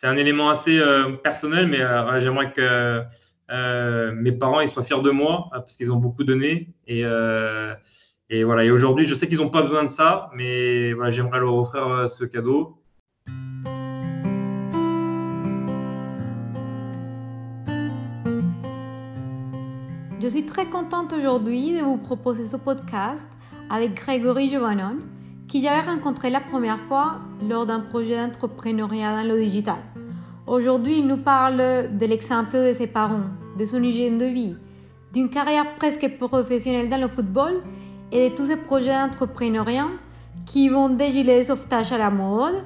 c'est 0.00 0.06
un 0.06 0.16
élément 0.16 0.48
assez 0.48 0.80
personnel, 1.24 1.66
mais 1.66 1.80
j'aimerais 2.20 2.52
que 2.52 3.02
mes 4.12 4.30
parents 4.30 4.60
ils 4.60 4.68
soient 4.68 4.84
fiers 4.84 5.02
de 5.02 5.10
moi 5.10 5.48
parce 5.50 5.74
qu'ils 5.74 5.90
ont 5.90 5.96
beaucoup 5.96 6.22
donné. 6.22 6.72
Et, 6.86 7.02
voilà. 8.44 8.72
Aujourd'hui, 8.72 9.06
je 9.06 9.16
sais 9.16 9.26
qu'ils 9.26 9.38
n'ont 9.38 9.50
pas 9.50 9.62
besoin 9.62 9.82
de 9.82 9.90
ça, 9.90 10.30
mais 10.36 10.92
voilà, 10.92 11.10
j'aimerais 11.10 11.40
leur 11.40 11.52
offrir 11.52 12.08
ce 12.08 12.24
cadeau. 12.24 12.80
Je 20.20 20.28
suis 20.28 20.46
très 20.46 20.66
contente 20.66 21.12
aujourd'hui 21.12 21.72
de 21.72 21.82
vous 21.82 21.98
proposer 21.98 22.46
ce 22.46 22.56
podcast 22.56 23.28
avec 23.68 23.94
Grégory 23.94 24.48
Giovannon, 24.48 24.98
qui 25.48 25.62
j'avais 25.62 25.80
rencontré 25.80 26.28
la 26.28 26.40
première 26.40 26.80
fois 26.80 27.20
lors 27.48 27.64
d'un 27.64 27.80
projet 27.80 28.16
d'entrepreneuriat 28.16 29.16
dans 29.16 29.28
le 29.28 29.42
digital. 29.42 29.78
Aujourd'hui, 30.46 30.98
il 30.98 31.06
nous 31.06 31.16
parle 31.16 31.88
de 31.96 32.06
l'exemple 32.06 32.56
de 32.56 32.72
ses 32.72 32.86
parents, 32.86 33.30
de 33.58 33.64
son 33.64 33.82
hygiène 33.82 34.18
de 34.18 34.26
vie, 34.26 34.56
d'une 35.12 35.30
carrière 35.30 35.74
presque 35.76 36.18
professionnelle 36.18 36.88
dans 36.88 37.00
le 37.00 37.08
football 37.08 37.62
et 38.12 38.30
de 38.30 38.34
tous 38.34 38.46
ces 38.46 38.56
projets 38.56 38.92
d'entrepreneuriat 38.92 39.88
qui 40.44 40.68
vont 40.68 40.90
des 40.90 41.10
gilets 41.10 41.38
de 41.38 41.44
sauvetage 41.44 41.92
à 41.92 41.98
la 41.98 42.10
mode, 42.10 42.64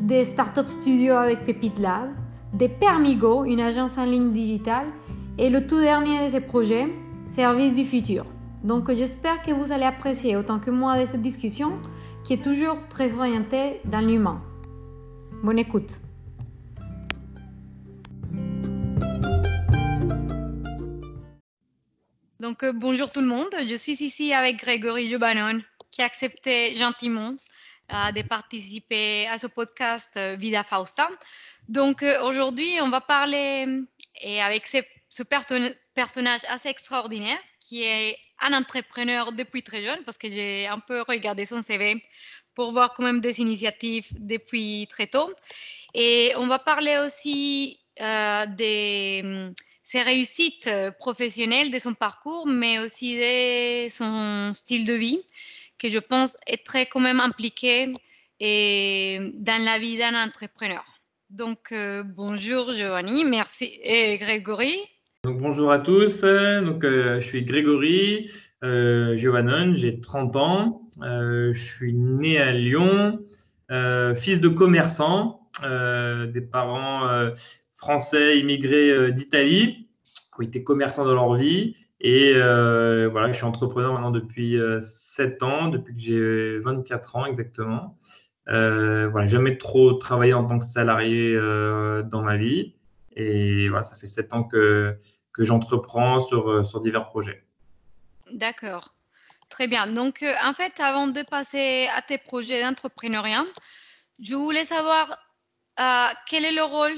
des 0.00 0.24
startup 0.24 0.68
studios 0.68 1.14
avec 1.14 1.44
Pepite 1.44 1.78
Lab, 1.78 2.10
des 2.52 2.68
Permigo, 2.68 3.44
une 3.44 3.60
agence 3.60 3.98
en 3.98 4.04
ligne 4.04 4.32
digitale 4.32 4.86
et 5.38 5.50
le 5.50 5.66
tout 5.66 5.80
dernier 5.80 6.24
de 6.24 6.30
ces 6.30 6.40
projets, 6.40 6.88
Service 7.26 7.74
du 7.74 7.84
futur. 7.84 8.24
Donc 8.62 8.92
j'espère 8.94 9.42
que 9.42 9.50
vous 9.50 9.72
allez 9.72 9.84
apprécier 9.84 10.36
autant 10.36 10.60
que 10.60 10.70
moi 10.70 10.98
de 10.98 11.06
cette 11.06 11.22
discussion 11.22 11.72
qui 12.26 12.32
est 12.32 12.42
toujours 12.42 12.88
très 12.88 13.14
orientée 13.14 13.80
dans 13.84 14.00
l'humain. 14.00 14.42
Bonne 15.44 15.60
écoute. 15.60 16.00
Donc 22.40 22.64
euh, 22.64 22.72
bonjour 22.72 23.12
tout 23.12 23.20
le 23.20 23.28
monde, 23.28 23.54
je 23.68 23.74
suis 23.76 24.02
ici 24.02 24.32
avec 24.34 24.56
Grégory 24.56 25.08
Jobanon 25.08 25.60
qui 25.92 26.02
a 26.02 26.04
accepté 26.04 26.74
gentiment 26.74 27.36
euh, 27.92 28.12
de 28.12 28.22
participer 28.22 29.28
à 29.28 29.38
ce 29.38 29.46
podcast 29.46 30.16
euh, 30.16 30.34
Vida 30.34 30.64
Fausta. 30.64 31.08
Donc 31.68 32.04
aujourd'hui 32.24 32.78
on 32.82 32.88
va 32.88 33.00
parler 33.00 33.66
et 34.20 34.42
avec 34.42 34.66
ce 34.66 35.22
personnage 35.94 36.40
assez 36.48 36.68
extraordinaire 36.68 37.38
qui 37.60 37.84
est 37.84 38.16
un 38.40 38.52
entrepreneur 38.52 39.32
depuis 39.32 39.62
très 39.62 39.82
jeune 39.82 40.02
parce 40.04 40.18
que 40.18 40.28
j'ai 40.28 40.66
un 40.66 40.78
peu 40.78 41.02
regardé 41.02 41.44
son 41.44 41.62
CV 41.62 42.02
pour 42.54 42.72
voir 42.72 42.94
quand 42.94 43.02
même 43.02 43.20
des 43.20 43.40
initiatives 43.40 44.08
depuis 44.12 44.86
très 44.90 45.06
tôt. 45.06 45.32
Et 45.94 46.32
on 46.36 46.46
va 46.46 46.58
parler 46.58 46.98
aussi 46.98 47.78
euh, 48.00 48.46
de 48.46 49.52
ses 49.82 50.02
réussites 50.02 50.70
professionnelles, 50.98 51.70
de 51.70 51.78
son 51.78 51.94
parcours, 51.94 52.46
mais 52.46 52.78
aussi 52.78 53.16
de 53.16 53.88
son 53.88 54.52
style 54.52 54.84
de 54.84 54.94
vie, 54.94 55.22
que 55.78 55.88
je 55.88 55.98
pense 55.98 56.36
est 56.46 56.64
très 56.64 56.86
quand 56.86 57.00
même 57.00 57.20
impliqué 57.20 57.92
et 58.40 59.18
dans 59.34 59.64
la 59.64 59.78
vie 59.78 59.96
d'un 59.96 60.20
entrepreneur. 60.22 60.84
Donc, 61.30 61.72
euh, 61.72 62.02
bonjour 62.04 62.72
Giovanni, 62.72 63.24
merci 63.24 63.78
et 63.82 64.16
Grégory 64.18 64.76
bonjour 65.32 65.72
à 65.72 65.78
tous. 65.78 66.22
Donc, 66.22 66.84
euh, 66.84 67.20
je 67.20 67.26
suis 67.26 67.44
Grégory 67.44 68.30
euh, 68.64 69.16
j'ai 69.16 70.00
30 70.00 70.36
ans. 70.36 70.90
Euh, 71.02 71.52
je 71.52 71.62
suis 71.62 71.94
né 71.94 72.38
à 72.38 72.52
Lyon, 72.52 73.20
fils 74.14 74.40
de 74.40 74.48
commerçant, 74.48 75.48
des 75.62 76.40
parents 76.40 77.08
français 77.74 78.38
immigrés 78.38 79.12
d'Italie 79.12 79.88
qui 80.04 80.40
ont 80.40 80.42
été 80.42 80.62
commerçants 80.64 81.04
dans 81.04 81.14
leur 81.14 81.34
vie. 81.34 81.74
Et 82.00 82.34
voilà, 82.34 83.32
je 83.32 83.36
suis 83.36 83.44
entrepreneur 83.44 83.92
maintenant 83.92 84.10
depuis 84.10 84.58
7 84.80 85.42
ans, 85.42 85.68
depuis 85.68 85.94
que 85.94 86.00
j'ai 86.00 86.58
24 86.58 87.16
ans 87.16 87.26
exactement. 87.26 87.96
voilà, 88.46 89.26
jamais 89.26 89.58
trop 89.58 89.92
travaillé 89.94 90.34
en 90.34 90.46
tant 90.46 90.58
que 90.58 90.64
salarié 90.64 91.36
dans 91.36 92.22
ma 92.22 92.36
vie. 92.36 92.76
Et 93.16 93.68
voilà, 93.68 93.82
ça 93.82 93.96
fait 93.96 94.06
sept 94.06 94.32
ans 94.34 94.44
que, 94.44 94.96
que 95.36 95.44
j'entreprends 95.44 96.20
sur, 96.20 96.48
euh, 96.48 96.64
sur 96.64 96.80
divers 96.80 97.06
projets. 97.08 97.44
D'accord. 98.32 98.94
Très 99.50 99.66
bien. 99.66 99.86
Donc, 99.86 100.22
euh, 100.22 100.34
en 100.42 100.54
fait, 100.54 100.80
avant 100.80 101.06
de 101.06 101.22
passer 101.22 101.88
à 101.94 102.02
tes 102.02 102.18
projets 102.18 102.62
d'entrepreneuriat, 102.62 103.44
je 104.20 104.34
voulais 104.34 104.64
savoir 104.64 105.18
euh, 105.78 106.08
quel 106.26 106.44
est 106.44 106.52
le 106.52 106.64
rôle 106.64 106.96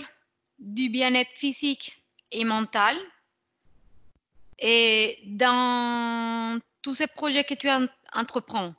du 0.60 0.88
bien-être 0.88 1.32
physique 1.32 2.02
et 2.30 2.44
mental 2.44 2.96
et 4.60 5.18
dans 5.26 6.58
tous 6.82 6.94
ces 6.94 7.06
projets 7.08 7.44
que 7.44 7.54
tu 7.54 7.68
entreprends? 8.12 8.74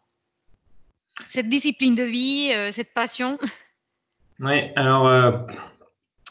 Cette 1.25 1.49
discipline 1.49 1.95
de 1.95 2.03
vie, 2.03 2.71
cette 2.71 2.93
passion? 2.93 3.37
Oui, 4.39 4.71
alors 4.77 5.47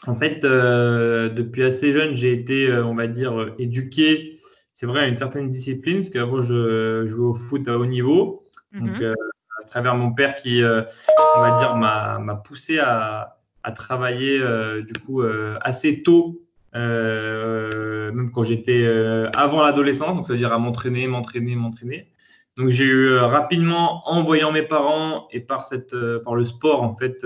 en 0.07 0.15
fait, 0.15 0.45
euh, 0.45 1.29
depuis 1.29 1.63
assez 1.63 1.91
jeune, 1.91 2.15
j'ai 2.15 2.31
été, 2.31 2.69
euh, 2.69 2.85
on 2.85 2.95
va 2.95 3.07
dire, 3.07 3.39
euh, 3.39 3.55
éduqué, 3.59 4.33
c'est 4.73 4.85
vrai, 4.85 5.01
à 5.01 5.07
une 5.07 5.17
certaine 5.17 5.49
discipline, 5.49 5.97
parce 5.97 6.09
qu'avant, 6.09 6.41
je 6.41 7.05
jouais 7.05 7.27
au 7.27 7.33
foot 7.33 7.67
à 7.67 7.77
haut 7.77 7.85
niveau. 7.85 8.43
Donc, 8.71 8.99
mhm. 9.01 9.13
à 9.61 9.67
travers 9.67 9.95
mon 9.95 10.13
père 10.13 10.35
qui, 10.35 10.61
on 10.63 11.41
va 11.41 11.57
dire, 11.59 11.75
m'a 11.75 12.35
poussé 12.45 12.79
à, 12.79 13.35
travailler, 13.75 14.39
du 14.87 14.93
coup, 14.93 15.21
assez 15.61 16.01
tôt, 16.01 16.41
même 16.73 18.31
quand 18.33 18.43
j'étais 18.43 18.87
avant 19.33 19.63
l'adolescence, 19.63 20.15
donc 20.15 20.25
ça 20.25 20.33
veut 20.33 20.39
dire 20.39 20.53
à 20.53 20.59
m'entraîner, 20.59 21.07
m'entraîner, 21.07 21.55
m'entraîner. 21.55 22.07
Donc, 22.55 22.69
j'ai 22.69 22.85
eu 22.85 23.17
rapidement, 23.17 24.09
en 24.09 24.23
voyant 24.23 24.51
mes 24.51 24.63
parents 24.63 25.27
et 25.31 25.41
par, 25.41 25.65
cette, 25.65 25.93
par 26.23 26.35
le 26.35 26.45
sport, 26.45 26.83
en 26.83 26.95
fait, 26.95 27.25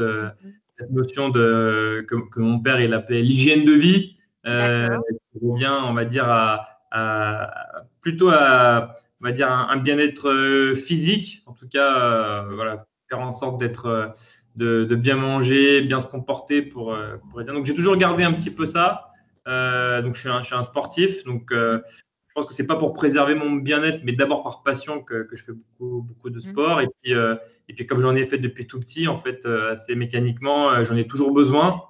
cette 0.78 0.92
notion 0.92 1.30
de, 1.30 2.06
que, 2.08 2.40
mon 2.40 2.60
père 2.60 2.80
il 2.82 2.94
appelait 2.94 3.22
l'hygiène 3.22 3.66
de 3.66 3.74
vie, 3.74 4.18
euh, 4.46 4.88
qui 5.32 5.40
revient, 5.46 5.74
on 5.84 5.94
va 5.94 6.06
dire, 6.06 6.26
à, 6.28 6.68
plutôt 8.02 8.30
à 8.30 8.94
on 9.22 9.26
va 9.26 9.32
dire, 9.32 9.50
un, 9.50 9.78
bien-être 9.78 10.30
euh, 10.30 10.76
physique, 10.76 11.44
en 11.46 11.54
tout 11.54 11.68
cas, 11.68 11.98
euh, 11.98 12.56
voilà, 12.56 12.86
faire 13.10 13.22
en 13.22 13.32
sorte 13.32 13.58
d'être, 13.58 14.14
de, 14.58 14.96
bien 14.96 15.16
manger, 15.16 15.82
bien 15.82 16.02
se 16.02 16.08
comporter 16.08 16.62
pour, 16.62 16.98
pour 17.30 17.40
être 17.40 17.46
bien. 17.46 17.54
Donc 17.54 17.66
j'ai 17.66 17.74
toujours 17.74 17.96
gardé 17.96 18.24
un 18.24 18.34
petit 18.34 18.52
peu 18.52 18.66
ça. 18.66 19.12
donc 19.46 20.16
je 20.16 20.20
suis, 20.20 20.30
un, 20.30 20.42
je 20.42 20.48
suis 20.48 20.56
un 20.56 20.64
sportif, 20.64 21.24
donc 21.24 21.54
je 22.34 22.42
pense 22.42 22.48
que 22.48 22.56
c'est 22.56 22.66
pas 22.66 22.78
pour 22.78 22.94
préserver 22.94 23.36
mon 23.36 23.52
bien-être, 23.52 24.00
mais 24.04 24.12
d'abord 24.12 24.42
par 24.42 24.64
passion 24.64 25.04
que, 25.04 25.22
que, 25.22 25.36
je 25.36 25.44
fais 25.44 25.52
beaucoup, 25.52 26.02
beaucoup 26.02 26.32
de 26.32 26.38
mmh. 26.38 26.42
sport. 26.42 26.82
Et 26.82 26.88
puis, 27.04 27.14
euh, 27.14 27.36
et 27.70 27.76
puis 27.76 27.86
comme 27.86 28.00
j'en 28.00 28.16
ai 28.16 28.24
fait 28.24 28.40
depuis 28.40 28.66
tout 28.66 28.80
petit, 28.80 29.08
en 29.08 29.18
fait, 29.18 29.46
euh, 29.46 29.74
assez 29.74 29.94
mécaniquement, 29.94 30.72
euh, 30.72 30.84
j'en 30.84 30.98
ai 30.98 31.06
toujours 31.06 31.32
besoin 31.32 31.84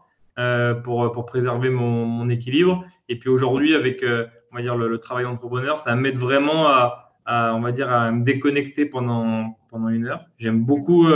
pour, 0.84 1.12
pour 1.14 1.26
préserver 1.26 1.70
mon, 1.70 2.06
mon, 2.06 2.28
équilibre. 2.28 2.84
Et 3.08 3.18
puis 3.18 3.30
aujourd'hui, 3.30 3.74
avec 3.74 4.04
on 4.04 4.56
va 4.56 4.62
dire 4.62 4.76
le, 4.76 4.98
travail 4.98 5.24
d'entrepreneur, 5.24 5.80
ça 5.80 5.96
m'aide 5.96 6.18
vraiment 6.18 6.68
à, 6.68 7.14
à, 7.26 7.56
on 7.56 7.62
va 7.62 7.72
dire, 7.72 7.90
à 7.90 8.12
me 8.12 8.26
déconnecter 8.26 8.86
pendant, 8.86 9.58
pendant 9.70 9.88
une 9.88 10.08
heure. 10.08 10.26
J'aime 10.38 10.66
beaucoup 10.66 11.08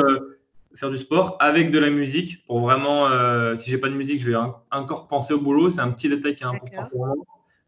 faire 0.75 0.89
du 0.89 0.97
sport 0.97 1.35
avec 1.41 1.71
de 1.71 1.79
la 1.79 1.89
musique 1.89 2.45
pour 2.45 2.59
vraiment, 2.59 3.09
si 3.57 3.71
j'ai 3.71 3.79
pas 3.79 3.89
de 3.89 3.95
musique, 3.95 4.21
je 4.21 4.29
vais 4.29 4.37
encore 4.71 5.07
penser 5.07 5.33
au 5.33 5.41
boulot. 5.41 5.69
C'est 5.69 5.81
un 5.81 5.91
petit 5.91 6.07
détail 6.07 6.35
qui 6.35 6.43
est 6.43 6.47
important 6.47 6.87
pour 6.89 7.07
moi. 7.07 7.16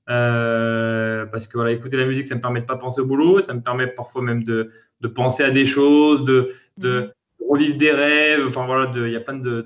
Euh, 0.09 1.25
parce 1.27 1.47
que 1.47 1.57
voilà, 1.57 1.71
écouter 1.71 1.97
la 1.97 2.05
musique, 2.05 2.27
ça 2.27 2.35
me 2.35 2.41
permet 2.41 2.61
de 2.61 2.65
pas 2.65 2.77
penser 2.77 3.01
au 3.01 3.05
boulot, 3.05 3.41
ça 3.41 3.53
me 3.53 3.61
permet 3.61 3.87
parfois 3.87 4.21
même 4.21 4.43
de, 4.43 4.69
de 5.01 5.07
penser 5.07 5.43
à 5.43 5.51
des 5.51 5.65
choses, 5.65 6.23
de, 6.23 6.51
de, 6.77 7.01
mhm. 7.01 7.11
revivre 7.47 7.77
des 7.77 7.91
rêves. 7.91 8.45
Enfin 8.47 8.65
voilà, 8.65 8.91
il 8.95 9.11
y 9.11 9.15
a 9.15 9.19
plein 9.19 9.35
de, 9.35 9.65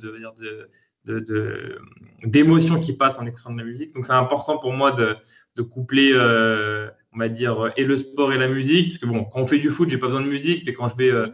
d'émotions 2.26 2.80
qui 2.80 2.94
passent 2.94 3.20
en 3.20 3.26
écoutant 3.26 3.54
de 3.54 3.60
la 3.60 3.66
musique. 3.66 3.94
Donc 3.94 4.06
c'est 4.06 4.14
important 4.14 4.58
pour 4.58 4.74
moi 4.74 4.92
de, 4.92 5.16
de 5.56 5.62
coupler, 5.62 6.12
euh, 6.14 6.90
on 7.14 7.20
va 7.20 7.30
dire, 7.30 7.72
et 7.78 7.86
le 7.86 7.98
sport 7.98 8.34
et 8.34 8.38
la 8.38 8.50
musique. 8.50 8.90
Parce 8.90 9.00
que 9.00 9.06
bon, 9.06 9.24
quand 9.24 9.40
on 9.40 9.48
fait 9.48 9.60
du 9.60 9.70
foot, 9.70 9.90
j'ai 9.90 9.98
pas 9.98 10.08
besoin 10.08 10.22
de 10.22 10.28
musique, 10.28 10.64
mais 10.66 10.74
quand 10.74 10.90
je 10.90 10.98
vais, 10.98 11.10
euh, 11.10 11.28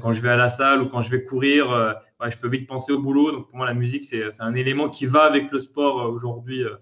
quand 0.00 0.12
je 0.12 0.20
vais 0.20 0.28
à 0.28 0.36
la 0.36 0.48
salle 0.48 0.82
ou 0.82 0.86
quand 0.86 1.00
je 1.00 1.10
vais 1.10 1.24
courir, 1.24 1.96
je 2.30 2.36
peux 2.36 2.48
vite 2.48 2.68
penser 2.68 2.92
au 2.92 3.00
boulot. 3.00 3.32
Donc 3.32 3.48
pour 3.48 3.56
moi, 3.56 3.66
la 3.66 3.74
musique, 3.74 4.04
c'est, 4.04 4.24
un 4.40 4.54
élément 4.54 4.88
qui 4.88 5.06
va 5.06 5.22
avec 5.22 5.50
le 5.50 5.60
sport 5.60 6.10
aujourd'hui 6.12 6.62
euh, 6.62 6.76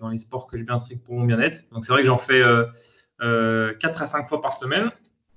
dans 0.00 0.08
les 0.08 0.18
sports 0.18 0.46
que 0.46 0.56
je 0.58 0.62
bien 0.62 0.78
pour 1.04 1.14
mon 1.14 1.24
bien-être. 1.24 1.64
Donc 1.72 1.84
c'est 1.84 1.92
vrai 1.92 2.02
que 2.02 2.08
j'en 2.08 2.18
fais 2.18 2.40
4 2.40 2.44
euh, 2.44 2.70
euh, 3.22 3.72
à 3.82 4.06
5 4.06 4.26
fois 4.26 4.40
par 4.40 4.54
semaine. 4.54 4.90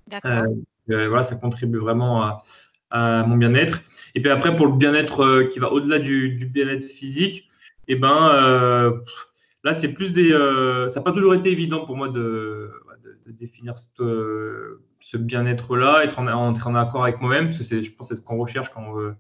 D'accord. 0.08 0.46
voilà, 0.88 1.24
ça 1.24 1.36
contribue 1.36 1.78
vraiment 1.78 2.40
à, 2.90 3.24
mon 3.28 3.38
bien-être. 3.38 3.82
Et 4.16 4.22
puis 4.22 4.32
après, 4.32 4.56
pour 4.56 4.68
le 4.68 4.74
bien-être 4.74 5.44
qui 5.44 5.60
va 5.60 5.72
au-delà 5.72 6.00
du, 6.00 6.50
bien-être 6.52 6.86
physique, 6.86 7.48
et 7.88 7.94
eh 7.94 7.96
ben, 7.96 9.02
là, 9.64 9.74
c'est 9.74 9.94
plus 9.94 10.14
des. 10.14 10.32
ça 10.90 11.00
n'a 11.00 11.04
pas 11.04 11.12
toujours 11.12 11.34
été 11.34 11.52
évident 11.52 11.86
pour 11.86 11.98
moi 11.98 12.10
de, 12.10 12.72
définir 13.28 13.76
ce 13.78 15.18
bien-être-là, 15.18 16.04
être 16.04 16.20
en, 16.20 16.28
en, 16.28 16.76
accord 16.76 17.04
avec 17.04 17.22
moi-même, 17.22 17.46
parce 17.46 17.60
que 17.60 17.82
je 17.82 17.92
pense 17.92 18.10
que 18.10 18.16
c'est 18.16 18.22
ce 18.22 18.26
qu'on 18.26 18.38
recherche 18.38 18.70
quand 18.70 18.84
on 18.84 18.94
veut, 18.94 19.16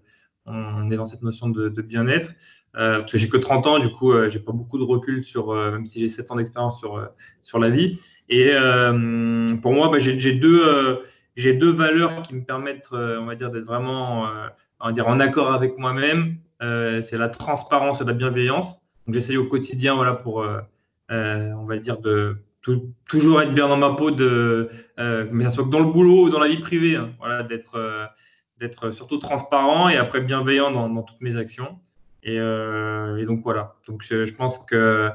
on 0.50 0.92
est 0.92 0.96
dans 0.96 1.06
cette 1.06 1.22
notion 1.22 1.50
de, 1.50 1.69
bien-être. 1.81 2.34
parce 2.74 3.12
que 3.12 3.18
j'ai 3.18 3.30
que 3.30 3.38
30 3.38 3.68
ans, 3.68 3.80
du 3.80 3.90
coup, 3.90 4.13
j'ai 4.30 4.40
pas 4.40 4.51
beaucoup 4.51 4.78
de 4.78 4.84
recul 4.84 5.24
sur, 5.24 5.54
même 5.54 5.86
si 5.86 6.00
j'ai 6.00 6.10
7 6.10 6.31
ans 6.31 6.36
d'expérience 6.36 6.80
sur, 6.80 7.10
sur 7.42 7.60
la 7.60 7.69
vie. 7.69 8.00
Et 8.30 8.51
pour 9.62 9.74
moi, 9.74 9.90
bah, 9.90 10.00
j'ai 10.00 10.34
deux, 10.34 11.00
j'ai 11.36 11.54
deux 11.54 11.72
valeurs 11.72 12.22
qui 12.22 12.36
me 12.36 12.44
permettent, 12.44 12.90
on 12.92 13.25
va 13.25 13.36
dire, 13.36 13.51
d'être 13.51 13.66
vraiment 13.66 14.28
on 14.80 14.88
va 14.88 14.92
dire, 14.92 15.07
en 15.07 15.19
accord 15.19 15.54
avec 15.54 15.78
moi-même. 15.78 16.38
c'est 16.60 17.18
la 17.18 17.30
transparence 17.30 18.01
et 18.01 18.06
la 18.06 18.13
bienveillance. 18.13 18.81
Donc, 19.06 19.16
j'essaye 19.16 19.38
au 19.38 19.46
quotidien, 19.46 19.96
voilà, 19.96 20.13
pour, 20.13 20.46
on 21.10 21.66
va 21.66 21.78
dire, 21.78 22.00
de 22.00 22.38
toujours 23.07 23.42
être 23.42 23.54
bien 23.54 23.68
dans 23.68 23.78
ma 23.78 23.92
peau, 23.92 24.12
de, 24.12 24.69
euh, 25.00 25.28
mais 25.31 25.50
soit 25.50 25.63
que 25.63 25.69
dans 25.69 25.80
le 25.80 25.92
boulot 25.92 26.24
ou 26.25 26.30
dans 26.30 26.40
la 26.40 26.48
vie 26.48 26.60
privée, 26.60 26.96
hein. 26.96 27.12
voilà, 27.19 27.44
d'être 27.44 27.75
euh, 27.75 28.06
d'être 28.59 28.91
surtout 28.91 29.17
transparent 29.17 29.89
et 29.89 29.97
après 29.97 30.21
bienveillant 30.21 30.71
dans, 30.71 31.03
toutes 31.03 31.21
mes 31.21 31.38
actions. 31.38 31.79
Et, 32.23 32.39
euh, 32.39 33.17
et, 33.17 33.25
donc 33.25 33.41
voilà. 33.44 33.75
Donc 33.88 34.03
je, 34.03 34.33
pense 34.33 34.59
que 34.59 35.09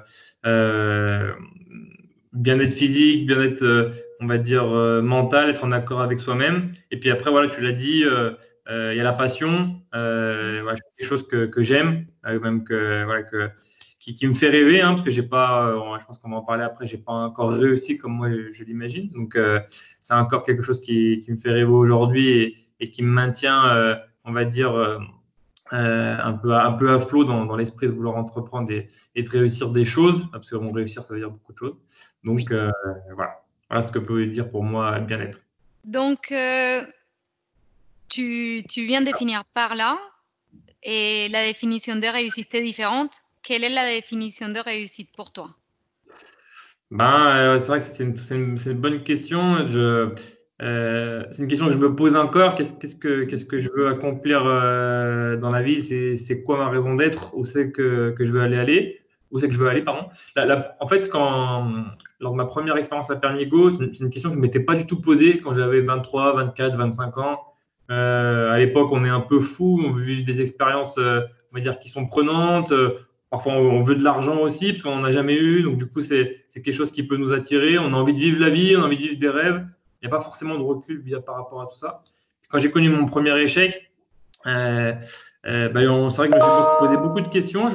bien-être 2.33 2.73
physique, 2.73 3.27
bien-être, 3.27 3.93
on 4.21 4.27
va 4.27 4.39
dire 4.39 4.67
mental, 5.03 5.51
être 5.51 5.65
en 5.65 5.73
accord 5.73 6.01
avec 6.01 6.19
soi-même. 6.19 6.71
Et 6.91 6.99
puis 6.99 7.11
après 7.11 7.31
voilà, 7.31 7.49
tu 7.49 7.61
l'as 7.61 7.73
dit. 7.73 8.05
il 8.05 8.97
y 8.97 9.01
a 9.01 9.05
la 9.05 9.13
passion, 9.13 9.81
voilà, 9.93 10.77
quelque 10.97 11.09
chose 11.09 11.29
que, 11.29 11.63
j'aime, 11.63 12.07
même 12.25 12.65
que, 12.65 13.05
qui, 14.13 14.27
me 14.27 14.35
fait 14.35 14.51
rêver, 14.51 14.83
hein, 14.83 14.91
parce 14.91 15.03
que 15.03 15.11
j'ai 15.11 15.23
pas, 15.23 15.69
euh, 15.69 15.99
je 15.99 16.05
pense 16.05 16.19
qu'on 16.19 16.31
va 16.31 16.37
en 16.37 16.43
parler 16.43 16.63
après, 16.63 16.87
j'ai 16.87 16.99
pas 16.99 17.13
encore 17.13 17.53
réussi 17.53 17.97
comme 17.97 18.13
moi 18.13 18.29
je 18.31 18.65
l'imagine. 18.65 19.09
Donc 19.09 19.35
euh, 19.37 19.61
c'est 20.01 20.15
encore 20.15 20.45
quelque 20.45 20.63
chose 20.63 20.81
qui, 20.81 21.25
me 21.29 21.37
fait 21.37 21.51
rêver 21.51 21.71
aujourd'hui 21.71 22.57
qui 22.81 23.03
me 23.03 23.09
maintient, 23.09 23.67
euh, 23.69 23.97
on 24.25 24.33
va 24.33 24.45
dire, 24.45 24.75
un, 25.71 26.33
peu, 26.35 26.55
un 26.55 26.73
peu 26.73 26.91
à 26.91 27.01
flot 27.01 27.25
dans, 27.25 27.47
dans 27.47 27.57
l'esprit 27.57 27.87
de 27.87 27.93
vouloir 27.93 28.17
entreprendre 28.17 28.71
et, 28.71 29.23
de 29.23 29.31
réussir 29.31 29.71
des 29.71 29.85
choses, 29.85 30.29
parce 30.31 30.49
que 30.49 30.57
bon, 30.57 30.73
réussir, 30.73 31.05
ça 31.05 31.15
veut 31.15 31.21
dire 31.21 31.31
beaucoup 31.31 31.53
de 31.53 31.59
choses. 31.59 31.79
Donc 32.23 32.51
voilà. 32.51 33.43
voilà 33.69 33.83
ce 33.83 33.93
que 33.93 33.99
peut 33.99 34.27
dire 34.27 34.51
pour 34.51 34.63
moi 34.63 34.99
bien-être. 35.01 35.41
Donc 35.85 36.33
tu, 38.09 38.63
tu 38.69 38.85
viens 38.85 39.01
de 39.01 39.07
définir 39.07 39.45
par 39.55 39.75
là 39.75 39.99
et 40.83 41.29
la 41.31 41.45
définition 41.47 41.97
de 41.97 42.07
réussite 42.07 42.55
est 42.55 42.63
différente 42.63 43.13
quelle 43.45 43.63
est 43.63 43.69
la 43.69 43.87
définition 43.87 44.49
de 44.49 44.59
réussite 44.59 45.11
pour 45.15 45.31
toi? 45.31 45.55
Ben, 46.91 47.37
euh, 47.37 47.61
C'est 47.61 47.67
vrai 47.67 47.79
que 47.79 47.85
c'est 47.85 48.03
une, 48.03 48.59
une, 48.67 48.81
bonne 48.81 49.05
question. 49.05 49.69
Je, 49.69 50.15
euh, 50.65 51.25
c'est 51.31 51.43
une 51.43 51.49
question 51.49 51.67
que 51.67 51.73
je 51.73 51.79
me 51.79 51.95
pose 51.95 52.17
encore. 52.17 52.55
Qu'est-ce, 52.55 52.97
que, 52.97 53.61
je 53.61 53.69
veux 53.71 53.89
accomplir 53.89 54.45
euh, 54.47 55.37
dans 55.37 55.51
la 55.51 55.63
vie? 55.63 55.81
C'est, 55.81 56.17
c'est 56.17 56.43
quoi 56.43 56.57
ma 56.57 56.71
raison 56.71 56.95
d'être? 56.95 57.37
Où 57.37 57.45
c'est 57.45 57.71
que, 57.71 58.15
je 58.19 58.33
veux 58.33 58.41
aller 58.41 59.01
Où 59.31 59.39
c'est 59.39 59.49
que 59.49 59.55
je 59.55 59.59
veux 59.59 59.69
aller, 59.69 59.83
pardon? 59.83 60.09
en 60.81 60.89
fait, 60.89 61.11
lors 62.21 62.33
de 62.33 62.37
ma 62.37 62.47
première 62.47 62.77
expérience 62.79 63.11
à 63.11 63.17
Pernigo, 63.17 63.71
c'est 63.71 64.01
une, 64.01 64.11
question 64.11 64.31
que 64.31 64.35
je 64.35 64.39
ne 64.39 64.43
m'étais 64.43 64.61
pas 64.61 64.75
du 64.75 64.87
tout 64.87 65.01
posée 65.01 65.39
quand 65.39 65.55
j'avais 65.55 65.83
23, 65.83 66.35
24, 66.35 66.77
25 66.77 67.19
ans. 67.19 67.41
à 67.91 68.59
l'époque, 68.59 68.91
on 68.93 69.05
est 69.05 69.11
un 69.11 69.21
peu 69.21 69.41
fou, 69.41 69.83
on 69.85 69.93
vit 69.93 70.23
des 70.23 70.41
expériences, 70.41 70.97
on 70.99 71.55
va 71.55 71.61
dire, 71.61 71.79
qui 71.79 71.91
sont 71.91 72.07
prenantes. 72.07 72.73
Parfois, 73.29 73.55
on 73.55 73.81
veut 73.81 73.97
de 73.97 74.05
l'argent 74.05 74.39
aussi, 74.39 74.73
parce 74.73 74.83
qu'on 74.83 74.97
n'en 74.97 75.05
a 75.05 75.11
jamais 75.11 75.35
eu. 75.35 75.63
Donc, 75.63 75.77
du 75.77 75.87
coup, 75.87 76.01
c'est 76.01 76.47
quelque 76.55 76.73
chose 76.73 76.91
qui 76.91 77.03
peut 77.03 77.19
nous 77.19 77.33
attirer. 77.35 77.79
On 77.79 77.93
a 77.93 77.97
envie 77.97 78.15
de 78.15 78.19
vivre 78.19 78.41
la 78.41 78.49
vie, 78.49 78.77
on 78.79 78.83
a 78.83 78.87
envie 78.87 78.97
de 78.97 79.03
vivre 79.03 79.19
des 79.19 79.29
rêves. 79.29 79.67
N'y 80.05 80.13
a 80.13 80.17
pas 80.17 80.23
forcément 80.23 80.57
de 80.57 80.63
recul 80.63 81.03
par 81.25 81.37
rapport 81.37 81.63
à 81.63 81.67
tout 81.67 81.77
ça. 81.77 82.03
Quand 82.51 82.59
j'ai 82.59 82.71
connu 82.71 82.91
mon 82.91 83.07
premier 83.07 83.37
échec, 83.39 83.91
euh, 84.47 84.93
euh, 85.47 85.69
bah, 85.71 85.81
c'est 85.81 86.17
vrai 86.17 86.29
que 86.29 86.39
je 86.39 86.45
me 86.45 86.51
suis 86.51 86.79
posé 86.79 86.97
beaucoup 86.99 87.21
de 87.21 87.29
questions. 87.29 87.69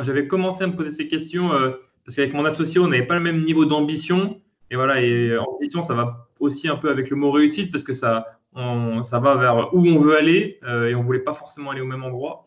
J'avais 0.00 0.26
commencé 0.26 0.64
à 0.64 0.66
me 0.66 0.74
poser 0.74 0.90
ces 0.90 1.08
questions 1.08 1.52
euh, 1.52 1.72
parce 2.04 2.16
qu'avec 2.16 2.32
mon 2.32 2.44
associé, 2.46 2.80
on 2.80 2.88
n'avait 2.88 3.06
pas 3.06 3.14
le 3.14 3.20
même 3.20 3.42
niveau 3.42 3.66
d'ambition. 3.66 4.40
Et 4.70 4.76
voilà, 4.76 5.00
et 5.00 5.36
ambition, 5.36 5.82
ça 5.82 5.94
va 5.94 6.28
aussi 6.40 6.68
un 6.68 6.76
peu 6.76 6.90
avec 6.90 7.10
le 7.10 7.16
mot 7.16 7.30
réussite 7.30 7.70
parce 7.70 7.84
que 7.84 7.92
ça, 7.92 8.24
ça 8.54 9.20
va 9.20 9.36
vers 9.36 9.74
où 9.74 9.86
on 9.86 9.98
veut 9.98 10.16
aller 10.16 10.58
et 10.62 10.94
on 10.94 11.00
ne 11.00 11.04
voulait 11.04 11.20
pas 11.20 11.34
forcément 11.34 11.70
aller 11.70 11.80
au 11.80 11.86
même 11.86 12.02
endroit. 12.02 12.44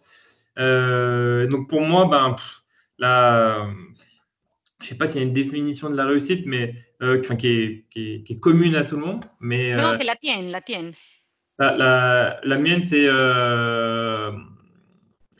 Euh, 0.59 1.47
donc 1.47 1.69
pour 1.69 1.81
moi, 1.81 2.05
ben, 2.05 2.35
la, 2.97 3.67
je 4.81 4.85
ne 4.85 4.89
sais 4.89 4.95
pas 4.95 5.07
s'il 5.07 5.21
y 5.21 5.23
a 5.23 5.27
une 5.27 5.33
définition 5.33 5.89
de 5.89 5.95
la 5.95 6.05
réussite, 6.05 6.45
mais 6.45 6.73
euh, 7.01 7.21
qui, 7.21 7.47
est, 7.47 7.85
qui, 7.89 8.23
est, 8.27 8.39
commune 8.39 8.75
à 8.75 8.83
tout 8.83 8.97
le 8.97 9.05
monde. 9.05 9.25
Mais, 9.39 9.75
non, 9.75 9.89
euh, 9.89 9.93
c'est 9.93 10.03
la 10.03 10.15
tienne, 10.15 10.47
la 10.49 10.61
tienne. 10.61 10.93
La, 11.59 12.39
la, 12.43 12.57
mienne, 12.57 12.81
c'est 12.81 13.05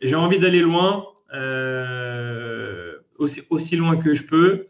j'ai 0.02 0.16
envie 0.16 0.40
d'aller 0.40 0.62
loin, 0.62 1.06
aussi, 3.18 3.42
aussi 3.50 3.76
loin 3.76 3.98
que 3.98 4.14
je 4.14 4.24
peux. 4.24 4.68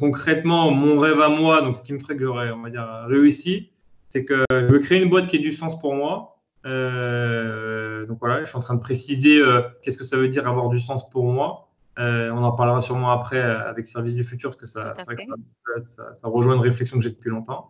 concrètement, 0.00 0.70
mon 0.72 0.98
rêve 0.98 1.20
à 1.20 1.28
moi, 1.28 1.62
donc 1.62 1.76
ce 1.76 1.82
qui 1.82 1.92
me 1.92 2.00
ferait 2.00 2.16
que 2.16 2.24
j'aurais, 2.24 2.50
on 2.50 2.62
va 2.62 2.70
dire, 2.70 3.04
réussi, 3.06 3.70
c'est 4.10 4.24
que 4.24 4.44
je 4.50 4.66
veux 4.66 4.80
créer 4.80 5.02
une 5.02 5.08
boîte 5.08 5.28
qui 5.28 5.36
ait 5.36 5.40
du 5.40 5.52
sens 5.52 5.78
pour 5.78 5.94
moi. 5.94 6.34
Euh, 6.66 8.06
donc 8.06 8.18
voilà, 8.20 8.40
je 8.40 8.48
suis 8.48 8.56
en 8.56 8.60
train 8.60 8.74
de 8.74 8.80
préciser 8.80 9.38
euh, 9.38 9.60
qu'est-ce 9.82 9.98
que 9.98 10.04
ça 10.04 10.16
veut 10.16 10.28
dire 10.28 10.48
avoir 10.48 10.68
du 10.68 10.80
sens 10.80 11.08
pour 11.10 11.24
moi. 11.24 11.63
Euh, 11.98 12.30
on 12.30 12.42
en 12.42 12.52
parlera 12.52 12.80
sûrement 12.80 13.10
après 13.10 13.40
avec 13.40 13.86
Service 13.86 14.14
du 14.14 14.24
Futur, 14.24 14.50
parce 14.50 14.60
que 14.60 14.66
ça, 14.66 14.94
ça, 14.96 16.28
rejoint 16.28 16.54
une 16.54 16.60
réflexion 16.60 16.98
que 16.98 17.04
j'ai 17.04 17.10
depuis 17.10 17.30
longtemps. 17.30 17.68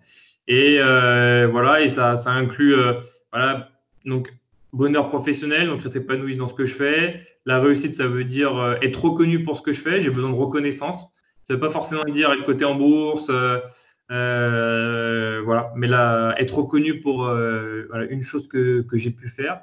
Et 0.49 0.79
voilà, 0.79 1.81
et 1.81 1.89
ça, 1.89 2.17
ça 2.17 2.31
inclut 2.31 2.75
voilà, 3.33 3.69
donc 4.05 4.33
bonheur 4.73 5.09
professionnel, 5.09 5.69
donc 5.69 5.85
être 5.85 5.97
épanoui 5.97 6.37
dans 6.37 6.49
ce 6.49 6.55
que 6.55 6.67
je 6.67 6.75
fais. 6.75 7.21
La 7.47 7.61
réussite, 7.61 7.95
ça 7.95 8.07
veut 8.07 8.25
dire 8.25 8.79
être 8.83 9.05
reconnu 9.05 9.45
pour 9.45 9.57
ce 9.57 9.63
que 9.63 9.73
je 9.73 9.81
fais. 9.81 10.01
J'ai 10.01 10.11
besoin 10.11 10.31
de 10.31 10.37
reconnaissance. 10.37 11.03
Ça 11.43 11.53
ne 11.53 11.59
veut 11.59 11.61
pas 11.61 11.71
forcément 11.71 12.05
dire 12.05 12.33
être 12.33 12.45
coté 12.45 12.65
en 12.65 12.75
bourse, 12.75 13.31
euh, 14.11 15.41
voilà, 15.45 15.73
mais 15.77 15.87
là, 15.87 16.35
être 16.39 16.57
reconnu 16.57 17.01
pour 17.01 17.27
euh, 17.27 17.87
une 18.11 18.23
chose 18.23 18.49
que, 18.49 18.83
que 18.83 18.99
j'ai 18.99 19.11
pu 19.11 19.29
faire, 19.29 19.63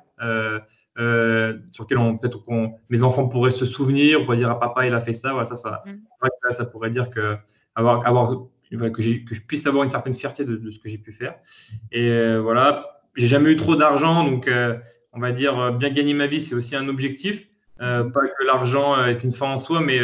euh, 0.97 1.57
sur 1.71 1.85
laquelle 1.85 2.17
peut-être 2.19 2.43
mes 2.89 3.03
enfants 3.03 3.27
pourraient 3.27 3.51
se 3.51 3.65
souvenir, 3.65 4.23
pourraient 4.25 4.37
dire 4.37 4.49
à 4.49 4.53
ah, 4.53 4.67
papa 4.67 4.85
il 4.85 4.93
a 4.93 4.99
fait 4.99 5.13
ça, 5.13 5.31
voilà, 5.31 5.45
ça, 5.45 5.55
ça, 5.55 5.83
mm. 5.85 6.51
ça 6.51 6.65
pourrait 6.65 6.89
dire 6.89 7.09
que 7.09 7.37
avoir, 7.75 8.05
avoir 8.05 8.29
que, 8.69 8.89
que, 8.89 9.01
je 9.01 9.41
puisse 9.41 9.65
avoir 9.67 9.83
une 9.83 9.89
certaine 9.89 10.13
fierté 10.13 10.43
de, 10.43 10.69
ce 10.69 10.79
que 10.79 10.89
j'ai 10.89 10.97
pu 10.97 11.13
faire. 11.13 11.35
Et 11.91 12.37
voilà, 12.37 13.01
j'ai 13.15 13.27
jamais 13.27 13.51
eu 13.51 13.55
trop 13.55 13.77
d'argent, 13.77 14.25
donc 14.25 14.51
on 15.13 15.19
va 15.19 15.31
dire 15.31 15.73
bien 15.73 15.89
gagner 15.89 16.13
ma 16.13 16.27
vie, 16.27 16.41
c'est 16.41 16.55
aussi 16.55 16.75
un 16.75 16.89
objectif. 16.89 17.47
pas 17.77 18.03
que 18.11 18.43
l'argent 18.45 19.05
est 19.05 19.23
une 19.23 19.31
fin 19.31 19.47
en 19.47 19.59
soi, 19.59 19.79
mais 19.79 19.99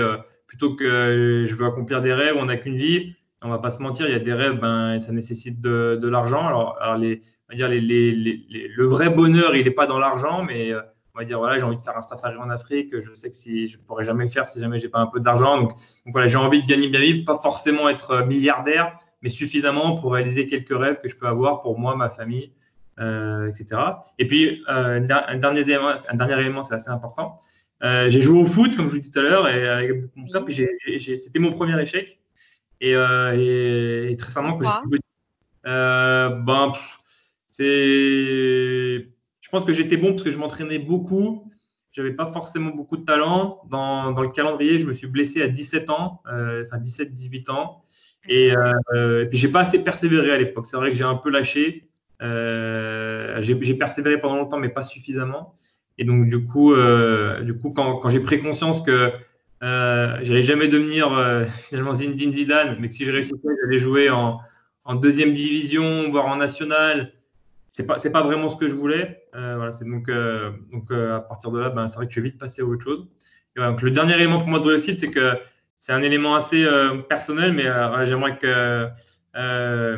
plutôt 0.47 0.75
que 0.75 1.45
je 1.47 1.55
veux 1.55 1.65
accomplir 1.65 2.01
des 2.01 2.13
rêves, 2.13 2.35
on 2.37 2.45
n'a 2.45 2.55
qu'une 2.55 2.77
vie 2.77 3.16
on 3.41 3.49
va 3.49 3.59
pas 3.59 3.69
se 3.69 3.81
mentir, 3.81 4.07
il 4.07 4.13
y 4.13 4.15
a 4.15 4.19
des 4.19 4.33
rêves, 4.33 4.59
ben, 4.59 4.99
ça 4.99 5.11
nécessite 5.11 5.61
de, 5.61 5.97
de 6.01 6.07
l'argent. 6.07 6.47
Alors, 6.47 6.77
alors 6.81 6.97
les, 6.97 7.19
on 7.47 7.53
va 7.53 7.55
dire 7.55 7.69
les, 7.69 7.81
les, 7.81 8.11
les, 8.11 8.67
le 8.67 8.85
vrai 8.85 9.09
bonheur, 9.09 9.55
il 9.55 9.63
n'est 9.63 9.71
pas 9.71 9.85
dans 9.85 9.99
l'argent, 9.99 10.43
mais 10.43 10.71
euh, 10.71 10.81
on 11.13 11.19
va 11.19 11.25
dire 11.25 11.37
voilà, 11.37 11.57
j'ai 11.57 11.63
envie 11.63 11.75
de 11.75 11.81
faire 11.81 11.95
un 11.95 12.01
safari 12.01 12.35
en 12.37 12.49
Afrique. 12.49 12.99
Je 12.99 13.13
sais 13.13 13.29
que 13.29 13.35
si 13.35 13.67
je 13.67 13.77
pourrais 13.77 14.03
jamais 14.03 14.23
le 14.23 14.29
faire 14.29 14.47
si 14.47 14.59
jamais 14.59 14.79
j'ai 14.79 14.89
pas 14.89 14.99
un 14.99 15.07
peu 15.07 15.19
d'argent. 15.19 15.57
Donc, 15.57 15.69
donc, 15.69 16.13
voilà, 16.13 16.27
j'ai 16.27 16.37
envie 16.37 16.63
de 16.63 16.67
gagner 16.67 16.87
bien 16.87 16.99
vie, 16.99 17.23
pas 17.23 17.37
forcément 17.37 17.89
être 17.89 18.11
euh, 18.11 18.25
milliardaire, 18.25 18.97
mais 19.21 19.29
suffisamment 19.29 19.95
pour 19.95 20.13
réaliser 20.13 20.47
quelques 20.47 20.77
rêves 20.77 20.99
que 20.99 21.07
je 21.07 21.15
peux 21.15 21.27
avoir 21.27 21.61
pour 21.61 21.77
moi, 21.79 21.95
ma 21.95 22.09
famille, 22.09 22.53
euh, 22.99 23.49
etc. 23.49 23.81
Et 24.17 24.25
puis 24.25 24.63
un, 24.67 25.01
dernier 25.01 25.61
élément, 25.61 25.93
un 26.09 26.15
dernier 26.15 26.39
élément, 26.39 26.63
c'est 26.63 26.73
assez 26.73 26.89
important. 26.89 27.37
j'ai 27.83 28.21
joué 28.21 28.39
au 28.39 28.45
foot, 28.45 28.75
comme 28.75 28.87
je 28.87 28.93
vous 28.93 28.99
disais 28.99 29.11
tout 29.11 29.19
à 29.19 29.21
l'heure, 29.21 29.47
et 29.47 29.69
avec 29.69 29.91
mon 30.15 30.27
top, 30.27 30.49
c'était 30.49 31.39
mon 31.39 31.51
premier 31.51 31.79
échec. 31.79 32.19
Euh, 32.83 33.35
et, 33.35 34.11
et, 34.11 34.15
très 34.15 34.27
récemment, 34.27 34.57
que 34.57 34.65
j'ai 34.65 34.71
euh, 35.65 36.29
ben, 36.29 36.71
c'est. 37.49 37.63
Je 39.41 39.49
pense 39.49 39.65
que 39.65 39.73
j'étais 39.73 39.97
bon 39.97 40.11
parce 40.11 40.23
que 40.23 40.31
je 40.31 40.37
m'entraînais 40.37 40.79
beaucoup. 40.79 41.51
J'avais 41.91 42.11
pas 42.11 42.27
forcément 42.27 42.69
beaucoup 42.69 42.97
de 42.97 43.05
talent. 43.05 43.61
Dans, 43.69 44.11
dans, 44.11 44.21
le 44.21 44.29
calendrier, 44.29 44.77
je 44.77 44.85
me 44.85 44.93
suis 44.93 45.07
blessé 45.07 45.41
à 45.41 45.47
17 45.47 45.89
ans, 45.89 46.21
euh, 46.31 46.63
enfin 46.65 46.77
17-18 46.77 47.49
ans. 47.49 47.81
Et, 48.29 48.53
euh, 48.55 49.23
et, 49.23 49.29
puis, 49.29 49.37
j'ai 49.37 49.47
pas 49.47 49.61
assez 49.61 49.83
persévéré 49.83 50.31
à 50.31 50.37
l'époque. 50.37 50.65
C'est 50.67 50.77
vrai 50.77 50.91
que 50.91 50.97
j'ai 50.97 51.03
un 51.03 51.15
peu 51.15 51.29
lâché. 51.29 51.89
Euh, 52.21 53.41
j'ai 53.41 53.73
persévéré 53.75 54.19
pendant 54.19 54.35
longtemps, 54.35 54.57
mais 54.57 54.69
pas 54.69 54.83
suffisamment. 54.83 55.53
Et 55.97 56.03
donc, 56.03 56.29
du 56.29 56.45
coup, 56.45 56.73
euh, 56.73 57.41
du 57.41 57.57
coup 57.57 57.71
quand, 57.71 57.97
quand 57.97 58.09
j'ai 58.09 58.19
pris 58.19 58.39
conscience 58.39 58.81
que 58.81 59.11
euh, 59.63 60.17
j'allais 60.21 60.43
jamais 60.43 60.67
devenir 60.67 61.11
euh, 61.13 61.45
finalement 61.45 61.93
Zinedine 61.93 62.33
Zidane, 62.33 62.77
mais 62.79 62.89
que 62.89 62.95
si 62.95 63.05
je 63.05 63.11
réussissais, 63.11 63.47
j'allais 63.63 63.79
jouer 63.79 64.09
en, 64.09 64.39
deuxième 64.95 65.31
division, 65.31 66.09
voire 66.09 66.27
en 66.27 66.37
national. 66.37 67.11
C'est 67.73 67.85
pas, 67.85 67.97
c'est 67.97 68.09
pas 68.09 68.21
vraiment 68.21 68.49
ce 68.49 68.55
que 68.55 68.67
je 68.67 68.73
voulais. 68.73 69.23
Euh, 69.35 69.55
voilà, 69.57 69.71
c'est 69.71 69.85
donc, 69.85 70.09
euh, 70.09 70.51
donc 70.71 70.91
à 70.91 71.19
partir 71.19 71.51
de 71.51 71.59
là, 71.59 71.69
ben, 71.69 71.87
c'est 71.87 71.97
vrai 71.97 72.07
que 72.07 72.13
je 72.13 72.19
vais 72.21 72.29
vite 72.29 72.39
passer 72.39 72.61
à 72.61 72.65
autre 72.65 72.83
chose. 72.83 73.07
Donc, 73.55 73.81
le 73.81 73.91
dernier 73.91 74.13
élément 74.13 74.37
pour 74.37 74.47
moi 74.47 74.59
de 74.59 74.67
réussite, 74.67 74.99
c'est 74.99 75.09
que 75.09 75.33
c'est 75.79 75.91
un 75.91 76.03
élément 76.03 76.35
assez 76.35 76.65
personnel, 77.09 77.53
mais 77.53 77.65
j'aimerais 78.05 78.37
que 78.37 78.87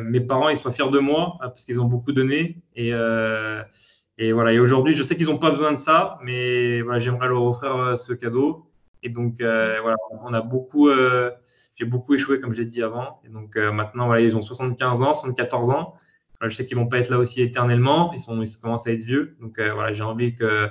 mes 0.00 0.20
parents 0.20 0.48
ils 0.48 0.56
soient 0.56 0.72
fiers 0.72 0.90
de 0.90 0.98
moi 0.98 1.36
parce 1.40 1.64
qu'ils 1.64 1.78
ont 1.78 1.84
beaucoup 1.84 2.12
donné 2.12 2.62
et 2.74 2.92
Et 4.18 4.32
voilà. 4.32 4.52
Et 4.54 4.58
aujourd'hui, 4.58 4.94
je 4.94 5.02
sais 5.02 5.14
qu'ils 5.14 5.26
n'ont 5.26 5.38
pas 5.38 5.50
besoin 5.50 5.72
de 5.72 5.78
ça, 5.78 6.18
mais 6.22 6.80
voilà, 6.80 6.98
j'aimerais 7.00 7.28
leur 7.28 7.42
offrir 7.42 7.98
ce 7.98 8.14
cadeau. 8.14 8.69
Et 9.02 9.08
donc, 9.08 9.36
voilà, 9.38 9.96
on 10.22 10.32
a 10.32 10.40
beaucoup, 10.40 10.90
j'ai 11.74 11.84
beaucoup 11.84 12.14
échoué, 12.14 12.40
comme 12.40 12.52
j'ai 12.52 12.64
dit 12.64 12.82
avant. 12.82 13.20
Et 13.24 13.28
donc, 13.28 13.56
maintenant, 13.56 14.06
voilà, 14.06 14.22
ils 14.22 14.36
ont 14.36 14.42
75 14.42 15.02
ans, 15.02 15.14
74 15.14 15.70
ans. 15.70 15.94
je 16.42 16.54
sais 16.54 16.66
qu'ils 16.66 16.76
vont 16.76 16.88
pas 16.88 16.98
être 16.98 17.10
là 17.10 17.18
aussi 17.18 17.42
éternellement. 17.42 18.12
Ils, 18.12 18.20
sont, 18.20 18.40
ils 18.42 18.58
commencent 18.58 18.86
à 18.86 18.92
être 18.92 19.04
vieux. 19.04 19.36
Donc, 19.40 19.58
voilà, 19.58 19.92
j'ai 19.92 20.02
envie 20.02 20.34
que 20.34 20.68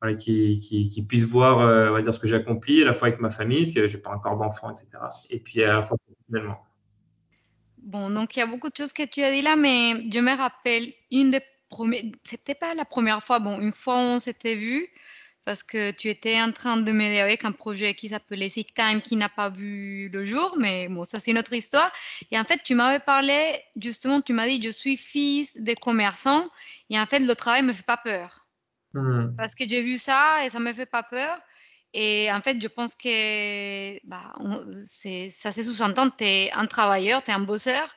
voilà, 0.00 0.16
qu'ils 0.16 1.06
puissent 1.06 1.24
voir 1.24 1.58
on 1.58 1.92
va 1.92 2.02
dire, 2.02 2.12
ce 2.12 2.18
que 2.18 2.26
j'ai 2.26 2.36
accompli, 2.36 2.82
à 2.82 2.86
la 2.86 2.94
fois 2.94 3.08
avec 3.08 3.20
ma 3.20 3.30
famille, 3.30 3.64
parce 3.64 3.74
que 3.74 3.86
je 3.86 3.96
n'ai 3.96 4.02
pas 4.02 4.10
encore 4.10 4.36
d'enfants, 4.36 4.70
etc. 4.70 5.04
Et 5.30 5.38
puis 5.38 5.62
à 5.62 5.74
la 5.74 5.82
fois 5.82 5.96
personnellement. 6.06 6.64
Bon, 7.82 8.10
donc 8.10 8.36
il 8.36 8.40
y 8.40 8.42
a 8.42 8.46
beaucoup 8.46 8.68
de 8.68 8.76
choses 8.76 8.92
que 8.92 9.06
tu 9.06 9.22
as 9.22 9.32
dit 9.32 9.42
là, 9.42 9.56
mais 9.56 10.00
je 10.10 10.18
me 10.18 10.36
rappelle 10.36 10.92
une 11.10 11.30
des 11.30 11.40
premières, 11.70 12.02
c'était 12.22 12.54
pas 12.54 12.74
la 12.74 12.84
première 12.84 13.22
fois, 13.22 13.38
bon, 13.38 13.58
une 13.60 13.72
fois 13.72 13.96
on 13.96 14.18
s'était 14.18 14.54
vu, 14.54 14.88
parce 15.50 15.64
que 15.64 15.90
tu 15.90 16.08
étais 16.08 16.40
en 16.40 16.52
train 16.52 16.76
de 16.76 16.92
m'aider 16.92 17.18
avec 17.18 17.44
un 17.44 17.50
projet 17.50 17.94
qui 17.94 18.08
s'appelait 18.10 18.48
Sick 18.48 18.72
Time 18.72 19.00
qui 19.00 19.16
n'a 19.16 19.28
pas 19.28 19.48
vu 19.48 20.08
le 20.08 20.24
jour, 20.24 20.56
mais 20.60 20.86
bon, 20.86 21.02
ça 21.02 21.18
c'est 21.18 21.32
notre 21.32 21.52
histoire. 21.52 21.90
Et 22.30 22.38
en 22.38 22.44
fait, 22.44 22.60
tu 22.62 22.76
m'avais 22.76 23.00
parlé, 23.00 23.60
justement, 23.74 24.20
tu 24.20 24.32
m'as 24.32 24.46
dit, 24.46 24.62
je 24.62 24.70
suis 24.70 24.96
fils 24.96 25.60
des 25.60 25.74
commerçants, 25.74 26.48
et 26.88 27.00
en 27.00 27.04
fait, 27.04 27.18
le 27.18 27.34
travail 27.34 27.64
me 27.64 27.72
fait 27.72 27.84
pas 27.84 27.96
peur. 27.96 28.46
Hmm. 28.94 29.34
Parce 29.36 29.56
que 29.56 29.66
j'ai 29.66 29.82
vu 29.82 29.98
ça 29.98 30.44
et 30.44 30.50
ça 30.50 30.60
me 30.60 30.72
fait 30.72 30.86
pas 30.86 31.02
peur. 31.02 31.36
Et 31.94 32.30
en 32.30 32.40
fait, 32.42 32.62
je 32.62 32.68
pense 32.68 32.94
que 32.94 33.98
bah, 34.06 34.32
ça 34.80 35.50
se 35.50 35.62
sous-entend, 35.64 36.10
tu 36.10 36.22
es 36.22 36.52
un 36.52 36.66
travailleur, 36.66 37.24
tu 37.24 37.32
es 37.32 37.34
un 37.34 37.40
bosseur. 37.40 37.92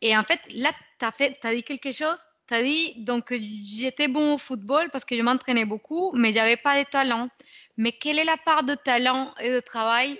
Et 0.00 0.16
en 0.16 0.22
fait, 0.22 0.40
là, 0.54 0.70
tu 1.00 1.06
as, 1.06 1.48
as, 1.48 1.54
dit 1.56 1.64
quelque 1.64 1.90
chose. 1.90 2.20
Tu 2.46 2.54
as 2.54 2.62
dit, 2.62 3.04
donc, 3.04 3.34
j'étais 3.64 4.08
bon 4.08 4.34
au 4.34 4.38
football 4.38 4.90
parce 4.90 5.04
que 5.04 5.16
je 5.16 5.22
m'entraînais 5.22 5.64
beaucoup, 5.64 6.12
mais 6.14 6.30
j'avais 6.30 6.56
pas 6.56 6.82
de 6.82 6.88
talent. 6.88 7.28
Mais 7.76 7.92
quelle 7.92 8.18
est 8.18 8.24
la 8.24 8.36
part 8.44 8.64
de 8.64 8.74
talent 8.74 9.32
et 9.40 9.50
de 9.50 9.60
travail? 9.60 10.18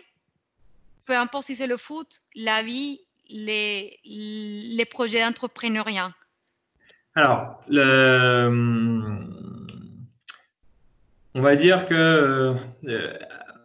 Peu 1.05 1.17
importe 1.17 1.47
si 1.47 1.55
c'est 1.55 1.67
le 1.67 1.77
foot, 1.77 2.21
la 2.35 2.63
vie, 2.63 3.01
les, 3.29 4.89
projets 4.91 5.21
d'entrepreneuriat. 5.21 6.13
Alors, 7.15 7.63
on 11.35 11.41
va 11.43 11.57
dire 11.57 11.87
que 11.87 11.95
euh, 11.95 12.55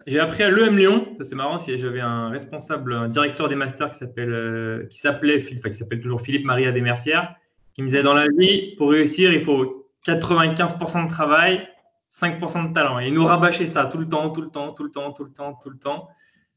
j'ai 0.06 0.20
appris 0.20 0.44
à 0.44 0.50
l'EM 0.50 0.78
Lyon. 0.78 1.18
C'est 1.22 1.36
marrant, 1.36 1.58
j'avais 1.60 2.02
un 2.02 2.30
responsable, 2.30 2.94
un 2.94 3.08
directeur 3.08 3.48
des 3.48 3.56
masters 3.56 3.92
qui 3.92 3.98
s'appelle, 3.98 4.34
euh, 4.34 4.86
qui 4.88 5.00
s'appelait, 5.00 5.44
enfin, 5.58 5.70
qui 5.70 5.76
s'appelle 5.76 6.02
toujours 6.02 6.22
Philippe 6.22 6.46
Maria 6.46 6.72
Desmercières, 6.72 7.36
qui 7.80 7.84
me 7.84 7.88
disait 7.88 8.04
dans 8.04 8.14
la 8.14 8.28
vie, 8.28 8.76
pour 8.76 8.92
réussir, 8.92 9.32
il 9.32 9.40
faut 9.40 9.88
95% 10.06 11.06
de 11.06 11.10
travail, 11.10 11.66
5% 12.12 12.68
de 12.68 12.74
talent. 12.74 13.00
Et 13.00 13.08
il 13.08 13.14
nous 13.14 13.24
rabâchait 13.24 13.68
ça 13.68 13.86
tout 13.86 13.98
le 13.98 14.10
temps, 14.10 14.32
tout 14.32 14.42
le 14.42 14.50
temps, 14.50 14.74
tout 14.74 14.84
le 14.84 14.92
temps, 14.92 15.14
tout 15.14 15.24
le 15.24 15.32
temps, 15.32 15.54
tout 15.64 15.70
le 15.70 15.78
temps. 15.78 16.10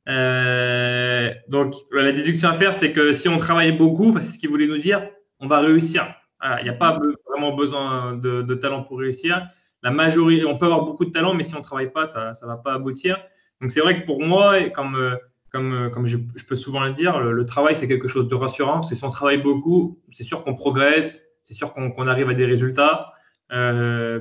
Euh, 0.09 1.31
donc, 1.49 1.75
la 1.93 2.11
déduction 2.11 2.49
à 2.49 2.55
faire, 2.55 2.75
c'est 2.75 2.91
que 2.91 3.13
si 3.13 3.29
on 3.29 3.37
travaille 3.37 3.71
beaucoup, 3.71 4.13
c'est 4.19 4.33
ce 4.33 4.39
qu'il 4.41 4.51
voulait 4.51 4.67
nous 4.67 4.79
dire, 4.79 5.09
on 5.39 5.47
va 5.47 5.61
réussir. 5.61 6.13
Il 6.59 6.65
n'y 6.65 6.71
a 6.71 6.75
pas 6.75 6.99
vraiment 7.29 7.55
besoin 7.55 8.17
de 8.17 8.55
talent 8.55 8.83
pour 8.83 8.99
réussir 8.99 9.47
la 9.83 9.91
majorité, 9.93 10.45
on 10.45 10.57
peut 10.57 10.67
avoir 10.67 10.85
beaucoup 10.85 11.05
de 11.05 11.11
talent, 11.11 11.35
mais 11.35 11.43
si 11.45 11.55
on 11.55 11.59
ne 11.59 11.65
travaille 11.65 11.93
pas, 11.93 12.07
ça 12.07 12.33
ne 12.41 12.47
va 12.47 12.57
pas 12.57 12.75
aboutir. 12.75 13.19
Donc 13.61 13.71
c'est 13.71 13.81
vrai 13.81 14.01
que 14.01 14.07
pour 14.07 14.21
moi, 14.23 14.61
comme, 14.71 14.97
euh, 14.97 15.17
comme, 15.53 15.73
euh, 15.73 15.91
comme 15.91 16.07
je, 16.07 16.17
peux 16.17 16.57
souvent 16.57 16.85
le 16.85 16.93
dire, 16.93 17.21
le, 17.21 17.45
travail, 17.45 17.77
c'est 17.77 17.89
quelque 17.89 18.09
chose 18.09 18.29
de 18.29 18.35
rassurant. 18.35 18.81
Que 18.81 18.95
si 18.95 19.05
on 19.05 19.11
travaille 19.11 19.39
beaucoup, 19.39 20.01
c'est 20.11 20.25
sûr 20.25 20.43
qu'on 20.43 20.55
progresse, 20.55 21.23
c'est 21.43 21.55
sûr 21.55 21.73
qu'on 21.73 22.07
arrive 22.07 22.29
à 22.29 22.35
des 22.35 22.47
résultats. 22.47 23.09
Euh, 23.53 24.21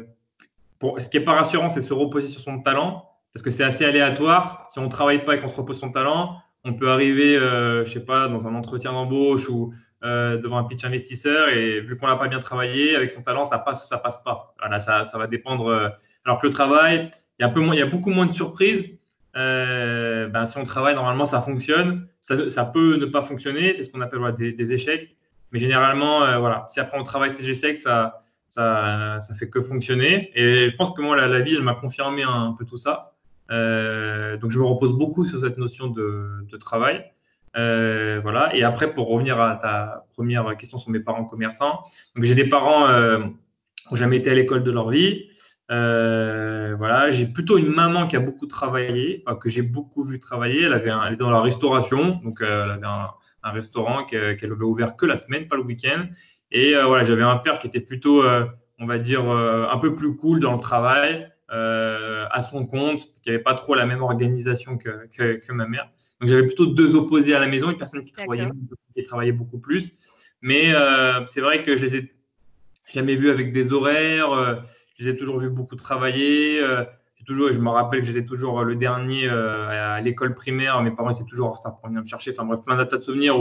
ce 0.97 1.09
qui 1.09 1.17
n'est 1.17 1.23
pas 1.23 1.33
rassurant, 1.33 1.69
c'est 1.69 1.81
se 1.81 1.93
reposer 1.93 2.27
sur 2.27 2.41
son 2.41 2.61
talent, 2.61 3.09
parce 3.33 3.43
que 3.43 3.51
c'est 3.51 3.63
assez 3.63 3.85
aléatoire. 3.85 4.67
Si 4.69 4.79
on 4.79 4.83
ne 4.83 4.89
travaille 4.89 5.23
pas 5.23 5.35
et 5.35 5.39
qu'on 5.39 5.47
se 5.47 5.55
repose 5.55 5.79
son 5.79 5.91
talent, 5.91 6.37
on 6.63 6.73
peut 6.73 6.89
arriver, 6.89 7.35
je 7.35 7.79
ne 7.81 7.85
sais 7.85 8.03
pas, 8.03 8.27
dans 8.27 8.47
un 8.47 8.55
entretien 8.55 8.91
d'embauche 8.91 9.47
ou 9.49 9.71
euh, 10.03 10.37
devant 10.37 10.57
un 10.57 10.63
pitch 10.63 10.83
investisseur 10.83 11.49
et 11.49 11.79
vu 11.79 11.95
qu'on 11.95 12.07
n'a 12.07 12.15
pas 12.15 12.27
bien 12.27 12.39
travaillé, 12.39 12.95
avec 12.95 13.11
son 13.11 13.21
talent, 13.21 13.45
ça 13.45 13.59
passe 13.59 13.83
ou 13.83 13.85
ça 13.85 13.99
passe 13.99 14.23
pas. 14.23 14.55
Voilà, 14.57 14.79
ça, 14.79 15.03
ça 15.03 15.19
va 15.19 15.27
dépendre. 15.27 15.67
Euh, 15.67 15.89
alors 16.25 16.41
que 16.41 16.47
le 16.47 16.53
travail, 16.53 17.11
il 17.37 17.43
y 17.43 17.81
a 17.81 17.85
beaucoup 17.85 18.09
moins 18.09 18.25
de 18.25 18.33
surprises. 18.33 18.97
Euh, 19.37 20.27
ben, 20.27 20.45
si 20.45 20.57
on 20.57 20.63
travaille, 20.63 20.95
normalement, 20.95 21.25
ça 21.25 21.41
fonctionne. 21.41 22.07
Ça, 22.19 22.65
peut 22.65 22.97
ne 22.97 23.05
pas 23.05 23.23
fonctionner, 23.23 23.73
c'est 23.73 23.83
ce 23.83 23.91
qu'on 23.91 24.01
appelle 24.01 24.21
des, 24.35 24.73
échecs. 24.73 25.17
Mais 25.51 25.59
généralement, 25.59 26.19
voilà, 26.39 26.65
si 26.69 26.79
après 26.79 26.97
on 26.97 27.03
travaille 27.03 27.31
ces 27.31 27.49
échecs, 27.49 27.77
ça, 27.77 28.19
ça, 28.47 29.19
ça 29.19 29.33
fait 29.33 29.49
que 29.49 29.61
fonctionner. 29.61 30.31
Et 30.35 30.67
je 30.67 30.75
pense 30.75 30.91
que 30.91 31.01
moi, 31.01 31.15
la, 31.15 31.41
vie, 31.41 31.55
elle 31.55 31.63
m'a 31.63 31.75
confirmé 31.75 32.23
un, 32.23 32.55
peu 32.57 32.65
tout 32.65 32.77
ça. 32.77 33.13
donc, 33.49 34.51
je 34.51 34.59
me 34.59 34.63
repose 34.63 34.93
beaucoup 34.93 35.25
sur 35.25 35.41
cette 35.41 35.57
notion 35.57 35.87
de, 35.87 36.57
travail. 36.59 37.03
Euh, 37.57 38.19
voilà. 38.21 38.55
Et 38.55 38.63
après, 38.63 38.93
pour 38.93 39.09
revenir 39.09 39.39
à 39.39 39.55
ta 39.55 40.05
première 40.13 40.55
question 40.57 40.77
sur 40.77 40.89
mes 40.89 40.99
parents 40.99 41.25
commerçants, 41.25 41.81
donc 42.15 42.25
j'ai 42.25 42.35
des 42.35 42.47
parents 42.47 42.87
euh, 42.87 43.19
qui 43.77 43.87
n'ont 43.93 43.97
jamais 43.97 44.17
été 44.17 44.31
à 44.31 44.33
l'école 44.33 44.63
de 44.63 44.71
leur 44.71 44.89
vie. 44.89 45.27
Euh, 45.71 46.75
voilà, 46.77 47.09
j'ai 47.09 47.25
plutôt 47.25 47.57
une 47.57 47.69
maman 47.69 48.07
qui 48.07 48.15
a 48.15 48.19
beaucoup 48.19 48.45
travaillé, 48.45 49.23
que 49.39 49.49
j'ai 49.49 49.61
beaucoup 49.61 50.03
vu 50.03 50.19
travailler. 50.19 50.63
Elle, 50.63 50.73
avait 50.73 50.91
elle 51.07 51.13
était 51.13 51.23
dans 51.23 51.31
la 51.31 51.41
restauration, 51.41 52.19
donc 52.23 52.39
elle 52.41 52.71
avait 52.71 52.85
un, 52.85 53.09
restaurant 53.43 54.05
qu'elle 54.05 54.37
avait 54.43 54.63
ouvert 54.63 54.95
que 54.95 55.05
la 55.05 55.15
semaine, 55.15 55.47
pas 55.47 55.55
le 55.55 55.63
week-end. 55.63 56.07
Et 56.51 56.73
voilà, 56.73 57.03
j'avais 57.03 57.23
un 57.23 57.37
père 57.37 57.59
qui 57.59 57.67
était 57.67 57.79
plutôt, 57.79 58.23
on 58.79 58.85
va 58.85 58.99
dire, 58.99 59.29
un 59.29 59.77
peu 59.77 59.95
plus 59.95 60.15
cool 60.17 60.39
dans 60.41 60.53
le 60.53 60.59
travail. 60.59 61.31
Euh, 61.53 62.27
à 62.31 62.41
son 62.43 62.65
compte, 62.65 63.01
qui 63.21 63.29
n'avait 63.29 63.43
pas 63.43 63.53
trop 63.55 63.75
la 63.75 63.85
même 63.85 64.01
organisation 64.01 64.77
que, 64.77 65.05
que, 65.09 65.51
ma 65.51 65.67
mère. 65.67 65.89
Donc 66.21 66.29
j'avais 66.29 66.45
plutôt 66.45 66.65
deux 66.65 66.95
opposés 66.95 67.35
à 67.35 67.39
la 67.39 67.47
maison, 67.47 67.69
une 67.69 67.77
personne 67.77 68.05
qui 68.05 68.13
travaillait, 68.13 68.47
qui 68.95 69.03
travaillait 69.03 69.33
beaucoup 69.33 69.59
plus. 69.59 69.99
Mais 70.41 70.73
euh, 70.73 71.25
c'est 71.25 71.41
vrai 71.41 71.63
que 71.63 71.75
je 71.75 71.85
les 71.85 71.95
ai 71.97 72.15
jamais 72.87 73.17
vus 73.17 73.29
avec 73.29 73.51
des 73.51 73.73
horaires, 73.73 74.31
euh, 74.31 74.55
je 75.01 75.07
les 75.07 75.11
ai 75.11 75.17
toujours 75.17 75.39
vus 75.39 75.49
beaucoup 75.49 75.75
travailler. 75.75 76.61
toujours, 77.25 77.51
je 77.51 77.59
me 77.59 77.69
rappelle 77.69 78.01
que 78.01 78.07
j'étais 78.07 78.25
toujours 78.25 78.63
le 78.63 78.75
dernier 78.75 79.27
à 79.27 79.99
l'école 80.01 80.33
primaire, 80.33 80.81
mes 80.81 80.91
parents 80.91 81.09
étaient 81.09 81.29
toujours 81.29 81.47
en 81.47 81.51
retard 81.51 81.77
pour 81.77 81.87
venir 81.87 82.01
me 82.01 82.07
chercher. 82.07 82.31
Enfin 82.31 82.45
bref, 82.45 82.61
plein 82.65 82.77
de 82.77 82.83
de 82.83 83.01
souvenirs 83.01 83.37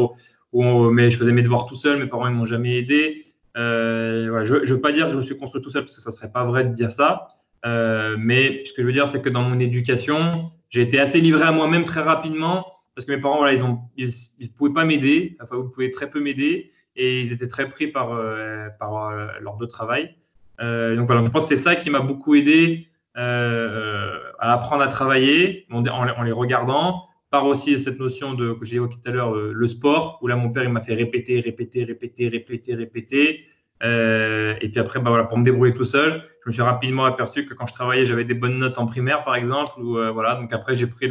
où, 0.52 0.90
mais 0.90 1.10
je 1.10 1.18
faisais 1.18 1.32
mes 1.32 1.42
devoirs 1.42 1.66
tout 1.66 1.76
seul, 1.76 1.98
mes 1.98 2.06
parents 2.06 2.28
ne 2.28 2.34
m'ont 2.34 2.46
jamais 2.46 2.76
aidé. 2.76 3.24
je 3.54 4.28
ne 4.30 4.66
veux 4.66 4.80
pas 4.80 4.92
dire 4.92 5.06
que 5.06 5.12
je 5.12 5.16
me 5.18 5.22
suis 5.22 5.36
construit 5.36 5.62
tout 5.62 5.70
seul 5.70 5.82
parce 5.82 5.94
que 5.94 6.02
ça 6.02 6.10
ne 6.10 6.14
serait 6.16 6.32
pas 6.32 6.44
vrai 6.44 6.64
de 6.64 6.72
dire 6.72 6.92
ça. 6.92 7.26
Euh, 7.66 8.16
mais 8.18 8.64
ce 8.64 8.72
que 8.72 8.82
je 8.82 8.86
veux 8.86 8.92
dire, 8.92 9.08
c'est 9.08 9.20
que 9.20 9.28
dans 9.28 9.42
mon 9.42 9.58
éducation, 9.58 10.50
j'ai 10.68 10.82
été 10.82 10.98
assez 10.98 11.20
livré 11.20 11.42
à 11.42 11.52
moi-même 11.52 11.84
très 11.84 12.00
rapidement 12.00 12.66
parce 12.94 13.06
que 13.06 13.12
mes 13.12 13.20
parents, 13.20 13.46
ils 13.46 13.62
ne 13.62 14.08
ils, 14.38 14.52
pouvaient 14.52 14.72
pas 14.72 14.84
m'aider, 14.84 15.36
enfin, 15.40 15.56
ils 15.58 15.70
pouvaient 15.70 15.90
très 15.90 16.10
peu 16.10 16.20
m'aider 16.20 16.70
et 16.96 17.20
ils 17.20 17.32
étaient 17.32 17.46
très 17.46 17.68
pris 17.68 17.86
par, 17.86 18.12
euh, 18.12 18.68
par 18.78 19.08
euh, 19.08 19.28
leur 19.40 19.56
de 19.56 19.66
travail. 19.66 20.14
Donc 20.60 21.06
voilà, 21.06 21.24
je 21.24 21.30
pense 21.30 21.48
que 21.48 21.56
c'est 21.56 21.62
ça 21.62 21.74
qui 21.74 21.90
m'a 21.90 22.00
beaucoup 22.00 22.34
aidé 22.34 22.88
à 23.14 24.52
apprendre 24.52 24.82
à 24.82 24.88
travailler 24.88 25.66
en, 25.70 26.22
les 26.22 26.32
regardant, 26.32 27.04
par 27.30 27.46
aussi 27.46 27.78
cette 27.78 27.98
notion 27.98 28.34
de, 28.34 28.52
que 28.52 28.64
j'ai 28.64 28.76
évoqué 28.76 28.96
tout 29.02 29.08
à 29.08 29.12
l'heure, 29.12 29.34
le 29.34 29.68
sport, 29.68 30.18
où 30.20 30.26
là, 30.26 30.36
mon 30.36 30.50
père, 30.50 30.64
il 30.64 30.70
m'a 30.70 30.80
fait 30.80 30.94
répéter, 30.94 31.40
répéter, 31.40 31.84
répéter, 31.84 32.28
répéter, 32.28 32.74
répéter. 32.74 33.44
Euh, 33.82 34.54
et 34.60 34.68
puis 34.68 34.78
après, 34.78 35.00
bah 35.00 35.10
voilà, 35.10 35.24
pour 35.24 35.38
me 35.38 35.44
débrouiller 35.44 35.74
tout 35.74 35.84
seul, 35.84 36.22
je 36.44 36.48
me 36.48 36.52
suis 36.52 36.62
rapidement 36.62 37.04
aperçu 37.04 37.46
que 37.46 37.54
quand 37.54 37.66
je 37.66 37.72
travaillais, 37.72 38.06
j'avais 38.06 38.24
des 38.24 38.34
bonnes 38.34 38.58
notes 38.58 38.78
en 38.78 38.86
primaire, 38.86 39.22
par 39.22 39.34
exemple. 39.34 39.72
Euh, 39.80 40.12
donc 40.36 40.52
après, 40.52 40.76
j'ai 40.76 40.86
pris 40.86 41.08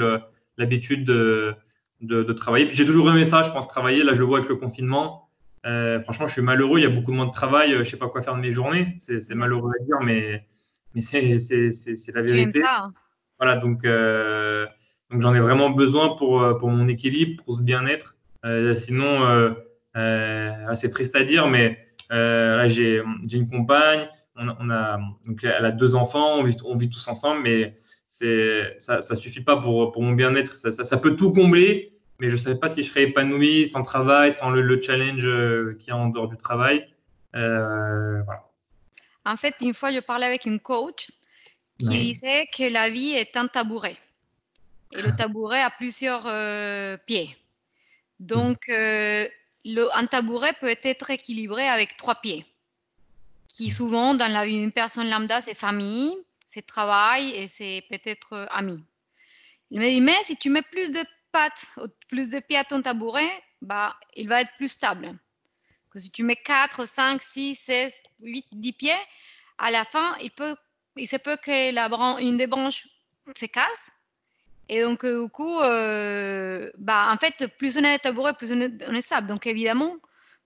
l'habitude 0.57 1.05
de, 1.05 1.55
de, 2.01 2.23
de, 2.23 2.33
travailler. 2.33 2.65
Puis 2.65 2.75
j'ai 2.75 2.85
toujours 2.85 3.09
aimé 3.09 3.25
ça, 3.25 3.41
je 3.41 3.49
pense, 3.49 3.67
travailler. 3.67 4.03
Là, 4.03 4.13
je 4.13 4.23
vois 4.23 4.37
avec 4.37 4.49
le 4.49 4.55
confinement. 4.55 5.28
Euh, 5.65 5.99
franchement, 6.01 6.27
je 6.27 6.33
suis 6.33 6.41
malheureux. 6.41 6.79
Il 6.79 6.83
y 6.83 6.85
a 6.85 6.89
beaucoup 6.89 7.11
moins 7.11 7.27
de 7.27 7.31
travail. 7.31 7.71
Je 7.71 7.77
ne 7.77 7.83
sais 7.83 7.97
pas 7.97 8.09
quoi 8.09 8.21
faire 8.21 8.35
de 8.35 8.41
mes 8.41 8.51
journées. 8.51 8.95
C'est 8.97 9.35
malheureux 9.35 9.71
à 9.79 9.83
dire, 9.83 9.99
mais, 10.01 10.45
mais 10.95 11.01
c'est 11.01 12.11
la 12.13 12.21
vérité. 12.21 12.61
Ça. 12.61 12.83
Hein. 12.83 12.89
Voilà, 13.39 13.55
donc, 13.55 13.83
donc 13.83 15.21
j'en 15.21 15.33
ai 15.33 15.39
vraiment 15.39 15.69
besoin 15.69 16.15
pour, 16.15 16.57
pour 16.57 16.69
mon 16.69 16.87
équilibre, 16.87 17.43
pour 17.43 17.55
ce 17.55 17.61
bien-être. 17.61 18.17
sinon, 18.75 19.55
c'est 19.95 20.89
triste 20.89 21.15
à 21.15 21.23
dire, 21.23 21.47
mais 21.47 21.79
euh, 22.11 22.67
j'ai 22.67 23.01
une 23.33 23.47
compagne, 23.47 24.07
on, 24.35 24.69
a, 24.69 24.99
donc 25.25 25.43
elle 25.43 25.65
a 25.65 25.71
deux 25.71 25.95
enfants, 25.95 26.37
on 26.39 26.43
vit, 26.43 26.57
on 26.65 26.75
vit 26.75 26.89
tous 26.89 27.07
ensemble, 27.07 27.41
mais 27.43 27.73
ça 28.07 28.97
ne 28.97 29.15
suffit 29.15 29.41
pas 29.41 29.57
pour, 29.57 29.91
pour 29.91 30.01
mon 30.01 30.13
bien-être. 30.13 30.55
Ça, 30.55 30.71
ça, 30.71 30.97
peut 30.97 31.15
tout 31.15 31.31
combler, 31.31 31.98
mais 32.19 32.29
je 32.29 32.35
ne 32.35 32.39
savais 32.39 32.55
pas 32.55 32.69
si 32.69 32.83
je 32.83 32.89
serais 32.89 33.03
épanoui 33.03 33.67
sans 33.67 33.81
travail, 33.81 34.33
sans 34.33 34.49
le, 34.49 34.81
challenge 34.81 35.25
euh, 35.25 35.75
qui 35.79 35.89
y 35.89 35.91
a 35.91 35.97
en 35.97 36.07
dehors 36.07 36.27
du 36.27 36.37
travail. 36.37 36.87
Euh, 37.35 38.21
voilà. 38.23 38.43
En 39.25 39.35
fait, 39.37 39.55
une 39.61 39.73
fois, 39.73 39.91
je 39.91 39.99
parlais 39.99 40.25
avec 40.25 40.45
une 40.45 40.59
coach 40.59 41.11
qui 41.79 41.97
disait 41.97 42.47
que 42.47 42.69
la 42.69 42.89
vie 42.89 43.11
est 43.11 43.37
un 43.37 43.47
tabouret. 43.47 43.95
Et 44.91 45.01
le 45.01 45.15
tabouret 45.17 45.61
a 45.61 45.69
plusieurs 45.69 46.23
pieds. 47.05 47.37
Donc, 48.19 48.69
un 48.69 50.05
tabouret 50.07 50.53
peut 50.59 50.75
être 50.83 51.09
équilibré 51.09 51.67
avec 51.67 51.95
trois 51.95 52.15
pieds. 52.15 52.45
qui 53.47 53.69
souvent 53.69 54.13
dans 54.13 54.31
la 54.31 54.45
vie 54.45 54.59
d'une 54.59 54.71
personne 54.71 55.09
lambda, 55.09 55.41
c'est 55.41 55.55
famille, 55.55 56.13
c'est 56.45 56.65
travail 56.65 57.29
et 57.29 57.47
c'est 57.47 57.83
peut-être 57.89 58.47
amis. 58.51 58.83
Il 59.71 59.79
me 59.79 59.85
dit, 59.85 60.01
mais 60.01 60.17
si 60.23 60.35
tu 60.35 60.49
mets 60.49 60.63
plus 60.63 60.91
de 60.91 60.99
pattes, 61.31 61.67
plus 62.09 62.29
de 62.29 62.39
pieds 62.39 62.57
à 62.57 62.63
ton 62.63 62.81
tabouret, 62.81 63.29
bah, 63.61 63.95
il 64.15 64.27
va 64.27 64.41
être 64.41 64.51
plus 64.57 64.69
stable. 64.69 65.17
Que 65.91 65.99
si 65.99 66.11
tu 66.11 66.23
mets 66.23 66.35
4, 66.35 66.85
5, 66.85 67.21
6, 67.21 67.55
16, 67.55 67.93
8, 68.21 68.45
10 68.53 68.73
pieds, 68.73 68.91
à 69.57 69.71
la 69.71 69.83
fin, 69.83 70.15
il, 70.21 70.31
peut, 70.31 70.55
il 70.95 71.07
se 71.07 71.17
peut 71.17 71.37
que 71.37 71.73
la 71.73 72.19
une 72.19 72.37
des 72.37 72.47
branches 72.47 72.87
se 73.35 73.45
casse. 73.45 73.91
Et 74.69 74.83
donc, 74.83 75.03
du 75.03 75.29
coup, 75.29 75.59
euh, 75.59 76.69
bah, 76.77 77.09
en 77.11 77.17
fait, 77.17 77.47
plus 77.57 77.77
on 77.77 77.83
est 77.83 77.97
tabouret, 77.97 78.33
plus 78.33 78.51
on 78.51 78.59
est, 78.59 79.01
stable. 79.01 79.27
Donc, 79.27 79.47
évidemment, 79.47 79.95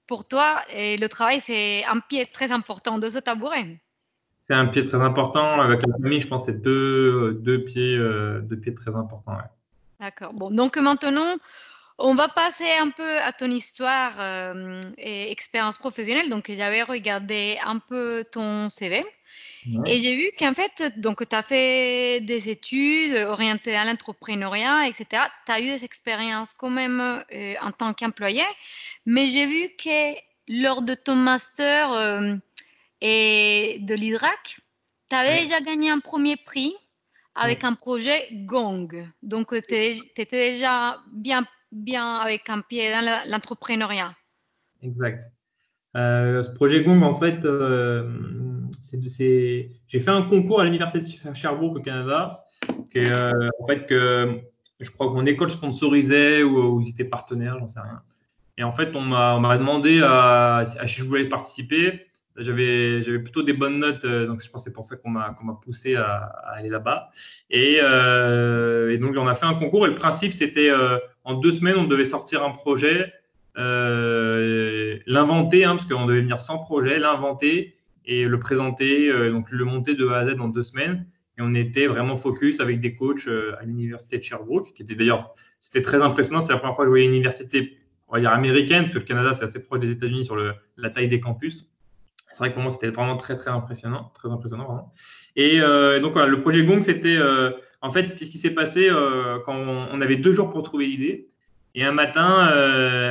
pour 0.08 0.28
toi, 0.28 0.62
et 0.70 0.96
le 0.96 1.10
travail, 1.10 1.42
c'est 1.42 1.84
un 1.86 2.00
pied 2.00 2.26
très 2.26 2.52
important 2.52 2.98
de 3.00 3.10
ce 3.10 3.20
tabouret. 3.20 3.82
C'est 4.44 4.54
un 4.54 4.66
pied 4.68 4.88
très 4.88 5.02
important. 5.02 5.60
Avec 5.60 5.86
la 5.86 5.94
famille, 6.02 6.22
je 6.22 6.28
pense 6.28 6.46
que 6.46 6.52
c'est 6.52 6.62
deux, 6.62 7.34
deux, 7.34 7.64
pieds, 7.64 7.98
euh, 7.98 8.40
deux 8.42 8.58
pieds 8.58 8.74
très 8.74 8.96
importants. 8.96 9.38
D'accord. 10.04 10.34
Bon, 10.34 10.52
donc 10.52 10.76
maintenant, 10.76 11.38
on 11.98 12.14
va 12.14 12.28
passer 12.28 12.70
un 12.82 12.90
peu 12.90 13.22
à 13.22 13.32
ton 13.32 13.50
histoire 13.50 14.12
euh, 14.20 14.82
et 14.98 15.32
expérience 15.32 15.78
professionnelle. 15.78 16.30
Donc, 16.30 16.52
j'avais 16.52 16.84
regardé 16.84 17.58
un 17.64 17.80
peu 17.80 18.26
ton 18.30 18.68
CV. 18.68 19.00
Et 19.86 20.00
j'ai 20.02 20.18
vu 20.18 20.30
qu'en 20.38 20.54
fait, 20.54 21.00
donc 21.00 21.28
tu 21.28 21.34
as 21.34 21.42
fait 21.42 22.20
des 22.20 22.50
études 22.50 23.16
orientées 23.16 23.78
à 23.78 23.86
l'entrepreneuriat, 23.86 24.90
etc. 24.90 25.24
Tu 25.46 25.52
as 25.54 25.62
eu 25.62 25.68
des 25.68 25.86
expériences 25.86 26.54
quand 26.54 26.70
même 26.70 27.24
euh, 27.34 27.54
en 27.62 27.72
tant 27.72 27.94
qu'employé, 27.94 28.44
mais 29.06 29.28
j'ai 29.28 29.46
vu 29.46 29.70
que 29.82 30.16
lors 30.50 30.82
de 30.82 30.94
ton 30.96 31.16
master 31.16 31.94
euh, 31.94 32.36
et 33.00 33.78
de 33.80 33.96
l'IDRAC, 33.96 34.58
tu 35.10 35.16
avais 35.16 35.44
déjà 35.44 35.62
gagné 35.62 35.90
un 35.90 36.00
premier 36.00 36.36
prix 36.36 36.76
avec 37.36 37.64
un 37.64 37.74
projet 37.74 38.28
Gong. 38.46 39.08
Donc, 39.22 39.50
tu 39.50 39.76
étais 39.76 40.50
déjà 40.50 41.00
bien, 41.12 41.46
bien 41.72 42.16
avec 42.18 42.50
un 42.50 42.62
pied 42.62 42.92
dans 42.92 43.24
l'entrepreneuriat. 43.28 44.16
Exact. 44.82 45.24
Euh, 45.96 46.44
ce 46.44 46.50
projet 46.50 46.84
Gong, 46.84 47.02
en 47.04 47.16
fait, 47.16 47.46
euh, 47.46 48.10
j'ai 49.18 50.00
fait 50.00 50.10
un 50.10 50.24
concours 50.24 50.62
à 50.62 50.66
l'Université 50.66 51.30
de 51.30 51.34
Sherbrooke 51.34 51.78
au 51.78 51.82
Canada. 51.82 52.46
Euh, 52.96 53.50
en 53.60 53.68
fait, 53.68 53.86
que 53.86 54.40
je 54.80 54.90
crois 54.90 55.08
que 55.08 55.14
mon 55.14 55.26
école 55.26 55.50
sponsorisait 55.50 56.44
ou, 56.44 56.82
ils 56.82 56.90
étaient 56.90 57.04
partenaires, 57.04 57.58
j'en 57.60 57.68
sais 57.68 57.80
rien. 57.80 58.02
Et 58.58 58.64
en 58.64 58.72
fait, 58.72 58.96
on 58.96 59.02
m'a 59.02 59.58
demandé 59.58 60.02
à, 60.04 60.58
à, 60.58 60.88
si 60.88 61.00
je 61.00 61.06
voulais 61.06 61.26
participer. 61.26 62.08
J'avais, 62.38 63.02
plutôt 63.20 63.44
des 63.44 63.54
bonnes 63.54 63.78
notes, 63.80 64.06
euh, 64.06 64.26
donc 64.26 64.42
je 64.44 64.50
pense 64.50 64.64
que 64.64 64.70
c'est 64.70 64.74
pour 64.74 64.86
ça 64.86 64.96
qu'on 64.96 65.12
m'a, 65.12 65.36
poussé 65.62 65.96
à, 65.96 66.16
aller 66.56 66.70
là-bas. 66.70 67.12
Euh, 67.54 68.90
et, 68.90 68.98
donc, 68.98 69.16
on 69.18 69.28
a 69.28 69.36
fait 69.36 69.46
un 69.46 69.54
concours 69.54 69.86
et 69.86 69.90
le 69.90 69.96
principe, 69.96 70.34
c'était 70.34 70.72
euh, 70.72 70.98
en 71.24 71.36
deux 71.36 71.52
semaines, 71.52 71.76
on 71.78 71.84
devait 71.84 72.06
sortir 72.06 72.44
un 72.44 72.50
projet, 72.50 73.14
l'inventer, 73.56 75.66
hein, 75.66 75.76
parce 75.76 75.86
qu'on 75.86 76.08
devait 76.08 76.22
venir 76.22 76.40
sans 76.40 76.58
projet, 76.58 76.98
l'inventer 76.98 77.78
et 78.06 78.26
le 78.26 78.40
présenter, 78.40 79.12
donc 79.30 79.52
le 79.52 79.64
monter 79.64 79.94
de 79.94 80.08
A 80.08 80.18
à 80.18 80.26
Z 80.26 80.40
en 80.40 80.48
deux 80.48 80.64
semaines. 80.64 81.06
Et 81.38 81.42
on 81.42 81.54
était 81.54 81.86
vraiment 81.88 82.16
focus 82.16 82.60
avec 82.60 82.80
des 82.80 82.96
coachs 82.96 83.28
à 83.60 83.64
l'université 83.64 84.18
de 84.18 84.24
Sherbrooke, 84.24 84.74
qui 84.74 84.82
était 84.82 84.96
d'ailleurs, 84.96 85.36
c'était 85.60 85.82
très 85.82 86.02
impressionnant. 86.02 86.42
C'est 86.42 86.52
la 86.52 86.58
première 86.58 86.76
fois 86.76 86.86
que 86.86 86.90
je 86.90 86.92
voyais 86.92 87.06
une 87.06 87.14
université, 87.14 87.78
on 88.08 88.16
va 88.16 88.22
dire 88.22 88.32
américaine, 88.32 88.84
parce 88.84 88.96
que 88.96 89.00
le 89.00 89.06
Canada, 89.06 89.36
c'est 89.36 89.44
assez 89.44 89.62
proche 89.62 89.82
des 89.82 89.92
États-Unis 89.92 90.26
sur 90.26 90.36
la 90.36 90.90
taille 90.90 91.10
des 91.10 91.20
campus. 91.20 91.73
C'est 92.34 92.40
vrai 92.40 92.50
que 92.50 92.56
pour 92.56 92.64
moi, 92.64 92.72
c'était 92.72 92.90
vraiment 92.90 93.16
très, 93.16 93.36
très 93.36 93.52
impressionnant. 93.52 94.12
Très 94.16 94.30
impressionnant 94.30 94.66
vraiment. 94.66 94.94
Et 95.36 95.62
euh, 95.62 96.00
donc, 96.00 96.14
voilà, 96.14 96.28
le 96.28 96.42
projet 96.42 96.64
Gong, 96.64 96.82
c'était 96.82 97.16
euh, 97.16 97.52
en 97.82 97.92
fait, 97.92 98.16
qu'est-ce 98.16 98.32
qui 98.32 98.40
s'est 98.40 98.52
passé 98.52 98.90
euh, 98.90 99.38
quand 99.46 99.56
on, 99.56 100.02
avait 100.02 100.16
deux 100.16 100.34
jours 100.34 100.50
pour 100.50 100.64
trouver 100.64 100.88
l'idée. 100.88 101.28
Et 101.76 101.84
un 101.84 101.92
matin, 101.92 102.50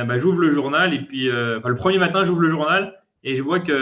bah, 0.05 0.17
j'ouvre 0.17 0.39
le 0.39 0.51
journal, 0.51 0.93
et 0.93 0.99
puis, 0.99 1.25
le 1.25 1.73
premier 1.75 1.97
matin, 1.97 2.23
j'ouvre 2.23 2.39
le 2.39 2.49
journal, 2.49 2.97
et 3.23 3.35
je 3.35 3.41
vois 3.41 3.59
qu'il 3.59 3.73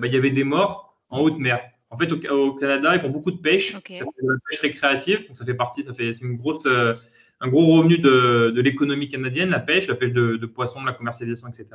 bah, 0.00 0.06
y 0.06 0.16
avait 0.16 0.30
des 0.30 0.44
morts 0.44 0.96
en 1.10 1.20
haute 1.20 1.38
mer. 1.38 1.60
En 1.90 1.98
fait, 1.98 2.10
au, 2.12 2.54
Canada, 2.54 2.94
ils 2.94 3.00
font 3.00 3.10
beaucoup 3.10 3.30
de 3.30 3.38
pêche. 3.38 3.72
Ça 3.72 3.80
fait 3.80 4.00
de 4.00 4.32
la 4.32 4.38
pêche 4.48 4.60
récréative. 4.60 5.26
Donc, 5.26 5.36
ça 5.36 5.44
fait 5.44 5.54
partie, 5.54 5.82
ça 5.82 5.92
fait, 5.92 6.14
c'est 6.14 6.24
une 6.24 6.36
grosse, 6.36 6.66
un 7.40 7.48
gros 7.48 7.66
revenu 7.76 7.98
de, 7.98 8.50
de 8.54 8.60
l'économie 8.60 9.08
canadienne, 9.08 9.50
la 9.50 9.60
pêche, 9.60 9.86
la 9.86 9.94
pêche 9.94 10.12
de, 10.12 10.36
de 10.36 10.46
poissons, 10.46 10.82
la 10.84 10.92
commercialisation, 10.92 11.48
etc. 11.48 11.66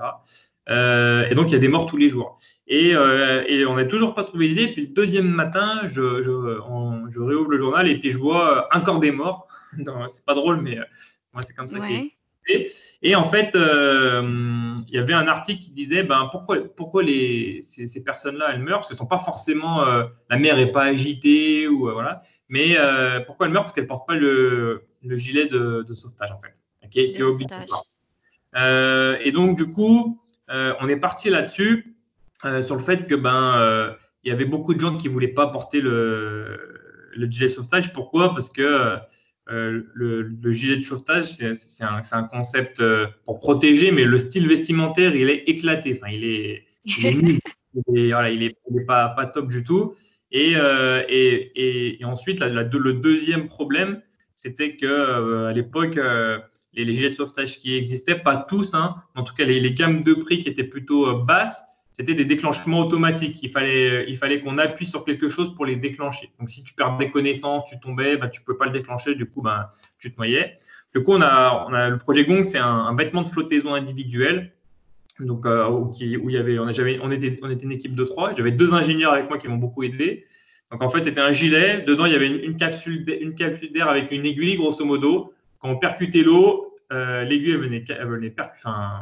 Euh, 0.69 1.27
et 1.29 1.35
donc, 1.35 1.49
il 1.49 1.53
y 1.53 1.55
a 1.55 1.59
des 1.59 1.67
morts 1.67 1.85
tous 1.85 1.97
les 1.97 2.09
jours. 2.09 2.37
Et, 2.67 2.95
euh, 2.95 3.43
et 3.47 3.65
on 3.65 3.75
n'a 3.75 3.85
toujours 3.85 4.13
pas 4.13 4.23
trouvé 4.23 4.47
l'idée. 4.47 4.67
Puis 4.67 4.83
le 4.83 4.93
deuxième 4.93 5.29
matin, 5.29 5.81
je, 5.87 6.21
je, 6.21 6.31
je, 7.11 7.19
réouvre 7.19 7.49
le 7.49 7.57
journal 7.57 7.87
et 7.87 7.97
puis 7.97 8.11
je 8.11 8.17
vois 8.17 8.67
encore 8.75 8.99
des 8.99 9.11
morts. 9.11 9.47
C'est 10.07 10.25
pas 10.25 10.35
drôle, 10.35 10.61
mais 10.61 10.77
euh, 10.77 10.83
moi, 11.33 11.41
c'est 11.41 11.53
comme 11.53 11.67
ça 11.67 11.79
ouais. 11.79 12.13
Et, 13.01 13.15
en 13.15 13.23
fait, 13.23 13.55
euh, 13.55 14.75
il 14.87 14.93
y 14.93 14.97
avait 14.97 15.13
un 15.13 15.27
article 15.27 15.61
qui 15.61 15.71
disait 15.71 16.03
ben, 16.03 16.27
pourquoi, 16.31 16.57
pourquoi 16.75 17.03
les, 17.03 17.61
ces, 17.61 17.87
ces 17.87 18.03
personnes-là, 18.03 18.51
elles 18.53 18.61
meurent? 18.61 18.79
Parce 18.79 18.91
ne 18.91 18.97
sont 18.97 19.05
pas 19.05 19.17
forcément. 19.17 19.85
Euh, 19.85 20.03
la 20.29 20.37
mer 20.37 20.55
n'est 20.57 20.71
pas 20.71 20.83
agitée, 20.83 21.67
ou, 21.67 21.89
euh, 21.89 21.93
voilà, 21.93 22.21
mais 22.49 22.75
pourquoi 23.25 23.45
elles 23.45 23.53
meurent? 23.53 23.63
Parce 23.63 23.73
qu'elles 23.73 23.85
ne 23.85 23.89
portent 23.89 24.07
pas 24.07 24.15
le, 24.15 24.83
le 25.03 25.17
gilet 25.17 25.45
de, 25.45 25.83
de, 25.87 25.93
sauvetage, 25.93 26.31
en 26.31 26.39
fait, 26.39 26.53
qui 26.89 26.99
est, 26.99 27.11
qui 27.11 27.19
est 27.19 27.23
obligatoire. 27.23 27.85
et 28.55 29.31
donc, 29.31 29.57
du 29.57 29.69
coup, 29.69 30.21
on 30.49 30.87
est 30.87 30.99
parti 30.99 31.29
là-dessus, 31.29 31.95
sur 32.61 32.75
le 32.75 32.83
fait 32.83 33.07
que 33.07 33.15
ben 33.15 33.95
il 34.25 34.29
y 34.29 34.31
avait 34.31 34.45
beaucoup 34.45 34.73
de 34.73 34.79
gens 34.79 34.95
qui 34.95 35.09
ne 35.09 35.13
voulaient 35.13 35.27
pas 35.27 35.47
porter 35.47 35.81
le, 35.81 37.11
le 37.13 37.29
gilet 37.29 37.47
de 37.47 37.53
sauvetage. 37.53 37.91
Pourquoi? 37.91 38.33
Parce 38.33 38.47
que 38.47 38.97
le, 39.47 40.51
gilet 40.51 40.77
de 40.77 40.81
sauvetage, 40.81 41.25
c'est 41.25 41.83
un, 41.83 42.23
concept 42.23 42.81
pour 43.25 43.39
protéger, 43.39 43.91
mais 43.91 44.05
le 44.05 44.19
style 44.19 44.47
vestimentaire, 44.47 45.15
il 45.15 45.29
est 45.29 45.43
éclaté. 45.49 45.99
Enfin, 46.01 46.11
il 46.13 46.23
est, 46.23 46.65
il 46.85 48.43
est, 48.43 48.55
pas, 48.87 49.09
pas 49.09 49.25
top 49.25 49.49
du 49.49 49.63
tout. 49.63 49.95
Et, 50.31 50.53
et, 50.53 51.99
ensuite, 52.03 52.41
le 52.41 52.93
deuxième 52.93 53.47
problème, 53.47 54.01
c'était 54.35 54.75
que 54.75 55.47
à 55.47 55.53
l'époque, 55.53 55.99
les, 56.73 56.93
gilets 56.93 57.09
de 57.09 57.15
sauvetage 57.15 57.59
qui 57.59 57.75
existaient, 57.75 58.15
pas 58.15 58.37
tous, 58.37 58.73
hein, 58.73 58.95
en 59.15 59.23
tout 59.23 59.33
cas 59.33 59.45
les, 59.45 59.71
gammes 59.73 60.03
de 60.03 60.13
prix 60.13 60.39
qui 60.39 60.49
étaient 60.49 60.63
plutôt 60.63 61.07
euh, 61.07 61.23
basses, 61.23 61.63
c'était 61.93 62.13
des 62.13 62.25
déclenchements 62.25 62.81
automatiques. 62.81 63.41
Il 63.41 63.49
fallait, 63.49 63.89
euh, 63.89 64.05
il 64.07 64.17
fallait 64.17 64.41
qu'on 64.41 64.57
appuie 64.57 64.85
sur 64.85 65.05
quelque 65.05 65.29
chose 65.29 65.55
pour 65.55 65.65
les 65.65 65.75
déclencher. 65.75 66.31
Donc 66.39 66.49
si 66.49 66.63
tu 66.63 66.73
perds 66.73 66.97
des 66.97 67.09
connaissances, 67.09 67.65
tu 67.65 67.79
tombais, 67.79 68.17
bah, 68.17 68.27
tu 68.27 68.41
ne 68.41 68.45
peux 68.45 68.57
pas 68.57 68.65
le 68.65 68.71
déclencher, 68.71 69.15
du 69.15 69.25
coup, 69.25 69.41
bah, 69.41 69.69
tu 69.99 70.11
te 70.11 70.17
noyais. 70.17 70.57
Du 70.93 71.01
coup, 71.01 71.13
on 71.13 71.21
a, 71.21 71.65
on 71.69 71.73
a 71.73 71.89
le 71.89 71.97
projet 71.97 72.25
Gong, 72.25 72.43
c'est 72.43 72.59
un, 72.59 72.93
vêtement 72.95 73.21
de 73.21 73.27
flottaison 73.27 73.73
individuel. 73.73 74.53
Donc, 75.19 75.45
euh, 75.45 75.69
où, 75.69 75.91
il 75.99 76.31
y 76.31 76.37
avait, 76.37 76.59
on, 76.59 76.65
on, 76.65 77.11
était, 77.11 77.39
on 77.41 77.49
était 77.49 77.63
une 77.63 77.71
équipe 77.71 77.95
de 77.95 78.03
trois. 78.03 78.33
J'avais 78.33 78.51
deux 78.51 78.73
ingénieurs 78.73 79.13
avec 79.13 79.29
moi 79.29 79.37
qui 79.37 79.47
m'ont 79.47 79.57
beaucoup 79.57 79.83
aidé. 79.83 80.25
Donc, 80.71 80.81
en 80.81 80.89
fait, 80.89 81.03
c'était 81.03 81.21
un 81.21 81.31
gilet. 81.31 81.81
Dedans, 81.81 82.05
il 82.05 82.13
y 82.13 82.15
avait 82.15 82.27
une, 82.27 82.43
une 82.43 82.55
capsule 82.55 83.05
d'air 83.05 83.87
avec 83.87 84.11
une 84.11 84.25
aiguille, 84.25 84.57
grosso 84.57 84.83
modo, 84.83 85.33
quand 85.63 85.69
on 85.69 85.77
percutait 85.77 86.23
l'eau, 86.23 86.75
euh, 86.91 87.23
l'aiguille 87.23 87.55
venait, 87.55 87.83
venait 88.01 88.35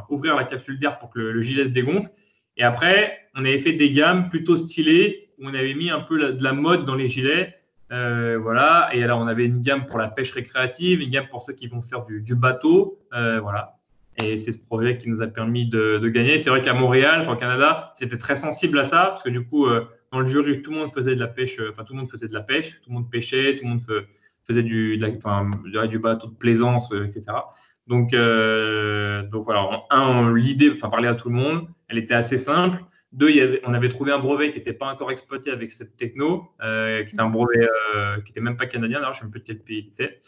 ouvrir 0.08 0.36
la 0.36 0.44
capsule 0.44 0.78
d'air 0.78 0.98
pour 0.98 1.10
que 1.10 1.18
le, 1.18 1.42
gilet 1.42 1.64
se 1.64 1.70
dégonfle. 1.70 2.08
Et 2.56 2.62
après, 2.62 3.18
on 3.34 3.40
avait 3.40 3.58
fait 3.58 3.72
des 3.72 3.92
gammes 3.92 4.28
plutôt 4.28 4.56
stylées 4.56 5.30
où 5.38 5.46
on 5.46 5.54
avait 5.54 5.74
mis 5.74 5.90
un 5.90 6.00
peu 6.00 6.32
de 6.32 6.44
la 6.44 6.52
mode 6.52 6.84
dans 6.84 6.94
les 6.94 7.08
gilets. 7.08 7.54
Euh, 7.90 8.38
voilà. 8.40 8.90
Et 8.92 9.02
alors, 9.02 9.20
on 9.20 9.26
avait 9.26 9.46
une 9.46 9.60
gamme 9.60 9.86
pour 9.86 9.98
la 9.98 10.08
pêche 10.08 10.32
récréative, 10.32 11.00
une 11.00 11.10
gamme 11.10 11.28
pour 11.30 11.42
ceux 11.42 11.52
qui 11.52 11.66
vont 11.66 11.82
faire 11.82 12.04
du, 12.04 12.34
bateau. 12.34 12.98
Euh, 13.14 13.40
voilà. 13.40 13.78
Et 14.18 14.38
c'est 14.38 14.52
ce 14.52 14.58
projet 14.58 14.98
qui 14.98 15.08
nous 15.08 15.22
a 15.22 15.26
permis 15.26 15.66
de, 15.66 16.06
gagner. 16.08 16.38
C'est 16.38 16.50
vrai 16.50 16.62
qu'à 16.62 16.74
Montréal, 16.74 17.26
au 17.28 17.36
Canada, 17.36 17.92
c'était 17.94 18.18
très 18.18 18.36
sensible 18.36 18.78
à 18.78 18.84
ça 18.84 19.06
parce 19.06 19.22
que 19.22 19.30
du 19.30 19.44
coup, 19.44 19.66
dans 20.12 20.20
le 20.20 20.26
jury, 20.26 20.60
tout 20.60 20.70
le 20.70 20.76
monde 20.76 20.92
faisait 20.92 21.14
de 21.14 21.20
la 21.20 21.28
pêche. 21.28 21.58
Enfin, 21.70 21.84
tout 21.84 21.94
le 21.94 22.00
monde 22.00 22.08
faisait 22.08 22.28
de 22.28 22.34
la 22.34 22.42
pêche, 22.42 22.80
tout 22.82 22.90
le 22.90 22.94
monde 22.94 23.10
pêchait, 23.10 23.56
tout 23.56 23.64
le 23.64 23.70
monde 23.70 23.80
faisait 24.46 24.62
du, 24.62 24.98
du 24.98 25.98
bateau 25.98 26.26
de 26.26 26.34
plaisance, 26.34 26.90
euh, 26.92 27.06
etc. 27.06 27.22
Donc, 27.86 28.14
euh, 28.14 29.22
donc 29.28 29.44
voilà, 29.44 29.82
un, 29.90 30.34
l'idée, 30.34 30.70
enfin 30.72 30.88
parler 30.88 31.08
à 31.08 31.14
tout 31.14 31.28
le 31.28 31.34
monde, 31.34 31.66
elle 31.92 31.98
était 31.98 32.14
assez 32.14 32.38
simple. 32.38 32.82
Deux, 33.12 33.30
il 33.30 33.36
y 33.36 33.40
avait, 33.40 33.60
on 33.64 33.74
avait 33.74 33.90
trouvé 33.90 34.10
un 34.10 34.18
brevet 34.18 34.50
qui 34.50 34.58
n'était 34.58 34.72
pas 34.72 34.86
encore 34.86 35.10
exploité 35.10 35.50
avec 35.50 35.70
cette 35.70 35.96
techno, 35.96 36.50
euh, 36.62 37.04
qui 37.04 37.12
était 37.12 37.22
un 37.22 37.28
brevet 37.28 37.68
qui 38.24 38.30
n'était 38.30 38.40
même 38.40 38.56
pas 38.56 38.66
canadien, 38.66 38.98
alors 38.98 39.12
je 39.12 39.18
ne 39.18 39.20
sais 39.20 39.24
même 39.24 39.30
plus 39.30 39.40
de 39.40 39.44
quel 39.44 39.58
pays 39.58 39.78
il 39.78 40.04
était. 40.04 40.18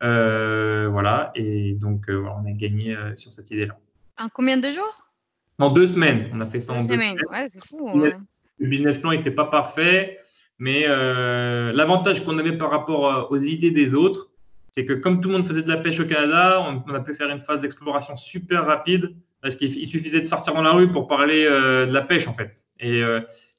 voilà, 0.00 1.32
et 1.34 1.74
donc 1.74 2.06
on 2.08 2.46
a 2.46 2.52
gagné 2.52 2.96
sur 3.16 3.32
cette 3.32 3.50
idée-là. 3.50 3.76
En 4.18 4.28
combien 4.28 4.56
de 4.56 4.70
jours? 4.70 5.10
En 5.58 5.70
deux 5.70 5.86
semaines. 5.86 6.30
On 6.32 6.40
a 6.40 6.46
fait 6.46 6.60
ça 6.60 6.72
en 6.72 6.76
deux 6.76 6.80
semaines. 6.80 7.18
Ouais, 7.30 7.46
c'est 7.46 7.64
fou. 7.64 7.90
Le 8.58 8.66
business 8.66 8.98
plan 8.98 9.10
n'était 9.10 9.30
pas 9.30 9.44
parfait. 9.44 10.18
Mais 10.60 10.84
euh, 10.86 11.72
l'avantage 11.72 12.22
qu'on 12.22 12.38
avait 12.38 12.56
par 12.56 12.70
rapport 12.70 13.06
euh, 13.08 13.22
aux 13.30 13.38
idées 13.38 13.70
des 13.70 13.94
autres, 13.94 14.30
c'est 14.72 14.84
que 14.84 14.92
comme 14.92 15.20
tout 15.20 15.30
le 15.30 15.36
monde 15.36 15.46
faisait 15.46 15.62
de 15.62 15.68
la 15.68 15.78
pêche 15.78 15.98
au 16.00 16.04
Canada, 16.04 16.60
on, 16.60 16.94
a 16.94 17.00
pu 17.00 17.14
faire 17.14 17.30
une 17.30 17.40
phase 17.40 17.60
d'exploration 17.60 18.14
super 18.16 18.66
rapide 18.66 19.16
parce 19.42 19.54
qu'il 19.54 19.86
suffisait 19.86 20.20
de 20.20 20.26
sortir 20.26 20.54
dans 20.54 20.62
la 20.62 20.72
rue 20.72 20.90
pour 20.90 21.06
parler 21.06 21.46
euh, 21.46 21.86
de 21.86 21.92
la 21.92 22.02
pêche 22.02 22.28
en 22.28 22.34
fait. 22.34 22.64
Et, 22.78 23.00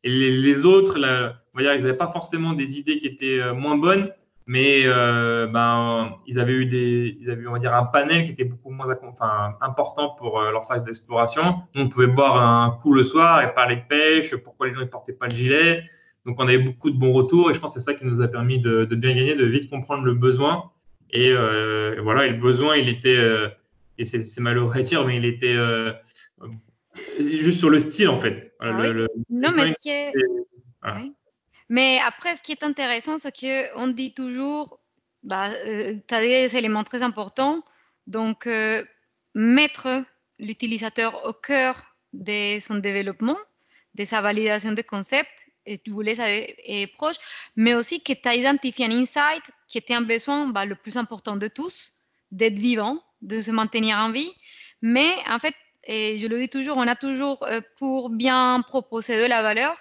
et 0.04 0.10
les, 0.10 0.66
autres, 0.66 0.98
on 0.98 1.58
va 1.58 1.64
dire, 1.64 1.76
ils 1.76 1.82
n'avaient 1.82 1.94
pas 1.94 2.08
forcément 2.08 2.54
des 2.54 2.80
idées 2.80 2.98
qui 2.98 3.06
étaient 3.06 3.54
moins 3.54 3.78
bonnes, 3.78 4.12
mais 4.48 4.86
ben, 4.88 6.16
ils 6.26 6.40
avaient 6.40 6.54
eu 6.54 6.66
des, 6.66 7.18
ils 7.22 7.30
avaient, 7.30 7.46
on 7.46 7.52
va 7.52 7.60
dire, 7.60 7.76
un 7.76 7.86
panel 7.86 8.24
qui 8.24 8.32
était 8.32 8.46
beaucoup 8.46 8.72
moins 8.72 8.88
important 9.62 10.16
pour 10.18 10.42
leur 10.42 10.66
phase 10.66 10.82
d'exploration. 10.82 11.62
On 11.76 11.88
pouvait 11.88 12.08
boire 12.08 12.42
un 12.42 12.72
coup 12.82 12.94
le 12.94 13.04
soir 13.04 13.44
et 13.44 13.54
parler 13.54 13.76
de 13.76 13.84
pêche, 13.88 14.36
pourquoi 14.38 14.68
les 14.68 14.74
gens 14.74 14.80
ne 14.80 14.86
portaient 14.86 15.14
pas 15.14 15.28
le 15.28 15.36
gilet. 15.36 15.84
Donc, 16.26 16.40
on 16.40 16.48
avait 16.48 16.58
beaucoup 16.58 16.90
de 16.90 16.98
bons 16.98 17.14
retours 17.14 17.52
et 17.52 17.54
je 17.54 17.60
pense 17.60 17.76
que 17.76 17.80
c'est 17.80 17.86
ça 17.86 17.94
qui 17.94 18.06
nous 18.06 18.22
a 18.22 18.28
permis 18.28 18.58
de, 18.58 18.86
bien 18.86 19.14
gagner, 19.14 19.36
de 19.36 19.46
vite 19.46 19.70
comprendre 19.70 20.04
le 20.04 20.16
besoin. 20.16 20.72
Et 21.12 21.32
voilà, 22.02 22.26
et 22.26 22.30
le 22.32 22.42
besoin, 22.42 22.76
il 22.76 22.90
était, 22.90 23.20
et 24.02 24.06
c'est 24.06 24.40
malheureux 24.40 24.76
à 24.76 24.82
dire, 24.82 25.06
mais 25.06 25.18
il 25.18 25.26
était 25.26 25.56
juste 27.20 27.60
sur 27.60 27.70
le 27.70 27.80
style 27.80 28.10
en 28.10 28.20
fait. 28.20 28.54
Ah 28.60 28.72
non, 29.30 29.52
mais 29.52 29.68
ce 29.68 29.74
qui 29.82 29.90
est. 29.90 30.12
Mais 31.70 32.00
après, 32.06 32.36
ce 32.36 32.44
qui 32.44 32.52
est 32.52 32.64
intéressant, 32.64 33.18
c'est 33.18 33.32
qu'on 33.32 33.88
dit 33.88 34.14
toujours, 34.14 34.82
bah, 35.24 35.48
euh, 35.66 35.96
tu 36.06 36.14
as 36.14 36.20
des 36.20 36.58
éléments 36.58 36.84
très 36.84 37.02
importants. 37.02 37.64
Donc, 38.08 38.46
euh, 38.46 38.84
mettre 39.36 40.04
l'utilisateur 40.38 41.26
au 41.26 41.32
cœur 41.32 41.96
de 42.12 42.60
son 42.60 42.76
développement, 42.76 43.38
de 43.96 44.04
sa 44.04 44.20
validation 44.20 44.74
des 44.74 44.84
concepts, 44.84 45.48
et 45.66 45.78
tu 45.78 45.92
voulais 45.92 46.16
ça 46.16 46.26
est 46.30 46.94
proche, 46.98 47.16
mais 47.56 47.74
aussi 47.74 48.04
que 48.04 48.12
tu 48.12 48.28
as 48.28 48.36
identifié 48.36 48.88
un 48.88 48.92
insight 48.92 49.44
qui 49.68 49.78
était 49.78 49.94
un 49.94 50.02
besoin 50.02 50.48
bah, 50.48 50.66
le 50.66 50.76
plus 50.76 50.98
important 50.98 51.38
de 51.38 51.48
tous, 51.48 51.94
d'être 52.32 52.60
vivant, 52.60 53.02
de 53.22 53.40
se 53.40 53.52
maintenir 53.52 53.98
en 53.98 54.12
vie. 54.12 54.32
Mais 54.82 55.10
en 55.30 55.40
fait, 55.40 55.56
et 55.86 56.18
je 56.18 56.28
le 56.28 56.40
dis 56.40 56.50
toujours, 56.50 56.78
on 56.78 56.88
a 56.88 56.96
toujours, 56.96 57.44
euh, 57.44 57.62
pour 57.78 58.10
bien 58.10 58.64
proposer 58.68 59.22
de 59.22 59.28
la 59.28 59.42
valeur, 59.42 59.76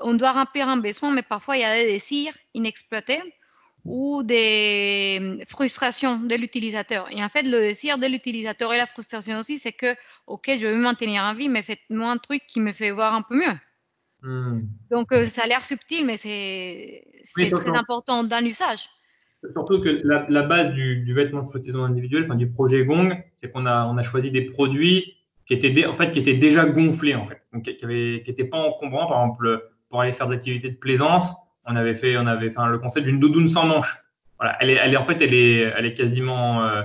on 0.00 0.14
doit 0.14 0.32
remplir 0.32 0.68
un 0.68 0.76
besoin, 0.76 1.10
mais 1.10 1.22
parfois 1.22 1.56
il 1.56 1.60
y 1.60 1.64
a 1.64 1.74
des 1.74 1.84
désirs 1.84 2.34
inexploités 2.54 3.20
ou 3.84 4.22
des 4.22 5.38
frustrations 5.48 6.18
de 6.18 6.34
l'utilisateur. 6.34 7.10
Et 7.10 7.24
en 7.24 7.28
fait, 7.28 7.42
le 7.42 7.58
désir 7.58 7.96
de 7.96 8.06
l'utilisateur 8.06 8.72
et 8.74 8.76
la 8.76 8.86
frustration 8.86 9.38
aussi, 9.38 9.56
c'est 9.56 9.72
que, 9.72 9.96
OK, 10.26 10.50
je 10.58 10.66
veux 10.66 10.74
me 10.74 10.82
maintenir 10.82 11.22
en 11.22 11.34
vie, 11.34 11.48
mais 11.48 11.62
faites-moi 11.62 12.10
un 12.10 12.18
truc 12.18 12.42
qui 12.46 12.60
me 12.60 12.72
fait 12.72 12.90
voir 12.90 13.14
un 13.14 13.22
peu 13.22 13.36
mieux. 13.36 13.58
Hmm. 14.22 14.62
Donc, 14.90 15.12
euh, 15.12 15.24
ça 15.24 15.44
a 15.44 15.46
l'air 15.46 15.64
subtil, 15.64 16.04
mais 16.04 16.16
c'est 16.16 17.02
très 17.24 17.70
important 17.70 18.24
dans 18.24 18.44
l'usage. 18.44 18.90
Surtout 19.52 19.80
que 19.80 20.00
la, 20.04 20.42
base 20.42 20.72
du, 20.72 21.12
vêtement 21.12 21.42
de 21.42 21.48
flottaison 21.48 21.84
individuelle, 21.84 22.24
enfin 22.24 22.34
du 22.34 22.50
projet 22.50 22.84
Gong, 22.84 23.22
c'est 23.36 23.50
qu'on 23.52 23.66
a, 23.66 23.86
on 23.86 23.96
a 23.96 24.02
choisi 24.02 24.30
des 24.30 24.42
produits 24.42 25.14
qui 25.46 25.54
étaient, 25.54 25.86
en 25.86 25.94
fait, 25.94 26.10
qui 26.10 26.18
étaient 26.18 26.34
déjà 26.34 26.66
gonflés, 26.66 27.14
en 27.14 27.24
fait, 27.24 27.42
donc 27.52 27.62
qui 27.62 27.86
n'étaient 27.86 28.44
pas 28.44 28.58
encombrants. 28.58 29.06
Par 29.06 29.22
exemple, 29.22 29.70
pour 29.88 30.00
aller 30.00 30.12
faire 30.12 30.26
d'activités 30.26 30.70
de 30.70 30.76
plaisance, 30.76 31.32
on 31.64 31.76
avait 31.76 31.94
fait, 31.94 32.16
on 32.18 32.26
avait 32.26 32.50
fait 32.50 32.60
le 32.68 32.78
concept 32.78 33.06
d'une 33.06 33.20
doudoune 33.20 33.48
sans 33.48 33.64
manches. 33.64 33.96
Voilà, 34.38 34.56
elle 34.60 34.70
est, 34.70 34.74
elle 34.82 34.92
est, 34.92 34.96
en 34.96 35.02
fait, 35.02 35.22
elle 35.22 35.34
est, 35.34 35.72
elle 35.76 35.86
est 35.86 35.94
quasiment, 35.94 36.64
euh, 36.64 36.82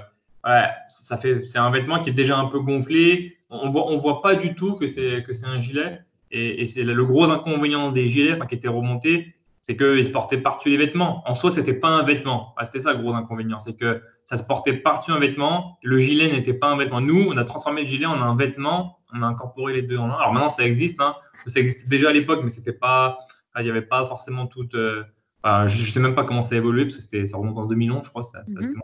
ça 0.88 1.18
fait, 1.18 1.42
c'est 1.44 1.60
un 1.60 1.72
vêtement 1.72 2.00
qui 2.00 2.10
est 2.12 2.14
déjà 2.14 2.38
un 2.38 2.46
peu 2.46 2.60
gonflé. 2.60 3.38
On 3.50 3.70
voit, 3.70 3.92
on 3.92 3.98
voit 3.98 4.22
pas 4.22 4.36
du 4.36 4.56
tout 4.56 4.76
que 4.76 4.88
c'est 4.88 5.24
que 5.24 5.34
c'est 5.34 5.46
un 5.46 5.60
gilet. 5.60 6.02
Et, 6.32 6.66
c'est 6.66 6.84
le 6.84 7.06
gros 7.06 7.26
inconvénient 7.26 7.92
des 7.92 8.10
gilets, 8.10 8.40
qui 8.50 8.56
étaient 8.56 8.68
remontés, 8.68 9.33
c'est 9.64 9.78
qu'ils 9.78 10.04
se 10.04 10.10
portaient 10.10 10.38
par-dessus 10.38 10.70
les 10.70 10.78
vêtements. 10.78 11.24
En 11.26 11.36
soi, 11.36 11.50
c'était 11.50 11.74
pas 11.74 11.88
un 11.88 12.04
vêtement. 12.04 12.54
c'était 12.66 12.82
ça 12.82 12.92
le 12.92 13.00
gros 13.00 13.14
inconvénient, 13.14 13.60
c'est 13.60 13.78
que 13.78 14.02
ça 14.26 14.36
se 14.36 14.44
portait 14.44 14.74
par-dessus 14.74 15.12
un 15.12 15.20
vêtement. 15.20 15.80
Le 15.82 16.00
gilet 16.00 16.30
n'était 16.30 16.54
pas 16.54 16.68
un 16.68 16.76
vêtement. 16.76 17.00
Nous, 17.00 17.28
on 17.30 17.38
a 17.38 17.46
transformé 17.46 17.84
le 17.84 17.88
gilet 17.88 18.06
en 18.06 18.22
un 18.22 18.36
vêtement. 18.36 19.00
On 19.14 19.24
a 19.24 19.26
incorporé 19.26 19.72
les 19.72 19.82
deux 19.82 19.98
en 19.98 20.10
un. 20.10 20.16
Alors 20.16 20.34
maintenant, 20.34 20.50
ça 20.50 20.66
existe. 20.66 21.00
Hein. 21.00 21.16
Ça 21.48 21.62
existait 21.62 21.88
déjà 21.88 22.10
à 22.10 22.12
l'époque, 22.12 22.42
mais 22.44 22.50
c'était 22.50 22.74
pas. 22.74 23.18
Il 23.58 23.64
n'y 23.64 23.70
avait 23.70 23.84
pas 23.84 24.06
forcément 24.06 24.48
toute. 24.48 24.76
Euh, 24.76 25.06
je 25.46 25.82
ne 25.82 25.88
sais 25.88 26.00
même 26.02 26.16
pas 26.16 26.26
comment 26.26 26.42
ça 26.42 26.56
a 26.56 26.58
évolué 26.58 26.86
parce 26.86 27.08
que 27.08 27.26
ça 27.26 27.38
remonte 27.38 27.58
en 27.58 27.66
2011, 27.66 28.04
je 28.04 28.10
crois. 28.10 28.24
Mhm. 28.46 28.82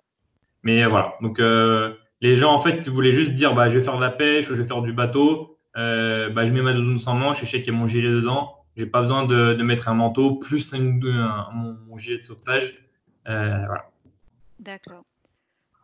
Mais 0.63 0.86
voilà. 0.86 1.15
Donc 1.22 1.42
euh, 1.42 1.94
les 2.22 2.38
gens, 2.38 2.54
en 2.54 2.60
fait, 2.60 2.84
ils 2.86 2.92
voulaient 2.92 3.12
juste 3.12 3.34
dire, 3.34 3.54
bah, 3.54 3.70
je 3.70 3.78
vais 3.78 3.84
faire 3.84 3.98
de 3.98 4.02
la 4.02 4.12
pêche, 4.12 4.50
ou 4.50 4.56
je 4.56 4.62
vais 4.62 4.68
faire 4.68 4.82
du 4.82 4.94
bateau. 4.94 5.58
Euh, 5.76 6.30
bah, 6.30 6.46
je 6.46 6.54
mets 6.54 6.62
ma 6.62 6.72
doudoune 6.72 7.00
sans 7.00 7.15
manche 7.15 7.44
et 7.44 7.46
je 7.46 7.52
sais 7.52 7.62
qu'il 7.62 7.74
y 7.74 7.76
a 7.76 7.80
mon 7.80 7.88
gilet 7.88 8.10
dedans. 8.10 8.59
J'ai 8.77 8.86
pas 8.86 9.01
besoin 9.01 9.25
de, 9.25 9.53
mettre 9.62 9.89
un 9.89 9.93
manteau 9.93 10.36
plus 10.36 10.73
mon, 10.73 11.97
gilet 11.97 12.17
de 12.17 12.23
sauvetage. 12.23 12.79
Euh, 13.27 13.65
D'accord. 14.60 15.03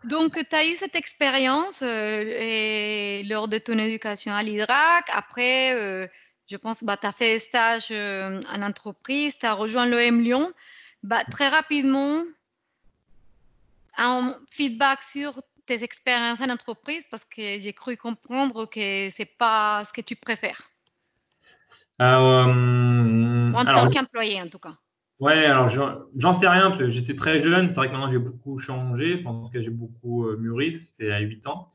Donc, 0.06 0.34
tu 0.34 0.56
as 0.56 0.66
eu 0.66 0.76
cette 0.76 0.96
expérience 0.96 1.82
euh, 1.82 3.24
lors 3.26 3.48
de 3.48 3.58
ton 3.58 3.78
éducation 3.80 4.34
à 4.34 4.44
l'IDRAC. 4.44 5.06
Après, 5.12 5.74
euh, 5.74 6.08
je 6.48 6.58
pense 6.58 6.82
que 6.82 6.86
bah, 6.86 6.96
tu 6.96 7.08
as 7.08 7.12
fait 7.12 7.40
stage 7.40 7.92
en 7.92 8.62
entreprise, 8.62 9.40
tu 9.40 9.46
as 9.46 9.54
rejoint 9.54 9.88
l'OM 9.88 10.22
Lyon. 10.22 10.54
Bah, 11.04 11.24
très 11.30 11.50
rapidement, 11.50 12.24
un 13.98 14.36
feedback 14.52 15.02
sur 15.02 15.42
tes 15.66 15.84
expériences 15.84 16.42
en 16.42 16.50
entreprise 16.50 17.08
parce 17.10 17.26
que 17.26 17.60
j'ai 17.60 17.74
cru 17.74 17.98
comprendre 17.98 18.66
que 18.70 19.10
ce 19.10 19.22
n'est 19.22 19.26
pas 19.26 19.84
ce 19.84 19.94
que 19.94 20.02
tu 20.02 20.16
préfères. 20.16 20.70
Euh, 22.02 23.52
en 23.54 23.66
tant 23.66 23.90
qu'employé, 23.90 24.42
en 24.42 24.48
tout 24.48 24.60
cas. 24.60 24.76
Ouais, 25.20 25.46
alors 25.46 25.70
j'en 25.70 26.34
sais 26.34 26.48
rien, 26.48 26.70
parce 26.70 26.80
que 26.80 26.90
j'étais 26.90 27.16
très 27.16 27.40
jeune. 27.42 27.70
C'est 27.70 27.76
vrai 27.76 27.88
que 27.88 27.94
maintenant 27.94 28.10
j'ai 28.10 28.20
beaucoup 28.20 28.60
changé. 28.60 29.16
Enfin, 29.18 29.30
en 29.30 29.46
tout 29.46 29.52
cas, 29.52 29.62
j'ai 29.62 29.70
beaucoup 29.70 30.28
euh, 30.28 30.38
mûri. 30.38 30.74
C'était 30.74 31.12
à 31.12 31.20
8 31.20 31.48
ans. 31.48 31.70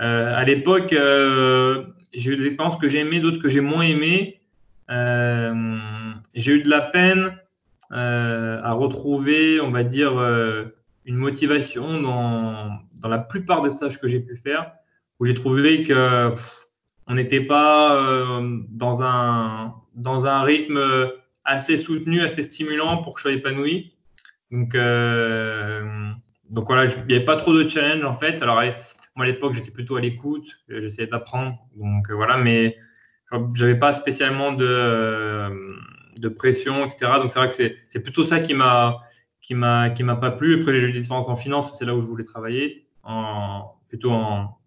Euh, 0.00 0.34
à 0.34 0.44
l'époque, 0.44 0.90
j'ai 0.92 2.30
eu 2.30 2.36
des 2.36 2.46
expériences 2.46 2.76
que 2.76 2.88
j'ai 2.88 3.00
aimées, 3.00 3.20
d'autres 3.20 3.42
que 3.42 3.48
j'ai 3.48 3.60
moins 3.60 3.82
aimées. 3.82 4.40
j'ai 4.88 6.52
eu 6.52 6.62
de 6.62 6.70
la 6.70 6.80
peine 6.80 7.36
à 7.90 8.72
retrouver, 8.72 9.60
on 9.60 9.70
va 9.70 9.82
dire, 9.84 10.12
une 11.04 11.16
motivation 11.16 12.00
dans, 12.00 12.78
dans, 13.02 13.08
la 13.08 13.18
plupart 13.18 13.62
des 13.62 13.70
stages 13.70 14.00
que 14.00 14.08
j'ai 14.08 14.20
pu 14.20 14.36
faire, 14.36 14.72
où 15.20 15.26
j'ai 15.26 15.34
trouvé 15.34 15.82
que 15.82 16.32
on 17.06 17.14
n'était 17.14 17.40
pas 17.40 17.94
euh, 17.94 18.60
dans, 18.68 19.02
un, 19.02 19.74
dans 19.94 20.26
un 20.26 20.42
rythme 20.42 20.80
assez 21.44 21.78
soutenu, 21.78 22.20
assez 22.20 22.42
stimulant 22.42 22.98
pour 22.98 23.14
que 23.14 23.20
je 23.20 23.22
sois 23.22 23.32
épanoui. 23.32 23.94
Donc, 24.50 24.74
euh, 24.74 26.10
donc 26.50 26.66
voilà, 26.66 26.84
il 26.84 27.06
n'y 27.06 27.14
avait 27.14 27.24
pas 27.24 27.36
trop 27.36 27.52
de 27.54 27.66
challenge 27.68 28.04
en 28.04 28.14
fait. 28.14 28.42
Alors, 28.42 28.62
moi 29.14 29.24
à 29.24 29.28
l'époque, 29.28 29.54
j'étais 29.54 29.70
plutôt 29.70 29.96
à 29.96 30.00
l'écoute, 30.00 30.48
j'essayais 30.68 31.06
d'apprendre. 31.06 31.56
Donc 31.76 32.10
euh, 32.10 32.14
voilà, 32.14 32.36
mais 32.36 32.76
j'avais 33.54 33.78
pas 33.78 33.92
spécialement 33.92 34.52
de, 34.52 35.76
de 36.18 36.28
pression, 36.28 36.84
etc. 36.84 37.12
Donc 37.20 37.30
c'est 37.30 37.38
vrai 37.38 37.48
que 37.48 37.54
c'est 37.54 38.00
plutôt 38.00 38.24
ça 38.24 38.40
qui 38.40 38.54
m'a 38.54 39.00
qui 39.40 39.54
m'a 39.54 39.90
qui 39.90 40.02
m'a 40.02 40.16
pas 40.16 40.32
plu. 40.32 40.60
Après, 40.60 40.78
j'ai 40.78 40.88
eu 40.88 40.92
des 40.92 40.98
expériences 40.98 41.28
en 41.28 41.36
finance, 41.36 41.76
c'est 41.78 41.84
là 41.84 41.94
où 41.94 42.00
je 42.00 42.06
voulais 42.06 42.24
travailler, 42.24 42.88
en, 43.04 43.76
plutôt 43.88 44.10
en 44.12 44.58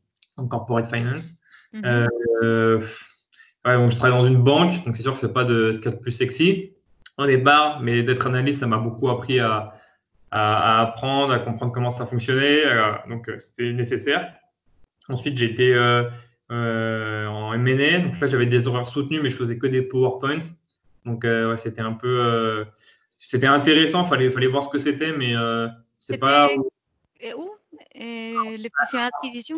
corporate 0.49 0.87
finance. 0.87 1.38
Euh, 1.75 2.79
je 3.89 3.95
travaille 3.97 4.17
dans 4.17 4.25
une 4.25 4.41
banque, 4.41 4.83
donc 4.85 4.95
c'est 4.95 5.03
sûr 5.03 5.13
que 5.13 5.19
c'est 5.19 5.33
pas 5.33 5.43
de 5.43 5.71
ce 5.73 5.79
qu'il 5.79 5.91
y 5.91 5.93
a 5.93 5.97
de 5.97 6.01
plus 6.01 6.11
sexy 6.11 6.73
au 7.17 7.25
départ, 7.25 7.81
mais 7.81 8.03
d'être 8.03 8.27
analyste, 8.27 8.61
ça 8.61 8.67
m'a 8.67 8.77
beaucoup 8.77 9.09
appris 9.09 9.39
à, 9.39 9.73
à, 10.31 10.81
apprendre, 10.81 11.33
à 11.33 11.39
comprendre 11.39 11.73
comment 11.73 11.89
ça 11.89 12.05
fonctionnait. 12.05 12.65
Euh, 12.65 12.93
donc, 13.09 13.27
euh, 13.27 13.37
c'était 13.39 13.73
nécessaire. 13.73 14.33
Ensuite, 15.09 15.37
j'étais 15.37 15.77
en 16.49 17.53
M&A. 17.53 17.99
Donc 17.99 18.19
là, 18.19 18.27
j'avais 18.27 18.45
des 18.45 18.67
horaires 18.67 18.87
soutenus, 18.87 19.21
mais 19.21 19.29
je 19.29 19.35
faisais 19.35 19.57
que 19.57 19.67
des 19.67 19.81
PowerPoints. 19.81 20.47
Donc, 21.05 21.25
c'était 21.57 21.81
un 21.81 21.93
peu... 21.93 22.65
c'était 23.17 23.47
intéressant. 23.47 24.03
Il 24.03 24.07
fallait, 24.07 24.31
fallait 24.31 24.47
voir 24.47 24.63
ce 24.63 24.69
que 24.69 24.77
c'était, 24.77 25.11
mais 25.11 25.33
c'est 25.99 26.19
pas... 26.19 26.47
Et 27.19 27.33
où? 27.33 27.49
Les 27.95 28.69
positions 28.69 28.99
d'acquisition 28.99 29.57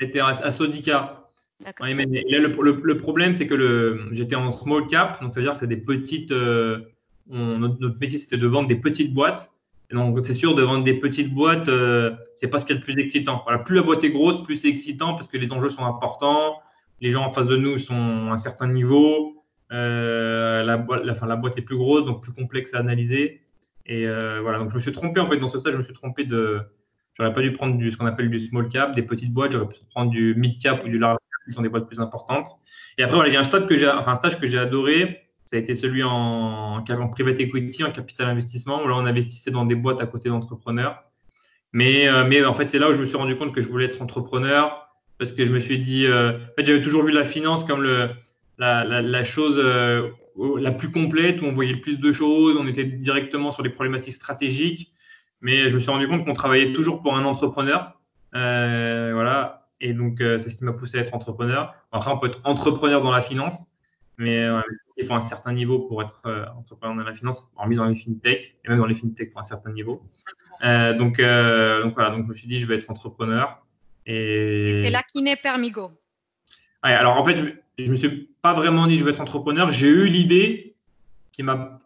C'était 0.00 0.20
à 0.20 0.50
Sodica 0.50 1.25
le, 1.64 2.94
problème, 2.94 3.34
c'est 3.34 3.46
que 3.46 4.08
j'étais 4.12 4.36
en 4.36 4.50
small 4.50 4.86
cap, 4.86 5.20
donc 5.22 5.34
ça 5.34 5.40
veut 5.40 5.44
dire 5.44 5.52
que 5.52 5.58
c'est 5.58 5.66
des 5.66 5.76
petites. 5.76 6.32
Euh, 6.32 6.80
notre, 7.28 7.98
métier, 7.98 8.18
c'était 8.18 8.36
de 8.36 8.46
vendre 8.46 8.68
des 8.68 8.76
petites 8.76 9.12
boîtes. 9.12 9.52
Donc, 9.92 10.18
c'est 10.24 10.34
sûr, 10.34 10.54
de 10.54 10.62
vendre 10.62 10.84
des 10.84 10.94
petites 10.94 11.32
boîtes, 11.32 11.68
euh, 11.68 12.10
c'est 12.34 12.48
pas 12.48 12.58
ce 12.58 12.66
qui 12.66 12.72
est 12.72 12.76
le 12.76 12.80
plus 12.80 12.98
excitant. 12.98 13.42
Voilà, 13.44 13.60
plus 13.60 13.76
la 13.76 13.82
boîte 13.82 14.02
est 14.02 14.10
grosse, 14.10 14.42
plus 14.42 14.56
c'est 14.56 14.68
excitant 14.68 15.14
parce 15.14 15.28
que 15.28 15.38
les 15.38 15.52
enjeux 15.52 15.68
sont 15.68 15.84
importants. 15.84 16.60
Les 17.00 17.10
gens 17.10 17.24
en 17.24 17.32
face 17.32 17.46
de 17.46 17.56
nous 17.56 17.78
sont 17.78 18.28
à 18.28 18.32
un 18.32 18.38
certain 18.38 18.68
niveau. 18.68 19.44
Euh, 19.72 20.64
la, 20.64 20.76
boîte, 20.76 21.58
est 21.58 21.62
plus 21.62 21.76
grosse, 21.76 22.04
donc 22.04 22.22
plus 22.22 22.32
complexe 22.32 22.74
à 22.74 22.78
analyser. 22.78 23.42
Et 23.86 24.06
voilà, 24.06 24.58
donc 24.58 24.70
je 24.70 24.74
me 24.74 24.80
suis 24.80 24.92
trompé 24.92 25.20
en 25.20 25.30
fait 25.30 25.38
dans 25.38 25.46
ce 25.46 25.58
stage, 25.58 25.72
je 25.72 25.78
me 25.78 25.84
suis 25.84 25.94
trompé 25.94 26.24
de. 26.24 26.60
J'aurais 27.14 27.32
pas 27.32 27.40
dû 27.40 27.52
prendre 27.52 27.78
du, 27.78 27.90
ce 27.90 27.96
qu'on 27.96 28.06
appelle 28.06 28.28
du 28.28 28.40
small 28.40 28.68
cap, 28.68 28.94
des 28.94 29.02
petites 29.02 29.32
boîtes, 29.32 29.52
j'aurais 29.52 29.68
pu 29.68 29.78
prendre 29.88 30.10
du 30.10 30.34
mid 30.34 30.60
cap 30.60 30.84
ou 30.84 30.88
du 30.88 30.98
large 30.98 31.18
qui 31.46 31.54
sont 31.54 31.62
des 31.62 31.68
boîtes 31.68 31.86
plus 31.86 32.00
importantes. 32.00 32.48
Et 32.98 33.02
après, 33.02 33.16
voilà, 33.16 33.30
j'ai 33.30 33.36
un 33.36 33.44
stage 33.44 33.66
que 33.66 33.76
j'ai, 33.76 33.86
un 33.86 34.14
stage 34.14 34.38
que 34.40 34.46
j'ai 34.46 34.58
adoré. 34.58 35.22
Ça 35.44 35.56
a 35.56 35.58
été 35.60 35.74
celui 35.76 36.02
en, 36.02 36.84
en, 36.84 37.08
private 37.08 37.40
equity, 37.40 37.84
en 37.84 37.92
capital 37.92 38.28
investissement, 38.28 38.82
où 38.82 38.88
là, 38.88 38.94
on 38.96 39.06
investissait 39.06 39.52
dans 39.52 39.64
des 39.64 39.76
boîtes 39.76 40.00
à 40.00 40.06
côté 40.06 40.28
d'entrepreneurs. 40.28 41.04
Mais, 41.72 42.08
euh, 42.08 42.24
mais 42.26 42.44
en 42.44 42.54
fait, 42.54 42.68
c'est 42.68 42.78
là 42.78 42.88
où 42.90 42.94
je 42.94 43.00
me 43.00 43.06
suis 43.06 43.16
rendu 43.16 43.36
compte 43.36 43.54
que 43.54 43.60
je 43.60 43.68
voulais 43.68 43.84
être 43.84 44.00
entrepreneur 44.00 44.88
parce 45.18 45.32
que 45.32 45.44
je 45.44 45.50
me 45.50 45.60
suis 45.60 45.78
dit, 45.78 46.06
euh, 46.06 46.32
en 46.32 46.54
fait, 46.56 46.66
j'avais 46.66 46.82
toujours 46.82 47.04
vu 47.04 47.12
la 47.12 47.24
finance 47.24 47.64
comme 47.64 47.82
le, 47.82 48.10
la, 48.58 48.84
la, 48.84 49.24
chose 49.24 49.56
euh, 49.58 50.08
la 50.58 50.72
plus 50.72 50.90
complète, 50.90 51.42
où 51.42 51.44
on 51.44 51.52
voyait 51.52 51.74
le 51.74 51.80
plus 51.80 51.98
de 51.98 52.12
choses, 52.12 52.56
on 52.58 52.66
était 52.66 52.84
directement 52.84 53.50
sur 53.50 53.62
des 53.62 53.70
problématiques 53.70 54.14
stratégiques. 54.14 54.90
Mais 55.40 55.68
je 55.68 55.74
me 55.74 55.78
suis 55.78 55.90
rendu 55.90 56.08
compte 56.08 56.24
qu'on 56.24 56.32
travaillait 56.32 56.72
toujours 56.72 57.02
pour 57.02 57.14
un 57.16 57.24
entrepreneur. 57.24 57.92
voilà. 58.32 59.65
Et 59.80 59.92
donc, 59.92 60.16
c'est 60.18 60.50
ce 60.50 60.56
qui 60.56 60.64
m'a 60.64 60.72
poussé 60.72 60.98
à 60.98 61.00
être 61.02 61.14
entrepreneur. 61.14 61.74
Après, 61.92 62.10
on 62.10 62.18
peut 62.18 62.28
être 62.28 62.40
entrepreneur 62.44 63.02
dans 63.02 63.10
la 63.10 63.20
finance, 63.20 63.62
mais 64.16 64.46
il 64.96 65.04
faut 65.04 65.14
un 65.14 65.20
certain 65.20 65.52
niveau 65.52 65.80
pour 65.80 66.02
être 66.02 66.22
entrepreneur 66.56 66.96
dans 66.96 67.02
la 67.02 67.12
finance, 67.12 67.50
hormis 67.56 67.76
dans 67.76 67.84
les 67.84 67.94
fintech, 67.94 68.56
et 68.64 68.68
même 68.70 68.78
dans 68.78 68.86
les 68.86 68.94
fintech 68.94 69.32
pour 69.32 69.40
un 69.40 69.44
certain 69.44 69.72
niveau. 69.72 70.02
donc, 70.62 71.20
donc, 71.20 71.94
voilà, 71.94 72.10
donc 72.10 72.24
je 72.24 72.28
me 72.28 72.34
suis 72.34 72.48
dit, 72.48 72.60
je 72.60 72.66
vais 72.66 72.76
être 72.76 72.90
entrepreneur. 72.90 73.62
Et, 74.06 74.72
c'est 74.72 74.90
là 74.90 75.02
qui 75.02 75.20
naît 75.20 75.36
Permigo. 75.36 75.90
alors 76.82 77.16
en 77.16 77.24
fait, 77.24 77.36
je 77.78 77.84
ne 77.84 77.90
me 77.90 77.96
suis 77.96 78.30
pas 78.40 78.54
vraiment 78.54 78.86
dit 78.86 78.98
je 78.98 79.04
vais 79.04 79.10
être 79.10 79.20
entrepreneur. 79.20 79.70
J'ai 79.72 79.88
eu 79.88 80.08
l'idée 80.08 80.76
qui 81.32 81.42
m'a 81.42 81.80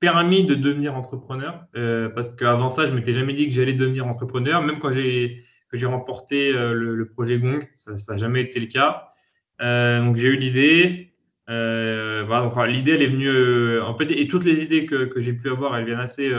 permis 0.00 0.44
de 0.44 0.54
devenir 0.54 0.96
entrepreneur. 0.96 1.64
Euh, 1.76 2.08
parce 2.08 2.30
qu'avant 2.30 2.70
ça, 2.70 2.86
je 2.86 2.92
ne 2.92 2.96
m'étais 2.96 3.12
jamais 3.12 3.34
dit 3.34 3.48
que 3.48 3.54
j'allais 3.54 3.72
devenir 3.72 4.06
entrepreneur. 4.06 4.62
Même 4.62 4.78
quand 4.78 4.92
j'ai 4.92 5.44
remporté 5.84 6.52
euh, 6.54 6.72
le, 6.72 7.06
projet 7.06 7.38
Gong, 7.38 7.66
ça 7.76 7.92
n'a 8.08 8.16
jamais 8.16 8.42
été 8.42 8.60
le 8.60 8.66
cas. 8.66 9.08
Euh, 9.60 10.00
donc 10.04 10.16
j'ai 10.16 10.28
eu 10.28 10.36
l'idée. 10.36 11.12
voilà, 11.46 12.48
donc 12.48 12.66
l'idée, 12.66 12.92
elle 12.92 13.02
est 13.02 13.08
venue. 13.08 13.80
en 13.80 13.96
fait, 13.96 14.10
et 14.10 14.26
toutes 14.28 14.44
les 14.44 14.62
idées 14.62 14.86
que, 14.86 15.04
que 15.04 15.20
j'ai 15.20 15.32
pu 15.32 15.48
avoir, 15.50 15.76
elles 15.76 15.86
viennent 15.86 16.00
assez, 16.00 16.32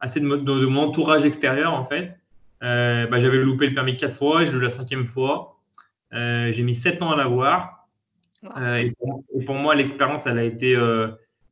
assez 0.00 0.20
de, 0.20 0.26
de, 0.26 0.66
mon 0.66 0.82
entourage 0.82 1.24
extérieur, 1.24 1.72
en 1.72 1.84
fait. 1.84 2.18
Euh, 2.62 3.06
bah, 3.06 3.18
j'avais 3.18 3.38
loupé 3.38 3.66
le 3.66 3.74
permis 3.74 3.96
quatre 3.96 4.16
fois, 4.16 4.44
je 4.44 4.52
l'ai 4.52 4.58
eu 4.58 4.62
la 4.62 4.70
cinquième 4.70 5.06
fois. 5.06 5.58
Euh, 6.12 6.50
j'ai 6.52 6.62
mis 6.62 6.74
sept 6.74 7.02
ans 7.02 7.10
à 7.10 7.16
l'avoir. 7.16 7.88
Euh, 8.56 8.76
et, 8.76 8.92
pour, 9.44 9.54
moi, 9.54 9.74
l'expérience, 9.74 10.26
elle 10.26 10.38
a 10.38 10.44
été. 10.44 10.76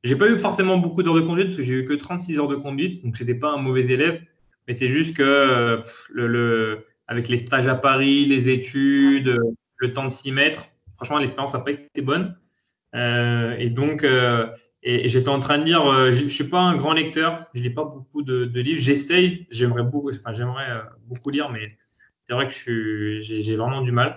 j'ai 0.04 0.16
pas 0.16 0.28
eu 0.28 0.38
forcément 0.38 0.78
beaucoup 0.78 1.02
d'heures 1.02 1.14
de 1.14 1.20
conduite 1.20 1.46
parce 1.46 1.57
que 1.57 1.62
j'ai 1.62 1.74
eu 1.74 1.85
que 1.85 1.94
36 1.94 2.38
heures 2.38 2.48
de 2.48 2.57
conduite, 2.57 3.04
donc 3.04 3.16
c'était 3.16 3.35
pas 3.35 3.52
un 3.52 3.59
mauvais 3.59 3.87
élève. 3.87 4.20
Mais 4.66 4.74
c'est 4.74 4.90
juste 4.90 5.16
que 5.16 5.81
le, 6.11 6.85
avec 7.09 7.29
les 7.29 7.38
stages 7.38 7.66
à 7.66 7.75
Paris, 7.75 8.25
les 8.27 8.49
études, 8.49 9.38
le 9.77 9.92
temps 9.92 10.05
de 10.05 10.11
s'y 10.11 10.31
mettre, 10.31 10.68
franchement, 10.97 11.18
l'expérience 11.18 11.55
n'a 11.55 11.61
pas 11.61 11.73
été 11.73 12.03
bonne. 12.03 12.37
et 12.94 13.71
donc, 13.71 14.05
et, 14.83 15.09
j'étais 15.09 15.29
en 15.29 15.40
train 15.40 15.59
de 15.59 15.64
lire, 15.64 15.87
euh, 15.87 16.12
je 16.12 16.25
ne 16.25 16.29
suis 16.29 16.44
pas 16.44 16.61
un 16.61 16.77
grand 16.77 16.92
lecteur, 16.92 17.44
je 17.55 17.61
ne 17.61 17.64
lis 17.64 17.75
pas 17.75 17.85
beaucoup 17.85 18.23
de, 18.23 18.44
livres. 18.61 18.81
J'essaye, 18.81 19.47
j'aimerais 19.51 19.83
beaucoup, 19.83 20.11
enfin, 20.11 20.33
j'aimerais 20.33 20.71
euh, 20.71 20.83
beaucoup 21.07 21.31
lire, 21.31 21.51
mais 21.51 21.77
c'est 22.25 22.35
vrai 22.35 22.47
que 22.47 23.21
j'ai 23.21 23.57
vraiment 23.57 23.83
du 23.83 23.92
mal. 23.92 24.16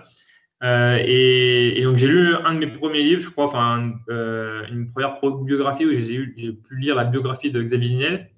Euh, 0.62 0.96
et, 1.04 1.82
donc 1.82 1.96
j'ai 1.96 2.06
lu 2.06 2.34
un 2.36 2.54
de 2.54 2.60
mes 2.60 2.68
premiers 2.68 3.02
livres, 3.02 3.22
je 3.22 3.30
crois, 3.30 3.46
enfin 3.46 3.94
une 4.08 4.88
première 4.92 5.18
biographie 5.44 5.84
où 5.84 5.92
j'ai 5.92 6.52
pu 6.52 6.78
lire 6.78 6.94
la 6.94 7.04
biographie 7.04 7.50
de 7.50 7.60
Xavier 7.60 7.94
Niel 7.96 8.30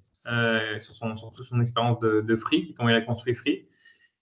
sur, 0.78 0.94
son, 0.94 1.16
sur 1.16 1.32
toute 1.32 1.44
son 1.44 1.60
expérience 1.60 1.98
de, 1.98 2.22
de, 2.22 2.36
Free, 2.36 2.72
comment 2.78 2.88
il 2.88 2.94
a 2.94 3.02
construit 3.02 3.34
Free. 3.34 3.66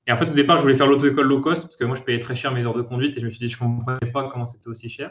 Et 0.06 0.12
en 0.12 0.16
fait, 0.16 0.30
au 0.30 0.34
départ, 0.34 0.58
je 0.58 0.62
voulais 0.62 0.74
faire 0.74 0.86
l'auto-école 0.86 1.26
low 1.26 1.40
cost 1.40 1.62
parce 1.62 1.76
que 1.76 1.84
moi, 1.84 1.96
je 1.96 2.02
payais 2.02 2.18
très 2.18 2.34
cher 2.34 2.52
mes 2.52 2.64
heures 2.64 2.74
de 2.74 2.82
conduite 2.82 3.16
et 3.16 3.20
je 3.20 3.26
me 3.26 3.30
suis 3.30 3.38
dit, 3.38 3.48
je 3.48 3.62
ne 3.62 3.68
comprenais 3.68 4.12
pas 4.12 4.28
comment 4.28 4.46
c'était 4.46 4.68
aussi 4.68 4.88
cher. 4.88 5.10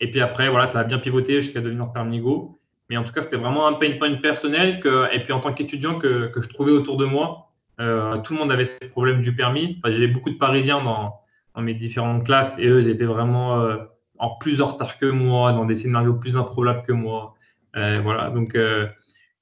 Et 0.00 0.10
puis 0.10 0.20
après, 0.20 0.48
voilà, 0.48 0.66
ça 0.66 0.80
a 0.80 0.84
bien 0.84 0.98
pivoté 0.98 1.40
jusqu'à 1.42 1.60
devenir 1.60 1.92
Permigo. 1.92 2.58
Mais 2.90 2.96
en 2.96 3.04
tout 3.04 3.12
cas, 3.12 3.22
c'était 3.22 3.36
vraiment 3.36 3.66
un 3.66 3.74
pain 3.74 3.92
point 3.98 4.14
personnel. 4.16 4.80
Et 5.12 5.20
puis 5.20 5.32
en 5.32 5.40
tant 5.40 5.52
qu'étudiant 5.52 5.98
que, 5.98 6.26
que, 6.26 6.40
je 6.40 6.48
trouvais 6.48 6.72
autour 6.72 6.96
de 6.96 7.04
moi, 7.04 7.52
euh, 7.80 8.18
tout 8.18 8.34
le 8.34 8.38
monde 8.38 8.52
avait 8.52 8.66
ce 8.66 8.86
problème 8.90 9.20
du 9.20 9.34
permis. 9.34 9.80
J'avais 9.84 10.08
beaucoup 10.08 10.30
de 10.30 10.36
Parisiens 10.36 10.82
dans, 10.82 11.20
dans, 11.54 11.62
mes 11.62 11.74
différentes 11.74 12.24
classes 12.24 12.56
et 12.58 12.66
eux, 12.66 12.80
ils 12.80 12.88
étaient 12.88 13.04
vraiment 13.04 13.60
euh, 13.60 13.76
en 14.18 14.36
plus 14.36 14.60
en 14.60 14.66
retard 14.66 14.98
que 14.98 15.06
moi, 15.06 15.52
dans 15.52 15.64
des 15.64 15.76
scénarios 15.76 16.14
plus 16.14 16.36
improbables 16.36 16.82
que 16.82 16.92
moi. 16.92 17.34
Euh, 17.76 18.00
voilà, 18.02 18.30
donc 18.30 18.56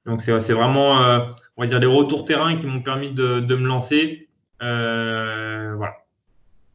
donc 0.07 0.21
c'est 0.21 0.53
vraiment, 0.53 0.95
on 1.57 1.63
va 1.63 1.67
dire, 1.69 1.79
des 1.79 1.87
retours 1.87 2.25
terrain 2.25 2.57
qui 2.57 2.67
m'ont 2.67 2.83
permis 2.83 3.11
de, 3.11 3.39
de, 3.41 3.55
me 3.55 3.69
lancer. 3.69 4.29
Voilà. 4.63 5.97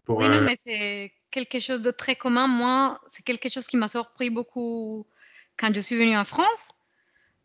Pour, 0.06 0.20
oui, 0.20 0.30
non, 0.30 0.42
mais 0.42 0.56
c'est 0.56 1.12
quelque 1.32 1.60
chose 1.60 1.84
de 1.84 1.92
très 1.92 2.16
commun. 2.16 2.48
Moi, 2.48 3.00
c'est 3.08 3.24
quelque 3.24 3.50
chose 3.50 3.68
qui 3.68 3.78
m'a 3.78 3.88
surpris 3.88 4.30
beaucoup 4.30 5.06
quand 5.58 5.74
je 5.74 5.82
suis 5.82 5.96
venue 5.96 6.18
en 6.18 6.26
France. 6.26 6.72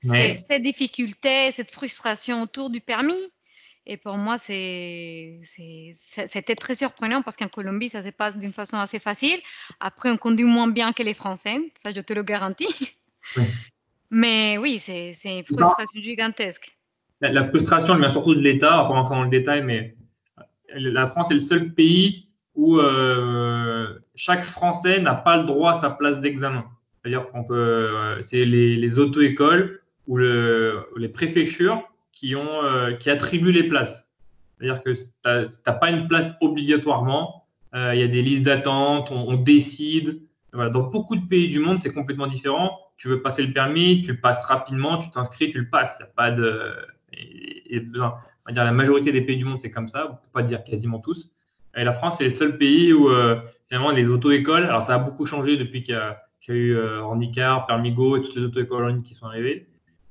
C'est 0.03 0.35
cette 0.35 0.63
difficulté, 0.63 1.51
cette 1.53 1.71
frustration 1.71 2.43
autour 2.43 2.71
du 2.71 2.81
permis. 2.81 3.33
Et 3.85 3.97
pour 3.97 4.17
moi, 4.17 4.37
c'était 4.39 5.45
très 6.57 6.75
surprenant 6.77 7.23
parce 7.23 7.37
qu'en 7.37 7.49
Colombie, 7.49 7.89
ça 7.89 8.03
se 8.03 8.11
passe 8.11 8.39
d'une 8.39 8.53
façon 8.53 8.77
assez 8.77 9.01
facile. 9.01 9.41
Après, 9.81 10.11
on 10.11 10.17
conduit 10.17 10.45
moins 10.45 10.69
bien 10.69 10.93
que 10.93 11.03
les 11.03 11.15
Français, 11.15 11.59
ça 11.75 11.93
je 11.95 12.01
te 12.01 12.13
le 12.13 12.23
garantis. 12.23 12.97
Mais 14.11 14.59
oui, 14.59 14.79
c'est 14.79 15.15
une 15.25 15.45
frustration 15.45 16.01
gigantesque. 16.01 16.77
La, 17.21 17.45
frustration, 17.45 17.95
elle 17.95 18.01
vient 18.01 18.11
surtout 18.11 18.35
de 18.35 18.41
l'État, 18.41 18.71
pas 18.71 18.83
rentrer 18.83 19.15
dans 19.15 19.23
le 19.23 19.31
détail, 19.31 19.63
mais 19.63 19.95
la 20.77 21.07
France 21.07 21.31
est 21.31 21.35
le 21.35 21.41
seul 21.41 21.73
pays 21.73 22.27
où 22.55 22.79
euh, 22.79 23.99
chaque 24.15 24.45
Français 24.45 25.01
n'a 25.01 25.15
pas 25.15 25.39
le 25.39 25.45
droit 25.45 25.73
à 25.73 25.81
sa 25.81 25.91
place 25.91 26.21
d'examen. 26.21 26.65
C'est-à-dire 27.03 27.29
qu'on 27.31 27.45
euh, 27.51 28.21
c'est 28.21 28.45
les, 28.45 28.99
auto-écoles 28.99 29.81
ou 30.07 30.19
les 30.19 31.09
préfectures 31.13 31.83
euh, 32.25 32.95
qui 32.95 33.11
attribuent 33.11 33.53
les 33.53 33.65
places. 33.65 34.09
C'est-à-dire 34.59 34.83
que 34.83 34.91
tu 34.91 35.61
n'as 35.67 35.73
pas 35.73 35.91
une 35.91 36.07
place 36.07 36.35
obligatoirement, 36.41 37.47
il 37.75 37.99
y 37.99 38.03
a 38.03 38.07
des 38.07 38.23
listes 38.23 38.45
d'attente, 38.45 39.11
on, 39.11 39.35
décide. 39.37 40.21
Dans 40.53 40.83
beaucoup 40.83 41.17
de 41.17 41.27
pays 41.27 41.49
du 41.49 41.59
monde, 41.59 41.81
c'est 41.81 41.93
complètement 41.93 42.27
différent. 42.27 42.79
Tu 42.99 43.09
veux 43.09 43.23
passer 43.23 43.43
le 43.45 43.53
permis, 43.53 44.03
tu 44.03 44.21
passes 44.21 44.45
rapidement, 44.45 44.99
tu 44.99 45.11
t'inscris, 45.11 45.51
tu 45.51 45.59
le 45.59 45.71
passes. 45.71 45.97
Il 45.99 46.03
a 46.03 46.07
pas 46.07 46.31
de. 46.31 46.75
On 48.45 48.51
va 48.51 48.53
dire 48.53 48.65
la 48.65 48.73
majorité 48.73 49.13
des 49.13 49.21
pays 49.21 49.37
du 49.37 49.45
monde, 49.45 49.59
c'est 49.61 49.71
comme 49.71 49.89
ça. 49.89 50.21
Peut 50.23 50.29
pas 50.33 50.43
dire 50.43 50.65
quasiment 50.65 50.99
tous. 50.99 51.31
Et 51.77 51.85
la 51.85 51.93
France, 51.93 52.17
c'est 52.19 52.25
le 52.25 52.31
seul 52.31 52.59
pays 52.59 52.93
où 52.93 53.09
euh, 53.09 53.41
finalement 53.69 53.93
les 53.93 54.09
auto-écoles, 54.09 54.65
alors 54.65 54.83
ça 54.83 54.95
a 54.95 54.99
beaucoup 54.99 55.27
changé 55.27 55.57
depuis 55.57 55.83
qu'il 55.83 55.95
y, 55.95 55.99
a 55.99 56.19
eu 56.49 56.75
euh, 56.75 57.03
Handicap, 57.03 57.67
Permigo 57.67 58.17
et 58.17 58.21
toutes 58.21 58.37
les 58.37 58.43
auto-écoles 58.43 58.85
en 58.85 58.89
ligne 58.89 59.03
qui 59.03 59.15
sont 59.15 59.27
arrivées. 59.27 59.69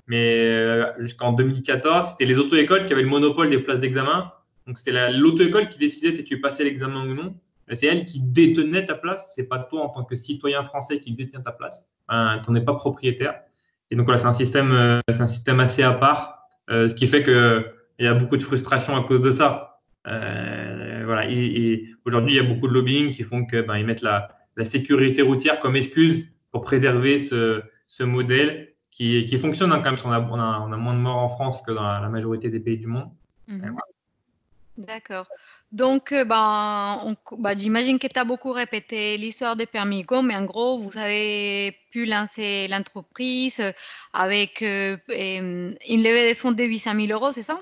Mais 0.07 0.47
euh, 0.47 0.91
jusqu'en 0.99 1.33
2014, 1.33 2.11
c'était 2.11 2.25
les 2.25 2.37
auto-écoles 2.37 2.85
qui 2.85 2.93
avaient 2.93 3.03
le 3.03 3.09
monopole 3.09 3.49
des 3.49 3.59
places 3.59 3.79
d'examen. 3.79 4.31
Donc 4.65 4.77
c'était 4.77 5.11
l'auto-école 5.11 5.69
qui 5.69 5.77
décidait 5.77 6.11
si 6.11 6.23
tu 6.23 6.41
passais 6.41 6.63
l'examen 6.63 7.05
ou 7.05 7.13
non. 7.13 7.35
C'est 7.73 7.85
elle 7.85 8.05
qui 8.05 8.19
détenait 8.19 8.85
ta 8.85 8.95
place. 8.95 9.31
C'est 9.35 9.43
pas 9.43 9.59
toi 9.59 9.83
en 9.83 9.89
tant 9.89 10.03
que 10.03 10.15
citoyen 10.15 10.63
français 10.63 10.97
qui 10.97 11.13
détient 11.13 11.41
ta 11.41 11.51
place. 11.51 11.85
tu 12.09 12.15
n'en 12.51 12.55
es 12.55 12.61
pas 12.61 12.73
propriétaire. 12.73 13.41
Et 13.91 13.95
donc 13.95 14.05
voilà, 14.05 14.19
c'est 14.19 14.27
un 14.27 14.33
système, 14.33 14.99
c'est 15.09 15.21
un 15.21 15.27
système 15.27 15.59
assez 15.61 15.83
à 15.83 15.93
part, 15.93 16.47
ce 16.69 16.93
qui 16.93 17.07
fait 17.07 17.23
qu'il 18.01 18.07
y 18.07 18.09
a 18.09 18.15
beaucoup 18.15 18.35
de 18.35 18.43
frustration 18.43 18.97
à 18.97 19.03
cause 19.03 19.21
de 19.21 19.31
ça. 19.31 19.79
Euh, 20.07 21.03
voilà. 21.05 21.29
Et, 21.29 21.85
aujourd'hui, 22.03 22.33
il 22.33 22.37
y 22.37 22.39
a 22.39 22.43
beaucoup 22.51 22.67
de 22.67 22.73
lobbying 22.73 23.11
qui 23.11 23.23
font 23.23 23.45
que 23.45 23.61
ben, 23.61 23.77
ils 23.77 23.85
mettent 23.85 24.01
la, 24.01 24.29
sécurité 24.63 25.21
routière 25.21 25.59
comme 25.59 25.75
excuse 25.75 26.25
pour 26.51 26.61
préserver 26.61 27.19
ce, 27.19 28.03
modèle 28.03 28.73
qui, 28.89 29.25
qui 29.25 29.37
fonctionne 29.37 29.71
hein, 29.71 29.81
quand 29.83 29.91
même. 29.91 29.99
On 30.03 30.11
a, 30.11 30.19
on, 30.19 30.39
a, 30.39 30.65
on 30.67 30.71
a, 30.71 30.77
moins 30.77 30.95
de 30.95 30.99
morts 30.99 31.17
en 31.17 31.29
France 31.29 31.61
que 31.61 31.71
dans 31.71 31.83
la, 31.83 32.09
majorité 32.09 32.49
des 32.49 32.59
pays 32.59 32.79
du 32.79 32.87
monde. 32.87 33.09
Mhm. 33.47 33.77
D'accord. 34.77 35.27
Donc, 35.71 36.11
euh, 36.11 36.25
ben, 36.25 37.15
ben, 37.37 37.59
j'imagine 37.59 37.99
que 37.99 38.07
tu 38.07 38.19
as 38.19 38.23
beaucoup 38.23 38.51
répété 38.51 39.17
l'histoire 39.17 39.55
des 39.55 39.67
Permigo, 39.67 40.23
mais 40.23 40.35
en 40.35 40.45
gros, 40.45 40.79
vous 40.79 40.97
avez 40.97 41.77
pu 41.91 42.05
lancer 42.05 42.67
l'entreprise 42.67 43.61
avec 44.11 44.63
euh, 44.63 44.97
une 45.07 46.03
levée 46.03 46.29
de 46.29 46.33
fonds 46.35 46.51
de 46.51 46.63
800 46.63 46.93
000 46.95 47.11
euros, 47.11 47.31
c'est 47.31 47.43
ça? 47.43 47.61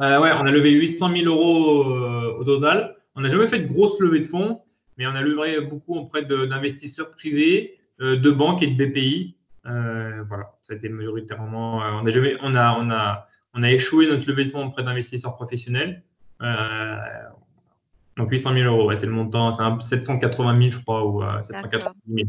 Euh, 0.00 0.20
ouais, 0.20 0.30
on 0.32 0.46
a 0.46 0.50
levé 0.50 0.70
800 0.70 1.16
000 1.16 1.26
euros 1.26 1.82
euh, 1.84 2.36
au 2.38 2.44
total. 2.44 2.96
On 3.14 3.20
n'a 3.20 3.28
jamais 3.28 3.46
fait 3.46 3.58
de 3.58 3.66
grosses 3.66 3.98
levées 4.00 4.20
de 4.20 4.26
fonds, 4.26 4.62
mais 4.96 5.06
on 5.06 5.14
a 5.14 5.22
levé 5.22 5.60
beaucoup 5.60 5.94
auprès 5.96 6.22
d'investisseurs 6.22 7.10
privés, 7.10 7.78
euh, 8.00 8.16
de 8.16 8.30
banques 8.30 8.62
et 8.62 8.68
de 8.68 8.84
BPI. 8.84 9.36
voilà, 9.64 10.52
ça 10.62 10.72
a 10.72 10.76
été 10.76 10.88
majoritairement. 10.88 11.78
on, 11.78 12.06
a 12.06 12.10
jamais, 12.10 12.36
on, 12.42 12.54
a, 12.54 12.78
on, 12.78 12.90
a, 12.90 13.26
on 13.54 13.62
a 13.62 13.70
échoué 13.70 14.08
notre 14.08 14.28
levée 14.28 14.44
de 14.44 14.50
fonds 14.50 14.66
auprès 14.66 14.84
d'investisseurs 14.84 15.34
professionnels. 15.34 16.04
donc 18.16 18.30
800 18.30 18.54
000 18.54 18.72
euros, 18.72 18.94
c'est 18.94 19.06
le 19.06 19.12
montant, 19.12 19.80
c'est 19.80 20.00
780 20.02 20.58
000, 20.60 20.70
je 20.70 20.78
crois, 20.78 21.04
ou 21.04 21.22
780 21.42 21.92
000. 22.08 22.28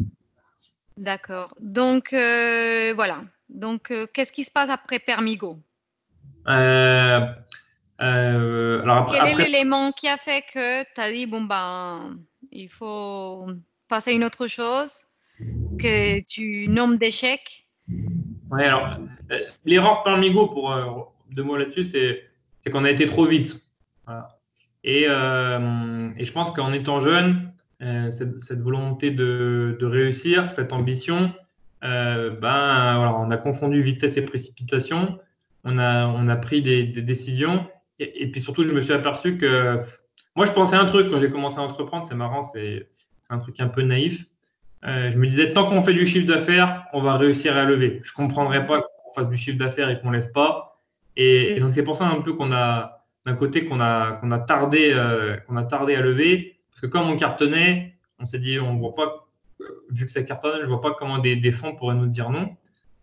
D'accord. 0.97 1.53
Donc 1.59 2.09
voilà. 2.13 3.21
Donc 3.47 3.93
qu'est-ce 4.13 4.31
qui 4.31 4.43
se 4.43 4.51
passe 4.51 4.69
après 4.71 4.97
Permigo? 4.97 5.59
Euh, 6.47 7.19
alors 7.99 9.11
Quel 9.11 9.27
est 9.27 9.35
l'élément 9.35 9.91
qui 9.91 10.07
a 10.07 10.17
fait 10.17 10.43
que 10.53 10.83
tu 10.83 11.01
as 11.01 11.11
dit, 11.11 11.25
bon, 11.25 11.41
ben, 11.41 12.17
il 12.51 12.69
faut 12.69 13.47
passer 13.87 14.11
à 14.11 14.13
une 14.13 14.23
autre 14.23 14.47
chose, 14.47 15.05
que 15.79 16.21
tu 16.25 16.67
nommes 16.69 16.97
d'échecs 16.97 17.67
Oui, 17.89 18.63
alors, 18.63 18.97
euh, 19.31 19.39
l'erreur 19.65 20.03
Parmigo, 20.03 20.47
pour 20.47 20.71
euh, 20.71 20.85
deux 21.31 21.43
mots 21.43 21.57
là-dessus, 21.57 21.83
c'est 21.83 22.69
qu'on 22.71 22.85
a 22.85 22.91
été 22.91 23.05
trop 23.05 23.25
vite. 23.25 23.65
Et, 24.83 25.03
et, 25.03 25.05
je 25.05 26.31
pense 26.31 26.51
qu'en 26.51 26.73
étant 26.73 26.99
jeune, 26.99 27.51
cette, 27.79 28.41
cette, 28.41 28.61
volonté 28.61 29.11
de, 29.11 29.77
de, 29.79 29.85
réussir, 29.85 30.51
cette 30.51 30.73
ambition, 30.73 31.33
ben, 31.81 32.37
voilà, 32.41 33.15
on 33.17 33.29
a 33.31 33.37
confondu 33.37 33.81
vitesse 33.81 34.17
et 34.17 34.25
précipitation. 34.25 35.19
On 35.63 35.77
a, 35.77 36.07
on 36.07 36.27
a 36.27 36.35
pris 36.35 36.61
des, 36.61 36.85
décisions. 36.85 37.67
Et, 37.99 38.31
puis 38.31 38.41
surtout, 38.41 38.63
je 38.63 38.73
me 38.73 38.81
suis 38.81 38.93
aperçu 38.93 39.37
que 39.37 39.81
moi, 40.35 40.45
je 40.45 40.51
pensais 40.51 40.75
un 40.75 40.85
truc 40.85 41.09
quand 41.09 41.19
j'ai 41.19 41.29
commencé 41.29 41.57
à 41.57 41.61
entreprendre. 41.61 42.05
C'est 42.05 42.15
marrant, 42.15 42.43
c'est 42.43 42.87
un 43.29 43.37
truc 43.37 43.59
un 43.59 43.67
peu 43.67 43.81
naïf. 43.81 44.25
je 44.83 45.17
me 45.17 45.27
disais, 45.27 45.51
tant 45.51 45.69
qu'on 45.69 45.83
fait 45.83 45.93
du 45.93 46.07
chiffre 46.07 46.25
d'affaires, 46.25 46.85
on 46.93 47.01
va 47.01 47.17
réussir 47.17 47.57
à 47.57 47.65
lever. 47.65 47.99
Je 48.03 48.11
ne 48.11 48.15
comprendrais 48.15 48.65
pas 48.65 48.81
qu'on 48.81 49.13
fasse 49.13 49.29
du 49.29 49.37
chiffre 49.37 49.57
d'affaires 49.57 49.89
et 49.89 49.99
qu'on 49.99 50.11
ne 50.11 50.17
lève 50.17 50.31
pas. 50.31 50.81
Et, 51.17 51.59
donc, 51.59 51.73
c'est 51.73 51.83
pour 51.83 51.97
ça 51.97 52.05
un 52.05 52.21
peu 52.21 52.33
qu'on 52.33 52.53
a, 52.53 53.05
d'un 53.25 53.35
côté, 53.35 53.65
qu'on 53.65 53.81
a, 53.81 54.13
qu'on 54.13 54.31
a, 54.31 54.39
tardé, 54.39 54.95
qu'on 55.47 55.57
a 55.57 55.63
tardé 55.63 55.95
à 55.95 56.01
lever. 56.01 56.59
Parce 56.71 56.81
que 56.81 56.87
comme 56.87 57.09
on 57.09 57.17
cartonnait, 57.17 57.95
on 58.19 58.25
s'est 58.25 58.39
dit, 58.39 58.59
on 58.59 58.77
voit 58.77 58.95
pas, 58.95 59.27
vu 59.89 60.05
que 60.05 60.11
ça 60.11 60.23
cartonne, 60.23 60.59
je 60.59 60.63
ne 60.63 60.69
vois 60.69 60.81
pas 60.81 60.93
comment 60.93 61.17
des, 61.17 61.51
fonds 61.51 61.75
pourraient 61.75 61.95
nous 61.95 62.07
dire 62.07 62.29
non. 62.29 62.55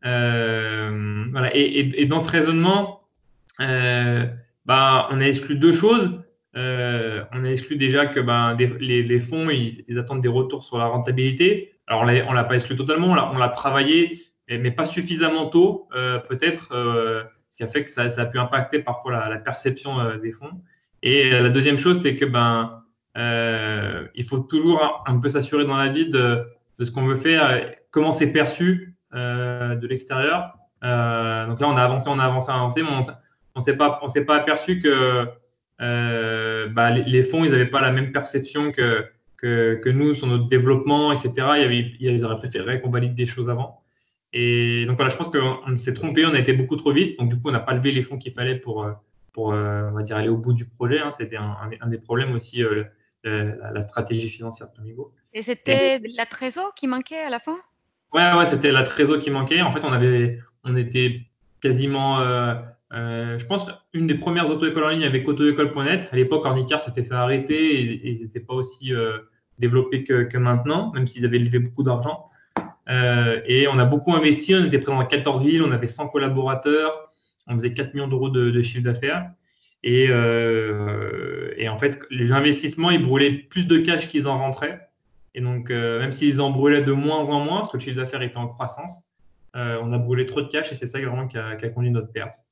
Euh, 0.05 1.25
voilà. 1.33 1.55
et, 1.55 2.07
dans 2.07 2.21
ce 2.21 2.31
raisonnement, 2.31 3.03
euh, 3.61 4.27
bah, 4.67 5.09
on 5.11 5.21
a 5.21 5.25
exclu 5.25 5.57
deux 5.57 5.73
choses. 5.73 6.21
Euh, 6.57 7.25
on 7.33 7.45
a 7.45 7.49
exclu 7.49 7.77
déjà 7.77 8.07
que 8.07 8.21
ben, 8.21 8.57
les, 8.57 9.03
les, 9.03 9.21
fonds, 9.21 9.49
ils, 9.51 9.99
attendent 9.99 10.21
des 10.21 10.29
retours 10.29 10.65
sur 10.65 10.79
la 10.79 10.87
rentabilité. 10.87 11.73
Alors, 11.87 12.03
on 12.03 12.07
ne 12.07 12.35
l'a 12.35 12.45
pas 12.45 12.55
exclu 12.55 12.77
totalement, 12.77 13.09
on 13.09 13.39
l'a 13.39 13.49
travaillé, 13.49 14.21
mais, 14.49 14.71
pas 14.71 14.87
suffisamment 14.87 15.47
tôt, 15.47 15.89
peut-être, 16.29 16.69
ce 17.51 17.57
qui 17.57 17.63
a 17.63 17.67
fait 17.67 17.85
que 17.85 17.91
ça, 17.91 18.05
a 18.05 18.27
pu 18.27 18.39
impacter 18.39 18.81
parfois 18.81 19.13
la, 19.13 19.29
la 19.29 19.39
perception 19.39 20.17
des 20.17 20.33
fonds. 20.33 20.63
Et 21.03 21.31
la 21.31 21.51
deuxième 21.51 21.79
chose, 21.79 22.03
c'est 22.03 22.17
que 22.17 22.25
ben, 22.25 22.83
euh, 23.17 24.07
il 24.15 24.25
faut 24.25 24.39
toujours 24.39 25.05
un, 25.07 25.19
peu 25.19 25.29
s'assurer 25.29 25.65
dans 25.65 25.77
la 25.77 25.89
vie 25.89 26.09
de, 26.09 26.47
ce 26.79 26.91
qu'on 26.91 27.07
veut 27.07 27.17
faire, 27.17 27.61
comment 27.91 28.13
c'est 28.13 28.27
perçu 28.29 28.97
euh, 29.15 29.75
de 29.75 29.87
l'extérieur. 29.87 30.59
Euh, 30.85 31.47
donc 31.47 31.61
là, 31.61 31.69
on 31.69 31.77
a 31.77 31.83
avancé, 31.83 32.09
on 32.11 32.19
a 32.19 32.25
avancé, 32.25 32.51
on 32.51 32.55
a 32.55 32.59
avancé, 32.59 32.83
mais 32.83 32.91
ne 33.61 33.65
s'est 33.65 33.77
pas, 33.77 33.99
on 34.03 34.09
s'est 34.09 34.25
pas 34.25 34.37
aperçu 34.37 34.81
que 34.81 35.27
bah, 35.79 36.91
les, 36.91 37.23
fonds, 37.23 37.45
ils 37.45 37.51
n'avaient 37.51 37.67
pas 37.67 37.81
la 37.81 37.93
même 37.93 38.13
perception 38.13 38.73
que, 38.73 39.07
que, 39.37 39.89
nous 39.89 40.15
sur 40.15 40.27
notre 40.27 40.49
développement, 40.49 41.13
etc. 41.13 41.33
Il 41.57 41.63
y 41.63 41.65
avait, 41.65 41.93
ils 42.01 42.25
auraient 42.25 42.37
préféré 42.37 42.81
qu'on 42.81 42.91
valide 42.91 43.15
des 43.15 43.27
choses 43.27 43.51
avant. 43.51 43.83
Et 44.33 44.85
donc 44.87 44.97
voilà, 44.97 45.11
je 45.11 45.17
pense 45.17 45.31
qu'on 45.31 45.77
s'est 45.79 45.95
trompé, 45.95 46.27
on 46.27 46.35
a 46.35 46.39
été 46.39 46.53
beaucoup 46.53 46.77
trop 46.77 46.93
vite. 46.93 47.19
Donc 47.19 47.31
du 47.31 47.37
coup, 47.37 47.49
on 47.49 47.53
n'a 47.53 47.61
pas 47.61 47.75
levé 47.75 47.93
les 47.93 48.03
fonds 48.03 48.19
qu'il 48.19 48.33
fallait 48.33 48.57
pour, 48.57 48.87
pour 49.33 49.47
on 49.49 49.93
va 49.93 50.03
dire, 50.03 50.17
aller 50.17 50.29
au 50.29 50.37
bout 50.37 50.53
du 50.53 50.67
projet. 50.67 51.01
Hein. 51.01 51.11
C'était 51.13 51.37
un, 51.37 51.57
un, 51.81 51.89
des 51.89 51.99
problèmes 51.99 52.35
aussi 52.35 52.63
la 53.25 53.81
stratégie 53.83 54.29
financière 54.29 54.69
de 54.69 54.75
Tomigo. 54.75 55.13
Et 55.37 55.43
c'était 55.43 56.01
la 56.15 56.25
trésor 56.25 56.75
qui 56.75 56.87
manquait 56.87 57.21
à 57.21 57.29
la 57.29 57.39
fin? 57.39 57.59
Ouais, 58.15 58.33
ouais, 58.33 58.47
c'était 58.47 58.73
la 58.73 58.83
trésor 58.83 59.19
qui 59.19 59.31
manquait. 59.31 59.61
En 59.61 59.71
fait, 59.71 59.85
on 59.85 59.93
avait, 59.93 60.39
on 60.65 60.75
était 60.77 61.21
quasiment, 61.61 62.21
euh, 62.21 62.55
euh, 62.97 63.39
je 63.39 63.47
pense, 63.47 63.67
une 63.93 64.07
des 64.07 64.15
premières 64.15 64.49
auto-écoles 64.49 64.85
en 64.85 64.89
ligne 64.89 65.05
avec 65.05 65.29
autoécole.net. 65.29 66.09
À 66.11 66.17
l'époque, 66.17 66.45
Ornicar 66.45 66.81
s'était 66.81 67.05
fait 67.05 67.15
arrêter 67.15 67.81
et, 67.81 68.09
ils 68.11 68.23
n'étaient 68.23 68.41
pas 68.41 68.55
aussi 68.55 68.95
euh, 68.95 69.19
développés 69.59 70.05
que, 70.05 70.37
maintenant, 70.39 70.93
même 70.93 71.07
s'ils 71.07 71.25
avaient 71.25 71.39
levé 71.39 71.59
beaucoup 71.59 71.83
d'argent. 71.83 72.27
et 72.89 73.69
on 73.69 73.79
a 73.79 73.85
beaucoup 73.85 74.15
investi. 74.15 74.55
On 74.55 74.65
était 74.65 74.79
présent 74.79 74.99
dans 74.99 75.07
14 75.07 75.45
villes, 75.45 75.63
on 75.63 75.73
avait 75.73 75.87
100 75.87 76.09
collaborateurs, 76.09 77.11
on 77.47 77.55
faisait 77.55 77.73
4 77.73 77.95
millions 77.95 78.09
d'euros 78.09 78.31
de 78.31 78.63
chiffre 78.63 78.83
d'affaires. 78.83 79.31
Euh, 79.87 81.53
et, 81.57 81.69
en 81.69 81.77
fait, 81.77 82.01
les 82.11 82.33
investissements, 82.33 82.91
ils 82.91 83.03
brûlaient 83.03 83.33
plus 83.33 83.67
de 83.67 83.79
cash 83.79 84.09
qu'ils 84.09 84.29
en 84.29 84.39
rentraient. 84.39 84.89
Et 85.35 85.41
donc, 85.41 85.71
euh, 85.71 86.01
même 86.01 86.13
s'ils 86.13 86.41
en 86.41 86.51
brûlaient 86.51 86.83
de 86.83 86.93
moins 86.93 87.29
en 87.29 87.41
moins, 87.41 87.59
parce 87.59 87.71
que 87.71 87.77
le 87.77 87.83
chiffre 87.83 87.97
d'affaires 87.97 88.23
était 88.23 88.39
en 88.39 88.47
croissance, 88.47 89.05
euh, 89.55 89.79
on 89.83 89.93
a 89.93 89.99
brûlé 89.99 90.27
trop 90.27 90.43
de 90.43 90.49
cash 90.49 90.73
et 90.73 90.75
c'est 90.75 90.87
ça 90.87 90.99
vraiment 90.99 91.29
qui 91.29 91.39
a, 91.39 91.57
conduit 91.69 91.91
notre 91.91 92.13
perte. 92.13 92.46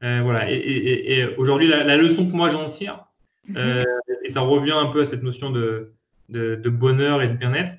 Voilà. 0.00 0.50
Et, 0.50 1.26
aujourd'hui, 1.36 1.68
la, 1.68 1.96
leçon 1.96 2.26
que 2.30 2.36
moi 2.36 2.48
j'en 2.48 2.68
tire, 2.68 3.04
mhm. 3.48 3.84
et 4.24 4.30
ça 4.30 4.40
revient 4.40 4.72
un 4.72 4.86
peu 4.86 5.02
à 5.02 5.04
cette 5.04 5.22
notion 5.22 5.50
de, 5.50 5.92
de, 6.28 6.70
bonheur 6.70 7.22
et 7.22 7.28
de 7.28 7.34
bien-être, 7.34 7.72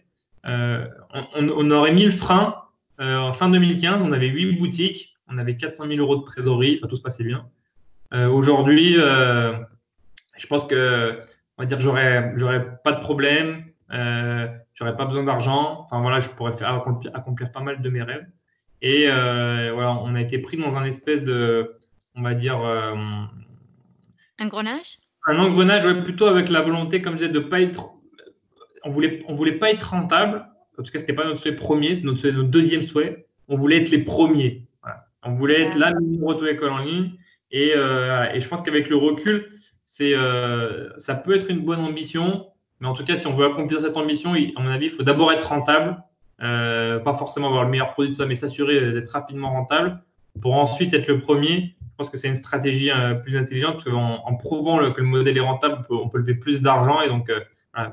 on, 0.44 1.72
aurait 1.72 1.94
mis 1.94 2.06
le 2.06 2.12
frein 2.12 2.56
en 3.00 3.34
fin 3.34 3.50
2015, 3.50 4.02
on 4.04 4.12
avait 4.12 4.28
8 4.28 4.58
boutiques, 4.58 5.16
on 5.32 5.38
avait 5.38 5.56
400 5.56 5.88
000 5.88 6.00
euros 6.00 6.18
de 6.18 6.24
trésorerie, 6.24 6.76
enfin 6.78 6.88
tout 6.88 6.96
se 6.96 7.02
passait 7.02 7.24
bien. 7.24 7.48
Euh, 8.14 8.28
aujourd'hui, 8.28 8.96
euh, 8.98 9.54
je 10.38 10.48
pense 10.48 10.66
que, 10.66 11.20
on 11.58 11.64
va 11.64 11.68
dire, 11.68 11.80
j'aurais, 11.80 12.34
j'aurais 12.38 12.80
pas 12.84 12.94
de 12.94 13.00
problème, 13.00 13.66
euh, 13.92 14.48
j'aurais 14.74 14.96
pas 14.96 15.06
besoin 15.06 15.24
d'argent. 15.24 15.82
Enfin 15.82 16.02
voilà, 16.02 16.20
je 16.20 16.30
pourrais 16.30 16.54
faire 16.54 16.70
accomplir, 17.14 17.52
pas 17.52 17.62
mal 17.62 17.82
de 17.82 17.90
mes 17.90 18.02
rêves. 18.02 18.28
Et 18.82 19.08
voilà, 19.08 19.94
on 20.02 20.16
a 20.16 20.22
été 20.22 20.40
pris 20.40 20.58
dans 20.58 20.76
un 20.76 20.86
espèce 20.86 21.24
de, 21.24 21.79
on 22.16 22.22
va 22.22 22.34
dire, 22.34 22.60
engrenage? 24.40 24.98
Un 25.26 25.38
engrenage, 25.40 26.04
plutôt 26.04 26.26
avec 26.26 26.50
la 26.50 26.62
volonté, 26.62 27.02
comme 27.02 27.14
je 27.14 27.26
disais, 27.26 27.32
de 27.32 27.40
pas 27.40 27.62
être. 27.62 27.92
On 28.84 28.90
voulait, 28.90 29.24
on 29.28 29.36
voulait 29.36 29.58
pas 29.60 29.72
être 29.72 29.90
rentable. 29.90 30.46
En 30.78 30.84
tout 30.84 30.92
cas, 30.92 31.00
c'était 31.00 31.14
pas 31.14 31.26
notre 31.26 31.40
souhait 31.40 31.56
premier, 31.56 31.96
c'était 31.96 32.06
notre, 32.06 32.28
notre, 32.30 32.50
deuxième 32.50 32.84
souhait. 32.84 33.28
On 33.50 33.58
voulait 33.58 33.82
être 33.82 33.90
les 33.90 34.04
premiers. 34.04 34.70
On 35.24 35.34
voulait 35.34 35.64
être 35.64 35.78
la 35.78 35.92
meilleure 35.92 36.28
auto-école 36.28 36.70
en 36.70 36.78
ligne. 36.80 37.12
Euh, 37.54 38.26
et, 38.34 38.40
je 38.40 38.48
pense 38.48 38.62
qu'avec 38.62 38.90
le 38.90 38.96
recul, 38.96 39.48
c'est, 39.86 40.14
euh, 40.16 40.90
ça 40.98 41.16
peut 41.16 41.36
être 41.36 41.50
une 41.50 41.60
bonne 41.60 41.80
ambition. 41.80 42.48
Mais 42.80 42.88
en 42.88 42.94
tout 42.94 43.04
cas, 43.04 43.18
si 43.18 43.28
on 43.28 43.34
veut 43.34 43.46
accomplir 43.46 43.82
cette 43.82 43.98
ambition, 43.98 44.34
à 44.34 44.62
mon 44.62 44.70
avis, 44.70 44.86
il 44.86 44.92
faut 44.92 45.04
d'abord 45.04 45.32
être 45.34 45.50
rentable. 45.50 46.02
Euh, 46.42 47.00
pas 47.00 47.14
forcément 47.14 47.48
avoir 47.48 47.66
le 47.66 47.70
meilleur 47.70 47.92
produit, 47.92 48.12
tout 48.12 48.18
ça, 48.18 48.26
mais 48.26 48.36
s'assurer 48.36 48.94
d'être 48.94 49.10
rapidement 49.10 49.50
rentable 49.50 50.02
pour 50.42 50.54
ensuite 50.56 50.94
être 50.94 51.08
le 51.08 51.20
premier. 51.20 51.76
Pense 52.00 52.10
que 52.10 52.18
c'est 52.18 52.30
une 52.30 52.36
stratégie 52.36 52.90
plus 53.24 53.38
intelligente 53.38 53.84
qu'en 53.84 54.24
en 54.26 54.36
prouvant 54.36 54.90
que 54.92 55.02
le 55.02 55.08
modèle 55.08 55.38
est 55.38 55.42
rentable, 55.42 55.86
on 55.90 56.08
peut, 56.08 56.20
lever 56.20 56.34
plus 56.34 56.62
d'argent 56.62 57.02
et 57.02 57.10
donc 57.10 57.30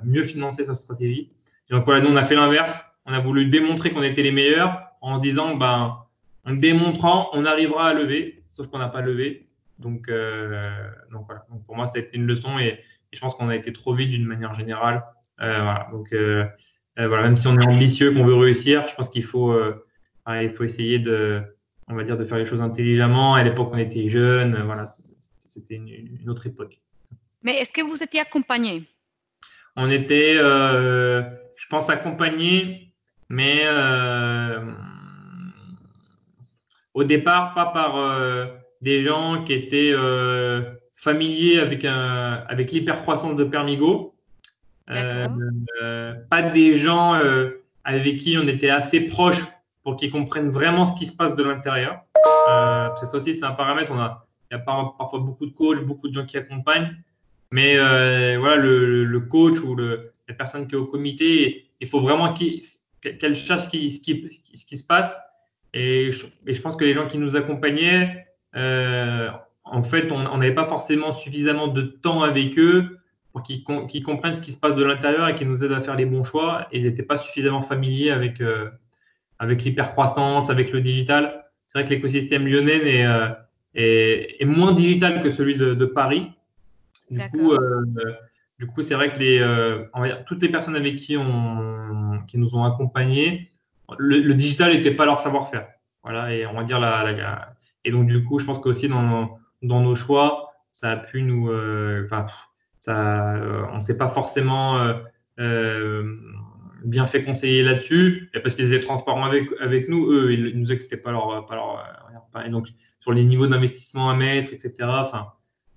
mieux 0.05 0.23
financer 0.23 0.64
sa 0.64 0.77
stratégie. 0.77 1.33
donc 1.71 1.85
voilà, 1.85 2.03
nous 2.03 2.11
on 2.11 2.16
a 2.16 2.23
fait 2.23 2.37
l'inverse. 2.37 2.85
On 3.05 3.12
a 3.12 3.19
voulu 3.19 3.47
démontrer 3.47 3.90
qu'on 3.90 4.05
était 4.05 4.23
les 4.23 4.31
meilleurs 4.31 4.87
en 5.01 5.16
se 5.16 5.23
disant, 5.23 5.57
ben, 5.57 5.97
en 6.45 6.55
démontrant, 6.55 7.31
on 7.33 7.45
arrivera 7.45 7.88
à 7.88 7.95
lever, 7.95 8.45
sauf 8.51 8.69
qu'on 8.69 8.79
n'a 8.79 8.88
pas 8.88 9.01
levé. 9.01 9.49
Donc, 9.79 10.09
euh, 10.09 10.88
voilà. 11.11 11.45
Donc 11.51 11.64
pour 11.64 11.77
moi, 11.77 11.87
ça 11.87 11.99
a 11.99 12.01
été 12.01 12.16
une 12.16 12.27
leçon 12.27 12.59
et, 12.59 12.81
je 13.12 13.21
pense 13.21 13.35
qu'on 13.35 13.49
a 13.49 13.57
été 13.57 13.73
trop 13.73 13.95
vite 13.95 14.11
d'une 14.11 14.27
manière 14.27 14.53
générale. 14.53 15.03
Euh. 15.40 15.73
Donc 15.90 16.12
euh, 16.12 16.45
voilà, 16.97 17.23
même 17.23 17.37
si 17.37 17.47
on 17.47 17.59
est 17.59 17.66
ambitieux, 17.66 18.12
qu'on 18.12 18.25
veut 18.25 18.35
réussir, 18.35 18.87
je 18.88 18.95
pense 18.95 19.09
qu'il 19.09 19.25
faut, 19.25 19.59
il 20.29 20.51
faut 20.51 20.64
essayer 20.64 20.99
de, 20.99 21.42
on 21.88 21.94
va 21.94 22.05
dire, 22.05 22.16
de 22.16 22.25
faire 22.25 22.38
les 22.38 22.46
choses 22.46 22.62
intelligemment. 22.62 23.35
À 23.35 23.42
l'époque, 23.42 23.70
on 23.72 23.79
était 23.79 24.09
jeunes. 24.09 24.61
Voilà, 24.64 24.87
c'était 25.49 25.77
une, 25.77 26.29
autre 26.29 26.46
époque. 26.46 26.81
Mais 27.42 27.57
est-ce 27.59 27.72
que 27.72 27.83
vous 27.83 28.03
étiez 28.03 28.20
accompagné? 28.20 28.85
On 29.77 29.90
était, 29.90 30.35
je 30.37 31.66
pense, 31.70 31.88
accompagné, 31.90 32.92
mais 33.29 33.64
au 36.94 37.05
départ, 37.05 37.55
pas 37.55 37.66
par 37.66 37.94
des 38.83 39.03
gens 39.03 39.42
qui 39.44 39.53
étaient 39.53 39.92
euh, 39.92 40.62
familiers 40.94 41.59
avec, 41.59 41.85
un, 41.85 42.44
avec 42.49 42.72
l'hypercroissance 42.72 43.37
de 43.37 43.44
Permigo. 43.44 44.14
Euh, 44.90 45.27
euh, 45.83 46.14
pas 46.31 46.42
des 46.42 46.79
gens 46.79 47.20
avec 47.85 48.16
qui 48.18 48.38
on 48.38 48.46
était 48.46 48.70
assez 48.70 49.01
proche 49.01 49.42
pour 49.87 49.94
qu'ils 49.94 50.11
comprennent 50.11 50.51
vraiment 50.51 50.85
ce 50.85 50.99
qui 50.99 51.07
se 51.07 51.12
passe 51.12 51.37
de 51.37 51.44
l'intérieur. 51.44 52.01
parce 52.49 53.03
que 53.03 53.07
ça 53.07 53.18
aussi, 53.18 53.37
c'est 53.37 53.44
un 53.44 53.53
paramètre. 53.53 53.92
On 53.92 54.01
a, 54.01 54.27
il 54.51 54.57
y 54.57 54.57
a 54.57 54.59
parfois 54.59 55.20
beaucoup 55.20 55.46
de 55.46 55.53
coachs, 55.53 55.81
beaucoup 55.85 56.09
de 56.09 56.12
gens 56.12 56.27
qui 56.27 56.37
accompagnent. 56.37 56.96
Mais 57.53 57.77
voilà, 58.37 58.57
le, 58.57 59.20
coach 59.20 59.61
ou 59.61 59.77
la 59.77 60.35
personne 60.37 60.66
qui 60.66 60.75
est 60.75 60.79
au 60.79 60.87
comité, 60.87 61.68
il 61.81 61.87
faut 61.87 62.01
vraiment 62.01 62.35
qu'elle 62.35 63.37
sache 63.37 63.66
ce 63.66 63.68
qui, 63.68 63.92
se 64.77 64.85
passe. 64.85 65.16
Et 65.72 66.11
je, 66.11 66.26
et 66.49 66.55
je, 66.55 66.61
pense 66.61 66.74
que 66.74 66.84
les 66.84 66.93
gens 66.93 67.07
qui 67.07 67.18
nous 67.18 67.37
accompagnaient, 67.37 68.26
euh, 68.57 69.30
en 69.62 69.84
fait, 69.84 70.11
on 70.11 70.37
n'avait 70.37 70.55
pas 70.55 70.64
forcément 70.64 71.12
suffisamment 71.12 71.68
de 71.68 71.82
temps 71.82 72.24
avec 72.24 72.59
eux 72.59 72.99
pour 73.30 73.45
qu'ils 73.45 73.62
comprennent 73.62 74.34
ce 74.34 74.41
qui 74.41 74.51
se 74.51 74.59
passe 74.59 74.74
de 74.74 74.82
l'intérieur 74.82 75.28
et 75.28 75.37
qu'ils 75.37 75.49
nous 75.49 75.62
aident 75.62 75.74
à 75.74 75.80
faire 75.80 75.95
les 75.95 76.07
bons 76.07 76.24
choix. 76.24 76.66
Et 76.72 76.78
ils 76.78 76.84
n'étaient 76.87 77.05
pas 77.05 77.18
suffisamment 77.18 77.62
familiers 77.62 78.11
avec, 78.11 78.41
euh, 78.41 78.68
avec 79.39 79.64
l'hypercroissance, 79.64 80.51
avec 80.51 80.72
le 80.72 80.80
digital. 80.80 81.45
C'est 81.66 81.78
vrai 81.78 81.89
que 81.89 81.95
l'écosystème 81.95 82.47
lyonnais 82.47 82.76
est, 82.76 83.07
euh, 83.07 83.28
est, 83.74 84.45
moins 84.45 84.72
digital 84.72 85.22
que 85.22 85.30
celui 85.30 85.57
de, 85.57 85.84
Paris. 85.84 86.30
Du 87.11 87.20
coup, 87.30 87.55
du 88.59 88.66
coup, 88.66 88.82
c'est 88.82 88.95
vrai 88.95 89.12
que 89.12 89.18
les, 89.18 90.24
toutes 90.26 90.43
les 90.43 90.49
personnes 90.49 90.76
avec 90.76 90.97
qui, 90.97 91.16
on, 91.16 92.20
qui 92.26 92.39
nous 92.39 92.57
ont 92.57 92.64
accompagnés, 92.64 93.51
le, 93.99 94.32
digital 94.34 94.72
n'était 94.72 94.95
pas 94.95 95.05
leur 95.05 95.18
savoir-faire. 95.18 95.68
Voilà, 96.03 96.32
et 96.32 96.47
on 96.47 96.55
va 96.55 96.62
dire 96.62 96.78
la, 96.78 97.11
la, 97.12 97.57
et 97.87 97.93
donc, 97.93 98.09
du 98.09 98.24
coup, 98.24 98.41
je 98.41 98.45
pense 98.45 98.59
qu'aussi 98.59 98.89
dans, 98.89 99.39
dans 99.62 99.80
nos 99.80 99.95
choix, 99.95 100.55
ça 100.72 100.91
a 100.91 100.97
pu 100.97 101.22
nous. 101.22 101.51
Euh, 101.51 102.05
enfin, 102.05 102.26
ça, 102.80 103.37
euh, 103.37 103.64
on 103.70 103.76
ne 103.76 103.80
sait 103.80 103.97
pas 103.97 104.09
forcément. 104.09 104.93
Euh, 106.87 106.91
bien 106.91 107.07
fait 107.07 107.22
conseiller 107.22 107.62
là-dessus. 107.62 108.30
Parce 108.43 108.55
qu'ils 108.55 108.72
étaient 108.72 108.84
transparents 108.84 109.24
avec, 109.24 109.49
avec 109.61 109.89
nous, 109.89 110.11
eux, 110.11 110.32
ils 110.32 110.57
nous 110.59 110.64
disaient 110.64 110.97
pas 110.97 111.12
leur. 111.12 111.47
Pas 111.47 111.55
leur 111.55 111.84
et 112.45 112.51
donc, 112.51 112.68
sur 113.01 113.12
les 113.12 113.24
niveaux 113.24 113.47
d'investissement 113.47 114.11
à 114.11 114.14
mettre, 114.14 114.53
etc. 114.53 114.72
Enfin, 114.82 115.32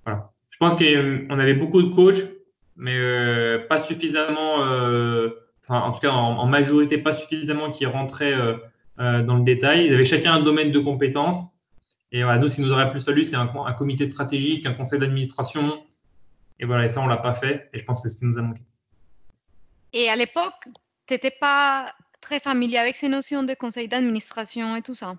voilà. 0.05 0.31
Je 0.49 0.57
pense 0.57 0.73
qu'on 0.73 1.39
avait 1.39 1.53
beaucoup 1.53 1.81
de 1.81 1.93
coachs, 1.93 2.27
mais 2.75 2.95
euh, 2.97 3.59
pas 3.59 3.79
suffisamment, 3.79 4.65
euh, 4.65 5.29
en 5.69 5.91
tout 5.91 5.99
cas 5.99 6.11
en, 6.11 6.45
majorité, 6.47 6.97
pas 6.97 7.13
suffisamment 7.13 7.71
qui 7.71 7.85
rentraient 7.85 8.35
dans 8.97 9.37
le 9.37 9.43
détail. 9.43 9.85
Ils 9.85 9.93
avaient 9.93 10.03
chacun 10.03 10.33
un 10.33 10.41
domaine 10.41 10.71
de 10.71 10.79
compétences. 10.79 11.37
Et 12.11 12.23
voilà, 12.23 12.39
nous, 12.39 12.49
ce 12.49 12.55
qui 12.55 12.61
nous 12.61 12.71
aurait 12.71 12.89
plus 12.89 13.05
fallu, 13.05 13.23
c'est 13.23 13.37
un, 13.37 13.47
comité 13.77 14.05
stratégique, 14.05 14.65
un 14.65 14.73
conseil 14.73 14.99
d'administration, 14.99 15.81
et 16.59 16.65
voilà, 16.65 16.85
et 16.85 16.89
ça, 16.89 16.99
on 16.99 17.05
ne 17.05 17.09
l'a 17.09 17.17
pas 17.17 17.35
fait. 17.35 17.69
Et 17.71 17.77
je 17.77 17.85
pense 17.85 18.01
que 18.01 18.09
c'est 18.09 18.15
ce 18.15 18.19
qui 18.19 18.25
nous 18.25 18.37
a 18.37 18.41
manqué. 18.41 18.63
Et 19.93 20.09
à 20.09 20.15
l'époque, 20.15 20.65
n'étais 21.13 21.31
pas 21.31 21.93
très 22.21 22.39
familier 22.39 22.77
avec 22.77 22.97
ces 22.97 23.09
notions 23.09 23.43
de 23.43 23.53
conseil 23.53 23.87
d'administration 23.87 24.75
et 24.75 24.81
tout 24.81 24.95
ça? 24.95 25.15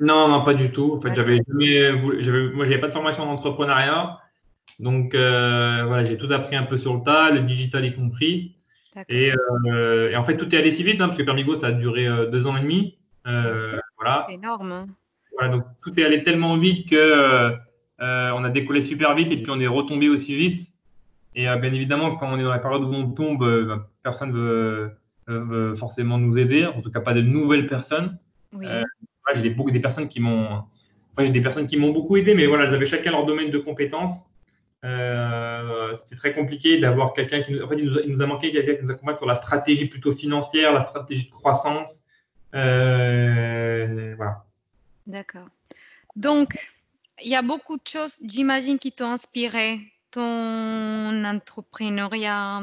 Non, 0.00 0.28
non, 0.28 0.44
pas 0.44 0.54
du 0.54 0.72
tout. 0.72 0.94
En 0.96 1.00
fait, 1.00 1.14
j'avais 1.14 1.36
jamais, 1.36 1.92
moi, 1.92 2.64
j'avais 2.64 2.80
pas 2.80 2.88
de 2.88 2.92
formation 2.92 3.24
en 3.24 3.32
entrepreneuriat. 3.32 4.18
Donc, 4.78 5.14
euh, 5.14 5.84
voilà, 5.86 6.04
j'ai 6.04 6.16
tout 6.16 6.28
appris 6.32 6.56
un 6.56 6.64
peu 6.64 6.78
sur 6.78 6.94
le 6.94 7.02
tas, 7.02 7.30
le 7.30 7.40
digital 7.40 7.84
y 7.84 7.94
compris. 7.94 8.56
Et, 9.08 9.32
euh, 9.66 10.10
et, 10.10 10.16
en 10.16 10.24
fait, 10.24 10.36
tout 10.36 10.52
est 10.54 10.58
allé 10.58 10.72
si 10.72 10.82
vite, 10.82 11.00
hein, 11.00 11.06
parce 11.06 11.18
que 11.18 11.22
Permigo, 11.22 11.54
ça 11.54 11.68
a 11.68 11.72
duré 11.72 12.06
euh, 12.06 12.26
deux 12.26 12.46
ans 12.46 12.56
et 12.56 12.60
demi. 12.60 12.98
voilà. 13.24 14.26
C'est 14.28 14.34
énorme. 14.34 14.72
Hein. 14.72 14.86
Voilà, 15.38 15.56
donc 15.56 15.64
tout 15.82 15.98
est 15.98 16.04
allé 16.04 16.22
tellement 16.22 16.56
vite 16.56 16.90
que 16.90 17.52
on 18.00 18.44
a 18.44 18.50
décollé 18.50 18.82
super 18.82 19.14
vite 19.14 19.30
et 19.30 19.36
puis 19.36 19.50
on 19.50 19.60
est 19.60 19.66
retombé 19.66 20.08
aussi 20.08 20.36
vite. 20.36 20.68
Et 21.34 21.44
bien 21.44 21.72
évidemment, 21.72 22.16
quand 22.16 22.30
on 22.30 22.38
est 22.38 22.42
dans 22.42 22.50
la 22.50 22.58
période 22.58 22.82
où 22.82 22.92
on 22.92 23.08
tombe, 23.10 23.66
bah, 23.66 23.88
personne 24.02 24.30
ne 24.30 24.34
veut, 24.34 24.92
forcément 25.76 26.18
nous 26.18 26.36
aider, 26.38 26.66
en 26.66 26.82
tout 26.82 26.90
cas 26.90 27.00
pas 27.00 27.14
de 27.14 27.20
nouvelles 27.20 27.66
personnes. 27.66 28.18
Oui. 28.52 28.66
Euh, 28.66 28.82
j'ai 29.34 29.50
beaucoup 29.50 29.70
des 29.70 29.80
personnes 29.80 30.08
qui 30.08 30.20
m'ont, 30.20 30.62
j'ai 31.18 31.30
des 31.30 31.40
personnes 31.40 31.66
qui 31.66 31.76
m'ont 31.76 31.90
beaucoup 31.90 32.16
aidé, 32.16 32.34
mais 32.34 32.46
voilà, 32.46 32.64
elles 32.64 32.74
avaient 32.74 32.86
chacun 32.86 33.12
leur 33.12 33.24
domaine 33.24 33.50
de 33.50 33.58
compétences. 33.58 34.28
c'était 34.82 36.16
très 36.16 36.32
compliqué 36.32 36.78
d'avoir 36.78 37.12
quelqu'un 37.12 37.40
qui 37.42 37.52
nous, 37.52 37.62
en 37.62 37.68
fait, 37.68 37.78
il 37.78 38.12
nous, 38.12 38.22
a, 38.22 38.26
manqué 38.26 38.50
quelqu'un 38.50 38.74
qui 38.74 38.82
nous 38.82 38.90
accompagne 38.90 39.16
sur 39.16 39.26
la 39.26 39.34
stratégie 39.34 39.86
plutôt 39.86 40.12
financière, 40.12 40.72
la 40.72 40.80
stratégie 40.80 41.26
de 41.26 41.30
croissance. 41.30 42.04
voilà. 42.52 44.44
D'accord. 45.06 45.48
Donc, 46.16 46.56
il 47.22 47.30
y 47.30 47.36
a 47.36 47.42
beaucoup 47.42 47.76
de 47.76 47.86
choses, 47.86 48.18
j'imagine, 48.24 48.78
qui 48.78 48.92
t'ont 48.92 49.10
inspiré 49.10 49.80
ton 50.10 51.24
entrepreneuriat, 51.24 52.62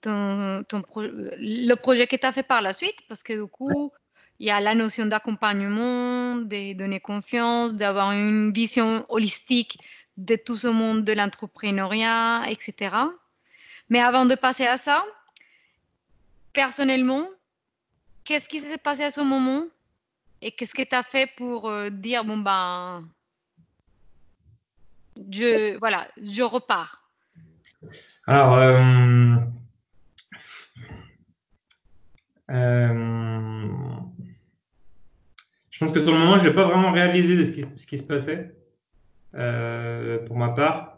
ton, 0.00 0.64
le 0.70 1.74
projet 1.74 2.06
que 2.06 2.16
tu 2.16 2.26
as 2.26 2.32
fait 2.32 2.42
par 2.42 2.60
la 2.60 2.72
suite, 2.72 2.98
parce 3.08 3.22
que 3.22 3.32
du 3.32 3.46
coup, 3.46 3.92
il 4.38 4.46
y 4.46 4.50
a 4.50 4.60
la 4.60 4.74
notion 4.74 5.06
d'accompagnement, 5.06 6.36
de 6.36 6.74
donner 6.74 7.00
confiance, 7.00 7.74
d'avoir 7.74 8.12
une 8.12 8.52
vision 8.52 9.04
holistique 9.08 9.78
de 10.16 10.36
tout 10.36 10.56
ce 10.56 10.68
monde 10.68 11.04
de 11.04 11.12
l'entrepreneuriat, 11.12 12.44
etc. 12.48 12.96
Mais 13.88 14.00
avant 14.00 14.26
de 14.26 14.34
passer 14.34 14.66
à 14.66 14.76
ça, 14.76 15.04
personnellement, 16.52 17.28
qu'est-ce 18.24 18.48
qui 18.48 18.60
s'est 18.60 18.78
passé 18.78 19.04
à 19.04 19.10
ce 19.10 19.20
moment? 19.20 19.64
Et 20.40 20.52
qu'est-ce 20.52 20.74
que 20.74 20.82
tu 20.82 20.94
as 20.94 21.02
fait 21.02 21.30
pour 21.36 21.68
euh, 21.68 21.90
dire, 21.90 22.24
bon, 22.24 22.36
ben, 22.38 23.08
je, 25.30 25.76
voilà, 25.78 26.08
je 26.20 26.42
repars? 26.42 27.10
Alors, 28.26 28.54
euh, 28.54 29.36
euh, 32.50 33.66
je 35.70 35.78
pense 35.78 35.92
que 35.92 36.00
sur 36.00 36.12
le 36.12 36.18
moment, 36.18 36.38
je 36.38 36.48
n'ai 36.48 36.54
pas 36.54 36.64
vraiment 36.64 36.92
réalisé 36.92 37.36
de 37.36 37.44
ce 37.44 37.86
qui, 37.86 37.98
se 37.98 38.02
passait 38.02 38.54
euh, 39.34 40.18
pour 40.26 40.36
ma 40.36 40.50
part, 40.50 40.96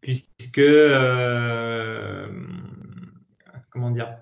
puisque, 0.00 0.62
comment 3.70 3.90
dire, 3.90 4.16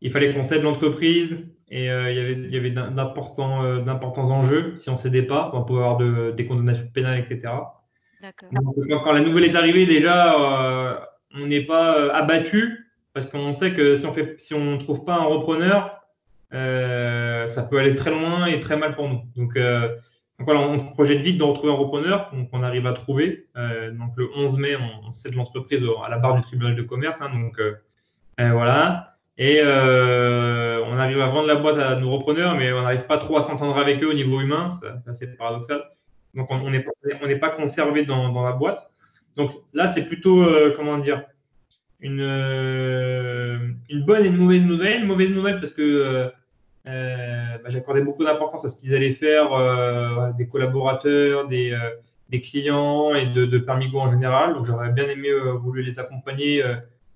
il 0.00 0.10
fallait 0.10 0.34
qu'on 0.34 0.44
cède 0.44 0.62
l'entreprise 0.62 1.38
et 1.68 1.86
il 1.86 1.86
y 1.86 1.88
avait, 1.88 2.32
il 2.32 2.50
y 2.52 2.56
avait 2.56 2.70
d'importants, 2.70 4.30
enjeux. 4.30 4.76
Si 4.76 4.88
on 4.90 4.92
ne 4.92 4.98
cédait 4.98 5.22
pas, 5.22 5.50
on 5.54 5.64
pouvait 5.64 5.80
avoir 5.80 6.32
des 6.34 6.46
condamnations 6.46 6.88
pénales, 6.92 7.18
etc. 7.18 7.52
Quand, 9.02 9.12
la 9.12 9.20
nouvelle 9.20 9.44
est 9.44 9.56
arrivée, 9.56 9.86
déjà, 9.86 10.40
euh, 10.40 10.98
on 11.34 11.46
n'est 11.46 11.64
pas 11.64 11.98
euh, 11.98 12.12
abattu 12.12 12.83
parce 13.14 13.26
qu'on 13.26 13.52
sait 13.54 13.72
que 13.72 13.96
si 13.96 14.06
on 14.06 14.12
ne 14.12 14.24
si 14.36 14.54
on 14.54 14.78
trouve 14.78 15.04
pas 15.04 15.14
un 15.14 15.24
repreneur, 15.24 16.02
euh, 16.52 17.46
ça 17.46 17.62
peut 17.62 17.78
aller 17.78 17.94
très 17.94 18.10
loin 18.10 18.46
et 18.46 18.60
très 18.60 18.76
mal 18.76 18.94
pour 18.94 19.08
nous. 19.08 19.22
Donc, 19.36 19.58
voilà, 20.40 20.60
on 20.60 20.76
se 20.78 20.84
projette 20.92 21.20
vite 21.20 21.38
de 21.38 21.44
retrouver 21.44 21.72
un 21.72 21.76
repreneur 21.76 22.30
qu'on 22.50 22.62
arrive 22.62 22.86
à 22.86 22.92
trouver. 22.92 23.46
donc 23.54 24.10
le 24.16 24.28
11 24.36 24.58
mai, 24.58 24.76
on, 24.76 25.12
cède 25.12 25.34
l'entreprise 25.34 25.80
à 26.04 26.08
la 26.08 26.18
barre 26.18 26.34
du 26.34 26.40
tribunal 26.42 26.74
de 26.74 26.82
commerce. 26.82 27.22
Hein, 27.22 27.30
donc 27.32 27.60
voilà. 28.38 29.16
Et 29.38 29.62
on 29.62 30.96
arrive 30.98 31.20
à 31.20 31.28
vendre 31.28 31.46
la 31.46 31.54
boîte 31.54 31.78
à 31.78 31.94
nos 31.96 32.10
repreneurs, 32.10 32.56
mais 32.56 32.72
on 32.72 32.82
n'arrive 32.82 33.06
pas 33.06 33.18
trop 33.18 33.38
à 33.38 33.42
s'entendre 33.42 33.78
avec 33.78 34.02
eux 34.02 34.10
au 34.10 34.14
niveau 34.14 34.40
humain. 34.40 34.70
C'est 35.04 35.10
assez 35.10 35.26
paradoxal. 35.28 35.84
Donc, 36.34 36.50
on 36.50 36.70
n'est 36.70 36.84
on 37.22 37.38
pas 37.38 37.50
conservé 37.50 38.04
dans, 38.04 38.42
la 38.42 38.52
boîte. 38.52 38.90
Donc 39.36 39.52
là, 39.72 39.88
c'est 39.88 40.04
plutôt, 40.04 40.42
euh, 40.42 40.72
comment 40.74 40.98
dire, 40.98 41.24
une, 42.00 42.20
euh, 42.20 43.58
une 43.88 44.04
bonne 44.04 44.24
et 44.24 44.28
une 44.28 44.36
mauvaise 44.36 44.62
nouvelle. 44.62 45.06
Mauvaise 45.06 45.30
nouvelle 45.30 45.60
parce 45.60 45.72
que 45.72 46.30
euh, 46.86 47.58
bah, 47.62 47.68
j'accordais 47.68 48.02
beaucoup 48.02 48.24
d'importance 48.24 48.64
à 48.64 48.68
ce 48.68 48.76
qu'ils 48.76 48.94
allaient 48.94 49.12
faire, 49.12 50.34
des 50.34 50.48
collaborateurs, 50.48 51.46
des, 51.46 51.76
clients 52.42 53.14
et 53.14 53.26
de, 53.26 53.46
de 53.46 53.58
Permigo 53.58 54.00
en 54.00 54.10
général. 54.10 54.54
Donc 54.54 54.64
j'aurais 54.64 54.90
bien 54.90 55.08
aimé 55.08 55.28
voulu 55.56 55.82
les 55.82 55.98
accompagner 55.98 56.62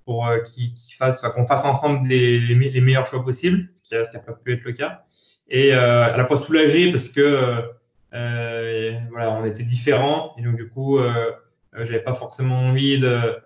pour 0.04 0.26
qu'ils 0.44 0.72
fassent, 0.96 1.20
qu'on 1.20 1.46
fasse 1.46 1.64
ensemble 1.64 2.08
les, 2.08 2.38
les, 2.38 2.80
meilleurs 2.80 3.06
choix 3.06 3.22
possibles, 3.22 3.68
ce 3.74 3.88
qui 3.88 4.16
n'a 4.16 4.22
pas 4.22 4.32
pu 4.32 4.54
être 4.54 4.64
le 4.64 4.72
cas. 4.72 5.02
Et 5.48 5.72
à 5.72 6.16
la 6.16 6.24
fois 6.24 6.40
soulagé 6.40 6.90
parce 6.90 7.08
que 7.08 7.68
euh, 8.14 8.98
voilà, 9.10 9.32
on 9.32 9.44
était 9.44 9.62
différents 9.62 10.34
et 10.38 10.42
donc 10.42 10.56
du 10.56 10.68
coup, 10.68 10.98
euh, 10.98 11.32
euh, 11.74 11.84
j'avais 11.84 12.02
pas 12.02 12.14
forcément 12.14 12.58
envie 12.58 12.98
de, 12.98 13.36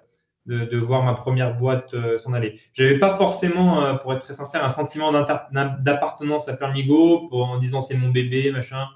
de, 0.46 0.76
voir 0.78 1.04
ma 1.04 1.14
première 1.14 1.56
boîte 1.56 1.94
s'en 2.18 2.32
aller. 2.32 2.58
J'avais 2.72 2.98
pas 2.98 3.16
forcément, 3.16 3.96
pour 3.98 4.12
être 4.12 4.22
très 4.22 4.32
sincère, 4.32 4.64
un 4.64 4.68
sentiment 4.68 5.12
d'appartenance 5.12 6.48
à 6.48 6.54
Permigo 6.54 7.28
pour, 7.28 7.44
en 7.44 7.58
disant 7.58 7.80
c'est 7.80 7.94
mon 7.94 8.08
bébé, 8.08 8.50
machin. 8.50 8.86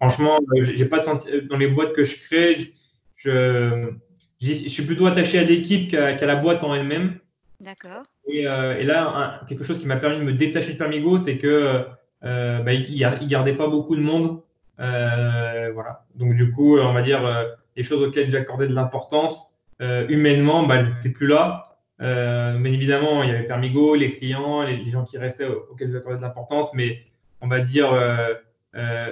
Franchement, 0.00 0.38
j'ai 0.60 0.86
pas 0.86 0.98
de 0.98 1.40
dans 1.48 1.56
les 1.56 1.68
boîtes 1.68 1.92
que 1.92 2.04
je 2.04 2.16
crée, 2.16 2.72
je, 3.16 3.92
je 4.40 4.68
suis 4.68 4.84
plutôt 4.84 5.06
attaché 5.06 5.38
à 5.38 5.44
l'équipe 5.44 5.90
qu'à 5.90 6.26
la 6.26 6.36
boîte 6.36 6.64
en 6.64 6.74
elle-même. 6.74 7.18
D'accord. 7.60 8.04
Et, 8.26 8.42
et, 8.42 8.84
là, 8.84 9.40
quelque 9.46 9.64
chose 9.64 9.78
qui 9.78 9.86
m'a 9.86 9.96
permis 9.96 10.18
de 10.18 10.22
me 10.22 10.32
détacher 10.32 10.72
de 10.72 10.78
Permigo, 10.78 11.18
c'est 11.18 11.36
que 11.36 11.84
bah, 12.22 12.72
il, 12.72 13.28
gardait 13.28 13.54
pas 13.54 13.68
beaucoup 13.68 13.96
de 13.96 14.02
monde 14.02 14.40
euh, 14.80 15.70
voilà. 15.72 16.04
Donc, 16.14 16.34
du 16.34 16.50
coup, 16.50 16.78
on 16.78 16.92
va 16.92 17.02
dire 17.02 17.24
euh, 17.24 17.44
les 17.76 17.82
choses 17.82 18.02
auxquelles 18.02 18.30
j'accordais 18.30 18.66
de 18.66 18.74
l'importance, 18.74 19.53
euh, 19.53 19.53
humainement, 19.80 20.64
bah, 20.64 20.76
elles 20.76 20.92
n'étaient 20.94 21.10
plus 21.10 21.26
là. 21.26 21.76
mais 21.98 22.72
évidemment, 22.72 23.22
il 23.22 23.28
y 23.28 23.32
avait 23.32 23.46
Permigo, 23.46 23.94
les 23.94 24.10
clients, 24.10 24.62
les, 24.62 24.88
gens 24.90 25.04
qui 25.04 25.18
restaient 25.18 25.46
auxquels 25.46 25.90
j'accordais 25.90 26.16
de 26.16 26.22
l'importance, 26.22 26.72
mais 26.74 26.98
on 27.40 27.48
va 27.48 27.60
dire 27.60 27.90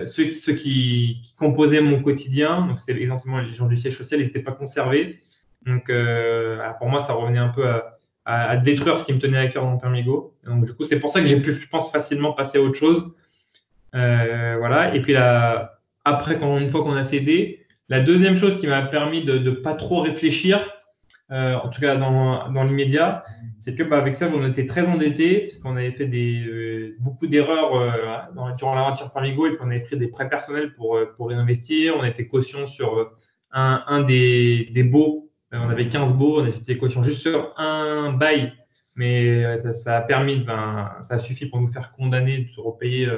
ceux, 0.07 0.25
qui, 0.25 0.33
ceux 0.33 0.55
qui, 0.55 1.21
composaient 1.39 1.81
mon 1.81 2.01
quotidien, 2.03 2.67
donc 2.67 2.79
c'était 2.79 3.01
essentiellement 3.03 3.41
les 3.41 3.55
gens 3.55 3.67
du 3.67 3.77
siège 3.77 3.97
social, 3.97 4.21
ils 4.21 4.27
n'étaient 4.27 4.41
pas 4.41 4.53
conservés. 4.53 5.19
Donc, 5.67 5.93
pour 6.79 6.89
moi, 6.89 7.01
ça 7.01 7.13
revenait 7.13 7.39
un 7.39 7.49
peu 7.49 7.67
à, 8.25 8.57
détruire 8.57 8.99
ce 8.99 9.05
qui 9.05 9.13
me 9.13 9.19
tenait 9.19 9.39
à 9.39 9.49
cœur 9.49 9.65
dans 9.65 9.77
Permigo. 9.79 10.35
donc, 10.45 10.65
du 10.65 10.75
coup, 10.75 10.85
c'est 10.85 11.01
pour 11.01 11.11
ça 11.11 11.21
que 11.21 11.27
j'ai 11.27 11.41
pu, 11.41 11.53
je 11.53 11.69
pense, 11.69 11.91
facilement 11.91 12.33
passer 12.33 12.59
à 12.59 12.63
autre 12.63 12.77
chose. 12.77 13.13
Euh, 13.95 14.57
voilà. 14.59 14.95
Et 14.95 15.03
puis 15.03 15.13
là, 15.13 15.81
après, 16.05 16.39
quand, 16.39 16.59
une 16.59 16.71
fois 16.71 16.83
qu'on 16.83 16.95
a 16.95 17.05
cédé, 17.05 17.62
la 17.89 18.01
deuxième 18.01 18.37
chose 18.37 18.59
qui 18.59 18.67
m'a 18.67 18.83
permis 18.83 19.25
de 19.25 19.39
ne 19.39 19.51
pas 19.51 19.75
trop 19.75 20.01
réfléchir, 20.01 20.67
euh, 21.33 21.55
en 21.55 21.69
tout 21.69 21.81
cas 21.81 21.97
dans, 21.97 22.51
dans 22.53 22.65
l'immédiat, 22.65 23.23
c'est 23.59 23.75
que 23.75 23.83
bah, 23.83 23.97
avec 23.97 24.17
ça, 24.17 24.29
on 24.35 24.47
était 24.47 24.67
très 24.67 24.87
endetté, 24.87 25.41
parce 25.41 25.57
qu'on 25.57 25.77
avait 25.77 25.91
fait 25.91 26.07
des, 26.07 26.45
euh, 26.45 26.97
beaucoup 27.01 27.27
d'erreurs 27.27 27.75
euh, 27.75 28.53
durant 28.57 28.75
l'aventure 28.75 29.11
Parmigo, 29.11 29.47
et 29.47 29.51
puis 29.51 29.59
on 29.63 29.71
avait 29.71 29.81
pris 29.81 29.97
des 29.97 30.09
prêts 30.09 30.29
personnels 30.29 30.73
pour, 30.73 30.99
pour 31.17 31.31
réinvestir. 31.31 31.95
On 31.99 32.05
était 32.05 32.27
caution 32.27 32.67
sur 32.67 33.13
un, 33.51 34.03
des, 34.03 34.69
des 34.73 34.83
baux. 34.83 35.31
on 35.53 35.69
avait 35.71 35.89
15 35.89 36.13
baux, 36.13 36.43
on 36.43 36.47
était 36.47 36.77
caution 36.77 37.03
juste 37.03 37.21
sur 37.23 37.55
un 37.57 38.13
bail, 38.13 38.53
mais 38.97 39.57
ça, 39.57 39.97
a 39.97 40.01
permis, 40.03 40.37
ben, 40.37 40.91
ça 41.01 41.15
a 41.15 41.19
suffi 41.19 41.47
pour 41.47 41.61
nous 41.61 41.69
faire 41.69 41.93
condamner, 41.93 42.39
de 42.41 42.51
se 42.51 42.61
repayer 42.61 43.09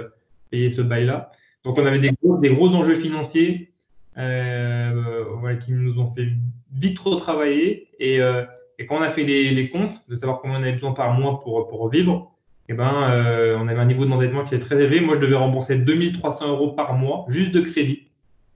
ce 0.53 0.83
bail-là. 0.83 1.33
Donc, 1.65 1.79
on 1.79 1.87
avait 1.87 1.99
des 1.99 2.11
gros, 2.23 2.39
des 2.39 2.51
gros 2.51 2.75
enjeux 2.75 2.95
financiers 2.95 3.74
euh, 4.17 5.57
qui 5.57 5.73
nous 5.73 5.99
ont 5.99 6.07
fait 6.07 6.29
vite 6.73 6.97
trop 6.97 7.15
travailler. 7.17 7.89
Et, 7.99 8.21
euh, 8.21 8.45
et 8.79 8.87
quand 8.87 8.97
on 8.97 9.03
a 9.03 9.11
fait 9.11 9.25
les, 9.25 9.69
comptes, 9.69 10.09
de 10.09 10.17
savoir 10.17 10.41
combien 10.41 10.59
on 10.59 10.63
avait 10.63 10.73
besoin 10.73 10.93
par 10.93 11.15
mois 11.15 11.41
pour, 11.41 11.67
pour 11.69 11.89
vivre, 11.89 12.33
eh 12.69 12.75
ben, 12.75 13.11
euh, 13.11 13.57
on 13.59 13.69
avait 13.69 13.81
un 13.81 13.87
niveau 13.87 14.07
d'endettement 14.07 14.45
qui 14.45 14.55
est 14.55 14.59
très 14.59 14.81
élevé. 14.81 15.01
Moi, 15.01 15.17
je 15.17 15.21
devais 15.21 15.37
rembourser 15.37 15.77
2300 15.77 16.49
euros 16.49 16.73
par 16.73 16.95
mois 16.95 17.25
juste 17.29 17.53
de 17.53 17.61
crédit. 17.61 18.11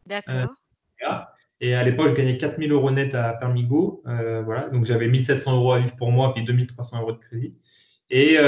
D'accord. 0.07 0.55
et 1.61 1.75
à 1.75 1.83
l'époque, 1.83 2.09
je 2.09 2.15
gagnais 2.15 2.39
4000 2.39 2.73
euros 2.73 2.91
net 2.91 3.15
à 3.15 3.35
Permigo. 3.35 4.03
voilà. 4.05 4.69
Donc, 4.71 4.85
j'avais 4.85 5.09
1700 5.09 5.57
euros 5.57 5.73
à 5.73 5.79
vivre 5.79 5.95
pour 5.97 6.11
moi, 6.11 6.33
puis 6.33 6.45
2300 6.45 7.01
euros 7.01 7.13
de 7.13 7.19
crédit. 7.19 7.55
Et, 8.11 8.39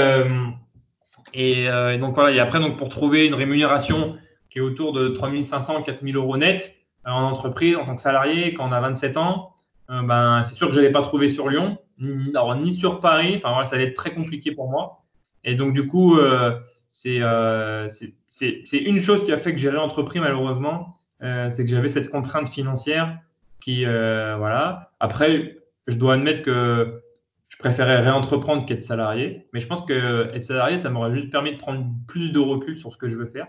et, 1.33 1.97
donc, 1.99 2.15
voilà. 2.15 2.31
Et 2.31 2.39
après, 2.39 2.59
donc, 2.59 2.77
pour 2.77 2.89
trouver 2.89 3.27
une 3.27 3.35
rémunération 3.35 4.17
qui 4.49 4.57
est 4.57 4.61
autour 4.61 4.91
de 4.91 5.09
3500, 5.09 5.83
4000 5.83 6.15
euros 6.15 6.37
net 6.37 6.80
en 7.05 7.23
entreprise, 7.23 7.75
en 7.75 7.85
tant 7.85 7.95
que 7.95 8.01
salarié, 8.01 8.53
quand 8.53 8.67
on 8.67 8.71
a 8.71 8.79
27 8.79 9.17
ans, 9.17 9.53
ben, 9.89 10.43
c'est 10.43 10.55
sûr 10.55 10.67
que 10.67 10.73
je 10.73 10.79
n'allais 10.79 10.91
pas 10.91 11.01
trouver 11.01 11.27
sur 11.27 11.49
Lyon, 11.49 11.77
ni, 12.01 12.73
sur 12.73 12.99
Paris. 12.99 13.35
Enfin, 13.37 13.51
voilà, 13.53 13.65
ça 13.65 13.75
allait 13.75 13.85
être 13.85 13.95
très 13.95 14.13
compliqué 14.13 14.51
pour 14.51 14.69
moi. 14.69 15.03
Et 15.43 15.55
donc, 15.55 15.73
du 15.73 15.87
coup, 15.87 16.17
euh, 16.17 16.59
euh, 17.05 17.89
c'est 18.29 18.77
une 18.77 18.99
chose 18.99 19.23
qui 19.23 19.31
a 19.31 19.37
fait 19.37 19.53
que 19.53 19.59
j'ai 19.59 19.69
réentrepris 19.69 20.19
malheureusement, 20.19 20.95
euh, 21.23 21.49
c'est 21.51 21.63
que 21.63 21.69
j'avais 21.69 21.89
cette 21.89 22.09
contrainte 22.09 22.49
financière 22.49 23.19
qui, 23.59 23.85
voilà. 23.85 24.91
Après, 24.99 25.57
je 25.87 25.97
dois 25.97 26.15
admettre 26.15 26.43
que 26.43 27.01
je 27.49 27.57
préférais 27.57 27.99
réentreprendre 27.99 28.65
qu'être 28.65 28.83
salarié, 28.83 29.47
mais 29.53 29.59
je 29.59 29.67
pense 29.67 29.81
que 29.81 30.31
être 30.33 30.43
salarié, 30.43 30.77
ça 30.77 30.89
m'aurait 30.89 31.13
juste 31.13 31.29
permis 31.29 31.51
de 31.51 31.57
prendre 31.57 31.85
plus 32.07 32.31
de 32.31 32.39
recul 32.39 32.77
sur 32.77 32.91
ce 32.91 32.97
que 32.97 33.09
je 33.09 33.15
veux 33.15 33.27
faire. 33.27 33.47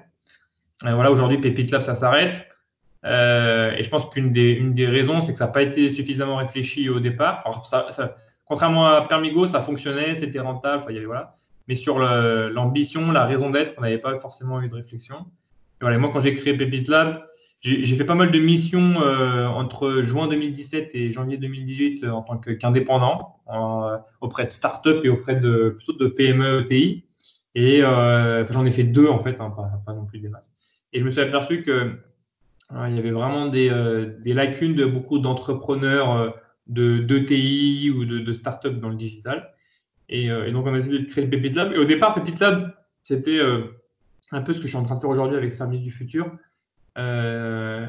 Et 0.84 0.92
voilà, 0.92 1.12
aujourd'hui, 1.12 1.38
Pépite 1.38 1.70
Lab, 1.70 1.82
ça 1.82 1.94
s'arrête. 1.94 2.48
Et 3.04 3.82
je 3.82 3.88
pense 3.88 4.08
qu'une 4.08 4.32
des, 4.32 4.86
raisons, 4.86 5.20
c'est 5.20 5.32
que 5.32 5.38
ça 5.38 5.46
n'a 5.46 5.52
pas 5.52 5.62
été 5.62 5.90
suffisamment 5.90 6.36
réfléchi 6.36 6.88
au 6.88 7.00
départ. 7.00 7.44
Contrairement 8.44 8.86
à 8.86 9.02
Permigo, 9.02 9.46
ça 9.46 9.60
fonctionnait, 9.60 10.14
c'était 10.14 10.40
rentable. 10.40 10.84
il 10.90 10.94
y 10.94 10.98
avait, 10.98 11.06
voilà. 11.06 11.36
Mais 11.68 11.76
sur 11.76 11.98
l'ambition, 11.98 13.10
la 13.12 13.24
raison 13.24 13.50
d'être, 13.50 13.74
on 13.78 13.82
n'avait 13.82 13.98
pas 13.98 14.18
forcément 14.20 14.60
eu 14.60 14.68
de 14.68 14.74
réflexion. 14.74 15.26
voilà, 15.80 15.98
moi, 15.98 16.10
quand 16.12 16.20
j'ai 16.20 16.34
créé 16.34 16.56
Pépite 16.56 16.88
Lab, 16.88 17.24
j'ai 17.62 17.96
fait 17.96 18.04
pas 18.04 18.16
mal 18.16 18.32
de 18.32 18.40
missions 18.40 19.00
euh, 19.02 19.46
entre 19.46 20.02
juin 20.02 20.26
2017 20.26 20.90
et 20.94 21.12
janvier 21.12 21.36
2018 21.36 22.02
euh, 22.02 22.10
en 22.10 22.22
tant 22.22 22.36
qu'indépendant 22.36 23.36
euh, 23.54 23.98
auprès 24.20 24.44
de 24.44 24.50
start-up 24.50 25.04
et 25.04 25.08
auprès 25.08 25.36
de 25.36 25.76
plutôt 25.76 25.92
de 25.92 26.08
PME 26.08 26.62
ETI. 26.62 27.04
Et 27.54 27.80
j'en 27.82 28.66
ai 28.66 28.72
fait 28.72 28.82
deux 28.82 29.08
en 29.08 29.20
fait, 29.20 29.40
hein, 29.40 29.54
pas, 29.86 29.92
non 29.92 30.06
plus 30.06 30.18
des 30.18 30.28
masses. 30.28 30.50
Et 30.92 30.98
je 30.98 31.04
me 31.04 31.10
suis 31.10 31.20
aperçu 31.20 31.62
que 31.62 31.92
il 32.88 32.96
y 32.96 32.98
avait 32.98 33.10
vraiment 33.10 33.48
des, 33.48 33.70
des 34.20 34.32
lacunes 34.32 34.74
de 34.74 34.84
beaucoup 34.84 35.18
d'entrepreneurs 35.18 36.34
de 36.68 36.98
d'ETI 36.98 37.90
ou 37.90 38.04
de, 38.04 38.18
de 38.18 38.32
start-up 38.32 38.80
dans 38.80 38.88
le 38.88 38.94
digital. 38.94 39.52
Euh, 40.12 40.44
et, 40.46 40.52
donc, 40.52 40.66
on 40.66 40.74
a 40.74 40.78
essayé 40.78 41.00
de 41.00 41.08
créer 41.08 41.26
Pépite 41.26 41.56
Lab. 41.56 41.72
Et 41.72 41.78
au 41.78 41.84
départ, 41.84 42.14
Pépite 42.14 42.40
Lab, 42.40 42.74
c'était 43.02 43.38
euh, 43.38 43.64
un 44.30 44.42
peu 44.42 44.52
ce 44.52 44.58
que 44.58 44.64
je 44.64 44.68
suis 44.68 44.76
en 44.76 44.82
train 44.82 44.94
de 44.94 45.00
faire 45.00 45.10
aujourd'hui 45.10 45.36
avec 45.36 45.52
Service 45.52 45.80
du 45.80 45.90
Futur. 45.90 46.30
Euh, 46.98 47.86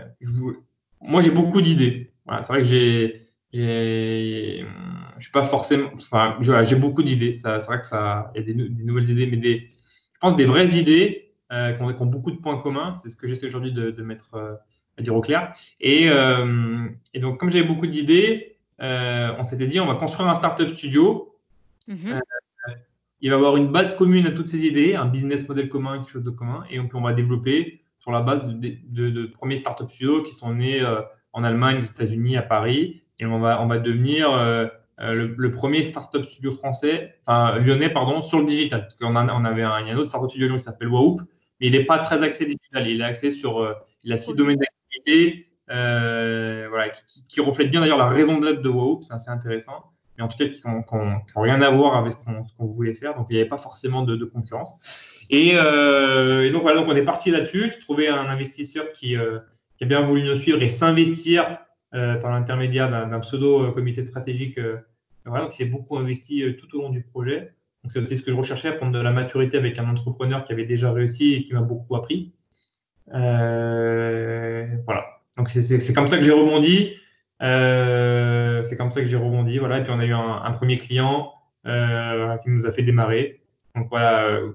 moi, 1.01 1.21
j'ai 1.21 1.31
beaucoup 1.31 1.61
d'idées. 1.61 2.13
c'est 2.27 2.47
vrai 2.47 2.61
que 2.61 2.67
j'ai. 2.67 3.21
Je 3.53 5.21
suis 5.21 5.31
pas 5.31 5.43
forcément. 5.43 5.89
Enfin, 5.95 6.38
j'ai 6.39 6.75
beaucoup 6.75 7.03
d'idées. 7.03 7.34
C'est 7.34 7.57
vrai 7.65 7.79
que 7.79 7.88
ça, 7.88 8.31
il 8.36 8.41
y 8.41 8.43
a 8.43 8.53
des, 8.53 8.84
nouvelles 8.84 9.09
idées, 9.09 9.27
mais 9.27 9.38
des, 9.38 9.65
je 10.13 10.19
pense 10.19 10.36
des 10.36 10.45
vraies 10.45 10.69
idées 10.69 11.34
qui, 11.51 11.84
ont, 11.84 12.05
beaucoup 12.05 12.31
de 12.31 12.38
points 12.38 12.57
communs. 12.57 12.95
C'est 13.01 13.09
ce 13.09 13.15
que 13.15 13.27
j'essaie 13.27 13.45
aujourd'hui 13.45 13.73
de, 13.73 14.01
mettre 14.01 14.59
à 14.98 15.02
dire 15.02 15.16
au 15.16 15.22
clair. 15.22 15.54
Et, 15.80 16.06
et 16.06 17.20
donc, 17.20 17.39
comme 17.39 17.52
j'avais 17.52 17.64
beaucoup 17.64 17.88
d'idées, 17.88 18.58
on 18.80 19.44
s'était 19.44 19.68
dit 19.68 19.80
on 19.80 19.86
va 19.86 19.96
construire 19.96 20.30
un 20.30 20.36
startup 20.36 20.70
studio 20.70 21.34
Mhm. 21.88 21.98
Euh, 22.14 22.74
il 23.22 23.30
va 23.30 23.38
avoir 23.38 23.58
une 23.58 23.68
base 23.68 23.96
commune 23.96 24.28
à 24.28 24.32
toutes 24.32 24.48
ces 24.48 24.66
idées, 24.66 24.96
un 24.96 25.06
business 25.06 25.48
model 25.48 25.70
commun, 25.70 26.00
quelque 26.00 26.12
chose 26.12 26.24
de 26.24 26.30
commun, 26.30 26.66
et 26.70 26.80
on, 26.80 27.02
va 27.02 27.14
développer 27.14 27.82
sur 28.00 28.12
la 28.12 28.22
base 28.22 28.44
de, 28.44 28.78
de, 29.10 29.26
premiers 29.28 29.58
startups 29.58 29.89
studios 29.89 30.24
qui 30.24 30.34
sont 30.34 30.54
nés 30.54 30.82
euh, 30.82 31.02
en 31.32 31.44
Allemagne, 31.44 31.80
aux 31.80 31.84
États-Unis, 31.84 32.36
à 32.36 32.41
Paris, 32.41 33.02
et 33.20 33.26
on 33.26 33.39
va, 33.39 33.62
on 33.62 33.68
va 33.68 33.80
devenir 33.80 34.32
euh, 34.34 34.68
le, 35.00 35.52
premier 35.52 35.84
startup 35.84 36.26
studio 36.26 36.52
français, 36.52 37.16
enfin 37.26 37.60
lyonnais, 37.60 37.89
pardon, 37.89 38.22
sur 38.22 38.39
le 38.39 38.46
digital. 38.46 38.82
Parce 38.82 38.96
qu'on 38.96 39.16
on 39.16 39.46
avait 39.46 39.64
un, 39.64 39.80
il 39.80 39.88
y 39.88 39.91
a 39.91 39.94
un 39.94 39.98
autre 39.98 40.10
startup 40.10 40.30
studio 40.30 40.54
qui 40.54 40.60
s'appelle 40.60 40.89
Wahoop, 40.89 41.22
mais 41.60 41.68
il 41.68 41.72
n'est 41.72 41.86
pas 41.86 42.00
très 42.00 42.24
axé 42.24 42.46
digital. 42.46 42.88
Il 42.88 43.00
est 43.00 43.06
axé 43.06 43.32
sur, 43.32 43.74
il 44.04 44.12
a 44.12 44.18
six 44.18 44.36
domaines 44.36 44.58
d'activité, 44.58 44.82
voilà, 45.68 46.89
qui, 47.28 47.41
reflètent 47.41 47.72
bien 47.72 47.82
d'ailleurs 47.82 47.98
la 47.98 48.10
raison 48.10 48.39
d'être 48.39 48.62
de 48.62 48.70
Wahoop, 48.70 49.04
c'est 49.04 49.14
assez 49.14 49.30
intéressant 49.30 49.94
mais 50.18 50.24
en 50.24 50.28
tout 50.28 50.38
cas 50.38 50.48
qui 50.48 50.62
n'ont 50.68 51.22
rien 51.36 51.62
à 51.62 51.70
voir 51.70 51.96
avec 51.96 52.14
ce 52.14 52.18
qu'on 52.58 52.66
voulait 52.66 52.94
faire. 52.94 53.16
Donc, 53.16 53.28
il 53.30 53.34
n'y 53.34 53.39
avait 53.39 53.50
pas 53.50 53.58
forcément 53.58 54.04
de, 54.04 54.24
concurrence. 54.26 54.72
Euh, 55.32 56.44
et, 56.44 56.52
donc, 56.52 56.62
voilà, 56.62 56.80
donc 56.80 56.88
on 56.89 56.96
est 56.96 57.04
parti 57.04 57.32
là-dessus. 57.32 57.72
J'ai 57.74 57.80
trouvé 57.80 58.08
un 58.08 58.28
investisseur 58.28 58.91
qui, 58.91 59.18
euh, 59.18 59.39
qui, 59.78 59.84
a 59.84 59.88
bien 59.88 60.02
voulu 60.02 60.24
nous 60.24 60.38
suivre 60.38 60.62
et 60.62 60.70
s'investir 60.70 61.58
euh, 61.94 62.16
par 62.16 62.32
l'intermédiaire 62.32 62.89
d'un 62.89 63.20
pseudo 63.20 63.72
comité 63.72 64.06
stratégique 64.06 64.60
voilà, 65.26 65.48
qui 65.48 65.58
s'est 65.58 65.66
beaucoup 65.66 65.98
investi 65.98 66.44
tout 66.58 66.78
au 66.78 66.82
long 66.82 66.89
du 66.89 67.02
projet. 67.02 67.54
Donc, 67.84 67.91
c'est 67.91 68.00
aussi 68.00 68.18
ce 68.18 68.24
que 68.24 68.32
je 68.32 68.38
recherchais, 68.38 68.76
prendre 68.76 68.91
de 68.91 69.00
la 69.00 69.12
maturité 69.12 69.58
avec 69.58 69.80
un 69.80 69.89
entrepreneur 69.89 70.46
qui 70.46 70.54
avait 70.54 70.66
déjà 70.66 70.91
réussi 70.91 71.34
et 71.34 71.44
qui 71.44 71.54
m'a 71.54 71.62
beaucoup 71.62 71.96
appris. 71.96 72.34
Voilà. 73.08 75.06
Donc, 75.38 75.49
c'est 75.49 75.93
comme 75.93 76.08
ça 76.08 76.18
que 76.18 76.24
j'ai 76.24 76.32
rebondi. 76.32 76.93
Euh, 77.41 78.64
c'est 78.64 78.78
comme 78.78 78.91
ça 78.91 79.01
que 79.01 79.08
j'ai 79.08 79.18
rebondi. 79.18 79.58
Voilà. 79.58 79.80
Et 79.80 79.84
puis 79.84 79.91
on 79.91 79.99
a 79.99 80.06
eu 80.06 80.14
un, 80.14 80.51
premier 80.51 80.78
client 80.78 81.34
euh, 81.66 82.38
qui 82.38 82.49
nous 82.49 82.66
a 82.66 82.72
fait 82.72 82.84
démarrer. 82.84 83.41
Donc 83.76 83.88
voilà, 83.89 84.26
euh, 84.26 84.51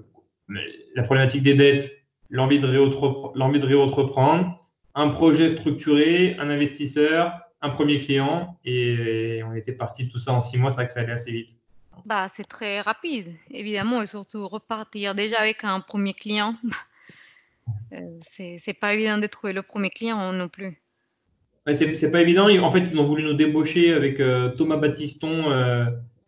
la 0.95 1.03
problématique 1.03 1.43
des 1.43 1.53
dettes, 1.53 1.97
l'envie 2.29 2.59
de, 2.59 2.67
de 2.67 3.65
réentreprendre, 3.65 4.57
un 4.95 5.09
projet 5.09 5.55
structuré, 5.57 6.35
un 6.39 6.49
investisseur, 6.49 7.39
un 7.61 7.69
premier 7.69 7.97
client. 7.97 8.57
Et 8.65 9.41
on 9.45 9.53
était 9.53 9.73
parti 9.73 10.05
de 10.05 10.11
tout 10.11 10.19
ça 10.19 10.33
en 10.33 10.39
six 10.39 10.57
mois. 10.57 10.71
C'est 10.71 10.77
vrai 10.77 10.87
que 10.87 10.93
ça 10.93 11.01
allait 11.01 11.11
assez 11.11 11.31
vite. 11.31 11.57
Bah, 12.05 12.27
c'est 12.29 12.45
très 12.45 12.79
rapide, 12.79 13.33
évidemment, 13.51 14.01
et 14.01 14.05
surtout 14.05 14.47
repartir 14.47 15.15
déjà 15.15 15.37
avec 15.39 15.65
un 15.65 15.81
premier 15.81 16.13
client. 16.13 16.55
C'est 18.21 18.79
pas 18.79 18.93
évident 18.93 19.17
de 19.17 19.27
trouver 19.27 19.53
le 19.53 19.61
premier 19.61 19.89
client 19.89 20.31
non 20.33 20.49
plus 20.49 20.81
c'est 21.75 22.11
pas 22.11 22.21
évident. 22.21 22.47
En 22.63 22.71
fait, 22.71 22.79
ils 22.79 22.99
ont 22.99 23.05
voulu 23.05 23.23
nous 23.23 23.33
débaucher 23.33 23.93
avec 23.93 24.19
euh, 24.19 24.49
Thomas 24.49 24.77
Battiston 24.77 25.51
euh, 25.51 25.85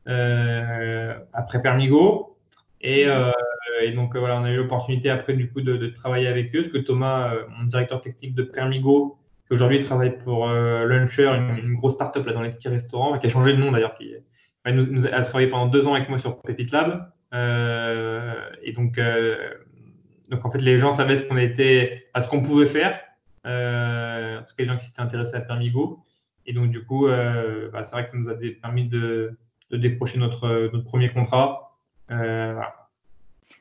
euh, 0.07 1.13
après 1.33 1.61
Permigo. 1.61 2.37
Et, 2.81 3.05
donc, 3.95 4.15
voilà, 4.15 4.39
on 4.39 4.43
a 4.43 4.51
eu 4.51 4.57
l'opportunité 4.57 5.09
après, 5.09 5.33
du 5.33 5.51
coup, 5.51 5.61
de, 5.61 5.87
travailler 5.87 6.27
avec 6.27 6.55
eux. 6.55 6.61
Parce 6.61 6.73
que 6.73 6.79
Thomas, 6.79 7.31
mon 7.57 7.65
directeur 7.65 8.01
technique 8.01 8.35
de 8.35 8.43
Permigo, 8.43 9.17
qui 9.47 9.53
aujourd'hui 9.53 9.83
travaille 9.83 10.17
pour 10.17 10.47
Luncher, 10.47 11.27
une, 11.27 11.75
grosse 11.75 11.93
startup 11.93 12.25
là, 12.25 12.33
dans 12.33 12.41
les 12.41 12.49
petits 12.49 12.69
restaurants, 12.69 13.17
qui 13.19 13.27
a 13.27 13.29
changé 13.29 13.53
de 13.53 13.57
nom 13.57 13.71
d'ailleurs, 13.71 13.93
qui 13.95 14.13
nous, 14.65 15.05
a 15.05 15.21
travaillé 15.21 15.47
pendant 15.47 15.67
deux 15.67 15.85
ans 15.87 15.93
avec 15.93 16.09
moi 16.09 16.17
sur 16.17 16.41
Pépite 16.41 16.71
Lab. 16.71 17.11
et 17.33 18.71
donc, 18.71 18.99
donc, 20.32 20.45
en 20.45 20.49
fait, 20.49 20.59
les 20.59 20.79
gens 20.79 20.93
savaient 20.93 21.17
ce 21.17 21.23
qu'on 21.23 21.36
était, 21.36 22.07
à 22.13 22.21
ce 22.21 22.29
qu'on 22.29 22.41
pouvait 22.41 22.65
faire. 22.65 22.97
Euh, 23.45 24.39
en 24.39 24.43
tout 24.43 24.55
cas 24.55 24.63
les 24.63 24.65
gens 24.65 24.77
qui 24.77 24.86
s'étaient 24.86 25.01
intéressés 25.01 25.36
à 25.36 25.41
Permigo. 25.41 25.99
Et 26.45 26.53
donc, 26.53 26.71
du 26.71 26.86
coup, 26.86 27.07
euh, 27.07 27.69
bah, 27.71 27.84
c'est 27.84 27.91
vrai 27.91 28.05
que 28.05 28.11
ça 28.11 28.17
nous 28.17 28.29
a 28.29 28.36
permis 28.61 28.88
de, 28.88 29.38
décrocher 29.71 30.19
notre, 30.19 30.69
notre, 30.71 30.86
premier 30.86 31.11
contrat. 31.11 31.77
Euh, 32.11 32.59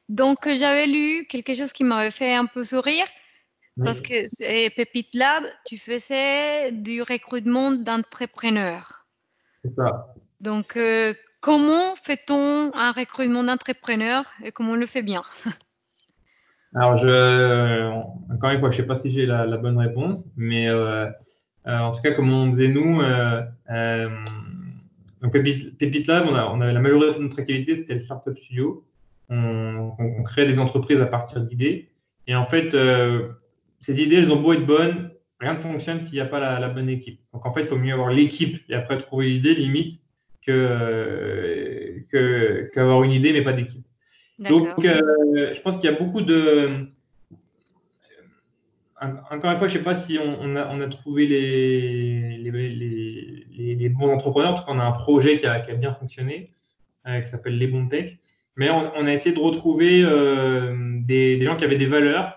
donc, 0.08 0.46
j'avais 0.46 0.86
lu 0.86 1.26
quelque 1.28 1.54
chose 1.54 1.72
qui 1.72 1.82
m'avait 1.82 2.12
fait 2.12 2.34
un 2.34 2.46
peu 2.46 2.64
sourire. 2.64 3.06
Parce 3.82 4.02
que 4.02 4.74
Pépite 4.76 5.14
Lab, 5.14 5.44
tu 5.64 5.78
faisais 5.78 6.70
du 6.70 7.00
recrutement 7.00 7.70
d'entrepreneurs. 7.70 9.06
C'est 9.64 9.74
ça. 9.74 10.14
Donc, 10.40 10.78
comment 11.40 11.94
fait-on 11.94 12.72
un 12.74 12.92
recrutement 12.92 13.42
d'entrepreneurs 13.42 14.30
et 14.44 14.52
comment 14.52 14.72
on 14.72 14.76
le 14.76 14.86
fait 14.86 15.02
bien? 15.02 15.22
Alors, 16.74 16.96
je, 16.96 17.90
encore 18.32 18.50
une 18.50 18.60
fois, 18.60 18.70
je 18.70 18.76
ne 18.76 18.82
sais 18.82 18.86
pas 18.86 18.96
si 18.96 19.10
j'ai 19.10 19.26
la, 19.26 19.56
bonne 19.56 19.78
réponse, 19.78 20.26
mais 20.36 20.68
euh, 20.68 21.06
euh, 21.66 21.78
en 21.78 21.92
tout 21.92 22.00
cas, 22.00 22.12
comme 22.12 22.32
on 22.32 22.50
faisait 22.50 22.68
nous, 22.68 23.00
euh, 23.00 23.42
donc 25.20 25.32
Pépite, 25.32 26.06
Lab, 26.06 26.26
on, 26.28 26.60
avait 26.60 26.72
la 26.72 26.80
majorité 26.80 27.18
de 27.18 27.24
notre 27.24 27.40
activité, 27.40 27.76
c'était 27.76 27.94
le 27.94 27.98
Startup 27.98 28.36
Studio. 28.38 28.84
On, 29.28 29.92
on, 29.98 30.22
crée 30.22 30.46
des 30.46 30.58
entreprises 30.58 31.00
à 31.00 31.06
partir 31.06 31.40
d'idées. 31.42 31.90
Et 32.26 32.34
en 32.34 32.44
fait, 32.44 32.76
ces 33.80 34.02
idées, 34.02 34.16
elles 34.16 34.32
ont 34.32 34.40
beau 34.40 34.52
être 34.52 34.66
bonnes, 34.66 35.10
rien 35.40 35.52
ne 35.54 35.58
fonctionne 35.58 36.00
s'il 36.00 36.14
n'y 36.14 36.20
a 36.20 36.26
pas 36.26 36.58
la, 36.58 36.68
bonne 36.68 36.88
équipe. 36.88 37.20
Donc 37.32 37.46
en 37.46 37.52
fait, 37.52 37.62
il 37.62 37.66
faut 37.66 37.76
mieux 37.76 37.92
avoir 37.92 38.10
l'équipe 38.10 38.62
et 38.68 38.74
après 38.74 38.98
trouver 38.98 39.26
l'idée, 39.26 39.54
limite, 39.54 40.00
que, 40.46 42.02
qu'avoir 42.72 43.02
une 43.02 43.12
idée 43.12 43.32
mais 43.32 43.42
pas 43.42 43.52
d'équipe. 43.52 43.84
Donc, 44.40 44.84
euh, 44.84 45.54
je 45.54 45.60
pense 45.60 45.76
qu'il 45.76 45.90
y 45.90 45.94
a 45.94 45.98
beaucoup 45.98 46.22
de. 46.22 46.88
Encore 49.00 49.50
une 49.50 49.56
fois, 49.58 49.68
je 49.68 49.74
ne 49.74 49.78
sais 49.78 49.84
pas 49.84 49.94
si 49.94 50.18
on, 50.18 50.56
a, 50.56 50.88
trouvé 50.88 51.26
les, 51.26 52.36
les, 52.38 53.88
bons 53.88 54.12
entrepreneurs. 54.12 54.52
En 54.52 54.54
tout 54.54 54.64
cas, 54.64 54.72
on 54.72 54.78
a 54.78 54.84
un 54.84 54.92
projet 54.92 55.38
qui 55.38 55.46
a, 55.46 55.58
bien 55.74 55.94
fonctionné, 55.94 56.52
euh, 57.06 57.20
qui 57.20 57.28
s'appelle 57.28 57.56
Les 57.56 57.66
Bons 57.66 57.88
Tech. 57.88 58.18
mais 58.56 58.68
on, 58.70 59.06
a 59.06 59.12
essayé 59.12 59.34
de 59.34 59.40
retrouver 59.40 60.02
des, 61.06 61.40
gens 61.40 61.56
qui 61.56 61.64
avaient 61.64 61.76
des 61.76 61.86
valeurs 61.86 62.36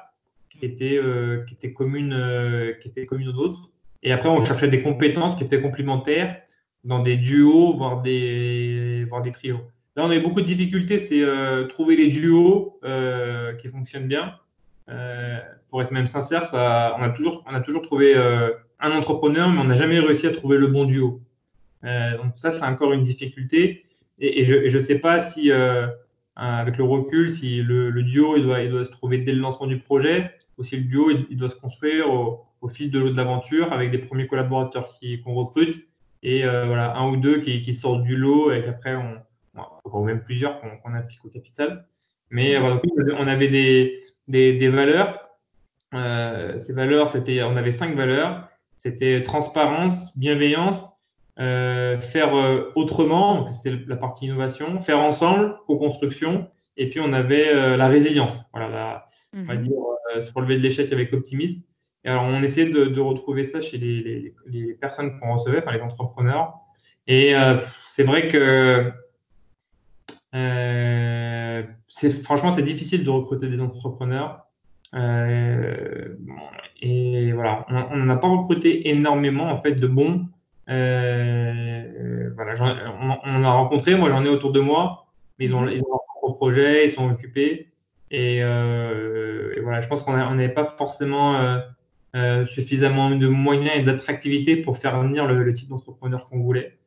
qui 0.49 0.65
étaient, 0.65 1.01
qui 1.47 1.53
étaient 1.53 1.73
communes, 1.73 2.17
qui 2.81 2.87
étaient 2.87 3.05
communes 3.05 3.27
aux 3.29 3.39
autres. 3.39 3.71
Et 4.01 4.13
après, 4.13 4.29
on 4.29 4.43
cherchait 4.45 4.69
des 4.69 4.81
compétences 4.81 5.35
qui 5.35 5.43
étaient 5.43 5.61
complémentaires 5.61 6.41
dans 6.85 6.99
des 6.99 7.17
duos, 7.17 7.73
voire 7.73 8.01
des, 8.01 9.05
voire 9.09 9.21
des 9.21 9.31
trios. 9.31 9.61
Là, 9.95 10.03
on 10.05 10.09
avait 10.09 10.21
beaucoup 10.21 10.41
de 10.41 10.47
difficultés, 10.47 10.97
c'est 10.97 11.21
euh, 11.21 11.67
trouver 11.67 11.95
les 11.95 12.07
duos 12.07 12.79
euh, 12.83 13.53
qui 13.53 13.67
fonctionnent 13.67 14.07
bien. 14.07 14.35
Euh, 14.89 15.39
pour 15.69 15.83
être 15.83 15.91
même 15.91 16.07
sincère, 16.07 16.43
ça, 16.43 16.95
on, 16.99 17.03
a 17.03 17.09
toujours, 17.09 17.43
on 17.47 17.53
a 17.53 17.61
toujours 17.61 17.83
trouvé 17.83 18.15
un 18.79 18.91
entrepreneur, 18.91 19.49
mais 19.49 19.59
on 19.59 19.65
n'a 19.65 19.75
jamais 19.75 19.99
réussi 19.99 20.27
à 20.27 20.31
trouver 20.31 20.57
le 20.57 20.67
bon 20.67 20.85
duo. 20.85 21.21
donc 21.83 22.33
ça, 22.35 22.51
c'est 22.51 22.65
encore 22.65 22.93
une 22.93 23.03
difficulté. 23.03 23.83
Et, 24.19 24.43
je 24.43 24.75
ne 24.75 24.81
sais 24.81 24.99
pas 24.99 25.19
si, 25.19 25.51
avec 26.35 26.77
le 26.77 26.83
recul, 26.83 27.31
si 27.31 27.61
le, 27.61 28.03
duo 28.03 28.37
il 28.37 28.43
doit, 28.43 28.61
il 28.61 28.71
doit 28.71 28.85
se 28.85 28.91
trouver 28.91 29.19
dès 29.19 29.31
le 29.31 29.39
lancement 29.39 29.67
du 29.67 29.79
projet, 29.79 30.31
ou 30.57 30.63
si 30.63 30.77
le 30.77 30.83
duo 30.83 31.09
il, 31.09 31.37
doit 31.37 31.49
se 31.49 31.55
construire 31.55 32.11
au, 32.11 32.69
fil 32.69 32.91
de 32.91 32.99
l'eau 32.99 33.09
de 33.09 33.17
l'aventure 33.17 33.73
avec 33.73 33.91
des 33.91 33.97
premiers 33.97 34.27
collaborateurs 34.27 34.89
qu'on 35.23 35.33
recrute 35.33 35.87
et 36.21 36.43
voilà, 36.43 36.95
un 36.97 37.09
ou 37.09 37.17
deux 37.17 37.39
qui, 37.39 37.61
qui 37.61 37.73
sortent 37.73 38.03
du 38.03 38.15
lot 38.15 38.51
et 38.51 38.61
qu'après 38.61 38.95
on 38.95 39.17
ou 39.85 40.03
même 40.03 40.21
plusieurs 40.21 40.59
qu'on 40.59 40.93
applique 40.93 41.23
au 41.25 41.29
capital. 41.29 41.85
Mais 42.29 42.55
euh, 42.55 42.77
on 43.19 43.27
avait 43.27 43.47
des, 43.47 44.01
des, 44.27 44.67
valeurs. 44.69 45.29
Euh, 45.93 46.57
ces 46.57 46.73
valeurs, 46.73 47.09
c'était, 47.09 47.43
on 47.43 47.55
avait 47.55 47.71
cinq 47.71 47.95
valeurs. 47.95 48.49
C'était 48.77 49.23
transparence, 49.23 50.17
bienveillance, 50.17 50.85
euh, 51.39 52.01
faire 52.01 52.31
autrement, 52.75 53.45
c'était 53.45 53.77
la 53.87 53.95
partie 53.95 54.25
innovation, 54.25 54.81
faire 54.81 54.99
ensemble, 54.99 55.55
co-construction, 55.67 56.49
et 56.75 56.89
puis 56.89 56.99
on 56.99 57.13
avait 57.13 57.77
la 57.77 57.87
résilience. 57.87 58.43
Voilà, 58.51 59.05
on 59.33 59.43
va 59.43 59.55
mhm. 59.55 59.61
dire 59.61 59.77
se 60.19 60.33
relever 60.33 60.57
de 60.57 60.63
l'échec 60.63 60.91
avec 60.91 61.13
optimisme. 61.13 61.61
Et 62.03 62.09
alors 62.09 62.23
on 62.23 62.43
essayait 62.43 62.69
de, 62.69 62.99
retrouver 62.99 63.45
ça 63.45 63.61
chez 63.61 63.77
les, 63.77 64.01
les, 64.01 64.35
les 64.47 64.73
personnes 64.73 65.17
qu'on 65.19 65.35
recevait, 65.35 65.59
enfin 65.59 65.71
les 65.71 65.81
entrepreneurs. 65.81 66.55
Et 67.07 67.33
c'est 67.87 68.03
vrai 68.03 68.27
que 68.27 68.91
euh, 70.33 71.63
franchement, 72.23 72.51
c'est 72.51 72.63
difficile 72.63 73.03
de 73.03 73.09
recruter 73.09 73.47
des 73.47 73.61
entrepreneurs. 73.61 74.47
Euh, 74.95 76.15
et 76.81 77.31
voilà, 77.31 77.65
on 77.91 77.97
n'a 77.97 78.15
pas 78.15 78.27
recruté 78.27 78.89
énormément 78.89 79.51
en 79.51 79.57
fait 79.57 79.73
de 79.73 79.87
bons. 79.87 80.25
Euh, 80.69 82.29
voilà, 82.35 82.53
on, 83.25 83.43
a 83.43 83.51
rencontré, 83.51 83.95
moi 83.95 84.09
j'en 84.09 84.23
ai 84.23 84.29
autour 84.29 84.51
de 84.51 84.59
moi, 84.59 85.07
mais 85.37 85.45
ils 85.45 85.55
ont, 85.55 85.67
ils 85.67 85.81
ont 85.81 85.89
leur 85.89 86.01
propre 86.21 86.37
projet, 86.37 86.85
ils 86.85 86.91
sont 86.91 87.09
occupés. 87.09 87.69
Et, 88.11 88.41
voilà, 88.41 89.79
je 89.79 89.87
pense 89.87 90.03
qu'on 90.03 90.13
n'avait 90.13 90.49
pas 90.49 90.65
forcément 90.65 91.35
suffisamment 92.45 93.11
de 93.11 93.27
moyens 93.27 93.77
et 93.77 93.81
d'attractivité 93.81 94.57
pour 94.57 94.77
faire 94.77 94.99
venir 94.99 95.25
le, 95.25 95.43
le 95.43 95.53
type 95.53 95.69
d'entrepreneur 95.69 96.29
qu'on 96.29 96.39
voulait. 96.39 96.77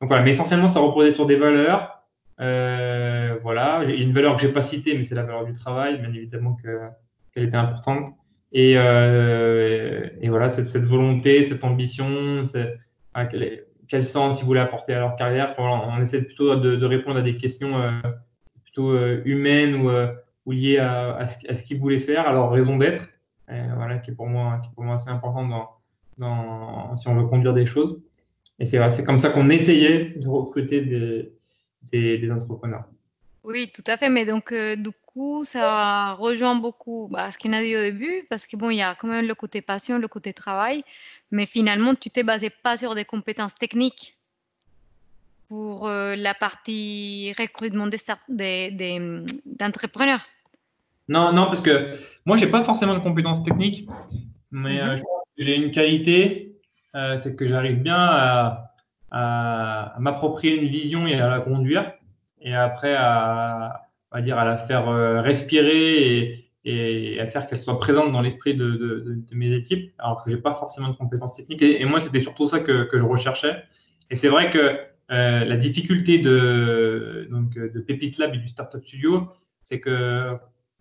Donc 0.00 0.08
voilà, 0.08 0.24
mais 0.24 0.30
essentiellement, 0.30 0.68
ça 0.68 0.80
reposait 0.80 1.12
sur 1.12 1.26
des 1.26 1.36
valeurs 1.36 2.01
euh, 2.42 3.38
voilà, 3.42 3.84
j'ai 3.84 3.96
une 4.02 4.12
valeur 4.12 4.34
que 4.36 4.42
je 4.42 4.48
n'ai 4.48 4.52
pas 4.52 4.62
citée, 4.62 4.96
mais 4.96 5.04
c'est 5.04 5.14
la 5.14 5.22
valeur 5.22 5.44
du 5.44 5.52
travail, 5.52 5.98
bien 5.98 6.12
évidemment 6.12 6.56
qu'elle 7.32 7.44
était 7.44 7.56
importante. 7.56 8.10
Et, 8.52 8.74
euh, 8.76 10.08
et 10.20 10.28
voilà, 10.28 10.48
cette, 10.48 10.66
cette, 10.66 10.84
volonté, 10.84 11.44
cette 11.44 11.62
ambition, 11.62 12.42
quel, 13.88 14.04
sens 14.04 14.40
ils 14.40 14.44
voulaient 14.44 14.60
apporter 14.60 14.94
à 14.94 14.98
leur 14.98 15.14
carrière? 15.14 15.54
on 15.58 16.00
essaie 16.02 16.22
plutôt 16.22 16.56
de, 16.56 16.84
répondre 16.84 17.18
à 17.18 17.22
des 17.22 17.36
questions 17.36 17.78
euh, 17.78 17.92
plutôt 18.64 18.98
humaines 19.24 19.76
ou, 20.44 20.50
liées 20.50 20.78
à, 20.78 21.14
à, 21.16 21.26
ce, 21.28 21.62
qu'ils 21.62 21.78
voulaient 21.78 22.00
faire, 22.00 22.26
à 22.26 22.32
leur 22.32 22.50
raison 22.50 22.76
d'être, 22.76 23.08
voilà, 23.48 23.98
qui 23.98 24.10
est 24.10 24.14
pour 24.14 24.26
moi, 24.26 24.60
qui 24.62 24.70
est 24.70 24.74
pour 24.74 24.84
moi 24.84 24.94
assez 24.94 25.10
important 25.10 25.46
dans, 25.46 25.68
dans, 26.18 26.96
si 26.96 27.06
on 27.06 27.14
veut 27.14 27.26
conduire 27.26 27.54
des 27.54 27.66
choses. 27.66 28.02
Et 28.58 28.66
c'est 28.66 29.04
comme 29.04 29.18
ça 29.20 29.30
qu'on 29.30 29.48
essayait 29.48 30.14
de 30.16 30.28
recruter 30.28 30.80
des, 30.82 31.32
des, 31.92 32.30
entrepreneurs. 32.30 32.84
Oui, 33.44 33.70
tout 33.74 33.84
à 33.86 33.96
fait. 33.96 34.10
Mais 34.10 34.24
donc, 34.24 34.52
euh, 34.52 34.76
du 34.76 34.90
coup, 35.06 35.44
ça 35.44 36.12
rejoint 36.14 36.54
beaucoup 36.54 37.08
bah, 37.10 37.30
ce 37.30 37.38
qu'on 37.38 37.52
a 37.52 37.60
dit 37.62 37.76
au 37.76 37.80
début, 37.80 38.24
parce 38.30 38.46
que 38.46 38.56
bon, 38.56 38.70
il 38.70 38.76
y 38.76 38.82
a 38.82 38.94
quand 38.94 39.08
même 39.08 39.26
le 39.26 39.34
côté 39.34 39.60
passion, 39.60 39.98
le 39.98 40.08
côté 40.08 40.32
travail, 40.32 40.84
mais 41.30 41.46
finalement, 41.46 41.94
tu 41.94 42.10
t'es 42.10 42.22
basé 42.22 42.50
pas 42.50 42.76
sur 42.76 42.94
des 42.94 43.04
compétences 43.04 43.56
techniques 43.56 44.16
pour 45.48 45.86
euh, 45.86 46.16
la 46.16 46.34
partie 46.34 47.34
recrutement 47.38 47.86
d'entrepreneurs. 49.46 50.26
non, 51.08 51.32
non, 51.32 51.46
parce 51.46 51.60
que 51.60 51.90
moi, 52.24 52.36
j'ai 52.36 52.46
pas 52.46 52.64
forcément 52.64 52.94
de 52.94 53.00
compétences 53.00 53.42
techniques, 53.42 53.86
mais 54.50 54.80
euh, 54.80 54.96
mhm. 54.96 55.02
j'ai 55.36 55.56
une 55.56 55.70
qualité, 55.70 56.56
c'est 56.94 57.36
que 57.36 57.46
j'arrive 57.46 57.82
bien 57.82 57.98
à 57.98 58.71
à, 59.12 59.94
m'approprier 60.00 60.56
une 60.60 60.68
vision 60.68 61.06
et 61.06 61.14
à 61.14 61.28
la 61.28 61.40
conduire, 61.40 61.92
et 62.40 62.54
après 62.54 62.94
à, 62.96 63.88
dire, 64.20 64.38
à 64.38 64.44
la 64.44 64.56
faire 64.56 64.88
euh, 64.88 65.20
respirer 65.20 66.46
et, 66.64 67.20
à 67.20 67.26
faire 67.26 67.46
qu'elle 67.46 67.58
soit 67.58 67.78
présente 67.78 68.10
dans 68.12 68.20
l'esprit 68.20 68.54
de, 68.54 69.22
mes 69.32 69.52
équipes, 69.52 69.92
alors 69.98 70.24
que 70.24 70.30
je 70.30 70.36
n'ai 70.36 70.42
pas 70.42 70.54
forcément 70.54 70.88
de 70.88 70.96
compétences 70.96 71.34
techniques. 71.34 71.62
Et, 71.62 71.84
moi, 71.84 72.00
c'était 72.00 72.20
surtout 72.20 72.46
ça 72.46 72.60
que, 72.60 72.88
je 72.92 73.04
recherchais. 73.04 73.62
Et 74.10 74.16
c'est 74.16 74.28
vrai 74.28 74.50
que 74.50 74.78
euh, 75.10 75.44
la 75.44 75.56
difficulté 75.56 76.18
de, 76.18 77.28
donc, 77.30 77.54
de 77.54 77.80
Pépite 77.80 78.18
Lab 78.18 78.34
et 78.34 78.38
du 78.38 78.48
Startup 78.48 78.82
Studio, 78.82 79.28
c'est 79.62 79.80
que 79.80 80.36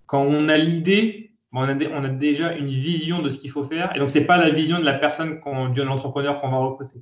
quand 0.05 0.21
on 0.21 0.49
a 0.49 0.57
l'idée, 0.57 1.31
on 1.51 1.63
a, 1.63 1.75
on 1.75 2.03
a, 2.03 2.09
déjà 2.09 2.53
une 2.53 2.67
vision 2.67 3.21
de 3.21 3.29
ce 3.29 3.39
qu'il 3.39 3.51
faut 3.51 3.63
faire. 3.63 3.93
Et 3.95 3.99
donc, 3.99 4.09
ce 4.09 4.19
n'est 4.19 4.25
pas 4.25 4.37
la 4.37 4.51
vision 4.51 4.79
de 4.79 4.85
la 4.85 4.93
personne, 4.93 5.39
de 5.73 5.81
l'entrepreneur 5.81 6.39
qu'on 6.39 6.49
va 6.49 6.57
recruter. 6.57 7.01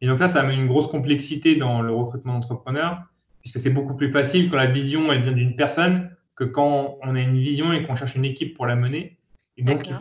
Et 0.00 0.06
donc 0.06 0.18
ça, 0.18 0.28
ça 0.28 0.40
amène 0.40 0.60
une 0.60 0.66
grosse 0.66 0.88
complexité 0.88 1.56
dans 1.56 1.80
le 1.80 1.92
recrutement 1.92 2.34
d'entrepreneurs, 2.34 3.02
puisque 3.40 3.60
c'est 3.60 3.70
beaucoup 3.70 3.94
plus 3.94 4.10
facile 4.10 4.50
quand 4.50 4.56
la 4.56 4.66
vision, 4.66 5.10
elle 5.12 5.22
vient 5.22 5.32
d'une 5.32 5.56
personne 5.56 6.10
que 6.36 6.44
quand 6.44 6.98
on 7.02 7.14
a 7.14 7.20
une 7.20 7.38
vision 7.38 7.72
et 7.72 7.82
qu'on 7.82 7.94
cherche 7.94 8.16
une 8.16 8.24
équipe 8.24 8.54
pour 8.54 8.66
la 8.66 8.76
mener. 8.76 9.18
Et 9.56 9.62
donc, 9.62 9.86
il 9.86 9.94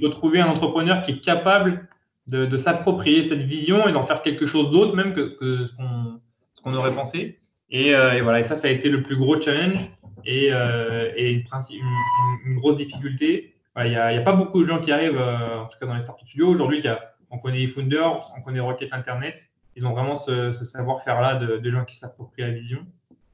faut, 0.00 0.08
trouver 0.08 0.40
un 0.40 0.48
entrepreneur 0.48 1.00
qui 1.00 1.12
est 1.12 1.20
capable 1.20 1.88
de, 2.28 2.56
s'approprier 2.56 3.22
cette 3.22 3.42
vision 3.42 3.86
et 3.86 3.92
d'en 3.92 4.02
faire 4.02 4.20
quelque 4.20 4.46
chose 4.46 4.70
d'autre 4.70 4.96
même 4.96 5.14
que, 5.14 5.66
ce 5.66 6.60
qu'on 6.62 6.74
aurait 6.74 6.94
pensé. 6.94 7.38
Euh, 7.72 8.12
et, 8.12 8.20
voilà, 8.20 8.40
et 8.40 8.42
ça, 8.42 8.56
ça 8.56 8.68
a 8.68 8.70
été 8.70 8.88
le 8.88 9.02
plus 9.02 9.16
gros 9.16 9.40
challenge 9.40 9.88
et, 10.24 10.48
euh, 10.52 11.12
une, 11.16 11.44
une, 12.44 12.54
grosse 12.56 12.76
difficulté. 12.76 13.54
Il 13.76 13.90
n'y 13.90 13.96
a, 13.96 14.20
pas 14.22 14.32
beaucoup 14.32 14.62
de 14.62 14.66
gens 14.66 14.80
qui 14.80 14.90
arrivent, 14.90 15.18
euh, 15.18 15.60
en 15.60 15.66
tout 15.66 15.78
cas 15.78 15.86
dans 15.86 15.94
les 15.94 16.00
startup 16.00 16.26
studios 16.26 16.48
aujourd'hui, 16.48 16.80
qui 16.80 16.88
a 16.88 17.15
on 17.30 17.38
connaît 17.38 17.58
les 17.58 17.74
on 17.78 18.40
connaît 18.42 18.60
Rocket 18.60 18.92
Internet. 18.92 19.48
Ils 19.74 19.86
ont 19.86 19.92
vraiment 19.92 20.16
ce, 20.16 20.52
savoir-faire-là 20.52 21.34
de, 21.34 21.70
gens 21.70 21.84
qui 21.84 21.96
s'approprient 21.96 22.42
la 22.42 22.50
vision. 22.50 22.86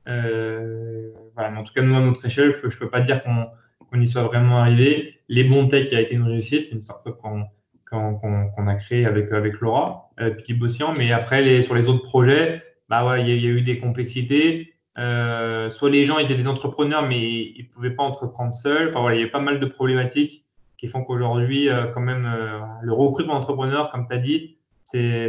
Euh, 0.08 1.10
voilà, 1.34 1.56
en 1.56 1.62
tout 1.62 1.72
cas, 1.72 1.82
nous, 1.82 1.94
à 1.96 2.00
notre 2.00 2.24
échelle, 2.26 2.52
je 2.54 2.66
ne 2.66 2.70
peux 2.72 2.90
pas 2.90 3.00
dire 3.00 3.22
qu'on 3.22 4.00
y 4.00 4.06
soit 4.06 4.24
vraiment 4.24 4.58
arrivé. 4.58 5.20
Les 5.28 5.44
bons 5.44 5.68
tech 5.68 5.92
a 5.92 6.00
été 6.00 6.14
une 6.14 6.24
réussite, 6.24 6.72
une 6.72 6.80
startup 6.80 7.16
qu'on 7.18 8.66
a 8.66 8.74
créée 8.74 9.06
avec, 9.06 9.60
Laura, 9.60 10.10
euh, 10.20 10.30
Petit 10.30 10.54
Bossian. 10.54 10.94
Mais 10.98 11.12
après, 11.12 11.62
sur 11.62 11.74
les 11.74 11.88
autres 11.88 12.02
projets, 12.02 12.60
bah 12.88 13.18
il 13.18 13.28
y, 13.28 13.46
a 13.46 13.50
eu 13.50 13.62
des 13.62 13.78
complexités. 13.78 14.74
Euh, 14.98 15.70
soit 15.70 15.88
les 15.88 16.04
gens 16.04 16.18
étaient 16.18 16.34
des 16.34 16.48
entrepreneurs, 16.48 17.08
mais 17.08 17.20
ils 17.20 17.66
ne 17.66 17.72
pouvaient 17.72 17.94
pas 17.94 18.02
entreprendre 18.02 18.52
seuls. 18.52 18.92
Il 19.12 19.20
y 19.20 19.24
a 19.24 19.28
pas 19.28 19.40
mal 19.40 19.60
de 19.60 19.66
problématiques 19.66 20.44
qui 20.82 20.88
font 20.88 21.04
qu'aujourd'hui, 21.04 21.68
euh, 21.68 21.86
quand 21.86 22.00
même, 22.00 22.26
euh, 22.26 22.58
le 22.82 22.92
recrutement 22.92 23.34
d'entrepreneurs, 23.34 23.88
comme 23.90 24.08
tu 24.08 24.14
as 24.14 24.18
dit, 24.18 24.58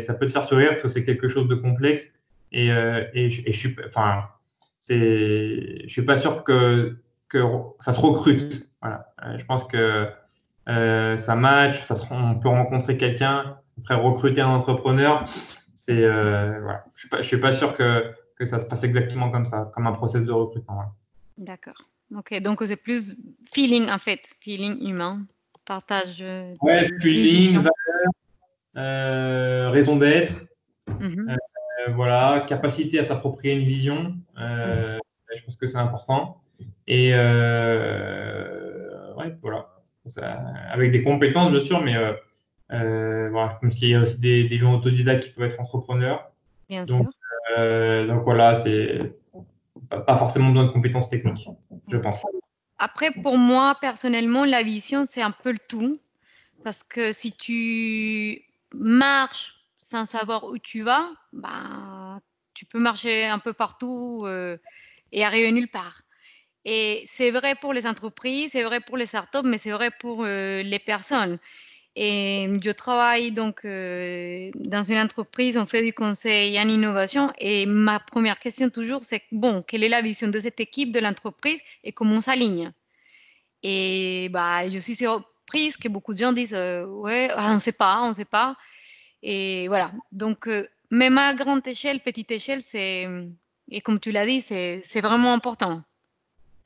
ça 0.01 0.15
peut 0.15 0.25
te 0.25 0.31
faire 0.31 0.43
sourire 0.43 0.69
parce 0.71 0.81
que 0.81 0.87
c'est 0.87 1.05
quelque 1.05 1.27
chose 1.27 1.47
de 1.47 1.53
complexe. 1.53 2.07
Et, 2.51 2.71
euh, 2.71 3.03
et, 3.13 3.29
je, 3.29 3.51
suis, 3.51 3.75
enfin, 3.87 4.23
je 4.89 5.83
suis 5.85 6.01
pas 6.01 6.17
sûr 6.17 6.43
que, 6.43 6.97
que 7.29 7.43
ça 7.79 7.91
se 7.91 7.99
recrute. 7.99 8.67
Voilà. 8.81 9.13
je 9.37 9.45
pense 9.45 9.65
que 9.65 10.07
ça 10.65 11.35
match, 11.35 11.83
ça 11.83 11.93
on 12.09 12.39
peut 12.39 12.49
rencontrer 12.49 12.97
quelqu'un, 12.97 13.59
après 13.77 13.93
recruter 13.93 14.41
un 14.41 14.49
entrepreneur. 14.49 15.23
Voilà. 15.87 16.83
Je 16.95 17.07
ne 17.15 17.21
suis, 17.21 17.29
suis, 17.29 17.37
pas 17.37 17.53
sûr 17.53 17.75
que, 17.75 18.11
que, 18.37 18.45
ça 18.45 18.57
se 18.57 18.65
passe 18.65 18.83
exactement 18.83 19.29
comme 19.29 19.45
ça, 19.45 19.69
comme 19.75 19.85
un 19.85 19.91
process 19.91 20.23
de 20.23 20.31
recrutement. 20.31 20.81
D'accord. 21.37 21.79
Ok, 22.15 22.39
donc 22.41 22.61
c'est 22.65 22.75
plus 22.81 23.17
feeling 23.53 23.87
en 23.89 23.99
fait, 23.99 24.27
feeling 24.41 24.77
humain 24.81 25.25
partage. 25.65 26.21
Euh, 26.21 26.53
ouais, 26.61 26.87
feeling, 27.01 27.55
valeur, 27.55 27.71
euh, 28.77 29.69
raison 29.69 29.95
d'être, 29.97 30.45
mhm. 30.99 31.29
euh, 31.29 31.35
voilà, 31.93 32.45
capacité 32.47 32.99
à 32.99 33.03
s'approprier 33.03 33.53
une 33.55 33.65
vision. 33.65 34.15
Mhm. 34.37 34.99
Je 35.35 35.43
pense 35.45 35.55
que 35.55 35.65
c'est 35.65 35.77
important. 35.77 36.41
Et 36.87 37.11
ouais, 37.13 37.17
voilà. 39.41 39.69
avec 40.71 40.91
des 40.91 41.01
compétences, 41.01 41.51
bien 41.51 41.61
sûr, 41.61 41.81
mais 41.81 41.95
voilà, 42.69 43.57
comme 43.59 43.71
s'il 43.71 43.89
y 43.89 43.95
a 43.95 44.01
aussi 44.01 44.19
des, 44.19 44.43
des, 44.43 44.57
gens 44.57 44.75
autodidactes 44.75 45.23
qui 45.23 45.29
peuvent 45.31 45.49
être 45.49 45.59
entrepreneurs. 45.59 46.31
Bien 46.69 46.83
donc, 46.83 47.07
sûr. 47.57 48.07
donc 48.07 48.23
voilà, 48.23 48.53
c'est 48.55 49.11
pas 49.89 50.17
forcément 50.17 50.49
besoin 50.49 50.65
de 50.67 50.71
compétences 50.71 51.09
techniques, 51.09 51.49
je 51.89 51.97
pense. 51.97 52.21
Après, 52.83 53.11
pour 53.11 53.37
moi, 53.37 53.77
personnellement, 53.79 54.43
la 54.43 54.61
vision, 54.61 55.05
c'est 55.05 55.21
un 55.21 55.31
peu 55.31 55.53
le 55.53 55.57
tout. 55.69 55.95
Parce 56.65 56.83
que 56.83 57.13
si 57.13 57.31
tu 57.31 58.41
marches 58.73 59.55
sans 59.77 60.03
savoir 60.03 60.43
où 60.43 60.57
tu 60.57 60.81
vas, 60.81 61.09
bah, 61.31 62.19
tu 62.53 62.65
peux 62.65 62.79
marcher 62.79 63.25
un 63.25 63.39
peu 63.39 63.53
partout 63.53 64.23
euh, 64.25 64.57
et 65.13 65.23
arriver 65.23 65.53
nulle 65.53 65.69
part. 65.69 66.01
Et 66.65 67.03
c'est 67.05 67.31
vrai 67.31 67.55
pour 67.55 67.71
les 67.71 67.87
entreprises, 67.87 68.51
c'est 68.51 68.63
vrai 68.63 68.81
pour 68.81 68.97
les 68.97 69.05
startups, 69.05 69.45
mais 69.45 69.57
c'est 69.57 69.71
vrai 69.71 69.89
pour 70.01 70.25
euh, 70.25 70.61
les 70.61 70.79
personnes. 70.79 71.39
Et 71.95 72.51
je 72.59 72.71
travaille 72.71 73.31
donc 73.31 73.65
euh, 73.65 74.49
dans 74.55 74.81
une 74.81 74.97
entreprise, 74.97 75.57
on 75.57 75.67
fait 75.67 75.83
du 75.83 75.93
conseil 75.93 76.59
en 76.59 76.67
innovation. 76.67 77.31
Et 77.37 77.65
ma 77.67 77.99
première 77.99 78.39
question 78.39 78.69
toujours, 78.69 79.03
c'est 79.03 79.21
bon, 79.31 79.61
quelle 79.61 79.83
est 79.83 79.89
la 79.89 80.01
vision 80.01 80.27
de 80.27 80.39
cette 80.39 80.59
équipe, 80.59 80.91
de 80.91 80.99
l'entreprise 80.99 81.61
et 81.83 81.91
comment 81.91 82.15
on 82.15 82.21
s'aligne? 82.21 82.71
Et 83.61 84.29
bah, 84.31 84.67
je 84.67 84.79
suis 84.79 84.95
surprise 84.95 85.77
que 85.77 85.87
beaucoup 85.87 86.13
de 86.13 86.19
gens 86.19 86.31
disent 86.31 86.55
euh, 86.55 86.85
ouais, 86.85 87.29
ah, 87.31 87.49
on 87.51 87.55
ne 87.55 87.59
sait 87.59 87.71
pas, 87.71 88.01
on 88.01 88.09
ne 88.09 88.13
sait 88.13 88.25
pas. 88.25 88.55
Et 89.21 89.67
voilà. 89.67 89.91
Donc, 90.11 90.47
euh, 90.47 90.67
même 90.89 91.19
à 91.19 91.35
grande 91.35 91.65
échelle, 91.67 91.99
petite 91.99 92.31
échelle, 92.31 92.61
c'est 92.61 93.07
et 93.69 93.81
comme 93.81 93.99
tu 93.99 94.11
l'as 94.11 94.25
dit, 94.25 94.41
c'est 94.41 95.01
vraiment 95.01 95.33
important. 95.33 95.83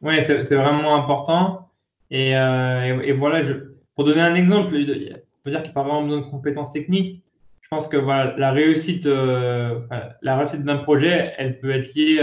Oui, 0.01 0.23
c'est 0.23 0.55
vraiment 0.55 0.95
important. 0.95 1.69
Et, 2.09 2.32
et 2.32 3.11
voilà, 3.13 3.41
je, 3.43 3.76
pour 3.98 4.06
donner 4.06 4.22
un 4.22 4.36
exemple, 4.36 4.76
il 4.76 4.86
faut 5.43 5.50
dire 5.50 5.64
qu'il 5.64 5.72
n'y 5.72 5.72
a 5.72 5.74
pas 5.74 5.82
vraiment 5.82 6.04
besoin 6.04 6.22
de 6.22 6.30
compétences 6.30 6.72
techniques. 6.72 7.24
Je 7.62 7.68
pense 7.68 7.88
que 7.88 7.98
voilà, 7.98 8.36
la 8.38 8.52
réussite, 8.52 9.08
euh, 9.08 9.80
réussite 10.24 10.64
d'un 10.64 10.78
projet, 10.78 11.34
elle 11.39 11.60
peut 11.60 11.72
être 11.72 11.95
liée 11.95 12.22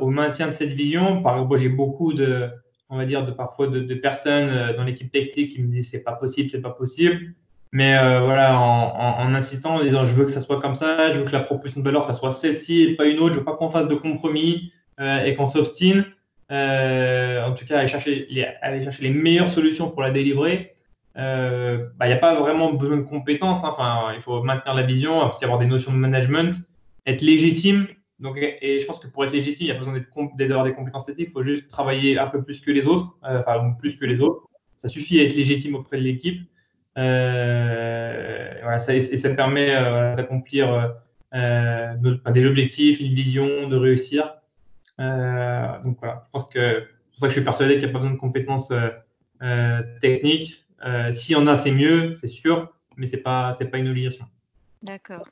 au 0.00 0.10
maintien 0.10 0.46
de 0.46 0.52
cette 0.52 0.70
vision. 0.70 1.22
Par 1.22 1.34
exemple, 1.34 1.58
j'ai 1.58 1.68
beaucoup 1.68 2.14
de, 2.14 2.48
on 2.88 2.96
va 2.96 3.04
dire, 3.04 3.24
de 3.24 3.32
parfois 3.32 3.66
de, 3.66 3.94
personnes 3.94 4.48
euh, 4.48 4.76
dans 4.76 4.84
l'équipe 4.84 5.10
technique 5.10 5.50
qui 5.50 5.62
me 5.62 5.72
disent 5.72 5.90
c'est 5.90 6.04
pas 6.04 6.12
possible, 6.12 6.50
c'est 6.50 6.62
pas 6.62 6.70
possible. 6.70 7.34
Mais 7.72 7.98
euh, 7.98 8.20
voilà, 8.20 8.56
en, 8.56 9.34
insistant, 9.34 9.74
en 9.74 9.82
disant 9.82 10.04
je 10.04 10.14
veux 10.14 10.24
que 10.24 10.30
ça 10.30 10.40
soit 10.40 10.60
comme 10.60 10.76
ça, 10.76 11.10
je 11.10 11.18
veux 11.18 11.24
que 11.24 11.32
la 11.32 11.40
proposition 11.40 11.80
de 11.80 11.84
valeur, 11.84 12.04
ça 12.04 12.14
soit 12.14 12.30
celle-ci 12.30 12.82
et 12.82 12.94
pas 12.94 13.06
une 13.06 13.18
autre, 13.18 13.34
je 13.34 13.40
veux 13.40 13.44
pas 13.44 13.56
qu'on 13.56 13.70
fasse 13.70 13.88
de 13.88 13.96
compromis 13.96 14.72
et 15.00 15.34
qu'on 15.34 15.48
s'obstine. 15.48 16.04
en 16.48 17.52
tout 17.54 17.66
cas, 17.66 17.80
aller 17.80 17.88
chercher 17.88 18.28
les 18.30 19.10
meilleures 19.10 19.50
solutions 19.50 19.90
pour 19.90 20.00
la 20.00 20.12
délivrer 20.12 20.75
il 21.16 21.22
euh, 21.22 21.78
n'y 21.78 21.84
bah, 21.96 22.06
a 22.06 22.16
pas 22.16 22.38
vraiment 22.38 22.74
besoin 22.74 22.98
de 22.98 23.02
compétences. 23.02 23.64
Hein. 23.64 23.70
Enfin, 23.72 24.12
il 24.14 24.20
faut 24.20 24.42
maintenir 24.42 24.74
la 24.74 24.82
vision, 24.82 25.22
avoir 25.22 25.58
des 25.58 25.64
notions 25.64 25.90
de 25.90 25.96
management, 25.96 26.54
être 27.06 27.22
légitime. 27.22 27.86
Donc, 28.20 28.36
et 28.38 28.80
je 28.80 28.86
pense 28.86 28.98
que 28.98 29.06
pour 29.06 29.24
être 29.24 29.32
légitime, 29.32 29.66
il 29.66 29.70
n'y 29.70 29.70
a 29.70 29.74
pas 29.74 29.90
besoin 29.90 30.30
d'avoir 30.36 30.64
des 30.64 30.72
compétences 30.72 31.06
techniques. 31.06 31.28
Il 31.28 31.32
faut 31.32 31.42
juste 31.42 31.68
travailler 31.68 32.18
un 32.18 32.26
peu 32.26 32.42
plus 32.42 32.60
que 32.60 32.70
les 32.70 32.84
autres, 32.84 33.16
euh, 33.24 33.38
enfin 33.38 33.74
plus 33.78 33.96
que 33.96 34.04
les 34.04 34.20
autres. 34.20 34.46
Ça 34.76 34.88
suffit 34.88 35.18
à 35.20 35.22
être 35.22 35.34
légitime 35.34 35.74
auprès 35.74 35.96
de 35.96 36.02
l'équipe. 36.02 36.42
Euh, 36.98 38.76
et, 38.88 39.16
ça 39.16 39.30
permet 39.30 39.72
d'accomplir 40.16 40.96
des 41.32 42.46
objectifs, 42.46 43.00
une 43.00 43.14
vision, 43.14 43.68
de 43.68 43.76
réussir. 43.76 44.34
donc 44.98 45.96
voilà, 45.98 46.24
je 46.26 46.30
pense 46.30 46.44
que 46.48 46.60
c'est 46.60 47.10
pour 47.12 47.20
ça 47.20 47.26
que 47.26 47.28
je 47.28 47.38
suis 47.38 47.44
persuadé 47.44 47.78
qu'il 47.78 47.84
n'y 47.84 47.90
a 47.90 47.92
pas 47.92 48.00
besoin 48.00 48.14
de 48.14 48.18
compétences 48.18 48.72
techniques. 50.00 50.65
Euh, 50.84 51.12
s'il 51.12 51.32
y 51.32 51.36
en 51.36 51.46
a, 51.46 51.56
c'est 51.56 51.70
mieux, 51.70 52.14
c'est 52.14 52.28
sûr, 52.28 52.72
mais 52.96 53.06
ce 53.06 53.16
n'est 53.16 53.22
pas, 53.22 53.52
pas 53.54 53.78
une 53.78 53.88
obligation. 53.88 54.26
D'accord. 54.82 55.26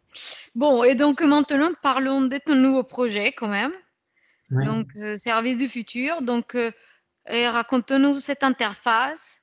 Bon, 0.54 0.82
et 0.84 0.94
donc 0.94 1.22
maintenant, 1.22 1.72
parlons 1.82 2.22
de 2.22 2.38
ton 2.44 2.54
nouveau 2.54 2.82
projet 2.82 3.32
quand 3.32 3.48
même. 3.48 3.72
Donc, 4.50 4.88
euh, 4.96 5.16
Service 5.16 5.58
du 5.58 5.68
futur. 5.68 6.22
Donc, 6.22 6.54
euh, 6.54 6.70
raconte-nous 7.26 8.20
cette 8.20 8.44
interface 8.44 9.40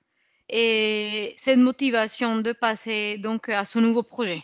et 0.49 1.33
cette 1.37 1.59
motivation 1.59 2.39
de 2.39 2.51
passer 2.51 3.17
donc 3.17 3.49
à 3.49 3.63
ce 3.63 3.79
nouveau 3.79 4.03
projet. 4.03 4.41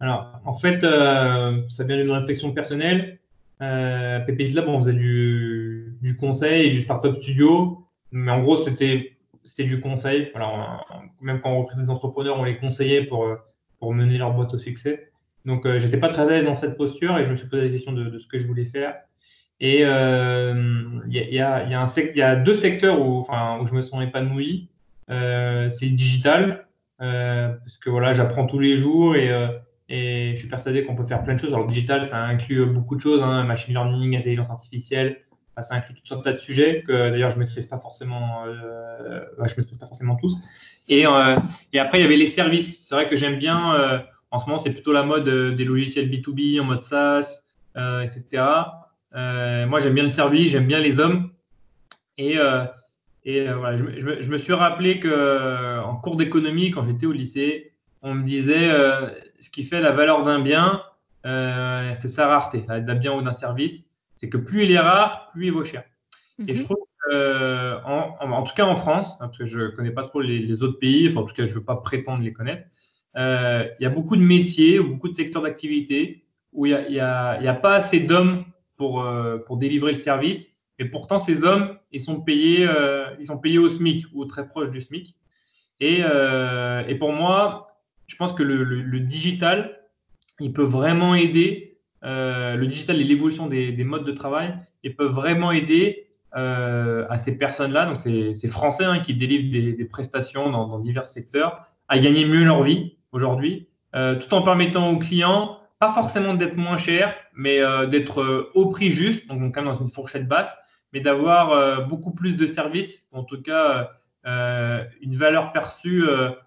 Alors, 0.00 0.40
en 0.44 0.54
fait, 0.54 0.80
ça 0.80 1.84
vient 1.84 1.96
d'une 1.96 2.10
réflexion 2.10 2.52
personnelle. 2.52 3.18
Euh, 3.60 4.20
Lab, 4.26 4.68
on 4.68 4.78
faisait 4.80 4.92
du, 4.92 5.96
du 6.00 6.16
conseil 6.16 6.66
et 6.66 6.70
du 6.70 6.82
startup 6.82 7.16
studio, 7.16 7.86
mais 8.12 8.30
en 8.30 8.40
gros, 8.40 8.56
c'était 8.56 9.17
c'est 9.48 9.64
du 9.64 9.80
conseil. 9.80 10.32
même 11.20 11.40
quand 11.40 11.50
on 11.50 11.62
recrute 11.62 11.78
des 11.78 11.90
entrepreneurs, 11.90 12.38
on 12.38 12.44
les 12.44 12.58
conseillait 12.58 13.04
pour, 13.04 13.24
euh, 13.24 13.36
pour 13.78 13.94
mener 13.94 14.18
leur 14.18 14.32
boîte 14.32 14.54
au 14.54 14.58
succès. 14.58 15.10
Donc, 15.44 15.66
euh, 15.66 15.78
j'étais 15.78 15.96
pas 15.96 16.08
très 16.08 16.22
à 16.22 16.26
l'aise 16.26 16.44
dans 16.44 16.56
cette 16.56 16.76
posture 16.76 17.18
et 17.18 17.24
je 17.24 17.30
me 17.30 17.34
suis 17.34 17.48
posé 17.48 17.64
la 17.64 17.70
question 17.70 17.92
de, 17.92 18.18
ce 18.18 18.26
que 18.26 18.38
je 18.38 18.46
voulais 18.46 18.66
faire. 18.66 18.94
Et 19.60 19.80
euh, 19.82 21.00
il 21.08 21.14
y, 21.14 21.40
a, 21.40 22.36
deux 22.36 22.54
secteurs 22.54 23.00
où, 23.00 23.26
je 23.66 23.74
me 23.74 23.82
sens 23.82 24.02
épanoui. 24.02 24.68
c'est 25.08 25.14
le 25.14 25.96
digital, 25.96 26.66
parce 26.98 27.78
que 27.78 27.90
voilà, 27.90 28.12
j'apprends 28.12 28.46
tous 28.46 28.60
les 28.60 28.76
jours 28.76 29.16
et, 29.16 29.30
et 29.88 30.30
je 30.32 30.36
suis 30.36 30.48
persuadé 30.48 30.84
qu'on 30.84 30.94
peut 30.94 31.06
faire 31.06 31.24
plein 31.24 31.34
de 31.34 31.40
choses. 31.40 31.52
Alors, 31.52 31.66
le 31.66 31.72
digital, 31.72 32.04
ça 32.04 32.22
inclut 32.22 32.66
beaucoup 32.66 32.94
de 32.94 33.00
choses, 33.00 33.22
hein, 33.22 33.42
machine 33.44 33.74
learning, 33.74 34.16
intelligence 34.16 34.50
artificielle, 34.50 35.22
ça 35.62 35.74
inclut 35.74 35.94
tout 35.94 36.14
un 36.14 36.20
tas 36.20 36.32
de 36.32 36.38
sujets 36.38 36.82
que 36.86 37.10
d'ailleurs 37.10 37.30
je 37.30 37.38
maîtrise 37.38 37.66
pas 37.66 37.78
forcément, 37.78 38.44
euh, 38.46 39.24
je 39.38 39.54
maîtrise 39.56 39.78
pas 39.78 39.86
forcément 39.86 40.16
tous. 40.16 40.36
Et, 40.88 41.06
euh, 41.06 41.36
et, 41.72 41.78
après, 41.78 41.98
il 41.98 42.02
y 42.02 42.04
avait 42.04 42.16
les 42.16 42.26
services. 42.26 42.86
C'est 42.86 42.94
vrai 42.94 43.08
que 43.08 43.16
j'aime 43.16 43.38
bien, 43.38 43.74
euh, 43.74 43.98
en 44.30 44.38
ce 44.40 44.46
moment, 44.46 44.58
c'est 44.58 44.70
plutôt 44.70 44.92
la 44.92 45.02
mode 45.02 45.28
des 45.28 45.64
logiciels 45.64 46.08
B2B 46.08 46.60
en 46.60 46.64
mode 46.64 46.82
SaaS, 46.82 47.42
etc. 47.76 48.42
moi, 49.12 49.80
j'aime 49.80 49.94
bien 49.94 50.04
le 50.04 50.10
service, 50.10 50.50
j'aime 50.52 50.66
bien 50.66 50.80
les 50.80 50.98
hommes. 50.98 51.30
Et, 52.16 52.36
et 53.24 53.48
voilà, 53.52 53.76
je, 53.76 54.22
je, 54.22 54.30
me 54.30 54.38
suis 54.38 54.52
rappelé 54.52 54.98
qu'en 54.98 55.96
cours 55.96 56.16
d'économie, 56.16 56.70
quand 56.70 56.84
j'étais 56.84 57.06
au 57.06 57.12
lycée, 57.12 57.72
on 58.02 58.14
me 58.14 58.24
disait 58.24 58.68
ce 59.40 59.50
qui 59.50 59.64
fait 59.64 59.80
la 59.80 59.92
valeur 59.92 60.24
d'un 60.24 60.40
bien, 60.40 60.82
c'est 61.24 62.08
sa 62.08 62.26
rareté, 62.26 62.64
d'un 62.66 62.94
bien 62.94 63.12
ou 63.12 63.22
d'un 63.22 63.32
service 63.32 63.87
c'est 64.18 64.28
que 64.28 64.36
plus 64.36 64.64
il 64.64 64.72
est 64.72 64.78
rare, 64.78 65.30
plus 65.32 65.46
il 65.46 65.52
vaut 65.52 65.64
cher. 65.64 65.84
Et 66.46 66.54
je 66.54 66.60
mhm. 66.60 66.64
trouve 66.66 66.78
euh, 67.10 67.78
en, 67.84 68.42
tout 68.42 68.54
cas 68.54 68.66
en 68.66 68.76
France, 68.76 69.14
hein, 69.20 69.28
parce 69.28 69.38
que 69.38 69.46
je 69.46 69.60
ne 69.60 69.68
connais 69.68 69.90
pas 69.90 70.02
trop 70.02 70.20
les, 70.20 70.62
autres 70.62 70.78
pays, 70.78 71.08
enfin 71.08 71.20
en 71.20 71.24
tout 71.24 71.34
cas 71.34 71.46
je 71.46 71.54
ne 71.54 71.58
veux 71.58 71.64
pas 71.64 71.76
prétendre 71.76 72.22
les 72.22 72.32
connaître, 72.32 72.64
euh, 73.16 73.66
il 73.80 73.82
y 73.82 73.86
a 73.86 73.90
beaucoup 73.90 74.16
de 74.16 74.22
métiers 74.22 74.78
ou 74.78 74.88
beaucoup 74.88 75.08
de 75.08 75.14
secteurs 75.14 75.42
d'activité 75.42 76.24
où 76.52 76.66
il 76.66 76.86
n'y 76.90 77.00
a, 77.00 77.30
a, 77.30 77.54
pas 77.54 77.76
assez 77.76 78.00
d'hommes 78.00 78.44
pour, 78.76 79.02
euh, 79.02 79.38
pour 79.38 79.56
délivrer 79.56 79.92
le 79.92 79.98
service. 79.98 80.54
Et 80.78 80.84
pourtant, 80.84 81.18
ces 81.18 81.44
hommes, 81.44 81.76
ils 81.90 82.00
sont 82.00 82.20
payés, 82.20 82.68
ils 83.18 83.26
sont 83.26 83.38
payés 83.38 83.58
au 83.58 83.68
SMIC 83.68 84.06
ou 84.14 84.24
très 84.26 84.46
proche 84.46 84.70
du 84.70 84.80
SMIC. 84.80 85.16
Et, 85.80 86.00
et 86.00 86.94
pour 86.94 87.12
moi, 87.12 87.80
je 88.06 88.14
pense 88.14 88.32
que 88.32 88.44
le, 88.44 88.62
le 88.62 89.00
digital, 89.00 89.80
il 90.38 90.52
peut 90.52 90.62
vraiment 90.62 91.16
aider 91.16 91.67
euh, 92.04 92.54
le 92.54 92.66
digital 92.66 93.00
et 93.00 93.04
l'évolution 93.04 93.46
des, 93.46 93.84
modes 93.84 94.04
de 94.04 94.12
travail 94.12 94.54
et 94.84 94.90
peuvent 94.90 95.12
vraiment 95.12 95.50
aider 95.50 96.06
euh, 96.36 97.06
à 97.08 97.18
ces 97.18 97.36
personnes-là, 97.36 97.86
donc 97.86 98.00
ces, 98.00 98.48
Français 98.48 98.84
hein, 98.84 99.00
qui 99.00 99.14
délivrent 99.14 99.76
des, 99.76 99.84
prestations 99.84 100.50
dans, 100.50 100.78
divers 100.78 101.04
secteurs, 101.04 101.68
à 101.88 101.98
gagner 101.98 102.24
mieux 102.24 102.44
leur 102.44 102.62
vie 102.62 102.98
aujourd'hui, 103.12 103.68
euh, 103.96 104.14
tout 104.14 104.32
en 104.34 104.42
permettant 104.42 104.90
aux 104.90 104.98
clients, 104.98 105.58
pas 105.80 105.92
forcément 105.92 106.34
d'être 106.34 106.56
moins 106.56 106.76
cher, 106.76 107.14
mais 107.34 107.60
d'être 107.88 108.50
au 108.54 108.66
prix 108.66 108.90
juste, 108.90 109.28
donc 109.28 109.54
quand 109.54 109.62
même 109.62 109.72
dans 109.72 109.80
une 109.80 109.90
fourchette 109.90 110.26
basse, 110.26 110.56
mais 110.92 111.00
d'avoir 111.00 111.86
beaucoup 111.86 112.12
plus 112.12 112.34
de 112.34 112.48
services, 112.48 113.06
en 113.12 113.22
tout 113.22 113.40
cas 113.40 113.92
une 114.24 115.14
valeur 115.14 115.52
perçue 115.52 116.04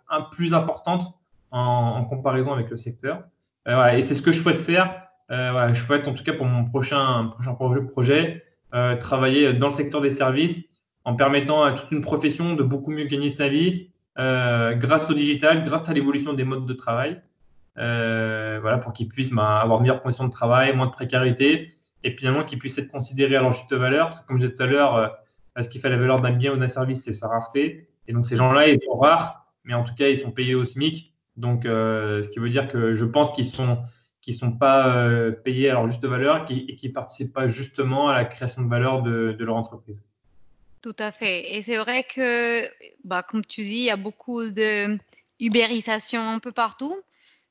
un, 0.09 0.21
plus 0.21 0.53
importante 0.53 1.03
en, 1.49 2.03
comparaison 2.03 2.51
avec 2.51 2.69
le 2.69 2.75
secteur. 2.75 3.23
et 3.65 4.01
c'est 4.01 4.15
ce 4.15 4.21
que 4.21 4.33
je 4.33 4.41
souhaite 4.41 4.59
faire 4.59 5.10
euh, 5.31 5.73
je 5.73 5.81
souhaite 5.81 6.07
en 6.07 6.13
tout 6.13 6.23
cas 6.23 6.33
pour 6.33 6.45
mon 6.45 6.65
prochain, 6.65 7.29
prochain 7.31 7.53
projet 7.53 8.43
euh, 8.73 8.97
travailler 8.97 9.53
dans 9.53 9.67
le 9.67 9.73
secteur 9.73 10.01
des 10.01 10.09
services 10.09 10.63
en 11.05 11.15
permettant 11.15 11.63
à 11.63 11.71
toute 11.71 11.91
une 11.91 12.01
profession 12.01 12.53
de 12.53 12.63
beaucoup 12.63 12.91
mieux 12.91 13.05
gagner 13.05 13.29
sa 13.29 13.47
vie 13.47 13.89
euh, 14.19 14.73
grâce 14.73 15.09
au 15.09 15.13
digital, 15.13 15.63
grâce 15.63 15.87
à 15.89 15.93
l'évolution 15.93 16.33
des 16.33 16.43
modes 16.43 16.65
de 16.65 16.73
travail. 16.73 17.21
voilà, 17.75 18.77
pour 18.77 18.93
qu'ils 18.93 19.07
puissent 19.07 19.31
bah, 19.31 19.61
avoir 19.61 19.79
meilleures 19.79 20.01
conditions 20.01 20.25
de 20.25 20.31
travail, 20.31 20.75
moins 20.75 20.87
de 20.87 20.91
précarité, 20.91 21.71
et 22.03 22.11
finalement 22.11 22.43
qu'ils 22.43 22.59
puissent 22.59 22.77
être 22.77 22.91
considérés 22.91 23.35
à 23.37 23.41
leur 23.41 23.53
juste 23.53 23.73
valeur. 23.73 24.25
comme 24.27 24.39
je 24.39 24.47
disais 24.47 24.53
tout 24.53 24.63
à 24.63 24.67
l'heure, 24.67 25.17
ce 25.59 25.69
qui 25.69 25.79
fait 25.79 25.89
la 25.89 25.97
valeur 25.97 26.19
d'un 26.21 26.31
bien 26.31 26.53
ou 26.53 26.57
d'un 26.57 26.67
service, 26.67 27.03
c'est 27.03 27.13
sa 27.13 27.29
rareté. 27.29 27.87
Et 28.07 28.13
donc 28.13 28.25
ces 28.25 28.35
gens-là, 28.35 28.67
ils 28.67 28.79
sont 28.81 28.97
rares, 28.97 29.45
mais 29.63 29.73
en 29.73 29.83
tout 29.83 29.95
cas, 29.95 30.09
ils 30.09 30.17
sont 30.17 30.31
payés 30.31 30.55
au 30.55 30.65
SMIC. 30.65 31.13
Donc, 31.37 31.63
ce 31.63 32.27
qui 32.27 32.39
veut 32.39 32.49
dire 32.49 32.67
que 32.67 32.93
je 32.95 33.05
pense 33.05 33.31
qu'ils 33.31 33.45
sont 33.45 33.79
qui 34.21 34.31
ne 34.31 34.35
sont 34.35 34.51
pas 34.51 34.95
euh, 34.95 35.31
payés 35.31 35.69
à 35.69 35.73
leur 35.73 35.87
juste 35.87 36.05
valeur 36.05 36.45
et 36.49 36.75
qui 36.75 36.87
ne 36.87 36.93
participent 36.93 37.33
pas 37.33 37.47
justement 37.47 38.09
à 38.09 38.13
la 38.13 38.25
création 38.25 38.61
de 38.61 38.69
valeur 38.69 39.01
de, 39.01 39.35
leur 39.39 39.55
entreprise. 39.55 40.01
Tout 40.81 40.95
à 40.99 41.11
fait. 41.11 41.55
Et 41.55 41.61
c'est 41.61 41.77
vrai 41.77 42.03
que, 42.03 42.67
bah, 43.03 43.23
comme 43.23 43.43
tu 43.43 43.63
dis, 43.63 43.75
il 43.75 43.83
y 43.83 43.89
a 43.89 43.97
beaucoup 43.97 44.49
de 44.49 44.97
ubérisation 45.39 46.21
un 46.21 46.39
peu 46.39 46.51
partout, 46.51 46.95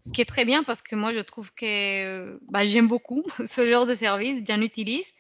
ce 0.01 0.13
qui 0.13 0.21
est 0.21 0.27
très 0.27 0.45
bien 0.45 0.63
parce 0.63 0.81
que 0.81 0.95
moi, 0.95 1.13
je 1.13 1.19
trouve 1.19 1.53
que 1.53 2.39
bah, 2.51 2.65
j'aime 2.65 2.89
beaucoup 2.89 3.23
ce 3.45 3.67
genre 3.67 3.87
de 3.87 3.95
service, 3.95 4.43
j'en 4.47 4.61
utilise. 4.61 5.13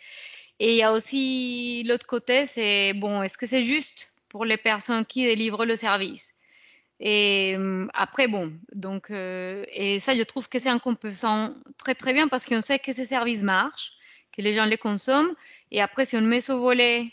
Et 0.61 0.73
il 0.73 0.77
y 0.77 0.83
a 0.83 0.93
aussi 0.93 1.83
l'autre 1.85 2.07
côté, 2.07 2.47
c'est 2.47 2.93
bon, 2.93 3.23
est-ce 3.23 3.39
que 3.39 3.47
c'est 3.47 3.63
juste 3.63 4.13
pour 4.29 4.45
les 4.45 4.57
personnes 4.57 5.05
qui 5.05 5.25
délivrent 5.25 5.65
le 5.65 5.75
service? 5.75 6.31
Et 7.01 7.55
hum, 7.57 7.91
après, 7.95 8.29
bon, 8.29 8.53
donc, 8.75 9.11
euh, 9.11 9.65
et 9.75 9.99
ça, 9.99 10.15
je 10.15 10.23
trouve 10.23 10.49
que 10.49 10.59
c'est 10.59 10.69
un 10.69 10.79
composant 10.79 11.55
très 11.79 11.95
très 11.95 12.13
bien 12.13 12.29
parce 12.29 12.45
qu'on 12.45 12.61
sait 12.61 12.79
que 12.79 12.93
ces 12.93 13.05
services 13.05 13.43
marchent, 13.43 13.95
que 14.37 14.43
les 14.43 14.53
gens 14.53 14.67
les 14.67 14.77
consomment. 14.77 15.35
Et 15.71 15.81
après, 15.81 16.05
si 16.05 16.17
on 16.17 16.21
met 16.21 16.41
ce 16.41 16.53
volet, 16.53 17.07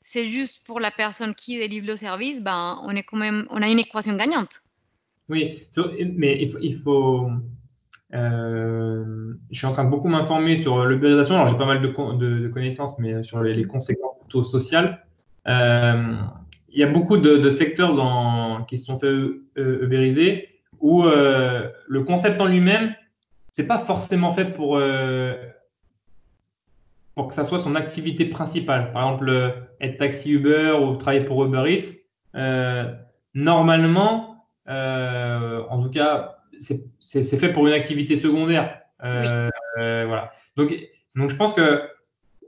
c'est 0.00 0.24
juste 0.24 0.62
pour 0.64 0.80
la 0.80 0.90
personne 0.90 1.34
qui 1.34 1.58
délivre 1.58 1.86
le 1.86 1.96
service, 1.96 2.40
ben, 2.40 2.80
on 2.84 2.96
est 2.96 3.02
quand 3.02 3.18
même, 3.18 3.46
on 3.50 3.60
a 3.62 3.68
une 3.68 3.78
équation 3.78 4.16
gagnante. 4.16 4.62
Oui, 5.28 5.58
mais 6.16 6.42
il 6.60 6.74
faut, 6.76 7.30
euh, 8.14 9.34
je 9.50 9.56
suis 9.56 9.66
en 9.66 9.72
train 9.72 9.84
de 9.84 9.90
beaucoup 9.90 10.08
m'informer 10.08 10.56
sur 10.56 10.84
l'ubérisation. 10.84 11.34
Alors, 11.34 11.48
j'ai 11.48 11.56
pas 11.56 11.66
mal 11.66 11.80
de, 11.80 11.88
de, 11.88 12.48
connaissances, 12.48 12.98
mais 12.98 13.22
sur 13.22 13.42
les, 13.42 13.64
conséquences 13.64 14.18
plutôt 14.20 14.42
sociales. 14.42 15.04
Euh, 15.48 16.16
il 16.74 16.80
y 16.80 16.82
a 16.82 16.86
beaucoup 16.86 17.16
de, 17.16 17.50
secteurs 17.50 17.94
dans, 17.94 18.64
qui 18.64 18.78
se 18.78 18.84
sont 18.84 18.96
fait 18.96 19.12
ubériser 19.56 20.48
où 20.80 21.04
euh, 21.04 21.70
le 21.88 22.02
concept 22.02 22.40
en 22.40 22.46
lui-même, 22.46 22.94
c'est 23.52 23.66
pas 23.66 23.78
forcément 23.78 24.32
fait 24.32 24.46
pour, 24.52 24.80
pour 27.14 27.28
que 27.28 27.34
ça 27.34 27.44
soit 27.44 27.58
son 27.58 27.74
activité 27.74 28.26
principale. 28.26 28.92
Par 28.92 29.04
exemple, 29.04 29.54
être 29.80 29.98
taxi 29.98 30.32
Uber 30.32 30.72
ou 30.82 30.96
travailler 30.96 31.24
pour 31.24 31.44
Uber 31.44 31.64
Eats. 31.72 31.94
normalement, 33.34 34.46
en 34.66 35.80
tout 35.80 35.90
cas, 35.90 36.38
c'est 37.00 37.38
fait 37.38 37.52
pour 37.52 37.66
une 37.66 37.72
activité 37.72 38.16
secondaire. 38.16 38.80
Euh, 39.02 39.50
euh, 39.78 40.04
voilà. 40.06 40.30
Donc, 40.56 40.74
donc, 41.14 41.30
je 41.30 41.36
pense 41.36 41.54
que 41.54 41.82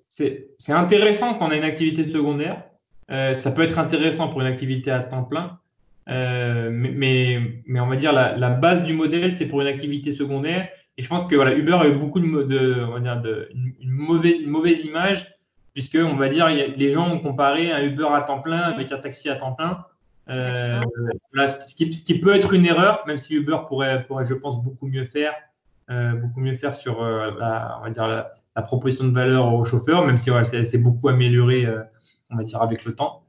c'est 0.09 0.49
intéressant 0.69 1.35
quand 1.35 1.49
on 1.49 1.51
a 1.51 1.57
une 1.57 1.65
activité 1.65 2.05
secondaire. 2.05 2.65
Euh, 3.11 3.35
ça 3.35 3.51
peut 3.51 3.63
être 3.63 3.79
intéressant 3.79 4.29
pour 4.29 4.41
une 4.41 4.47
activité 4.47 4.91
à 4.91 5.01
temps 5.01 5.25
plein. 5.25 5.59
mais, 6.07 7.41
mais, 7.67 7.81
on 7.81 7.87
va 7.87 7.97
dire 7.97 8.13
la, 8.13 8.51
base 8.51 8.85
du 8.85 8.95
modèle, 8.95 9.33
c'est 9.33 9.47
pour 9.47 9.61
une 9.61 9.69
activité 9.69 10.13
secondaire. 10.13 10.69
Et 10.99 11.03
je 11.03 11.09
pense 11.09 11.25
que 11.25 11.35
voilà, 11.35 11.55
Uber 11.55 11.75
a 11.75 11.89
eu 11.89 11.93
beaucoup 11.93 12.21
de, 12.21 12.43
de, 12.43 12.85
on 12.89 12.99
va 12.99 13.01
dire 13.01 13.47
une, 13.55 13.91
mauvaise, 13.91 14.47
mauvaise 14.47 14.85
image, 14.85 15.27
puisque 15.75 15.99
on 16.01 16.17
va 16.17 16.29
dire 16.29 16.47
les 16.49 16.93
gens 16.93 17.13
ont 17.13 17.19
comparé 17.19 17.71
un 17.71 17.83
Uber 17.83 18.09
à 18.13 18.23
temps 18.23 18.41
plein 18.41 18.61
avec 18.61 18.91
un 18.93 18.99
taxi 18.99 19.29
à 19.29 19.37
temps 19.37 19.53
plein. 19.53 19.85
Euh, 20.29 20.81
ce, 21.47 21.75
qui, 21.75 22.19
peut 22.19 22.35
être 22.35 22.53
une 22.53 22.67
erreur, 22.67 23.05
même 23.07 23.17
si 23.17 23.35
Uber 23.35 23.59
pourrait, 23.69 24.05
pourrait 24.07 24.25
je 24.27 24.35
pense, 24.35 24.61
beaucoup 24.63 24.89
mieux 24.89 25.05
faire, 25.05 25.33
euh, 25.91 26.13
beaucoup 26.15 26.41
mieux 26.41 26.55
faire 26.55 26.75
sur 26.75 27.03
euh, 27.03 27.31
la, 27.39 27.79
on 27.81 27.85
va 27.85 27.91
dire 27.91 28.09
la, 28.09 28.63
proposition 28.63 29.05
de 29.05 29.13
valeur 29.13 29.53
aux 29.53 29.65
chauffeurs, 29.65 30.05
même 30.05 30.17
si 30.17 30.31
elle, 30.31 30.67
s'est 30.67 30.79
beaucoup 30.79 31.09
améliorée, 31.09 31.67
on 32.31 32.37
va 32.37 32.43
dire, 32.43 32.63
avec 32.63 32.85
le 32.85 32.95
temps. 32.95 33.23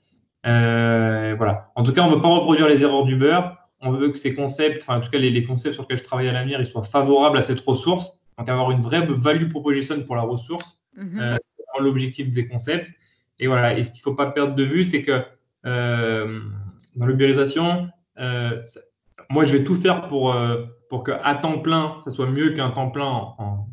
voilà. 0.43 1.71
En 1.75 1.83
tout 1.83 1.93
cas, 1.93 2.01
on 2.03 2.09
ne 2.09 2.15
veut 2.15 2.21
pas 2.21 2.29
reproduire 2.29 2.67
les 2.67 2.83
erreurs 2.83 3.03
d'Uber. 3.03 3.39
On 3.81 3.91
veut 3.91 4.09
que 4.09 4.17
ces 4.17 4.33
concepts, 4.33 4.81
enfin, 4.81 4.97
en 4.97 5.01
tout 5.01 5.11
cas, 5.11 5.19
les, 5.19 5.43
concepts 5.43 5.75
sur 5.75 5.83
lesquels 5.83 5.99
je 5.99 6.03
travaille 6.03 6.27
à 6.27 6.31
l'avenir, 6.31 6.59
ils 6.59 6.65
soient 6.65 6.83
favorables 6.83 7.37
à 7.37 7.41
cette 7.41 7.59
ressource. 7.59 8.11
Donc, 8.37 8.49
avoir 8.49 8.71
une 8.71 8.81
vraie 8.81 9.05
value 9.05 9.49
proposition 9.49 10.03
pour 10.03 10.15
la 10.15 10.23
ressource, 10.23 10.79
mm 10.95 11.37
l'objectif 11.79 12.31
des 12.31 12.47
concepts. 12.47 12.91
Et 13.37 13.45
voilà. 13.45 13.77
Et 13.77 13.83
ce 13.83 13.91
qu'il 13.91 13.99
ne 13.99 14.03
faut 14.03 14.15
pas 14.15 14.31
perdre 14.31 14.55
de 14.55 14.63
vue, 14.63 14.83
c'est 14.83 15.03
que 15.03 15.21
dans 15.63 17.05
l'ubérisation, 17.05 17.87
euh, 18.19 18.61
moi, 19.29 19.43
je 19.43 19.57
vais 19.57 19.63
tout 19.63 19.75
faire 19.75 20.07
pour, 20.07 20.33
euh, 20.33 20.65
pour 20.89 21.03
qu'à 21.03 21.35
temps 21.35 21.59
plein, 21.59 21.97
ça 22.03 22.11
soit 22.11 22.27
mieux 22.27 22.51
qu'un 22.51 22.71
temps 22.71 22.89
plein 22.89 23.05
en, 23.05 23.67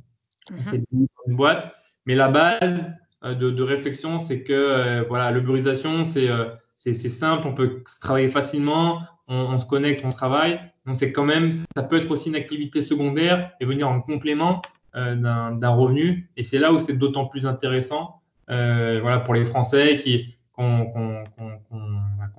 mhm. 0.51 0.85
une 1.27 1.37
boîte. 1.37 1.75
Mais 2.07 2.15
la 2.15 2.29
base 2.29 2.93
euh, 3.25 3.35
de, 3.35 3.63
réflexion, 3.63 4.19
c'est 4.19 4.43
que 4.43 5.07
voilà, 5.09 5.31
l'ubérisation, 5.31 6.05
c'est 6.05 6.29
c'est 6.77 6.93
simple, 7.09 7.47
on 7.47 7.55
peut 7.55 7.83
travailler 8.01 8.29
facilement, 8.29 9.01
on, 9.27 9.59
se 9.59 9.65
connecte, 9.65 10.05
on 10.05 10.11
travaille. 10.11 10.61
Donc, 10.85 10.97
c'est 10.97 11.13
quand 11.13 11.25
même, 11.25 11.51
ça 11.51 11.83
peut 11.83 11.97
être 11.97 12.11
aussi 12.11 12.29
une 12.29 12.37
activité 12.37 12.83
secondaire 12.83 13.53
et 13.59 13.65
venir 13.65 13.89
en 13.89 14.03
complément 14.03 14.61
d'un 14.95 15.69
revenu. 15.71 16.31
Et 16.37 16.43
c'est 16.43 16.59
là 16.59 16.75
où 16.75 16.79
c'est 16.79 16.99
d'autant 16.99 17.25
plus 17.25 17.47
intéressant 17.47 18.21
voilà, 18.49 19.21
pour 19.21 19.33
les 19.33 19.47
Français 19.47 19.97
qui, 19.97 20.37
ont 20.59 20.93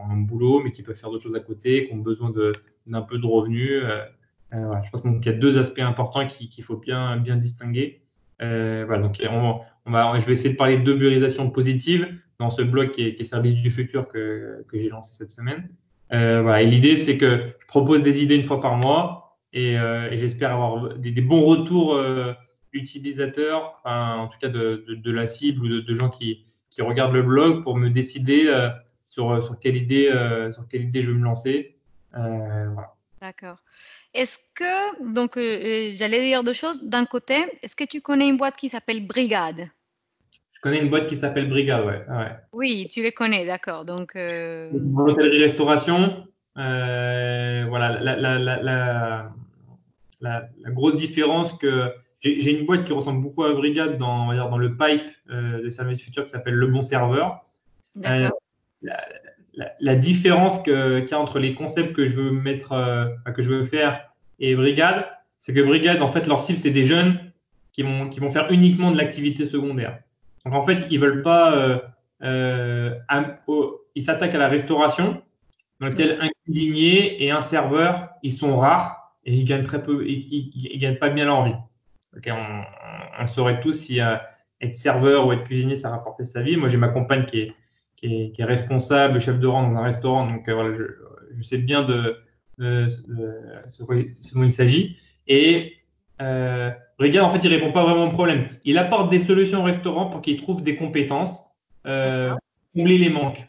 un 0.10 0.18
boulot, 0.18 0.62
mais 0.64 0.72
qui 0.72 0.84
peuvent 0.84 0.96
faire 0.96 1.10
d'autres 1.10 1.24
choses 1.24 1.36
à 1.36 1.40
côté, 1.40 1.86
qui 1.86 1.94
ont 1.94 1.98
besoin 1.98 2.32
d'un 2.86 3.02
peu 3.02 3.18
de 3.18 3.26
revenus. 3.26 3.82
Euh, 3.84 4.06
euh, 4.54 4.72
je 4.84 4.90
pense 4.90 5.02
qu'il 5.02 5.26
y 5.26 5.30
a 5.30 5.38
deux 5.38 5.58
aspects 5.58 5.80
importants 5.80 6.26
qu'il 6.28 6.64
faut 6.64 6.78
bien, 6.78 7.18
bien 7.18 7.36
distinguer. 7.36 8.04
Euh, 8.42 8.84
voilà, 8.86 9.02
donc 9.04 9.22
on, 9.30 9.62
je 9.86 10.26
vais 10.26 10.34
essayer 10.34 10.52
de 10.52 10.58
parler 10.58 10.78
d'ubérisation 10.78 11.50
positive 11.50 12.08
dans 12.40 12.50
ce 12.50 12.62
blog 12.62 12.92
qui 12.92 13.04
est, 13.04 13.24
Service 13.24 13.62
du 13.62 13.72
futur 13.72 14.08
que, 14.08 14.66
que 14.68 14.78
j'ai 14.78 14.90
lancé 14.90 15.14
cette 15.14 15.32
semaine. 15.32 15.70
et 16.12 16.66
l'idée, 16.66 16.96
c'est 16.96 17.18
que 17.18 17.44
je 17.60 17.66
propose 17.68 18.02
des 18.02 18.22
idées 18.22 18.36
une 18.36 18.44
fois 18.44 18.62
par 18.62 18.76
mois 18.76 19.38
et, 19.54 19.74
et 19.74 20.18
j'espère 20.18 20.52
avoir 20.52 20.98
des, 20.98 21.22
bons 21.22 21.44
retours 21.46 22.00
utilisateurs, 22.74 23.80
en 23.86 24.28
tout 24.28 24.38
cas 24.40 24.50
de, 24.50 24.84
de, 24.88 25.12
la 25.12 25.28
cible 25.28 25.64
ou 25.64 25.82
de, 25.82 25.94
gens 25.94 26.10
qui, 26.10 26.44
qui, 26.70 26.82
regardent 26.82 27.14
le 27.14 27.24
blog 27.24 27.64
pour 27.64 27.78
me 27.78 27.90
décider 27.90 28.50
sur, 29.16 29.32
euh, 29.32 29.40
sur, 29.40 29.58
quelle 29.60 29.78
idée, 29.78 30.10
euh, 30.10 30.52
sur 30.52 30.68
quelle 30.68 30.84
idée 30.84 31.02
je 31.02 31.12
veux 31.12 31.18
me 31.18 31.24
lancer. 31.24 31.78
Euh, 32.18 32.68
D'accord. 33.22 33.58
Est-ce 34.16 34.40
que, 34.56 35.14
donc, 35.14 35.34
j'allais 35.36 36.22
dire 36.22 36.44
deux 36.44 36.54
choses. 36.54 36.84
D'un 36.84 37.06
côté, 37.06 37.36
est-ce 37.62 37.76
que 37.76 37.84
tu 37.84 38.02
connais 38.02 38.28
une 38.30 38.38
boîte 38.38 38.56
qui 38.56 38.70
s'appelle 38.70 39.06
Brigade? 39.06 39.70
Je 40.54 40.60
connais 40.62 40.80
une 40.80 40.90
boîte 40.90 41.08
qui 41.08 41.18
s'appelle 41.18 41.50
Brigade, 41.50 41.86
ouais. 41.86 42.30
Oui, 42.54 42.88
tu 42.90 43.04
les 43.04 43.12
connais, 43.12 43.46
d'accord. 43.46 43.84
Donc, 43.86 44.16
euh... 44.16 44.72
l'hôtellerie-restauration, 44.74 46.26
voilà, 46.56 48.00
la, 48.02 48.16
la, 48.16 48.40
la, 48.40 49.32
la, 50.22 50.50
grosse 50.72 50.96
différence 50.96 51.54
que 51.54 51.92
j'ai 52.22 52.58
une 52.58 52.66
boîte 52.66 52.86
qui 52.86 52.94
ressemble 52.94 53.22
beaucoup 53.22 53.44
à 53.44 53.54
Brigade 53.54 53.98
dans, 53.98 54.34
dans 54.34 54.58
le 54.58 54.78
pipe 54.78 55.12
de 55.30 55.70
service 55.70 56.02
futur 56.02 56.24
qui 56.24 56.32
s'appelle 56.32 56.56
Le 56.56 56.68
Bon 56.68 56.82
Serveur. 56.82 57.44
D'accord 57.96 58.40
la, 59.80 59.96
différence 59.96 60.62
qu'il 60.64 61.06
y 61.10 61.14
a 61.14 61.20
entre 61.20 61.40
les 61.40 61.54
concepts 61.54 61.94
que 61.94 62.08
je 62.08 62.16
veux 62.16 62.32
mettre, 62.32 62.74
euh, 62.74 63.06
que 63.36 63.42
je 63.42 63.50
veux 63.50 63.64
faire 63.64 64.12
et 64.40 64.56
Brigade, 64.56 65.06
c'est 65.40 65.54
que 65.54 65.62
Brigade, 65.62 66.02
en 66.02 66.08
fait, 66.08 66.28
leur 66.28 66.40
cible, 66.40 66.58
c'est 66.58 66.72
des 66.72 66.86
jeunes 66.86 67.32
qui 67.72 67.84
vont, 67.84 68.10
qui 68.10 68.20
vont 68.20 68.30
faire 68.30 68.52
uniquement 68.52 68.92
de 68.92 68.98
l'activité 68.98 69.46
secondaire. 69.46 70.00
Donc, 70.46 70.54
en 70.54 70.64
fait, 70.64 70.86
ils 70.90 71.00
veulent 71.00 71.22
pas. 71.22 71.54
Euh, 71.54 71.80
euh, 72.24 72.96
ils 73.96 74.04
s'attaquent 74.04 74.36
à 74.36 74.40
la 74.40 74.50
restauration, 74.50 75.22
dans 75.80 75.88
laquelle 75.88 76.18
un 76.22 76.30
cuisinier 76.44 77.24
et 77.24 77.32
un 77.32 77.42
serveur, 77.42 78.10
ils 78.24 78.34
sont 78.34 78.58
rares 78.58 79.14
et 79.26 79.34
ils 79.34 79.46
gagnent 79.46 79.64
très 79.64 79.82
peu, 79.82 80.06
ils, 80.08 80.78
gagnent 80.80 80.98
pas 80.98 81.10
bien 81.10 81.26
leur 81.26 81.46
vie. 81.46 81.56
on, 82.28 82.62
on, 83.20 83.28
saurait 83.28 83.60
tous 83.62 83.74
si 83.74 84.00
être 84.00 84.76
serveur 84.76 85.28
ou 85.28 85.34
être 85.34 85.44
cuisinier, 85.44 85.76
ça 85.76 85.90
rapportait 85.90 86.26
sa 86.26 86.42
vie. 86.42 86.58
Moi, 86.58 86.70
j'ai 86.70 86.78
ma 86.78 86.90
compagne 86.90 87.26
qui 87.26 87.40
est, 87.40 87.54
qui 87.96 88.32
est, 88.38 88.44
responsable, 88.44 89.20
chef 89.20 89.40
de 89.40 89.48
rang 89.48 89.68
dans 89.68 89.78
un 89.78 89.84
restaurant. 89.84 90.28
Donc 90.28 90.48
euh, 90.48 90.54
voilà, 90.54 90.74
je, 90.74 91.44
sais 91.44 91.58
bien 91.58 91.84
de, 91.84 92.18
ce, 92.60 94.34
dont 94.34 94.44
il 94.44 94.52
s'agit. 94.52 94.98
Et 95.28 95.74
euh, 96.22 96.72
en 97.00 97.30
fait, 97.30 97.44
il 97.44 97.48
répond 97.48 97.72
pas 97.72 97.84
vraiment 97.84 98.06
au 98.06 98.12
problème. 98.12 98.48
Il 98.64 98.78
apporte 98.78 99.12
des 99.12 99.20
solutions 99.20 99.60
au 99.60 99.64
restaurant 99.64 100.08
pour 100.08 100.22
qu'il 100.22 100.42
trouve 100.42 100.62
des 100.62 100.76
compétences, 100.76 101.44
euh, 101.86 102.34
combler 102.74 102.98
les 102.98 103.10
manques. 103.10 103.48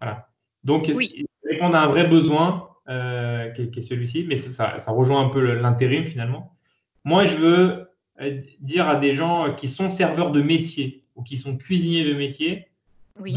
Voilà. 0.00 0.28
Donc, 0.64 0.88
il 0.88 1.26
répond 1.48 1.72
à 1.72 1.80
un 1.80 1.88
vrai 1.88 2.06
besoin 2.06 2.68
euh, 2.88 3.50
qui, 3.50 3.62
est, 3.62 3.82
celui-ci, 3.82 4.26
mais 4.28 4.36
ça, 4.36 4.78
ça, 4.78 4.90
rejoint 4.90 5.24
un 5.24 5.28
peu 5.28 5.54
l'intérim 5.54 6.04
finalement. 6.04 6.56
Moi, 7.04 7.26
je 7.26 7.36
veux 7.36 7.88
euh, 8.20 8.40
dire 8.60 8.88
à 8.88 8.96
des 8.96 9.12
gens 9.12 9.54
qui 9.54 9.68
sont 9.68 9.88
serveurs 9.88 10.32
de 10.32 10.42
métier 10.42 11.04
ou 11.14 11.22
qui 11.22 11.36
sont 11.36 11.56
cuisiniers 11.56 12.04
de 12.04 12.14
métier, 12.14 12.68
oui. 13.20 13.34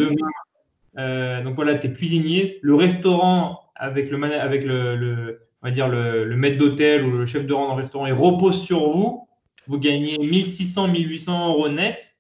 Euh, 0.97 1.43
donc 1.43 1.55
voilà, 1.55 1.75
tu 1.75 1.87
es 1.87 1.93
cuisinier. 1.93 2.59
Le 2.61 2.75
restaurant 2.75 3.59
avec 3.75 4.09
le, 4.09 4.23
avec 4.23 4.63
le, 4.63 5.41
on 5.61 5.67
va 5.67 5.71
dire 5.71 5.87
le, 5.87 6.35
maître 6.35 6.57
d'hôtel 6.57 7.05
ou 7.05 7.11
le 7.11 7.25
chef 7.25 7.45
de 7.45 7.53
rang 7.53 7.67
dans 7.67 7.75
le 7.75 7.81
restaurant, 7.81 8.05
il 8.05 8.13
repose 8.13 8.61
sur 8.61 8.89
vous. 8.89 9.27
Vous 9.67 9.79
gagnez 9.79 10.17
1600, 10.19 10.89
1800 10.89 11.49
euros 11.49 11.69
net. 11.69 12.13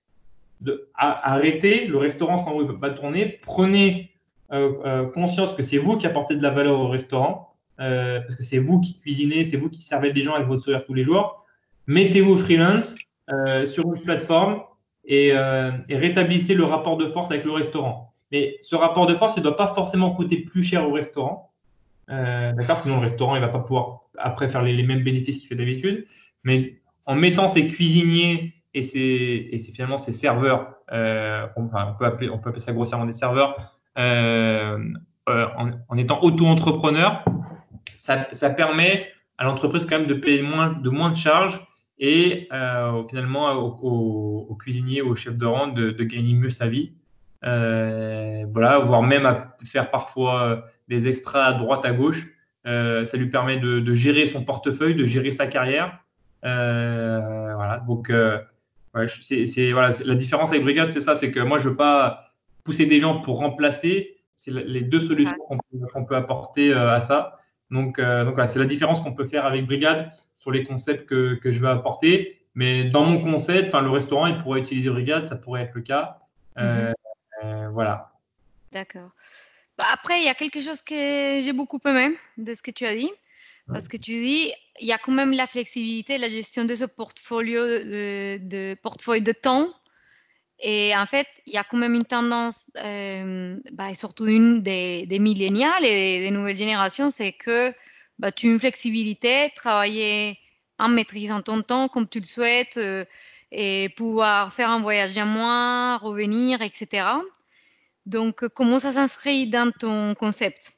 De, 0.61 0.89
arrêtez, 0.95 1.85
le 1.85 1.97
restaurant 1.97 2.37
sans 2.37 2.53
vous 2.53 2.63
ne 2.63 2.67
peut 2.67 2.79
pas 2.79 2.89
tourner. 2.89 3.39
Prenez 3.43 4.11
euh, 4.51 4.73
euh, 4.85 5.05
conscience 5.05 5.53
que 5.53 5.63
c'est 5.63 5.77
vous 5.77 5.97
qui 5.97 6.07
apportez 6.07 6.35
de 6.35 6.43
la 6.43 6.49
valeur 6.49 6.79
au 6.79 6.87
restaurant, 6.87 7.55
parce 7.77 8.35
que 8.35 8.43
c'est 8.43 8.57
vous 8.57 8.79
qui 8.79 8.97
cuisinez, 8.99 9.45
c'est 9.45 9.57
vous 9.57 9.69
qui 9.69 9.81
servez 9.81 10.11
des 10.11 10.21
gens 10.21 10.33
avec 10.33 10.47
votre 10.47 10.63
sourire 10.63 10.85
tous 10.85 10.93
les 10.93 11.03
jours. 11.03 11.45
Mettez-vous 11.87 12.35
freelance 12.35 12.95
sur 13.65 13.93
une 13.93 14.01
plateforme 14.01 14.61
et, 15.05 15.29
et 15.29 15.97
rétablissez 15.97 16.53
le 16.53 16.63
rapport 16.63 16.97
de 16.97 17.05
force 17.05 17.31
avec 17.31 17.45
le 17.45 17.51
restaurant. 17.51 18.13
Mais 18.31 18.57
ce 18.61 18.75
rapport 18.75 19.05
de 19.05 19.13
force, 19.13 19.37
il 19.37 19.39
ne 19.39 19.45
doit 19.45 19.55
pas 19.55 19.67
forcément 19.67 20.11
coûter 20.11 20.37
plus 20.37 20.63
cher 20.63 20.87
au 20.87 20.91
restaurant. 20.91 21.51
Euh, 22.09 22.53
d'accord 22.53 22.77
Sinon, 22.77 22.95
le 22.95 23.01
restaurant, 23.01 23.35
il 23.35 23.41
ne 23.41 23.45
va 23.45 23.51
pas 23.51 23.59
pouvoir 23.59 24.01
après 24.17 24.49
faire 24.49 24.61
les, 24.61 24.83
mêmes 24.83 25.03
bénéfices 25.03 25.37
qu'il 25.39 25.47
fait 25.47 25.55
d'habitude. 25.55 26.05
Mais 26.43 26.79
en 27.05 27.15
mettant 27.15 27.47
ses 27.47 27.67
cuisiniers 27.67 28.53
et 28.73 28.83
c'est 28.83 29.71
finalement 29.71 29.97
ces 29.97 30.11
serveurs, 30.11 30.75
euh, 30.91 31.47
on, 31.55 31.67
peut 31.67 32.05
appeler, 32.05 32.29
ça 32.59 32.73
grossièrement 32.73 33.05
des 33.05 33.13
serveurs, 33.13 33.77
euh, 33.97 34.77
euh, 35.29 35.47
en, 35.87 35.97
étant 35.97 36.21
auto-entrepreneur, 36.21 37.23
ça, 37.97 38.27
ça, 38.33 38.49
permet 38.49 39.07
à 39.37 39.45
l'entreprise 39.45 39.85
quand 39.85 39.99
même 39.99 40.07
de 40.07 40.13
payer 40.13 40.41
moins 40.41 40.73
de, 40.73 40.89
moins 40.89 41.09
de 41.09 41.15
charges 41.15 41.65
et 41.99 42.49
finalement 43.09 43.53
au, 43.53 44.47
au, 44.49 44.55
cuisinier, 44.55 45.01
au 45.01 45.15
chef 45.15 45.37
de 45.37 45.45
rang 45.45 45.67
de, 45.67 45.91
gagner 46.03 46.33
mieux 46.33 46.49
sa 46.49 46.67
vie. 46.67 46.93
voilà, 47.41 48.79
voire 48.79 49.03
même 49.03 49.25
à 49.25 49.55
faire 49.65 49.89
parfois 49.91 50.65
des 50.87 51.07
extras 51.07 51.45
à 51.45 51.53
droite 51.53 51.85
à 51.85 51.93
gauche. 51.93 52.27
ça 52.65 53.17
lui 53.17 53.29
permet 53.29 53.57
de, 53.57 53.79
de, 53.79 53.93
gérer 53.93 54.27
son 54.27 54.43
portefeuille, 54.43 54.95
de 54.95 55.05
gérer 55.05 55.31
sa 55.31 55.47
carrière. 55.47 55.99
voilà, 56.43 57.83
donc 57.87 58.11
c'est, 59.17 59.71
voilà, 59.71 59.91
la 60.03 60.15
différence 60.15 60.51
avec 60.51 60.63
Brigade, 60.63 60.91
c'est 60.91 61.01
ça, 61.01 61.15
c'est 61.15 61.31
que 61.31 61.39
moi, 61.39 61.57
je 61.57 61.65
ne 61.65 61.69
veux 61.71 61.75
pas 61.77 62.31
pousser 62.63 62.85
des 62.85 62.99
gens 62.99 63.19
pour 63.19 63.39
remplacer. 63.39 64.17
C'est 64.35 64.51
les 64.51 64.81
deux 64.81 64.99
solutions 64.99 65.37
qu'on 65.93 66.05
peut, 66.05 66.15
apporter 66.15 66.73
euh, 66.73 66.93
à 66.93 66.99
ça. 66.99 67.37
Donc, 67.71 67.99
euh, 67.99 68.25
donc 68.25 68.35
voilà, 68.35 68.49
c'est 68.49 68.59
la 68.59 68.65
différence 68.65 69.01
qu'on 69.01 69.13
peut 69.13 69.25
faire 69.25 69.45
avec 69.45 69.65
Brigade 69.65 70.11
sur 70.45 70.51
les 70.51 70.63
concepts 70.63 71.07
que, 71.07 71.33
que 71.33 71.51
je 71.51 71.59
vais 71.59 71.69
apporter. 71.69 72.39
Mais 72.53 72.83
dans 72.83 73.03
mon 73.03 73.19
concept, 73.19 73.73
le 73.73 73.89
restaurant, 73.89 74.27
il 74.27 74.37
pourrait 74.37 74.59
utiliser 74.59 74.91
Brigade, 74.91 75.25
ça 75.25 75.35
pourrait 75.35 75.63
être 75.63 75.73
le 75.73 75.81
cas. 75.81 76.19
Euh, 76.59 76.93
mhm. 77.43 77.71
voilà. 77.73 78.11
D'accord. 78.71 79.09
Bah, 79.79 79.85
après, 79.91 80.19
il 80.19 80.25
y 80.25 80.29
a 80.29 80.35
quelque 80.35 80.61
chose 80.61 80.83
que 80.83 81.41
j'ai 81.41 81.51
beaucoup 81.51 81.79
aimé 81.85 82.15
de 82.37 82.53
ce 82.53 82.61
que 82.61 82.69
tu 82.69 82.85
as 82.85 82.95
dit. 82.95 83.09
Parce 83.67 83.87
que 83.87 83.97
tu 83.97 84.11
dis, 84.11 84.51
il 84.79 84.85
y 84.85 84.91
a 84.91 84.99
quand 84.99 85.11
même 85.11 85.33
la 85.33 85.47
flexibilité, 85.47 86.19
la 86.19 86.29
gestion 86.29 86.65
de 86.65 86.75
ce 86.75 86.83
portfolio 86.85 87.65
de, 87.65 88.37
de 88.37 88.75
portefeuille 88.75 89.23
de 89.23 89.31
temps. 89.31 89.73
Et 90.59 90.95
en 90.95 91.07
fait, 91.07 91.25
il 91.47 91.53
y 91.53 91.57
a 91.57 91.63
quand 91.63 91.77
même 91.77 91.95
une 91.95 92.03
tendance, 92.03 92.69
euh, 92.83 93.57
bah, 93.71 93.91
surtout 93.95 94.27
une 94.27 94.61
des, 94.61 95.07
des 95.07 95.17
millénials 95.17 95.83
et 95.83 96.19
des 96.19 96.29
nouvelles 96.29 96.57
générations, 96.57 97.09
c'est 97.09 97.33
que 97.33 97.73
bah, 98.19 98.31
tu 98.31 98.47
as 98.47 98.51
une 98.51 98.59
flexibilité, 98.59 99.51
travailler 99.55 100.37
en 100.77 100.89
maîtrisant 100.89 101.41
ton 101.41 101.61
temps 101.61 101.87
comme 101.87 102.07
tu 102.07 102.19
le 102.19 102.25
souhaites 102.25 102.77
euh, 102.77 103.05
et 103.51 103.89
pouvoir 103.95 104.53
faire 104.53 104.69
un 104.69 104.81
voyage 104.81 105.17
à 105.17 105.25
moins, 105.25 105.97
revenir, 105.97 106.61
etc. 106.61 107.07
Donc, 108.05 108.47
comment 108.49 108.79
ça 108.79 108.91
s'inscrit 108.91 109.47
dans 109.47 109.71
ton 109.71 110.13
concept? 110.15 110.73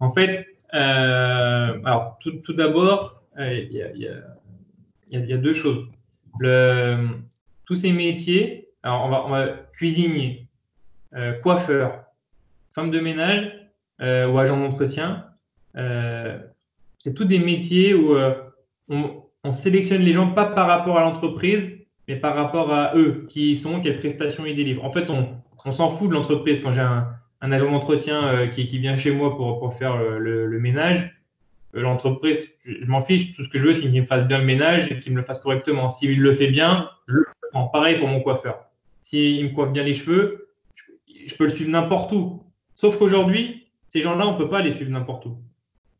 En 0.00 0.10
fait, 0.10 0.46
euh, 0.74 1.80
alors, 1.84 2.18
tout, 2.20 2.52
d'abord, 2.52 3.22
euh, 3.38 3.52
il 3.70 3.72
y, 3.72 5.32
a, 5.32 5.36
deux 5.36 5.52
choses. 5.52 5.86
Le, 6.38 7.08
tous 7.66 7.76
ces 7.76 7.92
métiers, 7.92 8.70
alors 8.82 9.04
on 9.04 9.08
va, 9.10 9.24
on 9.26 9.34
euh, 11.14 11.32
coiffeur, 11.34 12.04
femme 12.70 12.90
de 12.90 13.00
ménage 13.00 13.52
ou 14.00 14.38
agent 14.38 14.56
d'entretien, 14.56 15.26
c'est 17.02 17.14
tous 17.14 17.24
des 17.24 17.38
métiers 17.38 17.94
où 17.94 18.16
on, 18.88 19.22
on, 19.44 19.52
sélectionne 19.52 20.02
les 20.02 20.12
gens 20.12 20.28
pas 20.28 20.46
par 20.46 20.66
rapport 20.66 20.98
à 20.98 21.02
l'entreprise, 21.02 21.72
mais 22.08 22.16
par 22.16 22.34
rapport 22.34 22.72
à 22.72 22.92
eux, 22.96 23.26
qui 23.28 23.56
sont, 23.56 23.80
quelles 23.80 23.98
prestations 23.98 24.46
ils 24.46 24.54
délivrent. 24.54 24.84
En 24.84 24.92
fait, 24.92 25.10
on, 25.10 25.28
on 25.64 25.72
s'en 25.72 25.88
fout 25.88 26.08
de 26.08 26.14
l'entreprise. 26.14 26.60
Quand 26.60 26.72
j'ai 26.72 26.80
un, 26.80 27.08
un 27.42 27.50
agent 27.50 27.70
d'entretien 27.70 28.24
euh, 28.24 28.46
qui, 28.46 28.78
vient 28.78 28.96
chez 28.96 29.10
moi 29.10 29.36
pour, 29.36 29.58
pour 29.58 29.74
faire 29.74 29.96
le, 29.98 30.58
ménage, 30.58 31.12
euh, 31.74 31.82
l'entreprise, 31.82 32.54
je, 32.64 32.86
m'en 32.86 33.00
fiche. 33.00 33.34
Tout 33.34 33.42
ce 33.42 33.48
que 33.48 33.58
je 33.58 33.66
veux, 33.66 33.74
c'est 33.74 33.82
qu'il 33.82 34.00
me 34.00 34.06
fasse 34.06 34.24
bien 34.24 34.38
le 34.38 34.44
ménage 34.44 34.90
et 34.90 35.00
qu'il 35.00 35.12
me 35.12 35.18
le 35.18 35.24
fasse 35.24 35.40
correctement. 35.40 35.90
S'il 35.90 36.20
le 36.20 36.32
fait 36.32 36.46
bien, 36.46 36.88
je 37.08 37.14
le 37.16 37.26
prends. 37.50 37.66
Pareil 37.68 37.98
pour 37.98 38.08
mon 38.08 38.20
coiffeur. 38.20 38.66
S'il 39.02 39.44
me 39.44 39.50
coiffe 39.50 39.72
bien 39.72 39.82
les 39.82 39.94
cheveux, 39.94 40.54
je, 41.26 41.34
peux 41.34 41.44
le 41.44 41.50
suivre 41.50 41.70
n'importe 41.70 42.12
où. 42.12 42.44
Sauf 42.74 42.96
qu'aujourd'hui, 42.96 43.66
ces 43.88 44.00
gens-là, 44.00 44.28
on 44.28 44.32
ne 44.34 44.38
peut 44.38 44.48
pas 44.48 44.62
les 44.62 44.72
suivre 44.72 44.92
n'importe 44.92 45.26
où. 45.26 45.36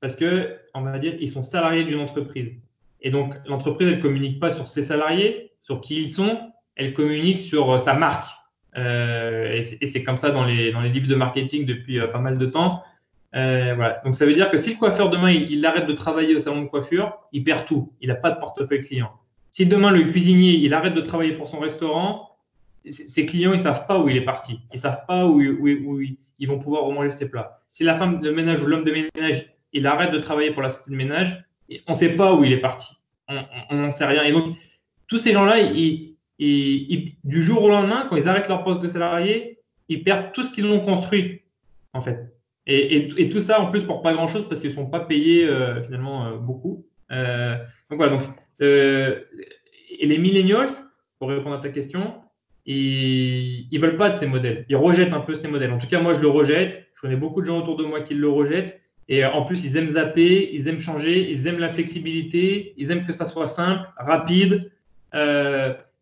Parce 0.01 0.15
que, 0.15 0.57
on 0.75 0.83
va 0.83 0.99
dire, 0.99 1.15
ils 1.21 1.31
sont 1.31 1.43
salariés 1.43 1.85
d'une 1.85 2.01
entreprise. 2.01 2.53
Et 3.01 3.11
donc, 3.11 3.35
l'entreprise, 3.47 3.89
elle 3.89 3.97
ne 3.97 4.03
communique 4.03 4.41
pas 4.41 4.51
sur 4.51 4.69
ses 4.69 4.83
salariés, 4.83 5.53
sur 5.63 5.81
qui 5.81 6.03
ils 6.03 6.11
sont, 6.11 6.39
elle 6.77 6.95
communique 6.95 7.39
sur 7.39 7.71
euh, 7.71 7.79
sa 7.79 7.95
marque. 7.95 8.31
Euh, 8.77 9.61
et 9.81 9.87
c'est 9.87 10.03
comme 10.03 10.17
ça 10.17 10.31
dans 10.31 10.45
les, 10.45 10.73
dans 10.73 10.81
les 10.81 10.89
livres 10.89 11.09
de 11.09 11.15
marketing 11.15 11.67
depuis 11.67 12.01
euh, 12.01 12.07
pas 12.07 12.21
mal 12.21 12.39
de 12.39 12.47
temps. 12.47 12.83
Donc 13.35 14.15
ça 14.15 14.27
veut 14.27 14.35
dire 14.35 14.51
que 14.51 14.59
si 14.59 14.75
le 14.75 14.79
coiffeur 14.79 15.09
demain 15.09 15.31
il, 15.31 15.65
arrête 15.65 15.87
de 15.87 15.93
travailler 15.95 16.37
au 16.37 16.41
salon 16.41 16.63
de 16.63 16.67
coiffure, 16.67 17.19
il 17.33 17.45
perd 17.45 17.65
tout. 17.65 17.91
Il 18.03 18.09
n'a 18.09 18.15
pas 18.15 18.31
de 18.31 18.39
portefeuille 18.39 18.83
client. 18.83 19.11
Si 19.51 19.65
demain 19.65 19.91
le 19.91 20.05
cuisinier 20.05 20.53
il 20.53 20.75
arrête 20.75 20.93
de 20.93 21.01
travailler 21.01 21.33
pour 21.33 21.49
son 21.49 21.59
restaurant, 21.59 22.37
ses 22.91 23.25
clients 23.25 23.55
ils 23.55 23.61
savent 23.61 23.87
pas 23.87 23.99
où 23.99 24.11
il 24.11 24.19
est 24.19 24.25
parti. 24.25 24.61
Ils 24.75 24.79
savent 24.79 25.07
pas 25.07 25.25
où, 25.25 25.41
où, 25.41 25.67
où 25.67 26.01
ils 26.03 26.47
vont 26.47 26.59
pouvoir 26.59 26.85
remanger 26.85 27.11
ses 27.11 27.27
plats. 27.27 27.59
Si 27.71 27.85
la 27.85 27.95
femme 27.95 28.21
de 28.21 28.31
ménage 28.31 28.63
ou 28.63 28.67
l'homme 28.67 28.85
de 28.85 28.93
ménage 28.93 29.52
il 29.73 29.87
arrête 29.87 30.13
de 30.13 30.19
travailler 30.19 30.51
pour 30.51 30.63
la 30.63 30.71
société 30.71 30.91
de 30.91 30.97
ménage, 30.97 31.45
on 31.87 31.93
ne 31.93 31.97
sait 31.97 32.17
pas 32.17 32.35
où 32.35 32.45
il 32.45 32.53
est 32.53 32.61
parti. 32.61 32.95
On 33.29 33.77
n'en 33.77 33.91
sait 33.91 34.05
rien. 34.05 34.25
Et 34.25 34.33
donc 34.33 34.55
tous 35.07 35.19
ces 35.19 35.33
gens-là, 35.33 35.59
ils, 35.59 36.13
et 36.39 37.15
du 37.25 37.43
jour 37.43 37.63
au 37.63 37.69
lendemain, 37.69 38.07
quand 38.09 38.17
ils 38.17 38.29
arrêtent 38.29 38.49
leur 38.49 38.65
poste 38.65 38.81
de 38.81 38.89
salarié, 38.89 39.61
ils 39.89 40.03
perdent 40.03 40.33
tout 40.33 40.43
ce 40.43 40.53
qu'ils 40.53 40.67
ont 40.67 40.81
construit, 40.81 41.43
en 41.93 42.01
fait. 42.01 42.35
Et, 42.67 43.29
tout 43.29 43.41
ça, 43.41 43.61
en 43.61 43.71
plus, 43.71 43.83
pour 43.85 44.03
pas 44.03 44.13
grand-chose, 44.13 44.49
parce 44.49 44.61
qu'ils 44.61 44.71
ne 44.71 44.75
sont 44.75 44.87
pas 44.87 45.01
payés, 45.01 45.47
euh, 45.49 45.83
finalement, 45.83 46.27
euh, 46.27 46.37
beaucoup. 46.37 46.87
Euh, 47.11 47.57
donc 47.91 47.99
voilà, 47.99 48.17
donc, 48.17 48.25
et 48.61 50.07
les 50.07 50.19
millennials, 50.19 50.71
pour 51.19 51.29
répondre 51.29 51.57
à 51.57 51.61
ta 51.61 51.69
question, 51.69 52.15
ils 52.65 53.69
ne 53.73 53.79
veulent 53.79 53.97
pas 53.97 54.11
de 54.11 54.17
ces 54.17 54.27
modèles. 54.27 54.65
Ils 54.69 54.77
rejettent 54.77 55.13
un 55.13 55.21
peu 55.21 55.35
ces 55.35 55.49
modèles. 55.49 55.73
En 55.73 55.79
tout 55.79 55.89
cas, 55.89 56.01
moi, 56.01 56.13
je 56.13 56.21
le 56.21 56.29
rejette. 56.29 56.87
Je 56.95 57.01
connais 57.01 57.17
beaucoup 57.17 57.41
de 57.41 57.47
gens 57.47 57.59
autour 57.59 57.77
de 57.77 57.85
moi 57.85 58.01
qui 58.01 58.15
le 58.15 58.29
rejettent. 58.29 58.81
Et 59.13 59.25
en 59.25 59.45
plus, 59.45 59.65
ils 59.65 59.77
aiment 59.77 59.91
zapper, 59.91 60.51
ils 60.53 60.69
aiment 60.69 60.81
changer, 60.81 61.31
ils 61.31 61.47
aiment 61.47 61.59
la 61.59 61.71
flexibilité, 61.71 62.75
ils 62.77 62.91
aiment 62.91 63.05
que 63.05 63.13
ça 63.13 63.27
soit 63.27 63.47
simple, 63.47 63.87
rapide. 63.99 64.71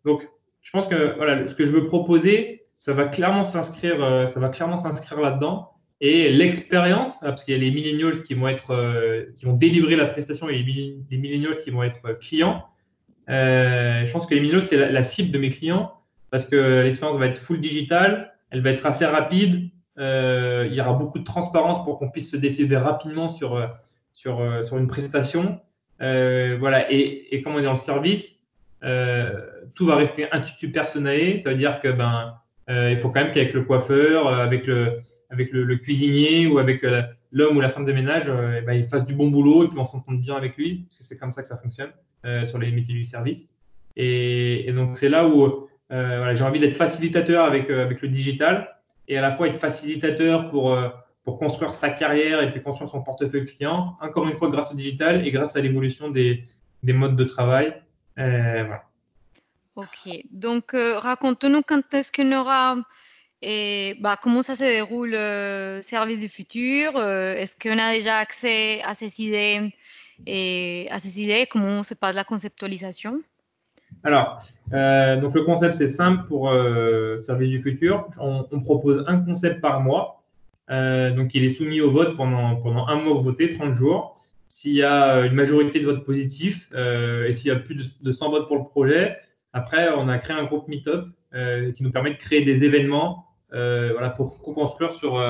Donc, 0.05 0.29
je 0.63 0.71
pense 0.71 0.89
que 0.89 1.17
voilà, 1.17 1.47
ce 1.49 1.55
que 1.55 1.65
je 1.65 1.73
veux 1.73 1.85
proposer, 1.85 2.61
ça 2.77 2.93
va 2.93 3.05
clairement 3.05 3.45
s'inscrire, 3.45 4.03
euh, 4.03 4.27
ça 4.27 4.41
va 4.41 4.49
clairement 4.49 4.77
s'inscrire 4.77 5.21
là-dedans. 5.21 5.71
Et 6.01 6.31
l'expérience, 6.31 7.19
ah, 7.21 7.27
parce 7.27 7.45
qu'il 7.45 7.53
y 7.53 7.57
a 7.57 7.61
les 7.61 7.71
millennials 7.71 8.23
qui 8.23 8.33
vont 8.35 8.49
être, 8.49 8.71
euh, 8.71 9.27
qui 9.37 9.45
vont 9.45 9.53
délivrer 9.53 9.97
la 9.97 10.07
prestation 10.07 10.49
et 10.49 10.63
les, 10.63 11.19
millennials 11.19 11.57
qui 11.63 11.71
vont 11.71 11.83
être 11.83 12.19
clients. 12.21 12.65
Euh, 13.29 14.05
je 14.05 14.11
pense 14.11 14.27
que 14.27 14.35
les 14.35 14.41
millennials 14.41 14.63
c'est 14.63 14.91
la, 14.91 15.05
cible 15.05 15.31
de 15.31 15.39
mes 15.39 15.51
clients 15.51 15.93
parce 16.31 16.47
que 16.47 16.83
l'expérience 16.83 17.19
va 17.19 17.27
être 17.27 17.39
full 17.39 17.61
digital, 17.61 18.33
elle 18.51 18.63
va 18.63 18.71
être 18.71 18.87
assez 18.87 19.05
rapide. 19.05 19.69
Il 20.01 20.73
y 20.73 20.81
aura 20.81 20.95
beaucoup 20.95 21.19
de 21.19 21.25
transparence 21.25 21.85
pour 21.85 21.99
qu'on 21.99 22.11
puisse 22.11 22.31
se 22.31 22.37
décider 22.37 22.77
rapidement 22.77 23.29
sur, 23.29 23.71
sur, 24.13 24.43
sur 24.65 24.79
une 24.79 24.87
prestation. 24.87 25.61
voilà. 25.99 26.91
Et, 26.91 27.41
comme 27.43 27.55
on 27.55 27.59
est 27.59 27.63
dans 27.63 27.73
le 27.73 27.79
service, 27.79 28.41
euh, 28.83 29.31
tout 29.75 29.87
va 29.87 29.97
rester 29.97 30.27
institut 30.33 30.71
personnel. 30.71 31.41
Ça 31.41 31.51
veut 31.51 31.57
dire 31.57 31.81
que 31.81 31.89
ben, 31.89 32.35
euh, 32.71 32.91
il 32.91 32.97
faut 32.97 33.11
quand 33.11 33.23
même 33.23 33.33
qu'avec 33.33 33.53
le 33.53 33.63
coiffeur, 33.63 34.27
euh, 34.27 34.39
avec 34.39 34.67
le, 34.67 34.99
avec 35.31 35.53
le, 35.53 35.77
cuisinier 35.77 36.47
ou 36.47 36.59
avec 36.59 36.85
l'homme 37.31 37.57
ou 37.57 37.61
la 37.61 37.69
femme 37.69 37.85
de 37.85 37.93
ménage, 37.93 38.25
eh 38.29 38.63
ben, 38.63 38.73
il 38.73 38.89
fasse 38.89 39.05
du 39.05 39.15
bon 39.15 39.29
boulot 39.29 39.65
et 39.65 39.69
puis 39.69 39.79
on 39.79 39.85
s'entende 39.85 40.21
bien 40.21 40.35
avec 40.35 40.57
lui, 40.57 40.87
parce 40.89 40.99
que 40.99 41.05
c'est 41.05 41.17
comme 41.17 41.33
ça 41.33 41.43
que 41.43 41.49
ça 41.49 41.57
fonctionne 41.57 41.91
sur 42.47 42.59
les 42.59 42.73
métiers 42.73 42.95
du 42.95 43.05
service. 43.05 43.49
Et, 43.97 44.73
donc 44.75 44.97
c'est 44.97 45.09
là 45.09 45.29
où 45.29 45.69
j'ai 45.91 46.43
envie 46.43 46.59
d'être 46.59 46.75
facilitateur 46.75 47.45
avec, 47.45 47.71
avec 47.71 48.03
le 48.03 48.09
digital 48.09 48.80
et 49.11 49.19
à 49.19 49.21
la 49.21 49.33
fois 49.33 49.49
être 49.49 49.59
facilitateur 49.59 50.49
pour, 50.49 50.77
pour 51.25 51.39
construire 51.39 51.75
sa 51.75 51.91
carrière 51.91 52.43
et 52.43 52.51
puis 52.51 52.63
construire 52.63 52.89
son 52.89 53.03
portefeuille 53.03 53.45
client, 53.45 53.97
encore 54.01 54.27
une 54.27 54.35
fois 54.35 54.49
grâce 54.49 54.73
au 54.73 54.75
digital 54.75 55.27
et 55.27 55.31
grâce 55.31 55.57
à 55.57 55.61
l'évolution 55.61 56.11
des, 56.11 56.45
des 56.83 56.93
modes 56.93 57.17
de 57.17 57.25
travail. 57.25 57.75
Euh, 58.19 58.67
ok, 59.77 60.09
donc 60.31 60.75
euh, 60.75 60.99
raconte-nous 60.99 61.63
quand 61.63 61.95
est-ce 61.95 62.13
qu'on 62.13 62.33
aura 62.33 62.77
et 63.43 63.97
bah, 64.01 64.19
comment 64.21 64.43
ça 64.43 64.55
se 64.55 64.65
déroule 64.65 65.15
euh, 65.15 65.81
Service 65.81 66.21
du 66.21 66.29
futur 66.29 67.01
Est-ce 67.01 67.57
qu'on 67.57 67.79
a 67.79 67.95
déjà 67.95 68.17
accès 68.17 68.83
à 68.83 68.93
ces 68.93 69.23
idées 69.23 69.75
et 70.27 70.87
à 70.91 70.99
ces 70.99 71.23
idées? 71.23 71.47
Comment 71.51 71.83
se 71.83 71.95
passe 71.95 72.15
la 72.15 72.25
conceptualisation? 72.25 73.23
Alors, 74.03 74.39
donc 74.71 75.35
le 75.35 75.43
concept 75.43 75.75
c'est 75.75 75.89
simple 75.89 76.27
pour 76.27 76.53
Service 77.19 77.51
du 77.51 77.61
futur. 77.61 78.09
On, 78.19 78.61
propose 78.61 79.05
un 79.07 79.19
concept 79.19 79.61
par 79.61 79.81
mois. 79.81 80.23
donc 80.69 81.35
il 81.35 81.45
est 81.45 81.51
soumis 81.51 81.81
au 81.81 81.91
vote 81.91 82.17
pendant, 82.17 82.57
pendant 82.57 82.87
un 82.87 82.97
mois 82.97 83.21
voté, 83.21 83.51
30 83.51 83.75
jours. 83.75 84.17
S'il 84.51 84.73
y 84.73 84.83
a 84.83 85.25
une 85.25 85.35
majorité 85.35 85.79
de 85.79 85.87
votes 85.87 86.05
positifs 86.05 86.69
euh, 86.75 87.29
et 87.29 87.33
s'il 87.33 87.49
y 87.49 87.51
a 87.53 87.57
plus 87.57 88.03
de, 88.03 88.13
100 88.13 88.31
votes 88.31 88.49
pour 88.49 88.57
le 88.57 88.65
projet, 88.65 89.17
après, 89.53 89.89
on 89.97 90.09
a 90.09 90.19
créé 90.19 90.37
un 90.37 90.43
groupe 90.43 90.67
Meetup 90.67 91.05
euh, 91.35 91.71
qui 91.71 91.85
nous 91.85 91.93
permet 91.93 92.11
de 92.11 92.17
créer 92.17 92.45
des 92.45 92.65
événements 92.65 93.27
euh, 93.55 93.91
voilà, 93.93 94.11
pour 94.11 94.43
co-construire 94.43 94.91
sur, 94.91 95.23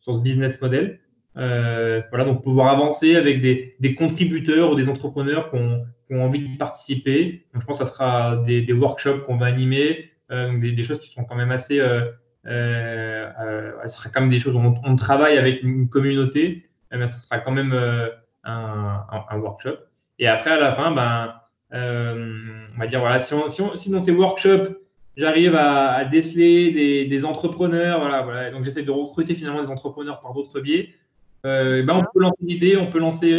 sur 0.00 0.16
ce 0.16 0.18
business 0.18 0.60
model. 0.60 0.98
voilà, 1.36 2.24
donc 2.24 2.42
pouvoir 2.42 2.66
avancer 2.68 3.14
avec 3.14 3.40
des, 3.40 3.76
des 3.78 3.94
contributeurs 3.94 4.72
ou 4.72 4.74
des 4.74 4.88
entrepreneurs 4.88 5.48
qui 5.48 5.56
ont, 5.56 5.86
ont 6.10 6.22
envie 6.22 6.48
de 6.48 6.56
participer. 6.56 7.46
Donc, 7.52 7.62
je 7.62 7.66
pense 7.66 7.78
que 7.78 7.84
ça 7.84 7.90
sera 7.90 8.36
des, 8.36 8.72
workshops 8.72 9.22
qu'on 9.24 9.36
va 9.36 9.46
animer, 9.46 10.10
donc 10.30 10.60
des, 10.60 10.82
choses 10.82 11.00
qui 11.00 11.12
sont 11.12 11.24
quand 11.24 11.36
même 11.36 11.50
assez. 11.50 11.80
Euh, 11.80 12.10
ce 13.86 13.96
sera 13.96 14.10
quand 14.10 14.20
même 14.20 14.30
des 14.30 14.38
choses 14.38 14.54
où 14.54 14.74
on, 14.84 14.96
travaille 14.96 15.36
avec 15.36 15.62
une 15.62 15.88
communauté, 15.88 16.68
mais 16.92 17.06
ce 17.06 17.24
sera 17.24 17.38
quand 17.38 17.52
même 17.52 17.74
un, 18.44 19.38
workshop. 19.38 19.76
Et 20.18 20.28
après, 20.28 20.50
à 20.50 20.58
la 20.58 20.72
fin, 20.72 20.92
ben, 20.92 21.34
on 21.72 22.78
va 22.78 22.86
dire 22.86 23.00
voilà, 23.00 23.18
si, 23.18 23.90
dans 23.90 24.02
ces 24.02 24.12
workshops, 24.12 24.76
j'arrive 25.16 25.56
à, 25.56 26.04
déceler 26.04 27.06
des, 27.06 27.24
entrepreneurs, 27.24 28.00
voilà, 28.00 28.22
voilà. 28.22 28.50
donc 28.50 28.64
j'essaie 28.64 28.82
de 28.82 28.90
recruter 28.90 29.34
finalement 29.34 29.62
des 29.62 29.70
entrepreneurs 29.70 30.20
par 30.20 30.32
d'autres 30.34 30.60
biais. 30.60 30.94
Euh, 31.44 31.82
ben 31.84 31.94
on 31.94 32.00
peut 32.00 32.20
lancer 32.20 32.42
l'idée, 32.42 32.76
on 32.76 32.90
peut 32.90 32.98
lancer 32.98 33.38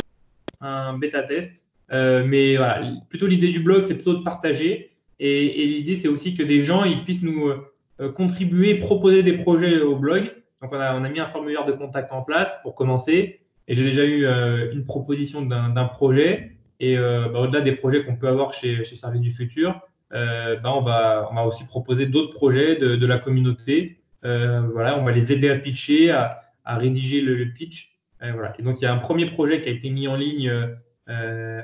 un 0.62 0.98
bêta 0.98 1.24
test. 1.24 1.66
Euh, 1.92 2.24
mais 2.26 2.58
voilà, 2.58 2.82
plutôt 3.10 3.28
l'idée 3.28 3.50
du 3.50 3.60
blog, 3.60 3.86
c'est 3.86 3.96
plutôt 3.96 4.14
de 4.14 4.24
partager. 4.24 4.92
Et, 5.20 5.66
l'idée, 5.66 5.98
c'est 5.98 6.08
aussi 6.08 6.36
que 6.36 6.44
des 6.44 6.62
gens 6.62 6.84
ils 6.84 7.04
puissent 7.04 7.24
nous 7.24 7.52
euh, 8.00 8.12
contribuer, 8.12 8.76
proposer 8.76 9.24
des 9.24 9.34
projets 9.34 9.82
au 9.82 9.96
blog. 9.96 10.32
Donc, 10.62 10.72
on 10.74 10.80
a, 10.80 10.96
on 10.96 11.04
a, 11.04 11.10
mis 11.10 11.20
un 11.20 11.26
formulaire 11.26 11.66
de 11.66 11.72
contact 11.72 12.12
en 12.12 12.22
place 12.22 12.56
pour 12.62 12.76
commencer. 12.76 13.40
Et 13.68 13.76
j'ai 13.76 13.84
déjà 13.84 14.06
eu 14.06 14.26
euh, 14.26 14.72
une 14.72 14.84
proposition 14.84 15.42
d'un 15.42 15.86
projet. 15.86 16.58
Et 16.80 16.98
euh, 16.98 17.28
bah, 17.30 17.40
au-delà 17.40 17.62
des 17.62 17.72
projets 17.72 18.06
qu'on 18.06 18.16
peut 18.16 18.28
avoir 18.28 18.54
chez, 18.54 18.84
chez 18.84 18.96
Service 18.96 19.22
du 19.22 19.32
Futur, 19.32 19.82
bah, 20.12 20.74
on, 20.74 20.82
va, 20.82 21.28
on 21.32 21.36
va 21.36 21.46
aussi 21.46 21.66
proposer 21.66 22.06
d'autres 22.06 22.34
projets 22.34 22.76
de, 22.76 22.96
de, 22.96 23.06
la 23.06 23.18
communauté. 23.18 24.00
voilà, 24.22 24.98
on 24.98 25.04
va 25.04 25.12
les 25.12 25.34
aider 25.34 25.50
à 25.50 25.56
pitcher, 25.56 26.12
à, 26.12 26.40
rédiger 26.68 27.22
le, 27.22 27.52
pitch. 27.52 27.98
Et, 28.22 28.32
voilà. 28.32 28.54
et 28.60 28.64
donc, 28.64 28.80
il 28.80 28.84
y 28.84 28.88
a 28.88 28.94
un 28.94 28.98
premier 28.98 29.26
projet 29.26 29.60
qui 29.62 29.70
a 29.70 29.72
été 29.72 29.90
mis 29.90 30.08
en 30.08 30.16
ligne 30.16 30.50
euh, 30.50 30.68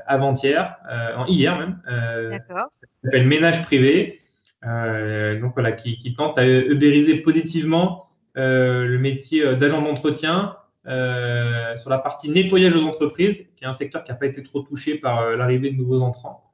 avant-hier, 0.07 0.77
euh, 0.89 1.23
hier 1.27 1.57
même, 1.57 1.81
euh, 1.89 2.37
qui 2.37 2.55
s'appelle 3.03 3.27
Ménage 3.27 3.63
privé. 3.63 4.19
donc 4.63 5.53
voilà, 5.53 5.71
qui, 5.71 5.97
qui, 5.97 6.15
tente 6.15 6.37
à 6.37 6.47
ubériser 6.47 7.17
positivement 7.17 8.05
le 8.35 8.97
métier 8.97 9.55
d'agent 9.55 9.81
d'entretien 9.81 10.55
sur 10.85 11.89
la 11.89 11.97
partie 11.97 12.29
nettoyage 12.29 12.75
aux 12.75 12.83
entreprises, 12.83 13.45
qui 13.55 13.63
est 13.63 13.67
un 13.67 13.73
secteur 13.73 14.03
qui 14.03 14.11
n'a 14.11 14.17
pas 14.17 14.25
été 14.25 14.43
trop 14.43 14.61
touché 14.61 14.95
par 14.95 15.35
l'arrivée 15.35 15.71
de 15.71 15.77
nouveaux 15.77 16.01
entrants. 16.01 16.49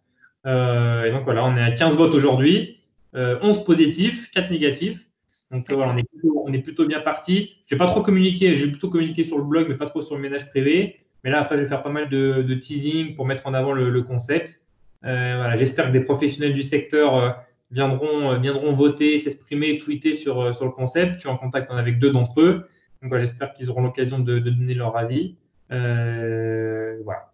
et 0.46 1.12
donc 1.12 1.24
voilà, 1.26 1.46
on 1.46 1.56
est 1.56 1.62
à 1.62 1.72
15 1.72 1.98
votes 1.98 2.14
aujourd'hui, 2.14 2.82
11 3.14 3.64
positifs, 3.64 4.32
4 4.32 4.50
négatifs. 4.50 5.06
Donc 5.52 5.72
voilà, 5.72 5.94
on 5.94 5.98
est, 5.98 6.08
plutôt, 6.08 6.44
on 6.46 6.54
est 6.54 6.60
plutôt 6.60 6.86
bien 6.86 7.00
parti. 7.00 7.56
Je 7.66 7.74
n'ai 7.74 7.80
pas 7.80 7.88
trop 7.88 8.02
communiqué, 8.02 8.56
j'ai 8.56 8.68
plutôt 8.68 8.90
communiqué 8.90 9.24
sur 9.24 9.38
le 9.38 9.44
blog, 9.44 9.68
mais 9.68 9.76
pas 9.76 9.88
trop 9.88 10.02
sur 10.02 10.16
le 10.16 10.22
ménage 10.22 10.48
privé. 10.50 11.00
Mais 11.24 11.32
là, 11.32 11.42
après, 11.42 11.58
je 11.58 11.64
vais 11.64 11.68
faire 11.68 11.82
pas 11.82 11.90
mal 11.90 12.10
de, 12.10 12.42
de 12.42 12.54
teasing 12.54 13.16
pour 13.16 13.26
mettre 13.26 13.48
en 13.48 13.54
avant 13.54 13.74
le, 13.74 13.90
le 13.90 14.02
concept. 14.02 14.66
Euh, 15.06 15.36
voilà, 15.38 15.56
J'espère 15.56 15.88
que 15.88 15.92
des 15.92 16.02
professionnels 16.02 16.54
du 16.54 16.64
secteur 16.64 17.16
euh, 17.16 17.30
viendront, 17.72 18.32
euh, 18.32 18.38
viendront 18.38 18.74
voter, 18.74 19.20
s'exprimer, 19.20 19.78
tweeter 19.78 20.16
sur, 20.16 20.56
sur 20.56 20.66
le 20.66 20.72
concept. 20.72 21.16
Je 21.16 21.20
suis 21.20 21.30
en 21.30 21.38
contact 21.38 21.72
avec 21.72 22.00
deux 22.00 22.12
d'entre 22.12 22.42
eux. 22.42 22.66
Donc, 23.02 23.10
voilà, 23.10 23.24
j'espère 23.24 23.54
qu'ils 23.54 23.70
auront 23.70 23.82
l'occasion 23.82 24.20
de, 24.20 24.40
de, 24.40 24.50
donner 24.50 24.74
leur 24.74 24.98
avis. 24.98 25.36
voilà. 25.70 27.32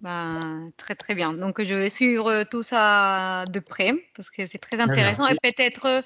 Ben, 0.00 0.72
très 0.76 0.96
très 0.96 1.14
bien. 1.14 1.32
Donc 1.32 1.62
je 1.62 1.76
vais 1.76 1.88
suivre 1.88 2.42
tout 2.42 2.64
ça 2.64 3.44
de 3.48 3.60
près 3.60 3.92
parce 4.16 4.30
que 4.30 4.46
c'est 4.46 4.58
très 4.58 4.80
intéressant 4.80 5.28
et 5.28 5.36
peut-être 5.40 6.02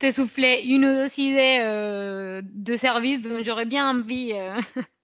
t'essouffler 0.00 0.62
une 0.66 0.84
ou 0.84 0.88
deux 0.88 1.20
idées 1.20 2.40
de 2.42 2.74
service 2.74 3.20
dont 3.20 3.40
j'aurais 3.44 3.66
bien 3.66 3.88
envie 3.88 4.32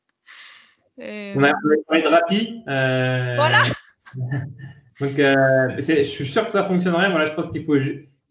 euh, 1.00 1.02
Euh, 1.02 1.34
on 1.36 1.42
a 1.42 1.52
parlé 1.86 2.02
de 2.02 2.08
Rappi. 2.08 2.62
Euh, 2.68 3.34
voilà. 3.36 3.62
Donc, 5.00 5.18
euh, 5.18 5.76
je 5.78 6.02
suis 6.02 6.26
sûr 6.26 6.44
que 6.44 6.50
ça 6.50 6.64
fonctionnerait. 6.64 7.10
Voilà, 7.10 7.26
je 7.26 7.32
pense 7.32 7.50
qu'il 7.50 7.64
faut. 7.64 7.76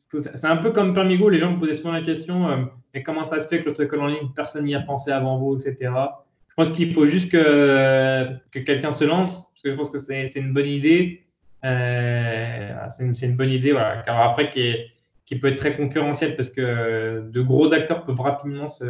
C'est 0.10 0.46
un 0.46 0.58
peu 0.58 0.72
comme 0.72 0.94
Permigo, 0.94 1.30
les 1.30 1.40
gens 1.40 1.52
me 1.52 1.60
posaient 1.60 1.76
souvent 1.76 1.92
la 1.92 2.02
question 2.02 2.70
mais 2.94 3.04
comment 3.04 3.26
ça 3.26 3.42
se 3.42 3.48
fait 3.50 3.60
que 3.60 3.66
l'autre 3.66 3.86
en 4.00 4.08
ligne, 4.08 4.30
personne 4.34 4.64
n'y 4.64 4.74
a 4.74 4.80
pensé 4.80 5.12
avant 5.12 5.36
vous, 5.38 5.58
etc. 5.58 5.92
Je 6.48 6.54
pense 6.56 6.72
qu'il 6.72 6.94
faut 6.94 7.06
juste 7.06 7.30
que, 7.30 8.26
que 8.52 8.60
quelqu'un 8.60 8.94
se 8.94 9.04
lance, 9.04 9.52
parce 9.52 9.62
que 9.62 9.70
je 9.70 9.76
pense 9.76 9.90
que 9.90 9.98
c'est 9.98 10.34
une 10.38 10.54
bonne 10.54 10.68
idée. 10.68 11.26
c'est 11.62 13.02
une, 13.02 13.14
une, 13.22 13.36
bonne 13.36 13.50
idée, 13.50 13.74
voilà. 13.74 14.00
Alors 14.08 14.22
après, 14.22 14.50
qui, 14.50 14.62
est, 14.62 14.88
qui 15.26 15.38
peut 15.38 15.48
être 15.48 15.58
très 15.58 15.76
concurrentiel, 15.76 16.38
parce 16.38 16.50
que 16.50 17.30
de 17.30 17.42
gros 17.42 17.74
acteurs 17.74 18.06
peuvent 18.06 18.22
rapidement 18.22 18.70
se 18.70 18.86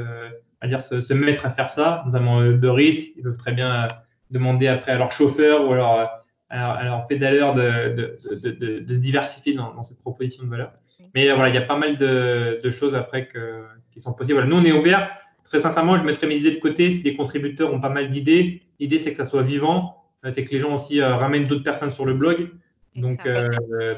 à 0.61 0.67
dire 0.67 0.81
se, 0.81 1.01
se, 1.01 1.13
mettre 1.13 1.45
à 1.45 1.51
faire 1.51 1.71
ça, 1.71 2.03
notamment 2.05 2.43
Uber 2.43 2.75
Eats, 2.77 3.11
ils 3.15 3.23
peuvent 3.23 3.37
très 3.37 3.51
bien 3.51 3.71
euh, 3.71 3.87
demander 4.31 4.67
après 4.67 4.91
à 4.91 4.97
leur 4.97 5.11
chauffeur 5.11 5.67
ou 5.67 5.73
euh, 5.73 6.05
à 6.49 6.83
leur, 6.83 7.07
pédaleur 7.07 7.53
de, 7.53 7.89
de, 7.93 8.19
de, 8.49 8.79
de, 8.79 8.93
se 8.93 8.99
diversifier 8.99 9.53
dans, 9.53 9.73
dans, 9.73 9.83
cette 9.83 9.99
proposition 9.99 10.43
de 10.43 10.49
valeur. 10.49 10.71
Mais 11.13 11.31
voilà, 11.31 11.49
il 11.49 11.55
y 11.55 11.57
a 11.57 11.61
pas 11.61 11.77
mal 11.77 11.97
de, 11.97 12.69
choses 12.69 12.95
après 12.95 13.27
que, 13.27 13.63
qui 13.91 13.99
sont 13.99 14.13
possibles. 14.13 14.39
Voilà, 14.39 14.49
nous, 14.49 14.61
on 14.61 14.65
est 14.65 14.71
ouvert. 14.71 15.09
Très 15.43 15.59
sincèrement, 15.59 15.97
je 15.97 16.03
mettrai 16.03 16.27
mes 16.27 16.35
idées 16.35 16.51
de 16.51 16.59
côté 16.59 16.89
si 16.91 17.03
les 17.03 17.15
contributeurs 17.15 17.73
ont 17.73 17.79
pas 17.79 17.89
mal 17.89 18.09
d'idées. 18.09 18.61
L'idée, 18.79 18.97
c'est 18.99 19.11
que 19.11 19.17
ça 19.17 19.25
soit 19.25 19.41
vivant, 19.41 20.03
euh, 20.25 20.31
c'est 20.31 20.43
que 20.43 20.51
les 20.51 20.59
gens 20.59 20.73
aussi 20.73 21.01
ramènent 21.01 21.45
d'autres 21.45 21.63
personnes 21.63 21.91
sur 21.91 22.05
le 22.05 22.13
blog. 22.13 22.49
Donc, 22.95 23.25
euh, 23.25 23.49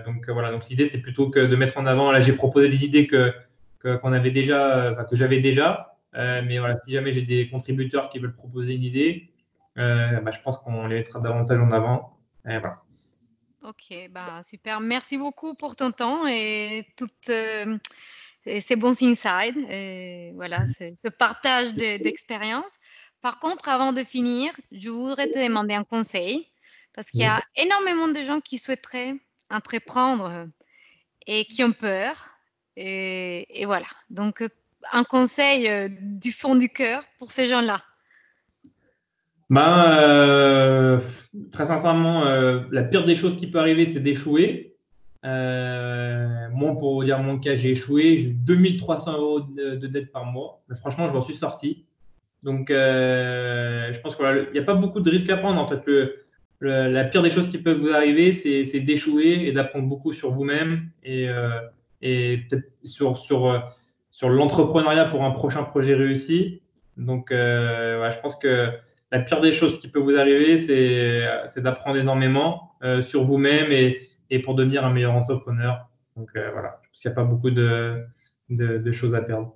donc 0.06 0.28
voilà, 0.30 0.52
donc 0.52 0.68
l'idée, 0.70 0.88
c'est 0.88 1.02
plutôt 1.02 1.30
que 1.30 1.40
de 1.40 1.56
mettre 1.56 1.78
en 1.78 1.86
avant. 1.86 2.12
Là, 2.12 2.20
j'ai 2.20 2.34
proposé 2.34 2.70
des 2.70 2.84
idées 2.84 3.08
que 3.08 3.32
qu'on 3.80 4.12
avait 4.12 4.32
déjà, 4.32 4.96
que 5.10 5.16
j'avais 5.16 5.40
déjà, 5.40 5.72
euh, 5.72 5.87
mais 6.14 6.60
voilà, 6.60 6.78
si 6.86 6.94
jamais 6.94 7.12
j'ai 7.12 7.22
des 7.22 7.50
contributeurs 7.50 8.10
qui 8.10 8.20
veulent 8.20 8.36
proposer 8.36 8.76
une 8.76 8.84
idée, 8.84 9.32
euh, 9.78 10.20
bah, 10.22 10.32
je 10.32 10.40
pense 10.40 10.58
qu'on 10.58 10.88
les 10.88 10.96
mettra 10.96 11.20
davantage 11.20 11.60
en 11.60 11.72
avant. 11.72 12.18
Voilà. 12.44 12.82
Ok, 13.64 13.94
bah, 14.12 14.42
super. 14.44 14.80
Merci 14.80 15.18
beaucoup 15.18 15.54
pour 15.54 15.76
ton 15.76 15.92
temps 15.92 16.26
et 16.26 16.88
toutes 16.96 17.30
euh, 17.30 17.78
ces 18.60 18.76
bons 18.76 19.02
insights. 19.04 19.58
Et 19.70 20.32
voilà, 20.36 20.66
ce 20.66 21.10
partage 21.10 21.74
d'expérience. 21.74 22.78
Par 23.22 23.40
contre, 23.40 23.70
avant 23.70 23.94
de 23.94 24.04
finir, 24.04 24.52
je 24.72 24.90
voudrais 24.90 25.30
te 25.30 25.44
demander 25.44 25.74
un 25.74 25.84
conseil 25.84 26.48
parce 26.94 27.12
qu'il 27.12 27.22
y 27.22 27.26
a 27.26 27.44
énormément 27.56 28.08
de 28.08 28.22
gens 28.22 28.40
qui 28.40 28.58
souhaiteraient 28.58 29.16
entreprendre 29.50 30.48
et 31.28 31.46
qui 31.46 31.64
ont 31.64 31.74
peur. 31.74 32.30
Et, 32.76 33.62
et 33.62 33.66
voilà. 33.66 33.88
Donc, 34.10 34.44
un 34.92 35.04
conseil 35.04 35.68
euh, 35.68 35.90
du 36.02 36.32
fond 36.32 36.56
du 36.56 36.70
cœur 36.70 37.04
pour 37.20 37.32
ces 37.32 37.46
gens-là? 37.46 37.82
Ben, 39.50 39.86
euh, 40.00 41.00
Très 41.52 41.68
sincèrement, 41.68 42.26
euh, 42.26 42.62
la 42.72 42.84
pire 42.84 43.06
des 43.06 43.16
choses 43.16 43.38
qui 43.38 43.48
peut 43.48 43.60
arriver, 43.60 43.86
c'est 43.86 44.00
d'échouer. 44.00 44.76
Moi, 45.24 46.76
pour 46.78 46.96
vous 46.96 47.04
dire 47.04 47.20
mon 47.20 47.38
cas, 47.38 47.56
j'ai 47.56 47.72
échoué. 47.72 48.18
J'ai 48.18 48.30
eu 48.30 48.34
2300 48.34 49.14
euros 49.14 49.40
de, 49.42 49.76
de, 49.76 49.88
dette 49.88 50.12
par 50.12 50.26
mois. 50.26 50.64
Franchement, 50.80 51.06
je 51.08 51.14
m'en 51.14 51.22
suis 51.22 51.36
sorti. 51.36 51.86
Donc, 52.44 52.70
je 52.70 54.00
pense 54.00 54.16
qu'il 54.16 54.50
n'y 54.54 54.60
a 54.60 54.64
pas 54.64 54.74
beaucoup 54.74 55.02
de 55.02 55.10
risques 55.10 55.30
à 55.30 55.38
prendre. 55.38 55.62
En 55.62 55.68
fait, 55.68 55.84
la 56.62 57.04
pire 57.04 57.22
des 57.22 57.30
choses 57.30 57.50
qui 57.50 57.58
peuvent 57.58 57.78
vous 57.78 57.90
arriver, 57.90 58.34
c'est 58.34 58.80
d'échouer 58.80 59.48
et 59.48 59.52
d'apprendre 59.52 59.88
beaucoup 59.88 60.14
sur 60.14 60.30
vous-même 60.30 60.90
et, 61.04 61.28
et 62.02 62.38
peut-être 62.50 62.70
sur, 62.84 63.18
sur 63.18 63.64
sur 64.18 64.30
l'entrepreneuriat 64.30 65.06
pour 65.06 65.24
un 65.24 65.30
prochain 65.30 65.64
projet 65.64 65.94
réussi. 65.94 66.64
Donc, 66.98 67.32
euh, 67.32 68.10
je 68.10 68.18
pense 68.18 68.36
que 68.36 68.72
la 69.12 69.20
pire 69.20 69.42
des 69.42 69.52
choses 69.52 69.78
qui 69.78 69.90
peut 69.90 70.00
vous 70.00 70.18
arriver, 70.18 70.58
c'est 70.58 71.62
d'apprendre 71.62 71.98
énormément 71.98 72.74
euh, 72.84 73.04
sur 73.04 73.22
vous-même 73.22 73.72
et, 73.72 74.10
et, 74.32 74.40
pour 74.40 74.56
devenir 74.56 74.84
un 74.84 74.92
meilleur 74.92 75.14
entrepreneur. 75.14 75.88
Donc, 76.16 76.32
euh, 76.36 76.50
voilà, 76.52 76.82
il 76.96 77.08
n'y 77.08 77.12
a 77.12 77.14
pas 77.14 77.26
beaucoup 77.26 77.52
de, 77.52 78.08
de, 78.50 78.92
choses 78.92 79.14
à 79.14 79.22
perdre. 79.22 79.56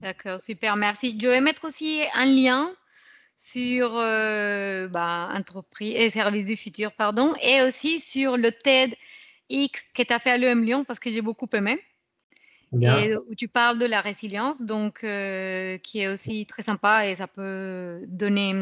D'accord, 0.00 0.40
super, 0.40 0.74
merci. 0.74 1.16
Je 1.16 1.28
vais 1.28 1.40
mettre 1.40 1.64
aussi 1.64 2.00
un 2.12 2.26
lien 2.26 2.74
sur 3.36 3.92
bah, 3.92 5.28
entreprise 5.32 5.94
et 5.94 6.08
services 6.08 6.46
du 6.46 6.56
futur, 6.56 6.90
pardon, 6.90 7.34
et 7.40 7.62
aussi 7.62 8.00
sur 8.00 8.36
le 8.36 8.50
TED 8.50 8.96
X 9.48 9.84
que 9.94 10.02
tu 10.02 10.12
as 10.12 10.18
fait 10.18 10.32
à 10.32 10.38
l'EM 10.38 10.64
Lyon 10.64 10.84
parce 10.84 10.98
que 10.98 11.08
j'ai 11.08 11.22
beaucoup 11.22 11.48
aimé. 11.52 11.80
Et 12.80 13.14
où 13.16 13.34
tu 13.34 13.48
parles 13.48 13.78
de 13.78 13.84
la 13.84 14.00
résilience, 14.00 14.64
donc 14.64 15.04
euh, 15.04 15.76
qui 15.78 16.00
est 16.00 16.08
aussi 16.08 16.46
très 16.46 16.62
sympa 16.62 17.06
et 17.06 17.14
ça 17.14 17.26
peut 17.26 18.00
donner 18.06 18.52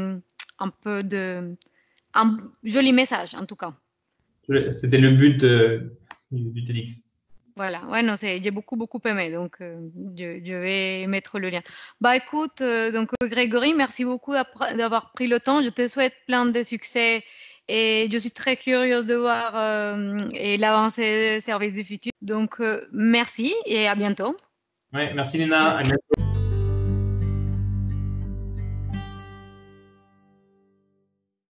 un 0.58 0.68
peu 0.82 1.02
de 1.02 1.54
un 2.14 2.36
joli 2.64 2.92
message 2.92 3.34
en 3.34 3.46
tout 3.46 3.56
cas. 3.56 3.72
C'était 4.72 4.98
le 4.98 5.10
but 5.10 5.36
de, 5.36 5.96
du 6.32 6.64
TEDx. 6.64 7.02
Voilà, 7.56 7.84
ouais, 7.90 8.02
non, 8.02 8.14
j'ai 8.18 8.50
beaucoup, 8.50 8.76
beaucoup 8.76 9.00
aimé, 9.04 9.30
donc 9.30 9.58
euh, 9.60 9.76
je, 10.16 10.40
je, 10.42 10.54
vais 10.54 11.06
mettre 11.06 11.38
le 11.38 11.50
lien. 11.50 11.60
Bah 12.00 12.16
écoute, 12.16 12.62
euh, 12.62 12.90
donc 12.90 13.10
Grégory, 13.22 13.74
merci 13.74 14.04
beaucoup 14.04 14.32
d'avoir 14.76 15.12
pris 15.12 15.26
le 15.26 15.40
temps. 15.40 15.62
Je 15.62 15.68
te 15.68 15.86
souhaite 15.86 16.14
plein 16.26 16.46
de 16.46 16.62
succès 16.62 17.22
et 17.68 18.08
je 18.10 18.18
suis 18.18 18.30
très 18.30 18.56
curieuse 18.56 19.06
de 19.06 19.14
voir 19.14 19.52
euh, 19.54 20.16
l'avancée 20.58 21.34
des 21.34 21.40
services 21.40 21.74
du 21.74 21.84
futur. 21.84 22.12
Donc, 22.22 22.60
euh, 22.60 22.80
merci 22.92 23.54
et 23.66 23.88
à 23.88 23.94
bientôt. 23.94 24.36
Merci 24.92 25.38
Léna. 25.38 25.78
À 25.78 25.82
bientôt. 25.82 26.29